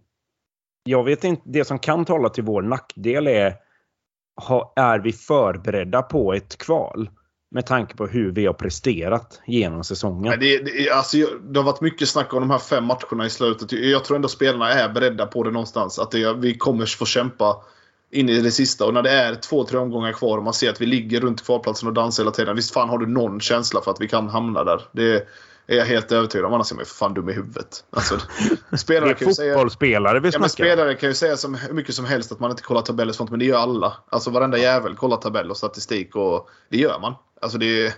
Jag 0.84 1.04
vet 1.04 1.24
inte, 1.24 1.42
det 1.46 1.66
som 1.66 1.80
kan 1.80 2.06
tala 2.06 2.30
till 2.30 2.44
vår 2.44 2.62
nackdel 2.62 3.28
är... 3.28 3.56
Ha, 4.42 4.74
är 4.76 5.00
vi 5.00 5.14
förberedda 5.14 6.02
på 6.02 6.34
ett 6.34 6.58
kval? 6.58 7.10
Med 7.56 7.66
tanke 7.66 7.96
på 7.96 8.08
hur 8.08 8.32
vi 8.32 8.46
har 8.46 8.54
presterat 8.54 9.42
genom 9.48 9.84
säsongen. 9.84 10.40
Det, 10.40 10.58
det, 10.58 10.90
alltså, 10.90 11.18
det 11.18 11.60
har 11.60 11.66
varit 11.66 11.82
mycket 11.82 12.08
snack 12.08 12.34
om 12.34 12.40
de 12.40 12.50
här 12.50 12.58
fem 12.58 12.86
matcherna 12.86 13.26
i 13.26 13.30
slutet. 13.30 13.72
Jag 13.72 14.06
tror 14.06 14.16
ändå 14.16 14.28
spelarna 14.28 14.72
är 14.72 14.90
beredda 14.90 15.26
på 15.26 15.44
det 15.44 15.52
någonstans. 15.52 16.00
Att 16.00 16.12
det, 16.12 16.34
vi 16.34 16.58
kommer 16.58 16.86
få 16.86 17.06
kämpa 17.06 17.64
in 18.12 18.30
i 18.30 18.42
det 18.42 18.52
sista. 18.52 18.86
Och 18.86 18.94
när 18.94 19.02
det 19.02 19.12
är 19.12 19.36
två, 19.36 19.64
tre 19.64 19.78
omgångar 19.80 20.12
kvar 20.12 20.38
och 20.38 20.44
man 20.44 20.54
ser 20.54 20.70
att 20.70 20.82
vi 20.82 20.86
ligger 20.86 21.20
runt 21.22 21.46
kvalplatsen 21.46 21.88
och 21.88 21.94
dansar 21.94 22.24
hela 22.24 22.32
tiden. 22.32 22.56
Visst 22.56 22.74
fan 22.74 22.90
har 22.90 22.98
du 22.98 23.08
någon 23.08 23.40
känsla 23.40 23.82
för 23.82 23.92
att 23.92 24.02
vi 24.02 24.08
kan 24.08 24.30
hamna 24.30 24.64
där. 24.64 24.82
Det 24.92 25.28
är 25.68 25.78
jag 25.78 25.86
helt 25.86 26.12
övertygad 26.12 26.46
om. 26.46 26.54
Annars 26.54 26.72
är 26.72 26.76
man 26.76 26.82
ju 26.82 26.86
för 26.86 26.96
fan 26.96 27.14
dum 27.14 27.30
i 27.30 27.34
huvudet. 27.34 27.84
Alltså, 27.90 28.20
spelare 28.78 29.14
kan 29.14 29.28
ju 29.28 29.34
säga... 29.34 29.54
fotbollsspelare 29.54 30.20
vi 30.20 30.28
Ja, 30.28 30.32
snackar. 30.32 30.48
spelare 30.48 30.96
kan 30.96 31.10
ju 31.10 31.16
säga 31.16 31.38
som, 31.38 31.56
hur 31.56 31.74
mycket 31.74 31.96
som 31.96 32.06
helst 32.06 32.32
att 32.32 32.40
man 32.40 32.52
inte 32.52 32.64
kollar 32.64 32.82
tabeller 32.82 33.12
och 33.12 33.16
sånt, 33.16 33.30
men 33.30 33.40
det 33.40 33.46
gör 33.46 33.58
alla. 33.60 33.94
Alltså 34.10 34.30
varenda 34.30 34.58
jävel 34.58 34.96
kollar 34.96 35.18
tabell 35.18 35.52
och 35.52 35.58
statistik 35.58 36.16
och 36.16 36.50
det 36.70 36.78
gör 36.78 37.00
man. 37.00 37.14
Alltså 37.42 37.58
det 37.58 37.86
är, 37.86 37.94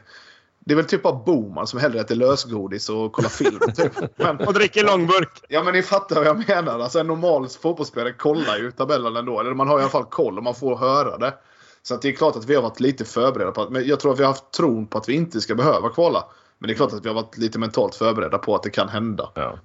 Det 0.66 0.74
är 0.74 0.76
väl 0.76 0.86
typ 0.86 1.04
bara 1.04 1.14
Boman 1.14 1.68
som 1.68 1.80
hellre 1.80 2.00
äter 2.00 2.16
lösgodis 2.16 2.90
och 2.90 3.14
kollar 3.14 3.30
film. 3.30 3.60
Typ. 3.76 3.92
Men, 4.16 4.40
Och 4.48 4.54
dricker 4.54 4.84
långburk. 4.84 5.42
ja 5.50 5.64
men 5.64 5.74
ni 5.74 5.82
fattar 5.82 6.16
vad 6.16 6.26
jag 6.26 6.48
menar. 6.48 6.80
Alltså, 6.80 7.00
en 7.00 7.08
normal 7.08 7.48
fotbollsspelare 7.48 8.14
kollar 8.14 8.58
ju 8.58 8.72
tabellen 8.72 9.16
ändå. 9.16 9.40
Eller 9.40 9.54
man 9.54 9.68
har 9.68 9.80
i 9.80 9.82
alla 9.82 9.92
fall 9.92 10.06
koll 10.06 10.38
och 10.38 10.44
man 10.44 10.56
får 10.56 10.76
höra 10.76 11.18
det. 11.18 11.34
Så 11.82 11.96
att 11.96 12.02
det 12.02 12.10
är 12.10 12.14
klart 12.14 12.36
att 12.36 12.46
vi 12.46 12.56
har 12.56 12.62
varit 12.62 12.80
lite 12.80 13.06
förberedda 13.06 13.52
på 13.52 13.62
att, 13.62 13.70
men 13.70 13.88
jag 13.88 14.00
tror 14.00 14.14
att 14.14 14.20
vi 14.20 14.24
har 14.24 14.32
haft 14.32 14.52
tron 14.52 14.88
på 14.88 14.98
att 14.98 15.10
vi 15.10 15.14
inte 15.14 15.42
ska 15.42 15.56
behöva 15.56 15.90
kvala. 15.90 16.26
Men 16.60 16.68
det 16.68 16.74
är 16.74 16.76
klart 16.76 16.94
att 16.94 17.06
vi 17.06 17.10
har 17.10 17.16
varit 17.16 17.38
lite 17.38 17.60
mentalt 17.60 17.96
förberedda 17.96 18.38
på 18.38 18.56
att 18.56 18.64
det 18.64 18.70
kan 18.70 18.90
hända. 18.90 19.32
Ja. 19.34 19.58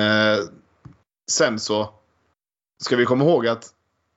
Eh, 0.00 0.38
sen 1.30 1.58
så 1.58 1.90
ska 2.82 2.96
vi 2.96 3.04
komma 3.04 3.24
ihåg 3.24 3.46
att 3.46 3.64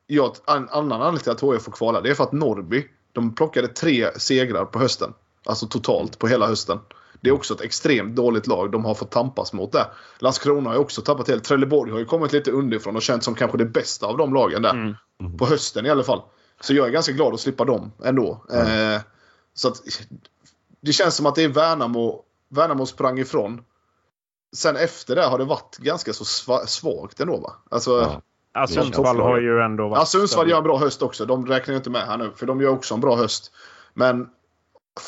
jag, 0.08 0.36
en 0.48 0.70
annan 0.70 1.02
anledning 1.02 1.20
till 1.20 1.32
att 1.32 1.44
HIF 1.44 1.64
får 1.64 1.72
kvala 1.72 2.02
det 2.02 2.10
är 2.10 2.14
för 2.16 2.24
att 2.24 2.32
Norrby 2.32 2.88
de 3.14 3.36
plockade 3.36 3.68
tre 3.68 4.20
segrar 4.20 4.66
på 4.66 4.80
hösten. 4.80 5.14
Alltså 5.46 5.68
totalt 5.68 6.20
på 6.20 6.28
hela 6.28 6.48
hösten. 6.48 6.80
Det 7.22 7.30
är 7.30 7.34
också 7.34 7.54
ett 7.54 7.62
extremt 7.62 8.16
dåligt 8.16 8.48
lag 8.48 8.72
de 8.72 8.86
har 8.86 8.94
fått 8.96 9.12
tampas 9.12 9.54
mot 9.54 9.72
där. 9.72 9.86
Landskrona 10.20 10.70
har 10.70 10.76
ju 10.76 10.82
också 10.82 11.02
tappat 11.02 11.28
helt. 11.28 11.44
Trelleborg 11.44 11.92
har 11.92 12.00
ju 12.00 12.06
kommit 12.06 12.34
lite 12.34 12.52
underifrån 12.52 12.96
och 12.96 13.02
känts 13.02 13.26
som 13.26 13.36
kanske 13.36 13.58
det 13.58 13.66
bästa 13.66 14.08
av 14.08 14.18
de 14.18 14.34
lagen 14.34 14.62
där. 14.62 14.70
Mm. 14.72 15.38
På 15.38 15.46
hösten 15.46 15.86
i 15.86 15.90
alla 15.90 16.04
fall. 16.04 16.22
Så 16.62 16.74
jag 16.74 16.88
är 16.88 16.92
ganska 16.92 17.12
glad 17.12 17.34
att 17.34 17.40
slippa 17.40 17.66
dem 17.66 17.92
ändå. 18.04 18.46
Eh, 18.54 19.02
så 19.54 19.68
att, 19.68 19.82
det 20.82 20.94
känns 20.94 21.16
som 21.16 21.26
att 21.26 21.36
det 21.36 21.44
är 21.44 21.50
Värnamo. 21.50 22.24
Värnamo 22.50 22.86
sprang 22.86 23.20
ifrån. 23.20 23.64
Sen 24.56 24.76
efter 24.76 25.16
det 25.16 25.24
har 25.24 25.38
det 25.38 25.46
varit 25.46 25.78
ganska 25.78 26.14
så 26.14 26.24
sva- 26.24 26.66
svagt 26.66 27.20
ändå 27.20 27.38
va? 27.38 27.54
Alltså, 27.70 27.92
Ja. 28.02 28.22
Ja, 28.54 28.68
Sundsvall 28.68 29.20
har 29.20 29.38
ju 29.40 29.62
ändå 29.62 29.88
varit... 29.88 30.00
Ja, 30.00 30.06
Sundsvall 30.06 30.50
gör 30.50 30.58
en 30.58 30.64
bra 30.64 30.78
höst 30.78 31.02
också. 31.02 31.26
De 31.26 31.46
räknar 31.46 31.74
ju 31.74 31.78
inte 31.78 31.90
med 31.90 32.02
här 32.02 32.18
nu. 32.18 32.32
För 32.36 32.46
de 32.46 32.62
gör 32.62 32.70
också 32.70 32.94
en 32.94 33.02
bra 33.02 33.16
höst. 33.16 33.52
Men... 33.94 34.30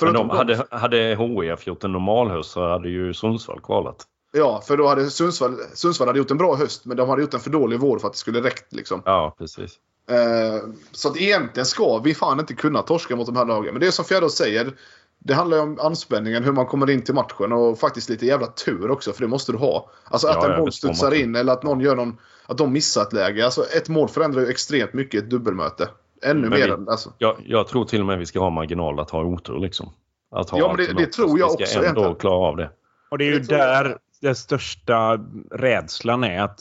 Men 0.01 0.13
de, 0.13 0.29
hade, 0.29 0.65
hade 0.69 0.97
HIF 0.97 1.67
gjort 1.67 1.83
en 1.83 1.91
normal 1.91 2.29
höst 2.29 2.51
så 2.51 2.67
hade 2.67 2.89
ju 2.89 3.13
Sundsvall 3.13 3.59
kvalat. 3.61 4.05
Ja, 4.33 4.61
för 4.67 4.77
då 4.77 4.87
hade 4.87 5.09
Sundsvall, 5.09 5.57
Sundsvall 5.73 6.07
hade 6.07 6.19
gjort 6.19 6.31
en 6.31 6.37
bra 6.37 6.55
höst. 6.55 6.85
Men 6.85 6.97
de 6.97 7.09
hade 7.09 7.21
gjort 7.21 7.33
en 7.33 7.39
för 7.39 7.49
dålig 7.49 7.79
vår 7.79 7.99
för 7.99 8.07
att 8.07 8.13
det 8.13 8.19
skulle 8.19 8.41
räckt. 8.41 8.73
Liksom. 8.73 9.01
Ja, 9.05 9.35
precis. 9.37 9.79
Eh, 10.09 10.69
så 10.91 11.09
att 11.09 11.17
egentligen 11.17 11.65
ska 11.65 11.97
vi 11.97 12.15
fan 12.15 12.39
inte 12.39 12.53
kunna 12.53 12.81
torska 12.81 13.15
mot 13.15 13.25
de 13.25 13.35
här 13.35 13.45
lagen. 13.45 13.73
Men 13.73 13.81
det 13.81 13.87
är 13.87 13.91
som 13.91 14.05
Fjärdås 14.05 14.35
säger. 14.35 14.73
Det 15.19 15.33
handlar 15.33 15.57
ju 15.57 15.63
om 15.63 15.79
anspänningen, 15.79 16.43
hur 16.43 16.51
man 16.51 16.65
kommer 16.65 16.89
in 16.89 17.01
till 17.01 17.13
matchen 17.13 17.51
och 17.51 17.79
faktiskt 17.79 18.09
lite 18.09 18.25
jävla 18.25 18.47
tur 18.47 18.91
också, 18.91 19.13
för 19.13 19.21
det 19.21 19.27
måste 19.27 19.51
du 19.51 19.57
ha. 19.57 19.89
Alltså 20.03 20.27
att 20.27 20.43
Ja, 20.43 20.53
en 20.53 20.59
boll 20.59 20.71
studsar 20.71 21.13
in 21.13 21.35
eller 21.35 21.53
att 21.53 21.63
någon 21.63 21.79
gör 21.79 21.95
någon... 21.95 22.17
Att 22.45 22.57
de 22.57 22.73
missar 22.73 23.01
ett 23.01 23.13
läge. 23.13 23.45
Alltså 23.45 23.65
ett 23.65 23.89
mål 23.89 24.09
förändrar 24.09 24.41
ju 24.41 24.47
extremt 24.47 24.93
mycket 24.93 25.13
i 25.13 25.17
ett 25.17 25.29
dubbelmöte. 25.29 25.89
Ännu 26.25 26.41
Men 26.41 26.49
mer 26.49 26.57
vi- 26.67 26.71
än... 26.73 26.89
Alltså, 26.89 27.13
Jag, 27.17 27.35
jag 27.45 27.67
tror 27.67 27.85
till 27.85 27.99
och 27.99 28.05
med 28.07 28.19
vi 28.19 28.25
ska 28.25 28.39
ha 28.39 28.49
marginal 28.49 28.99
att 28.99 29.09
ha 29.09 29.23
otur 29.23 29.59
liksom. 29.59 29.89
Att 30.35 30.49
ha 30.49 30.57
Ja, 30.59 30.67
men 30.67 30.77
det- 30.77 30.93
det 30.93 31.11
tror 31.11 31.39
jag 31.39 31.47
Vi 31.47 31.53
ska 31.53 31.63
också 31.63 31.77
ändå 31.77 31.85
egentligen. 32.01 32.15
klara 32.15 32.35
av 32.47 32.57
det. 32.57 32.69
Och 33.11 33.17
det 33.17 33.25
är 33.27 33.31
ju 33.31 33.39
Det 33.39 33.57
där 33.57 33.97
den 34.21 34.35
största 34.35 35.19
rädslan 35.51 36.23
är 36.23 36.41
att 36.41 36.59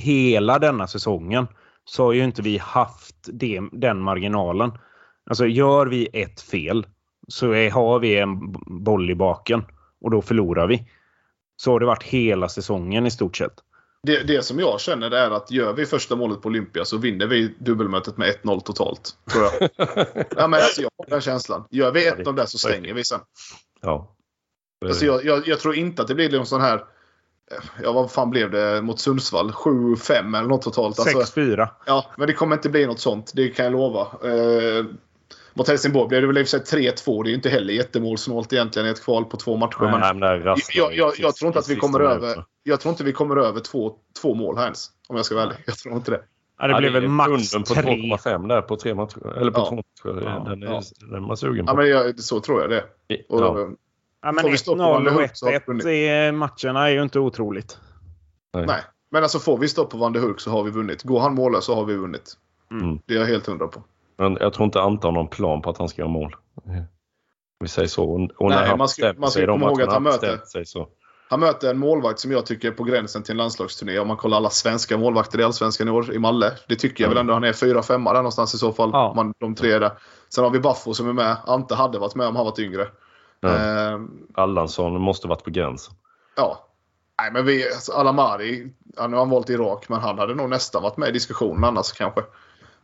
hela 0.00 0.58
denna 0.58 0.86
säsongen 0.86 1.46
så 1.84 2.04
har 2.04 2.12
ju 2.12 2.24
inte 2.24 2.42
vi 2.42 2.58
haft 2.58 3.16
det, 3.32 3.60
den 3.72 4.00
marginalen. 4.02 4.72
Alltså 5.30 5.46
gör 5.46 5.86
vi 5.86 6.08
ett 6.12 6.40
fel 6.40 6.86
så 7.28 7.50
är, 7.52 7.70
har 7.70 7.98
vi 7.98 8.18
en 8.18 8.52
boll 8.84 9.10
i 9.10 9.14
baken 9.14 9.64
och 10.00 10.10
då 10.10 10.22
förlorar 10.22 10.66
vi. 10.66 10.88
Så 11.56 11.72
har 11.72 11.80
det 11.80 11.86
varit 11.86 12.02
hela 12.02 12.48
säsongen 12.48 13.06
i 13.06 13.10
stort 13.10 13.36
sett. 13.36 13.52
Det, 14.06 14.22
det 14.22 14.42
som 14.42 14.58
jag 14.58 14.80
känner 14.80 15.10
är 15.10 15.30
att 15.30 15.50
gör 15.50 15.72
vi 15.72 15.86
första 15.86 16.16
målet 16.16 16.42
på 16.42 16.48
Olympia 16.48 16.84
så 16.84 16.96
vinner 16.96 17.26
vi 17.26 17.54
dubbelmötet 17.58 18.16
med 18.16 18.34
1-0 18.42 18.60
totalt. 18.60 19.16
Tror 19.32 19.44
jag. 19.44 19.70
ja, 20.36 20.46
men 20.48 20.54
alltså, 20.54 20.82
jag 20.82 20.90
har 20.98 21.06
den 21.10 21.20
känslan. 21.20 21.64
Gör 21.70 21.92
vi 21.92 22.06
ett 22.06 22.26
av 22.26 22.34
det 22.34 22.46
så 22.46 22.58
stänger 22.58 22.94
vi 22.94 23.04
sen. 23.04 23.20
Ja. 23.80 24.16
Alltså, 24.84 25.06
jag, 25.06 25.24
jag, 25.24 25.48
jag 25.48 25.60
tror 25.60 25.74
inte 25.74 26.02
att 26.02 26.08
det 26.08 26.14
blir 26.14 26.30
någon 26.30 26.46
sån 26.46 26.60
här... 26.60 26.84
Ja, 27.82 27.92
vad 27.92 28.10
fan 28.12 28.30
blev 28.30 28.50
det 28.50 28.82
mot 28.82 29.00
Sundsvall? 29.00 29.50
7-5 29.50 30.38
eller 30.38 30.48
något 30.48 30.62
totalt. 30.62 30.98
Alltså, 30.98 31.40
6-4. 31.40 31.68
ja, 31.86 32.10
men 32.16 32.26
det 32.26 32.32
kommer 32.32 32.56
inte 32.56 32.68
bli 32.68 32.86
något 32.86 33.00
sånt. 33.00 33.32
Det 33.34 33.48
kan 33.48 33.64
jag 33.64 33.72
lova. 33.72 34.00
Eh, 34.00 34.84
mot 35.54 35.68
Helsingborg 35.68 36.08
blev 36.08 36.20
det 36.20 36.26
väl 36.26 36.38
i 36.38 36.42
och 36.42 36.48
för 36.48 36.58
sig 36.58 36.80
3-2. 36.90 37.22
Det 37.22 37.28
är 37.28 37.30
ju 37.30 37.34
inte 37.36 37.48
heller 37.48 37.74
jättemålsnålt 37.74 38.52
egentligen 38.52 38.88
i 38.88 38.90
ett 38.90 39.04
kval 39.04 39.24
på 39.24 39.36
två 39.36 39.56
matcher. 39.56 39.76
Nej, 39.80 40.14
men 40.14 40.42
rasslar 40.42 40.82
jag, 40.84 40.94
jag, 40.96 41.06
jag 41.08 41.14
sist- 41.14 41.36
tror 41.38 41.46
inte 41.46 41.58
att 41.58 41.68
vi 41.68 41.76
kommer 41.76 42.00
över, 42.00 42.44
jag 42.62 42.80
tror 42.80 42.90
inte 42.92 43.04
vi 43.04 43.12
kommer 43.12 43.36
över 43.36 43.60
två, 43.60 43.92
två 44.22 44.34
mål 44.34 44.56
här 44.56 44.64
ens. 44.64 44.90
Om 45.08 45.16
jag 45.16 45.24
ska 45.24 45.34
vara 45.34 45.44
ärlig. 45.44 45.56
Jag 45.66 45.76
tror 45.78 45.94
inte 45.94 46.10
det. 46.10 46.20
Ja, 46.58 46.66
det 46.66 46.72
Ja, 46.72 46.78
blev 46.78 46.92
väl 46.92 47.08
max 47.08 47.52
på 47.52 47.62
3. 47.62 47.82
2,5 47.82 48.48
där 48.48 48.62
på 48.62 48.76
tre 48.76 48.94
matcher. 48.94 49.38
Eller 49.40 49.50
på 49.50 49.60
Ja. 49.60 49.66
två 49.68 49.74
matcher. 49.76 50.22
Ja. 50.24 50.44
Den, 50.50 50.62
är, 50.62 50.66
Ja. 50.66 50.82
den 51.00 51.14
är 51.14 51.20
man 51.20 51.36
sugen 51.36 51.64
Ja, 51.66 51.72
på. 51.72 51.76
men 51.78 51.88
jag, 51.88 52.20
så 52.20 52.40
tror 52.40 52.60
jag 52.60 52.70
det. 52.70 52.84
Och, 53.28 53.40
Ja. 53.40 53.68
Ja, 54.24 54.32
men 54.32 54.42
Får 54.42 54.50
vi 54.50 54.58
stopp 54.58 54.76
på 54.78 54.82
Van 54.82 55.02
1-0 55.02 55.04
der 55.04 55.10
och 55.12 55.16
Hulk 55.20 55.30
så 55.34 55.46
har 55.46 55.52
vi 55.52 55.58
1-1 55.58 55.66
vunnit. 55.66 55.86
i 55.86 56.32
matcherna 56.32 56.88
är 56.88 56.92
ju 56.92 57.02
inte 57.02 57.18
otroligt. 57.18 57.78
Nej. 58.54 58.66
Nej. 58.66 58.80
Men 59.10 59.22
alltså 59.22 59.38
får 59.38 59.58
vi 59.58 59.68
stopp 59.68 59.90
på 59.90 59.96
Van 59.96 60.12
der 60.12 60.20
Hulk 60.20 60.40
så 60.40 60.50
har 60.50 60.62
vi 60.62 60.70
vunnit. 60.70 61.02
Går 61.02 61.20
han 61.20 61.34
mållös 61.34 61.64
så 61.64 61.74
har 61.74 61.84
vi 61.84 61.94
vunnit. 61.96 62.32
Mm. 62.70 62.98
Det 63.06 63.14
är 63.14 63.18
jag 63.18 63.26
helt 63.26 63.46
hundra 63.46 63.66
på. 63.68 63.82
Men 64.22 64.36
jag 64.40 64.52
tror 64.52 64.64
inte 64.64 64.80
Anton 64.80 65.14
har 65.14 65.22
någon 65.22 65.30
plan 65.30 65.62
på 65.62 65.70
att 65.70 65.78
han 65.78 65.88
ska 65.88 66.02
göra 66.02 66.10
mål. 66.10 66.36
Vi 67.60 67.68
säger 67.68 67.88
så. 67.88 68.04
Och 68.12 68.18
Nej, 68.20 68.28
när 68.58 68.66
han 68.66 68.78
man 68.78 68.88
ska- 68.88 69.12
man 69.18 69.30
ska 69.30 69.46
komma 69.46 69.66
ihåg 69.66 69.82
att 69.82 69.92
han 69.92 70.02
möter- 70.02 70.64
så. 70.64 70.88
Han 71.30 71.40
möter 71.40 71.70
en 71.70 71.78
målvakt 71.78 72.18
som 72.20 72.32
jag 72.32 72.46
tycker 72.46 72.68
är 72.68 72.72
på 72.72 72.84
gränsen 72.84 73.22
till 73.22 73.30
en 73.32 73.36
landslagsturné. 73.36 73.98
Om 73.98 74.08
man 74.08 74.16
kollar 74.16 74.36
alla 74.36 74.50
svenska 74.50 74.98
målvakter 74.98 75.40
i 75.40 75.42
Allsvenskan 75.44 75.88
i 75.88 75.90
år 75.90 76.12
i 76.14 76.18
Malle. 76.18 76.52
Det 76.68 76.76
tycker 76.76 77.04
jag 77.04 77.08
väl 77.08 77.18
ändå 77.18 77.34
han 77.34 77.44
är 77.44 77.52
4-5 77.52 78.04
där 78.04 78.14
någonstans 78.14 78.54
i 78.54 78.58
så 78.58 78.72
fall. 78.72 78.90
Ja. 78.92 79.12
Man, 79.16 79.34
de 79.38 79.54
tre 79.54 79.72
är 79.72 79.80
där. 79.80 79.92
Sen 80.34 80.44
har 80.44 80.50
vi 80.50 80.60
Baffo 80.60 80.94
som 80.94 81.08
är 81.08 81.12
med. 81.12 81.36
Ante 81.46 81.74
hade 81.74 81.98
varit 81.98 82.14
med 82.14 82.26
om 82.26 82.36
han 82.36 82.44
varit 82.44 82.58
yngre. 82.58 82.82
Eh, 83.44 84.00
Allansson 84.34 85.00
måste 85.00 85.28
varit 85.28 85.44
på 85.44 85.50
gränsen. 85.50 85.94
ja. 86.36 86.68
Nej 87.22 87.32
men 87.32 87.46
vi, 87.46 87.64
alltså 87.72 87.92
Alamari, 87.92 88.72
nu 88.84 89.02
har 89.02 89.08
han 89.18 89.30
valt 89.30 89.50
Irak 89.50 89.88
men 89.88 90.00
han 90.00 90.18
hade 90.18 90.34
nog 90.34 90.50
nästan 90.50 90.82
varit 90.82 90.96
med 90.96 91.08
i 91.08 91.12
diskussionen 91.12 91.64
annars 91.64 91.92
kanske. 91.92 92.20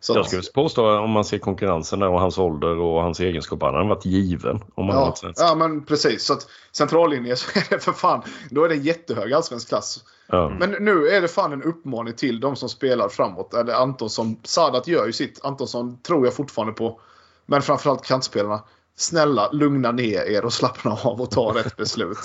Så 0.00 0.14
Jag 0.14 0.26
skulle 0.26 0.42
påstå 0.54 0.98
om 0.98 1.10
man 1.10 1.24
ser 1.24 1.38
konkurrensen 1.38 1.98
där 1.98 2.08
och 2.08 2.20
hans 2.20 2.38
ålder 2.38 2.78
och 2.78 3.02
hans 3.02 3.20
egenskaper. 3.20 3.66
Han 3.66 3.74
hade 3.74 3.88
varit 3.88 4.04
given 4.04 4.64
om 4.74 4.88
han 4.88 4.98
Ja, 4.98 5.04
varit 5.22 5.36
ja 5.36 5.54
men 5.54 5.84
precis. 5.84 6.24
Så 6.24 6.32
att 6.32 6.46
centrallinjen 6.72 7.36
så 7.36 7.58
är 7.58 7.66
det 7.70 7.78
för 7.78 7.92
fan. 7.92 8.22
Då 8.50 8.64
är 8.64 8.68
det 8.68 8.74
en 8.74 8.82
jättehög 8.82 9.32
allsvensk 9.32 9.68
klass. 9.68 10.04
Ja. 10.26 10.48
Men 10.48 10.70
nu 10.70 11.08
är 11.08 11.20
det 11.20 11.28
fan 11.28 11.52
en 11.52 11.62
uppmaning 11.62 12.14
till 12.14 12.40
de 12.40 12.56
som 12.56 12.68
spelar 12.68 13.08
framåt. 13.08 13.54
Eller 13.54 13.74
Antonsson. 13.74 14.36
Sadat 14.44 14.88
gör 14.88 15.06
ju 15.06 15.12
sitt. 15.12 15.44
Antonsson 15.44 16.02
tror 16.02 16.24
jag 16.24 16.34
fortfarande 16.34 16.72
på. 16.72 17.00
Men 17.46 17.62
framförallt 17.62 18.04
kantspelarna. 18.04 18.64
Snälla 18.96 19.50
lugna 19.52 19.92
ner 19.92 20.22
er 20.22 20.44
och 20.44 20.52
slappna 20.52 20.98
av 21.04 21.20
och 21.20 21.30
ta 21.30 21.54
rätt 21.54 21.76
beslut. 21.76 22.18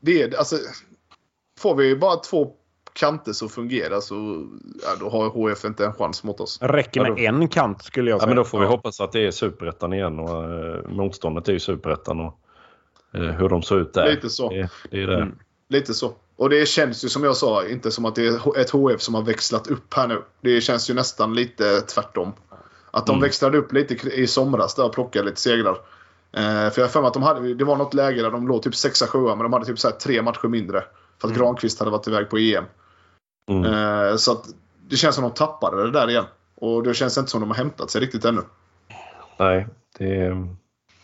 Det 0.00 0.22
är, 0.22 0.38
alltså, 0.38 0.56
får 1.58 1.74
vi 1.74 1.96
bara 1.96 2.16
två 2.16 2.52
kanter 2.92 3.32
som 3.32 3.48
fungerar 3.48 4.00
så 4.00 4.46
ja, 4.82 4.88
då 5.00 5.08
har 5.08 5.28
HF 5.28 5.64
inte 5.64 5.84
en 5.86 5.92
chans 5.92 6.24
mot 6.24 6.40
oss. 6.40 6.58
Räcker 6.62 7.00
med 7.02 7.10
Ja, 7.10 7.28
en 7.28 7.48
kant 7.48 7.82
skulle 7.84 8.10
jag 8.10 8.16
Ja, 8.16 8.20
säga. 8.20 8.26
men 8.28 8.36
då 8.36 8.44
får 8.44 8.58
vi 8.58 8.64
Ja. 8.64 8.70
hoppas 8.70 9.00
att 9.00 9.12
det 9.12 9.26
är 9.26 9.30
superettan 9.30 9.92
igen 9.92 10.18
och 10.18 10.44
eh, 10.44 10.88
motståndet 10.88 11.48
är 11.48 11.52
ju 11.52 11.60
superettan 11.60 12.20
och 12.20 12.38
eh, 13.14 13.20
hur 13.20 13.48
de 13.48 13.62
ser 13.62 13.78
ut 13.80 13.94
där. 13.94 14.10
Lite 14.10 14.30
så. 14.30 14.48
Det, 14.50 14.68
det 14.90 15.02
är 15.02 15.06
det. 15.06 15.16
Mm. 15.16 15.34
Lite 15.68 15.94
så. 15.94 16.12
Och 16.36 16.50
det 16.50 16.68
känns 16.68 17.04
ju 17.04 17.08
som 17.08 17.24
jag 17.24 17.36
sa 17.36 17.66
inte 17.66 17.90
som 17.90 18.04
att 18.04 18.14
det 18.14 18.26
är 18.26 18.58
ett 18.60 18.70
HF 18.70 19.00
som 19.00 19.14
har 19.14 19.22
växlat 19.22 19.66
upp 19.66 19.94
här 19.94 20.08
nu. 20.08 20.22
Det 20.40 20.60
känns 20.60 20.90
ju 20.90 20.94
nästan 20.94 21.34
lite 21.34 21.80
tvärtom. 21.80 22.32
Att 22.90 23.06
de 23.06 23.12
Mm. 23.12 23.22
växlade 23.22 23.58
upp 23.58 23.72
lite 23.72 23.94
i 23.94 24.26
somras 24.26 24.74
där 24.74 24.84
och 24.84 24.92
plockade 24.92 25.24
lite 25.24 25.40
segrar. 25.40 25.76
Eh, 26.32 26.42
för 26.42 26.72
jag 26.76 26.82
har 26.84 26.88
för 26.88 27.00
mig 27.00 27.08
att 27.08 27.14
de 27.14 27.22
hade, 27.22 27.54
det 27.54 27.64
var 27.64 27.76
något 27.76 27.94
läge 27.94 28.22
där 28.22 28.30
de 28.30 28.48
låg 28.48 28.62
typ 28.62 28.74
6-7 28.74 29.28
men 29.28 29.38
de 29.38 29.52
hade 29.52 29.64
typ 29.64 29.78
så 29.78 29.88
här 29.88 29.94
tre 29.96 30.22
matcher 30.22 30.48
mindre. 30.48 30.84
För 31.20 31.28
att 31.28 31.34
Granqvist 31.34 31.78
hade 31.78 31.90
varit 31.90 32.08
iväg 32.08 32.30
på 32.30 32.38
EM. 32.38 32.64
Mm. 33.50 33.64
Eh, 33.64 34.16
så 34.16 34.32
att 34.32 34.44
det 34.88 34.96
känns 34.96 35.14
som 35.16 35.24
att 35.24 35.36
de 35.36 35.38
tappade 35.46 35.82
det 35.84 35.90
där 35.90 36.10
igen. 36.10 36.24
Och 36.54 36.82
det 36.82 36.94
känns 36.94 37.18
inte 37.18 37.30
som 37.30 37.38
att 37.38 37.42
de 37.42 37.50
har 37.50 37.56
hämtat 37.56 37.90
sig 37.90 38.00
riktigt 38.00 38.24
ännu. 38.24 38.40
Nej, 39.38 39.66
det. 39.98 40.46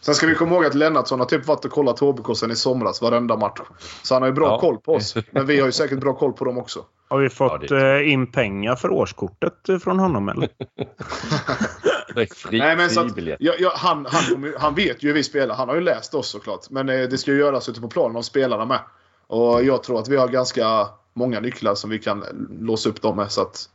Sen 0.00 0.14
ska 0.14 0.26
vi 0.26 0.34
komma 0.34 0.54
ihåg 0.54 0.64
att 0.64 0.74
Lennartsson 0.74 1.18
har 1.18 1.26
typ 1.26 1.46
varit 1.46 1.64
och 1.64 1.70
kollat 1.70 1.98
HBK 2.00 2.36
sen 2.36 2.50
i 2.50 2.56
somras 2.56 3.02
varenda 3.02 3.36
match. 3.36 3.60
Så 4.02 4.14
han 4.14 4.22
har 4.22 4.26
ju 4.28 4.34
bra 4.34 4.46
Ja. 4.46 4.58
koll 4.60 4.78
på 4.78 4.94
oss. 4.94 5.14
Men 5.30 5.46
vi 5.46 5.58
har 5.60 5.66
ju 5.66 5.72
säkert 5.72 6.00
bra 6.00 6.14
koll 6.14 6.32
på 6.32 6.44
dem 6.44 6.58
också. 6.58 6.84
Har 7.08 7.18
vi 7.18 7.24
Ja, 7.24 7.30
fått 7.30 7.68
det- 7.68 7.96
eh, 8.00 8.12
in 8.12 8.32
pengar 8.32 8.76
för 8.76 8.90
årskortet 8.90 9.82
från 9.82 9.98
honom 9.98 10.28
eller? 10.28 10.48
det 12.14 12.28
Nej, 12.52 12.76
men 12.76 12.90
så 12.90 13.00
att, 13.00 13.12
ja, 13.38 13.52
ja, 13.58 13.72
han, 13.76 14.06
han, 14.10 14.54
han 14.58 14.74
vet 14.74 15.02
ju 15.02 15.08
hur 15.08 15.14
vi 15.14 15.22
spelar. 15.24 15.54
Han 15.54 15.68
har 15.68 15.74
ju 15.74 15.80
läst 15.80 16.14
oss 16.14 16.28
såklart. 16.28 16.70
Men 16.70 16.88
eh, 16.88 17.08
det 17.08 17.18
ska 17.18 17.30
ju 17.32 17.38
göras 17.38 17.68
ute 17.68 17.80
på 17.80 17.88
planen 17.88 18.16
av 18.16 18.22
spelarna 18.22 18.64
med. 18.64 18.80
Och 19.26 19.64
jag 19.64 19.82
tror 19.82 19.98
att 19.98 20.08
vi 20.08 20.16
har 20.16 20.28
ganska 20.28 20.88
många 21.18 21.40
nycklar 21.40 21.74
som 21.74 21.90
vi 21.90 21.98
kan 21.98 22.24
låsa 22.60 22.88
upp 22.88 23.02
dem 23.02 23.16
med. 23.16 23.32
Så 23.32 23.42
att, 23.42 23.68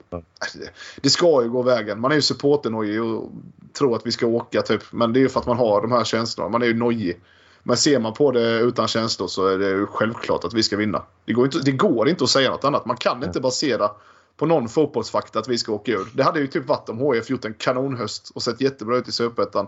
det 1.01 1.09
ska 1.09 1.43
ju 1.43 1.49
gå 1.49 1.61
vägen. 1.61 1.99
Man 1.99 2.11
är 2.11 2.15
ju 2.15 2.21
supporternojig 2.21 3.03
och 3.03 3.31
tror 3.77 3.95
att 3.95 4.05
vi 4.05 4.11
ska 4.11 4.27
åka 4.27 4.61
typ. 4.61 4.81
Men 4.91 5.13
det 5.13 5.19
är 5.19 5.21
ju 5.21 5.29
för 5.29 5.39
att 5.39 5.45
man 5.45 5.57
har 5.57 5.81
de 5.81 5.91
här 5.91 6.03
känslorna. 6.03 6.49
Man 6.49 6.61
är 6.61 6.65
ju 6.65 6.73
nojig. 6.73 7.21
Men 7.63 7.77
ser 7.77 7.99
man 7.99 8.13
på 8.13 8.31
det 8.31 8.59
utan 8.59 8.87
känslor 8.87 9.27
så 9.27 9.47
är 9.47 9.57
det 9.57 9.69
ju 9.69 9.85
självklart 9.85 10.43
att 10.43 10.53
vi 10.53 10.63
ska 10.63 10.77
vinna. 10.77 11.03
Det 11.25 11.33
går 11.33 11.45
inte, 11.45 11.59
det 11.59 11.71
går 11.71 12.09
inte 12.09 12.23
att 12.23 12.29
säga 12.29 12.51
något 12.51 12.63
annat. 12.63 12.85
Man 12.85 12.97
kan 12.97 13.23
inte 13.23 13.41
basera 13.41 13.91
på 14.37 14.45
någon 14.45 14.69
fotbollsfakta 14.69 15.39
att 15.39 15.47
vi 15.47 15.57
ska 15.57 15.71
åka 15.71 15.91
ur. 15.91 16.07
Det 16.13 16.23
hade 16.23 16.39
ju 16.39 16.47
typ 16.47 16.67
varit 16.67 16.89
om 16.89 17.13
HIF 17.13 17.29
gjort 17.29 17.45
en 17.45 17.53
kanonhöst 17.53 18.31
och 18.35 18.43
sett 18.43 18.61
jättebra 18.61 18.97
ut 18.97 19.07
i 19.07 19.11
Superettan. 19.11 19.67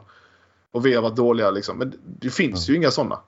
Och 0.72 0.86
vi 0.86 0.96
har 0.96 1.02
varit 1.02 1.16
dåliga 1.16 1.52
liksom. 1.52 1.78
Men 1.78 1.94
det 2.04 2.30
finns 2.30 2.70
ju 2.70 2.76
inga 2.76 2.92
sådana. 2.92 3.20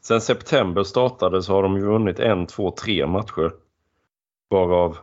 sen 0.00 0.20
september 0.20 0.84
startade 0.84 1.42
så 1.42 1.52
har 1.52 1.62
de 1.62 1.76
ju 1.76 1.84
vunnit 1.84 2.20
en, 2.20 2.46
två, 2.46 2.70
tre 2.70 3.06
matcher. 3.06 3.52
Varav 4.48 4.98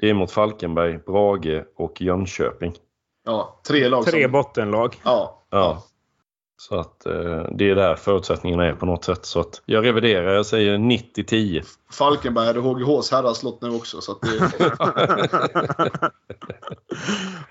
det 0.00 0.10
är 0.10 0.14
mot 0.14 0.30
Falkenberg, 0.30 0.98
Brage 0.98 1.64
och 1.76 2.00
Jönköping. 2.00 2.74
Ja, 3.24 3.60
tre 3.68 3.88
lag 3.88 4.04
Tre 4.04 4.22
som... 4.22 4.32
bottenlag. 4.32 5.00
Ja. 5.04 5.42
Ja. 5.50 5.82
Så 6.56 6.76
att 6.76 7.06
eh, 7.06 7.46
det 7.52 7.70
är 7.70 7.74
där 7.74 7.94
förutsättningarna 7.94 8.66
är 8.66 8.74
på 8.74 8.86
något 8.86 9.04
sätt. 9.04 9.24
Så 9.26 9.40
att 9.40 9.62
jag 9.64 9.84
reviderar, 9.84 10.34
jag 10.34 10.46
säger 10.46 10.78
90-10. 10.78 11.64
Falkenberg 11.92 12.46
hade 12.46 12.60
HGHs 12.60 13.10
herrar 13.10 13.32
slått 13.34 13.62
nu 13.62 13.70
också. 13.70 14.00
Så 14.00 14.12
att 14.12 14.20
det... 14.20 14.52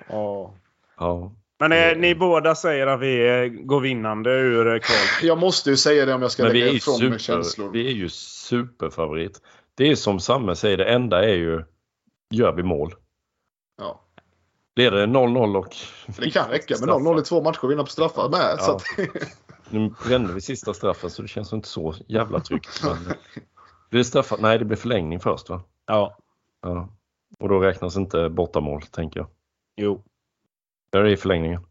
Ja. 0.10 0.54
Ja. 0.98 1.32
Men 1.60 1.72
eh, 1.72 1.98
ni 1.98 2.16
båda 2.16 2.56
säger 2.56 2.88
att 2.88 3.00
vi 3.00 3.30
eh, 3.30 3.46
går 3.66 3.80
vinnande 3.82 4.32
ur 4.32 4.74
eh, 4.74 4.80
kval. 4.80 4.98
Jag 5.22 5.38
måste 5.38 5.70
ju 5.70 5.78
säga 5.78 6.06
det 6.06 6.14
om 6.14 6.22
jag 6.22 6.32
ska 6.32 6.44
Men 6.44 6.54
lägga 6.54 6.68
ifrån 6.68 7.10
mig 7.10 7.20
känslor. 7.20 7.72
vi 7.72 7.88
är 7.88 7.92
ju 7.92 8.10
superfavorit. 8.10 9.42
Det 9.76 9.92
är 9.92 9.96
som 9.96 10.20
Samme 10.20 10.56
säger, 10.56 10.78
det 10.78 10.86
enda 10.86 11.24
är 11.24 11.34
ju 11.34 11.64
gör 12.30 12.52
vi 12.52 12.64
mål. 12.64 12.96
Ja. 13.78 14.02
Leder 14.76 14.98
det 14.98 15.06
0-0 15.06 15.58
och... 15.58 15.76
Det 16.18 16.30
kan 16.30 16.50
räcka 16.50 16.76
med 16.80 16.90
0-0 16.90 17.20
i 17.20 17.24
två 17.24 17.44
matcher 17.44 17.64
och 17.64 17.72
vinna 17.72 17.84
på 17.84 17.90
straffar 17.90 18.30
med. 18.30 18.56
Ja. 18.60 18.76
att, 18.76 18.84
Nu 19.70 19.94
brände 20.06 20.34
vi 20.34 20.42
sista 20.42 20.74
straffen 20.74 21.10
så 21.10 21.22
det 21.22 21.28
känns 21.28 21.54
inte 21.54 21.68
så 21.68 21.96
jävla 22.08 22.40
tryggt. 22.40 22.82
Men... 22.84 22.98
Blir 23.90 24.00
det 24.00 24.06
straffar? 24.06 24.38
Nej, 24.42 24.58
det 24.58 24.66
blir 24.66 24.78
förlängning 24.78 25.20
först 25.20 25.50
va? 25.50 25.64
Ja. 25.86 26.18
Ja. 26.62 26.90
Och 27.40 27.50
då 27.50 27.60
räknas 27.60 27.96
inte 27.96 28.30
bortamål, 28.30 28.82
tänker 28.82 29.20
jag. 29.20 29.30
Jo. 29.76 30.04
Är 30.92 31.04
det 31.04 31.12
i 31.12 31.18
förlängningen? 31.18 31.66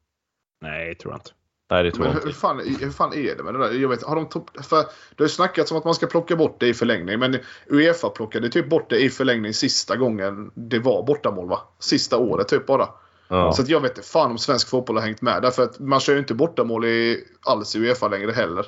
Nej, 0.60 0.94
tror 0.94 1.12
jag 1.12 1.18
inte. 1.18 1.30
Nej, 1.72 1.82
det 1.82 1.90
tror 1.90 2.06
jag 2.06 2.12
hur 2.12 2.32
fan, 2.32 2.60
hur 2.80 2.90
fan 2.90 3.12
är 3.12 3.36
det 3.36 3.42
med 3.42 3.54
det 3.54 3.58
där? 3.68 3.72
Jag 3.72 3.88
vet, 3.88 4.02
har 4.02 4.16
de 4.16 4.26
top- 4.26 4.64
för 4.64 4.76
det 4.76 5.18
har 5.18 5.24
ju 5.24 5.28
snackats 5.28 5.70
om 5.70 5.78
att 5.78 5.84
man 5.84 5.94
ska 5.94 6.06
plocka 6.06 6.36
bort 6.36 6.56
det 6.60 6.68
i 6.68 6.74
förlängning. 6.74 7.18
Men 7.18 7.38
Uefa 7.70 8.08
plockade 8.08 8.48
typ 8.48 8.68
bort 8.68 8.90
det 8.90 8.98
i 8.98 9.10
förlängning 9.10 9.54
sista 9.54 9.96
gången 9.96 10.50
det 10.54 10.78
var 10.78 11.06
bortamål 11.06 11.48
va? 11.48 11.60
Sista 11.78 12.16
året 12.16 12.48
typ 12.48 12.66
bara. 12.66 12.88
Ja. 13.28 13.52
Så 13.52 13.62
jag 13.66 13.80
vet 13.80 13.90
inte 13.90 14.08
fan 14.08 14.30
om 14.30 14.38
svensk 14.38 14.68
fotboll 14.68 14.96
har 14.96 15.02
hängt 15.02 15.22
med. 15.22 15.42
Därför 15.42 15.62
att 15.62 15.78
man 15.78 16.00
kör 16.00 16.12
ju 16.12 16.18
inte 16.18 16.34
bortamål 16.34 16.84
i, 16.84 17.24
alls 17.46 17.76
i 17.76 17.78
Uefa 17.78 18.08
längre 18.08 18.30
heller. 18.30 18.66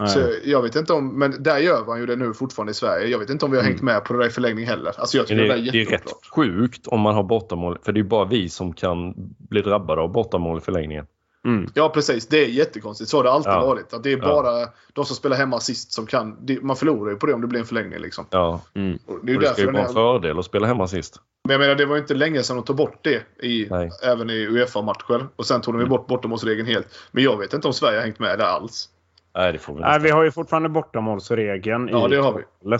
Nej. 0.00 0.08
Så 0.08 0.20
jag 0.44 0.62
vet 0.62 0.76
inte 0.76 0.92
om, 0.92 1.18
men 1.18 1.42
där 1.42 1.58
gör 1.58 1.84
man 1.84 2.00
ju 2.00 2.06
det 2.06 2.16
nu 2.16 2.34
fortfarande 2.34 2.70
i 2.70 2.74
Sverige. 2.74 3.06
Jag 3.06 3.18
vet 3.18 3.30
inte 3.30 3.44
om 3.44 3.50
vi 3.50 3.56
har 3.56 3.64
hängt 3.64 3.82
med 3.82 4.04
på 4.04 4.12
det 4.12 4.18
där 4.18 4.26
i 4.26 4.30
förlängning 4.30 4.66
heller. 4.66 4.94
Alltså 4.98 5.16
jag 5.16 5.26
tycker 5.26 5.42
det, 5.42 5.48
det, 5.48 5.54
där 5.54 5.68
är 5.68 5.72
det 5.72 5.82
är 5.82 5.86
rätt 5.86 6.12
sjukt 6.34 6.86
om 6.86 7.00
man 7.00 7.14
har 7.14 7.22
bortamål. 7.22 7.78
För 7.82 7.92
det 7.92 7.98
är 7.98 8.02
ju 8.02 8.08
bara 8.08 8.24
vi 8.24 8.48
som 8.48 8.72
kan 8.72 9.14
bli 9.38 9.60
drabbade 9.62 10.00
av 10.00 10.12
bortamål 10.12 10.58
i 10.58 10.60
förlängningen. 10.60 11.06
Mm. 11.44 11.70
Ja 11.74 11.88
precis, 11.88 12.26
det 12.28 12.44
är 12.44 12.48
jättekonstigt. 12.48 13.10
Så 13.10 13.16
har 13.16 13.24
det 13.24 13.30
alltid 13.30 13.52
Ja. 13.52 13.66
varit. 13.66 13.92
Att 13.94 14.02
det 14.02 14.12
är 14.12 14.16
Ja. 14.18 14.24
bara 14.24 14.68
de 14.92 15.04
som 15.04 15.16
spelar 15.16 15.36
hemma 15.36 15.60
sist 15.60 15.92
som 15.92 16.06
kan. 16.06 16.36
Man 16.62 16.76
förlorar 16.76 17.10
ju 17.10 17.16
på 17.16 17.26
det 17.26 17.32
om 17.34 17.40
det 17.40 17.46
blir 17.46 17.60
en 17.60 17.66
förlängning. 17.66 17.98
Liksom. 17.98 18.26
Ja, 18.30 18.60
Mm. 18.74 18.98
Och 19.06 19.18
det 19.22 19.30
är 19.30 19.32
ju 19.32 19.36
och 19.36 19.42
det 19.42 19.48
ska 19.48 19.60
ju 19.62 19.70
vara 19.72 19.82
en 19.86 19.92
fördel 19.92 20.38
att 20.38 20.44
spela 20.44 20.66
hemma 20.66 20.86
sist. 20.88 21.16
Men 21.44 21.52
jag 21.52 21.60
menar, 21.60 21.74
det 21.74 21.86
var 21.86 21.96
ju 21.96 22.00
inte 22.02 22.14
länge 22.14 22.42
sedan 22.42 22.56
de 22.56 22.64
tog 22.64 22.76
bort 22.76 22.98
det. 23.02 23.22
I, 23.46 23.66
Nej. 23.70 23.90
även 24.02 24.30
i 24.30 24.46
Uefa-matcher. 24.46 25.26
Och 25.36 25.46
sen 25.46 25.60
tog 25.60 25.74
de 25.74 25.78
ju 25.78 25.82
Mm. 25.86 25.90
bort 25.90 26.06
bortamålsregeln 26.06 26.66
helt. 26.68 26.88
Men 27.12 27.24
jag 27.24 27.36
vet 27.38 27.52
inte 27.52 27.66
om 27.66 27.72
Sverige 27.74 27.96
har 27.98 28.04
hängt 28.04 28.18
med 28.18 28.38
där 28.38 28.44
alls. 28.44 28.88
Nej, 29.36 29.52
det 29.52 29.58
får 29.58 29.74
vi 29.74 29.80
Nej, 29.80 30.00
vi 30.00 30.10
har 30.10 30.24
ju 30.24 30.30
fortfarande 30.30 30.68
bortamålsregeln 30.68 31.88
Ja, 31.88 32.06
i 32.06 32.10
det 32.10 32.16
har 32.22 32.32
vi. 32.32 32.76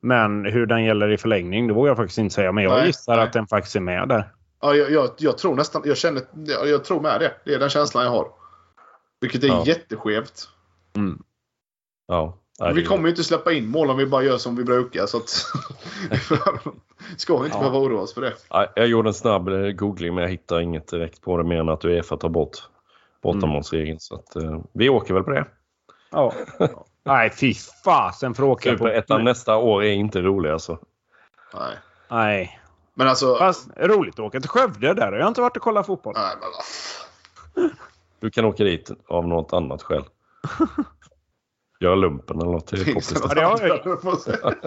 Men 0.00 0.44
hur 0.44 0.66
den 0.66 0.84
gäller 0.84 1.10
i 1.12 1.16
förlängning, 1.16 1.66
det 1.68 1.74
vågar 1.74 1.90
jag 1.90 1.96
faktiskt 1.96 2.18
inte 2.18 2.34
säga. 2.34 2.52
Men 2.52 2.64
jag 2.64 2.70
Nej, 2.76 2.86
gissar 2.86 3.16
nej. 3.16 3.24
att 3.24 3.32
den 3.32 3.46
faktiskt 3.46 3.76
är 3.76 3.80
med 3.80 4.08
där. 4.08 4.28
Ja, 4.64 4.74
jag, 4.74 4.90
jag, 4.90 5.10
jag 5.18 5.38
tror 5.38 5.54
nästan... 5.54 5.82
Jag 5.84 5.96
känner... 5.96 6.22
Jag, 6.46 6.68
jag 6.68 6.84
tror 6.84 7.00
med 7.00 7.20
det. 7.20 7.34
Det 7.44 7.54
är 7.54 7.58
den 7.58 7.68
känslan 7.68 8.04
jag 8.04 8.10
har. 8.10 8.28
Vilket 9.20 9.44
är 9.44 9.48
Ja. 9.48 9.64
jätteskevt. 9.66 10.48
Mm. 10.96 11.22
Ja. 12.06 12.38
Vi 12.74 12.84
kommer 12.84 13.04
ju 13.04 13.10
inte 13.10 13.24
släppa 13.24 13.52
in 13.52 13.68
mål 13.68 13.90
om 13.90 13.96
vi 13.96 14.06
bara 14.06 14.22
gör 14.22 14.38
som 14.38 14.56
vi 14.56 14.64
brukar. 14.64 15.06
Så 15.06 15.16
att... 15.16 15.28
Ska 17.16 17.38
vi 17.38 17.44
inte 17.44 17.56
Ja. 17.56 17.60
behöva 17.60 17.78
oroa 17.78 18.00
oss 18.00 18.14
för 18.14 18.20
det. 18.20 18.32
Nej, 18.52 18.68
Jag 18.76 18.86
gjorde 18.86 19.08
en 19.08 19.14
snabb 19.14 19.48
eh, 19.48 19.54
googling 19.70 20.14
men 20.14 20.22
jag 20.22 20.30
hittar 20.30 20.60
inget 20.60 20.88
direkt 20.88 21.20
på 21.20 21.36
det 21.36 21.44
mer 21.44 21.60
än 21.60 21.68
att 21.68 21.84
Uefa 21.84 22.16
tar 22.16 22.28
bort 22.28 22.56
bortamålsregeln. 23.22 24.00
Så 24.00 24.14
att, 24.14 24.36
eh, 24.36 24.60
vi 24.72 24.88
åker 24.88 25.14
väl 25.14 25.22
på 25.22 25.30
det. 25.30 25.46
Ja. 26.10 26.32
Nej, 27.04 27.30
fy 27.30 27.54
fasen 27.84 28.34
för 28.34 28.42
att 28.42 28.48
åka 28.48 28.70
på... 28.72 28.78
Superettan 28.78 29.24
nästa 29.24 29.56
år 29.56 29.84
är 29.84 29.92
inte 29.92 30.22
rolig 30.22 30.50
alltså. 30.50 30.78
Nej. 31.54 31.76
Nej. 32.10 32.60
Men 32.94 33.08
alltså... 33.08 33.36
Fast 33.36 33.68
roligt 33.76 34.14
att 34.14 34.20
åka 34.20 34.40
till 34.40 34.50
Skövde. 34.50 34.94
Där 34.94 35.12
har 35.12 35.18
jag 35.18 35.28
inte 35.28 35.40
varit 35.40 35.56
och 35.56 35.62
kollat 35.62 35.86
fotboll. 35.86 36.14
Nej, 36.16 36.36
men 36.40 36.48
vad 36.56 36.64
fan. 36.64 37.78
Du 38.20 38.30
kan 38.30 38.44
åka 38.44 38.64
dit 38.64 38.90
av 39.06 39.28
något 39.28 39.52
annat 39.52 39.82
skäl. 39.82 40.04
Göra 41.80 41.94
lumpen 41.94 42.40
eller 42.40 42.52
något. 42.52 42.66
Det 42.66 42.76
är 42.76 42.84
det 42.84 42.92
poppis. 42.92 43.14
jag. 43.36 43.68
jag. 43.68 43.98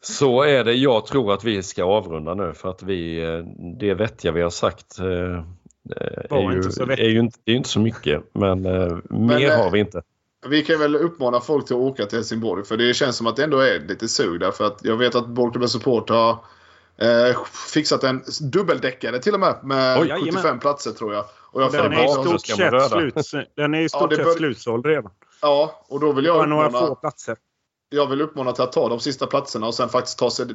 Så 0.00 0.42
är 0.42 0.64
det. 0.64 0.72
Jag 0.72 1.06
tror 1.06 1.32
att 1.32 1.44
vi 1.44 1.62
ska 1.62 1.84
avrunda 1.84 2.34
nu 2.34 2.52
för 2.52 2.70
att 2.70 2.82
vi, 2.82 3.24
eh, 3.24 3.38
det 3.78 3.94
vettiga 3.94 4.32
vi 4.32 4.42
har 4.42 4.50
sagt 4.50 4.98
eh, 4.98 5.06
eh, 5.06 5.42
Var 6.30 6.38
är 6.38 6.52
ju, 6.52 6.56
inte 6.56 6.92
är 6.92 7.08
ju 7.08 7.18
inte, 7.20 7.38
det 7.44 7.52
är 7.52 7.56
inte 7.56 7.68
så 7.68 7.80
mycket. 7.80 8.22
Men, 8.32 8.64
eh, 8.64 8.98
mer 9.10 9.56
har 9.56 9.70
vi 9.70 9.80
inte. 9.80 10.02
Vi 10.48 10.62
kan 10.64 10.78
väl 10.78 10.96
uppmana 10.96 11.40
folk 11.40 11.66
till 11.66 11.76
att 11.76 11.80
åka 11.82 12.06
till 12.06 12.18
Helsingborg. 12.18 12.64
För 12.64 12.76
det 12.76 12.94
känns 12.94 13.16
som 13.16 13.26
att 13.26 13.36
det 13.36 13.44
ändå 13.44 13.58
är 13.58 13.80
lite 13.80 14.08
sug 14.08 14.40
där. 14.40 14.50
För 14.50 14.64
att 14.66 14.78
jag 14.82 14.96
vet 14.96 15.14
att 15.14 15.26
Bollklubben 15.26 15.68
Support 15.68 16.08
har 16.10 16.30
eh, 16.96 17.36
fixat 17.72 18.04
en 18.04 18.22
dubbeldäckare 18.40 19.18
till 19.18 19.34
och 19.34 19.40
med. 19.40 19.56
Med 19.62 19.98
Oj, 20.00 20.08
jajamän. 20.08 20.32
75 20.34 20.58
platser 20.58 20.90
tror 20.92 21.14
jag. 21.14 21.24
Och 21.52 21.62
jag 21.62 21.72
Den 21.72 21.92
är 21.92 22.04
i 22.04 22.08
stort 22.08 22.46
sett, 23.26 23.56
den 23.56 23.74
är 23.74 23.80
i 23.80 23.88
stort 23.88 24.12
sett 24.14 24.24
bör- 24.24 24.34
slutsåld 24.34 24.86
redan. 24.86 25.10
Ja, 25.42 25.84
och 25.88 26.00
då 26.00 26.12
vill 26.12 26.24
jag 26.24 26.36
Bara 26.36 26.46
några 26.46 26.70
få 26.70 26.76
uppmana, 26.76 26.94
platser. 26.94 27.36
jag 27.88 28.06
vill 28.06 28.20
uppmana 28.20 28.52
till 28.52 28.64
att 28.64 28.72
ta 28.72 28.88
de 28.88 29.00
sista 29.00 29.26
platserna 29.26 29.66
och 29.66 29.74
sen 29.74 29.88
faktiskt 29.88 30.18
ta 30.18 30.30
sig... 30.30 30.46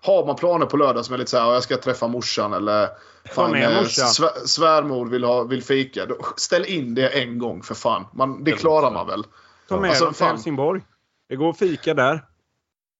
Har 0.00 0.26
man 0.26 0.36
planer 0.36 0.66
på 0.66 0.76
lördag 0.76 1.04
som 1.04 1.14
är 1.14 1.18
lite 1.18 1.30
så 1.30 1.38
här, 1.38 1.44
"Ja, 1.46 1.52
jag 1.54 1.62
ska 1.62 1.76
träffa 1.76 2.08
morsan 2.08 2.52
eller 2.52 2.88
fan, 3.34 3.50
med 3.50 3.70
eh, 3.72 3.82
morsan. 3.82 4.08
svär, 4.08 4.30
svärmor 4.46 5.06
vill, 5.06 5.24
ha, 5.24 5.42
vill 5.42 5.62
fika. 5.62 6.06
Ställ 6.36 6.64
in 6.64 6.94
det 6.94 7.08
en 7.08 7.38
gång 7.38 7.62
för 7.62 7.74
fan. 7.74 8.04
Man, 8.12 8.44
det 8.44 8.52
klarar 8.52 8.90
man 8.90 9.06
väl. 9.06 9.24
Ta 9.68 9.80
med 9.80 9.90
Alltså, 9.90 10.12
till. 10.12 10.26
Helsingborg. 10.26 10.80
Det 11.28 11.36
går 11.36 11.50
att 11.50 11.58
fika 11.58 11.94
där. 11.94 12.24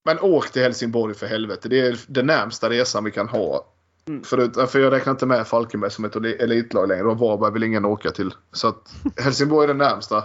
Men 0.05 0.21
åk 0.21 0.51
till 0.51 0.63
Helsingborg 0.63 1.15
för 1.15 1.27
helvete. 1.27 1.69
Det 1.69 1.81
är 1.81 1.99
den 2.07 2.27
närmsta 2.27 2.71
resan 2.71 3.05
vi 3.05 3.11
kan 3.11 3.29
ha. 3.29 3.67
Mm. 4.09 4.25
Förut, 4.25 4.71
för 4.71 4.79
jag 4.79 4.93
räknar 4.93 5.11
inte 5.11 5.27
med 5.27 5.47
Falkenberg 5.47 5.91
som 5.91 6.05
ett 6.05 6.17
elitlag 6.17 6.89
längre 6.89 7.05
och 7.05 7.19
Varberg 7.19 7.53
vill 7.53 7.63
ingen 7.63 7.85
åka 7.85 8.11
till. 8.11 8.35
Så 8.53 8.69
att 8.69 8.95
Helsingborg 9.17 9.65
är 9.65 9.69
den 9.69 9.79
närmsta. 9.79 10.25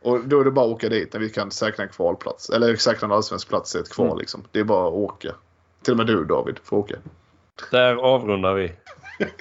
Och 0.00 0.20
då 0.20 0.40
är 0.40 0.44
det 0.44 0.50
bara 0.50 0.66
att 0.66 0.72
åka 0.72 0.88
dit 0.88 1.12
när 1.12 1.20
vi 1.20 1.30
kan 1.30 1.50
säkra 1.50 1.82
en 1.84 1.88
kvalplats. 1.88 2.50
Eller 2.50 2.76
säkra 2.76 3.06
en 3.06 3.12
allsvensk 3.12 3.48
plats 3.48 3.76
i 3.76 3.78
ett 3.78 3.90
kval. 3.90 4.06
Mm. 4.06 4.18
Liksom. 4.18 4.44
Det 4.52 4.60
är 4.60 4.64
bara 4.64 4.88
att 4.88 4.94
åka. 4.94 5.34
Till 5.82 5.92
och 5.92 5.96
med 5.96 6.06
du 6.06 6.24
David 6.24 6.58
får 6.64 6.76
åka. 6.76 6.96
Där 7.70 7.96
avrundar 7.96 8.54
vi 8.54 8.72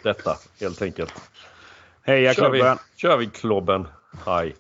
detta 0.04 0.38
helt 0.60 0.82
enkelt. 0.82 1.14
Heja 2.04 2.34
klubben! 2.34 2.78
kör 2.96 3.18
vi 3.18 3.26
klubben. 3.28 3.88
Hej. 4.26 4.56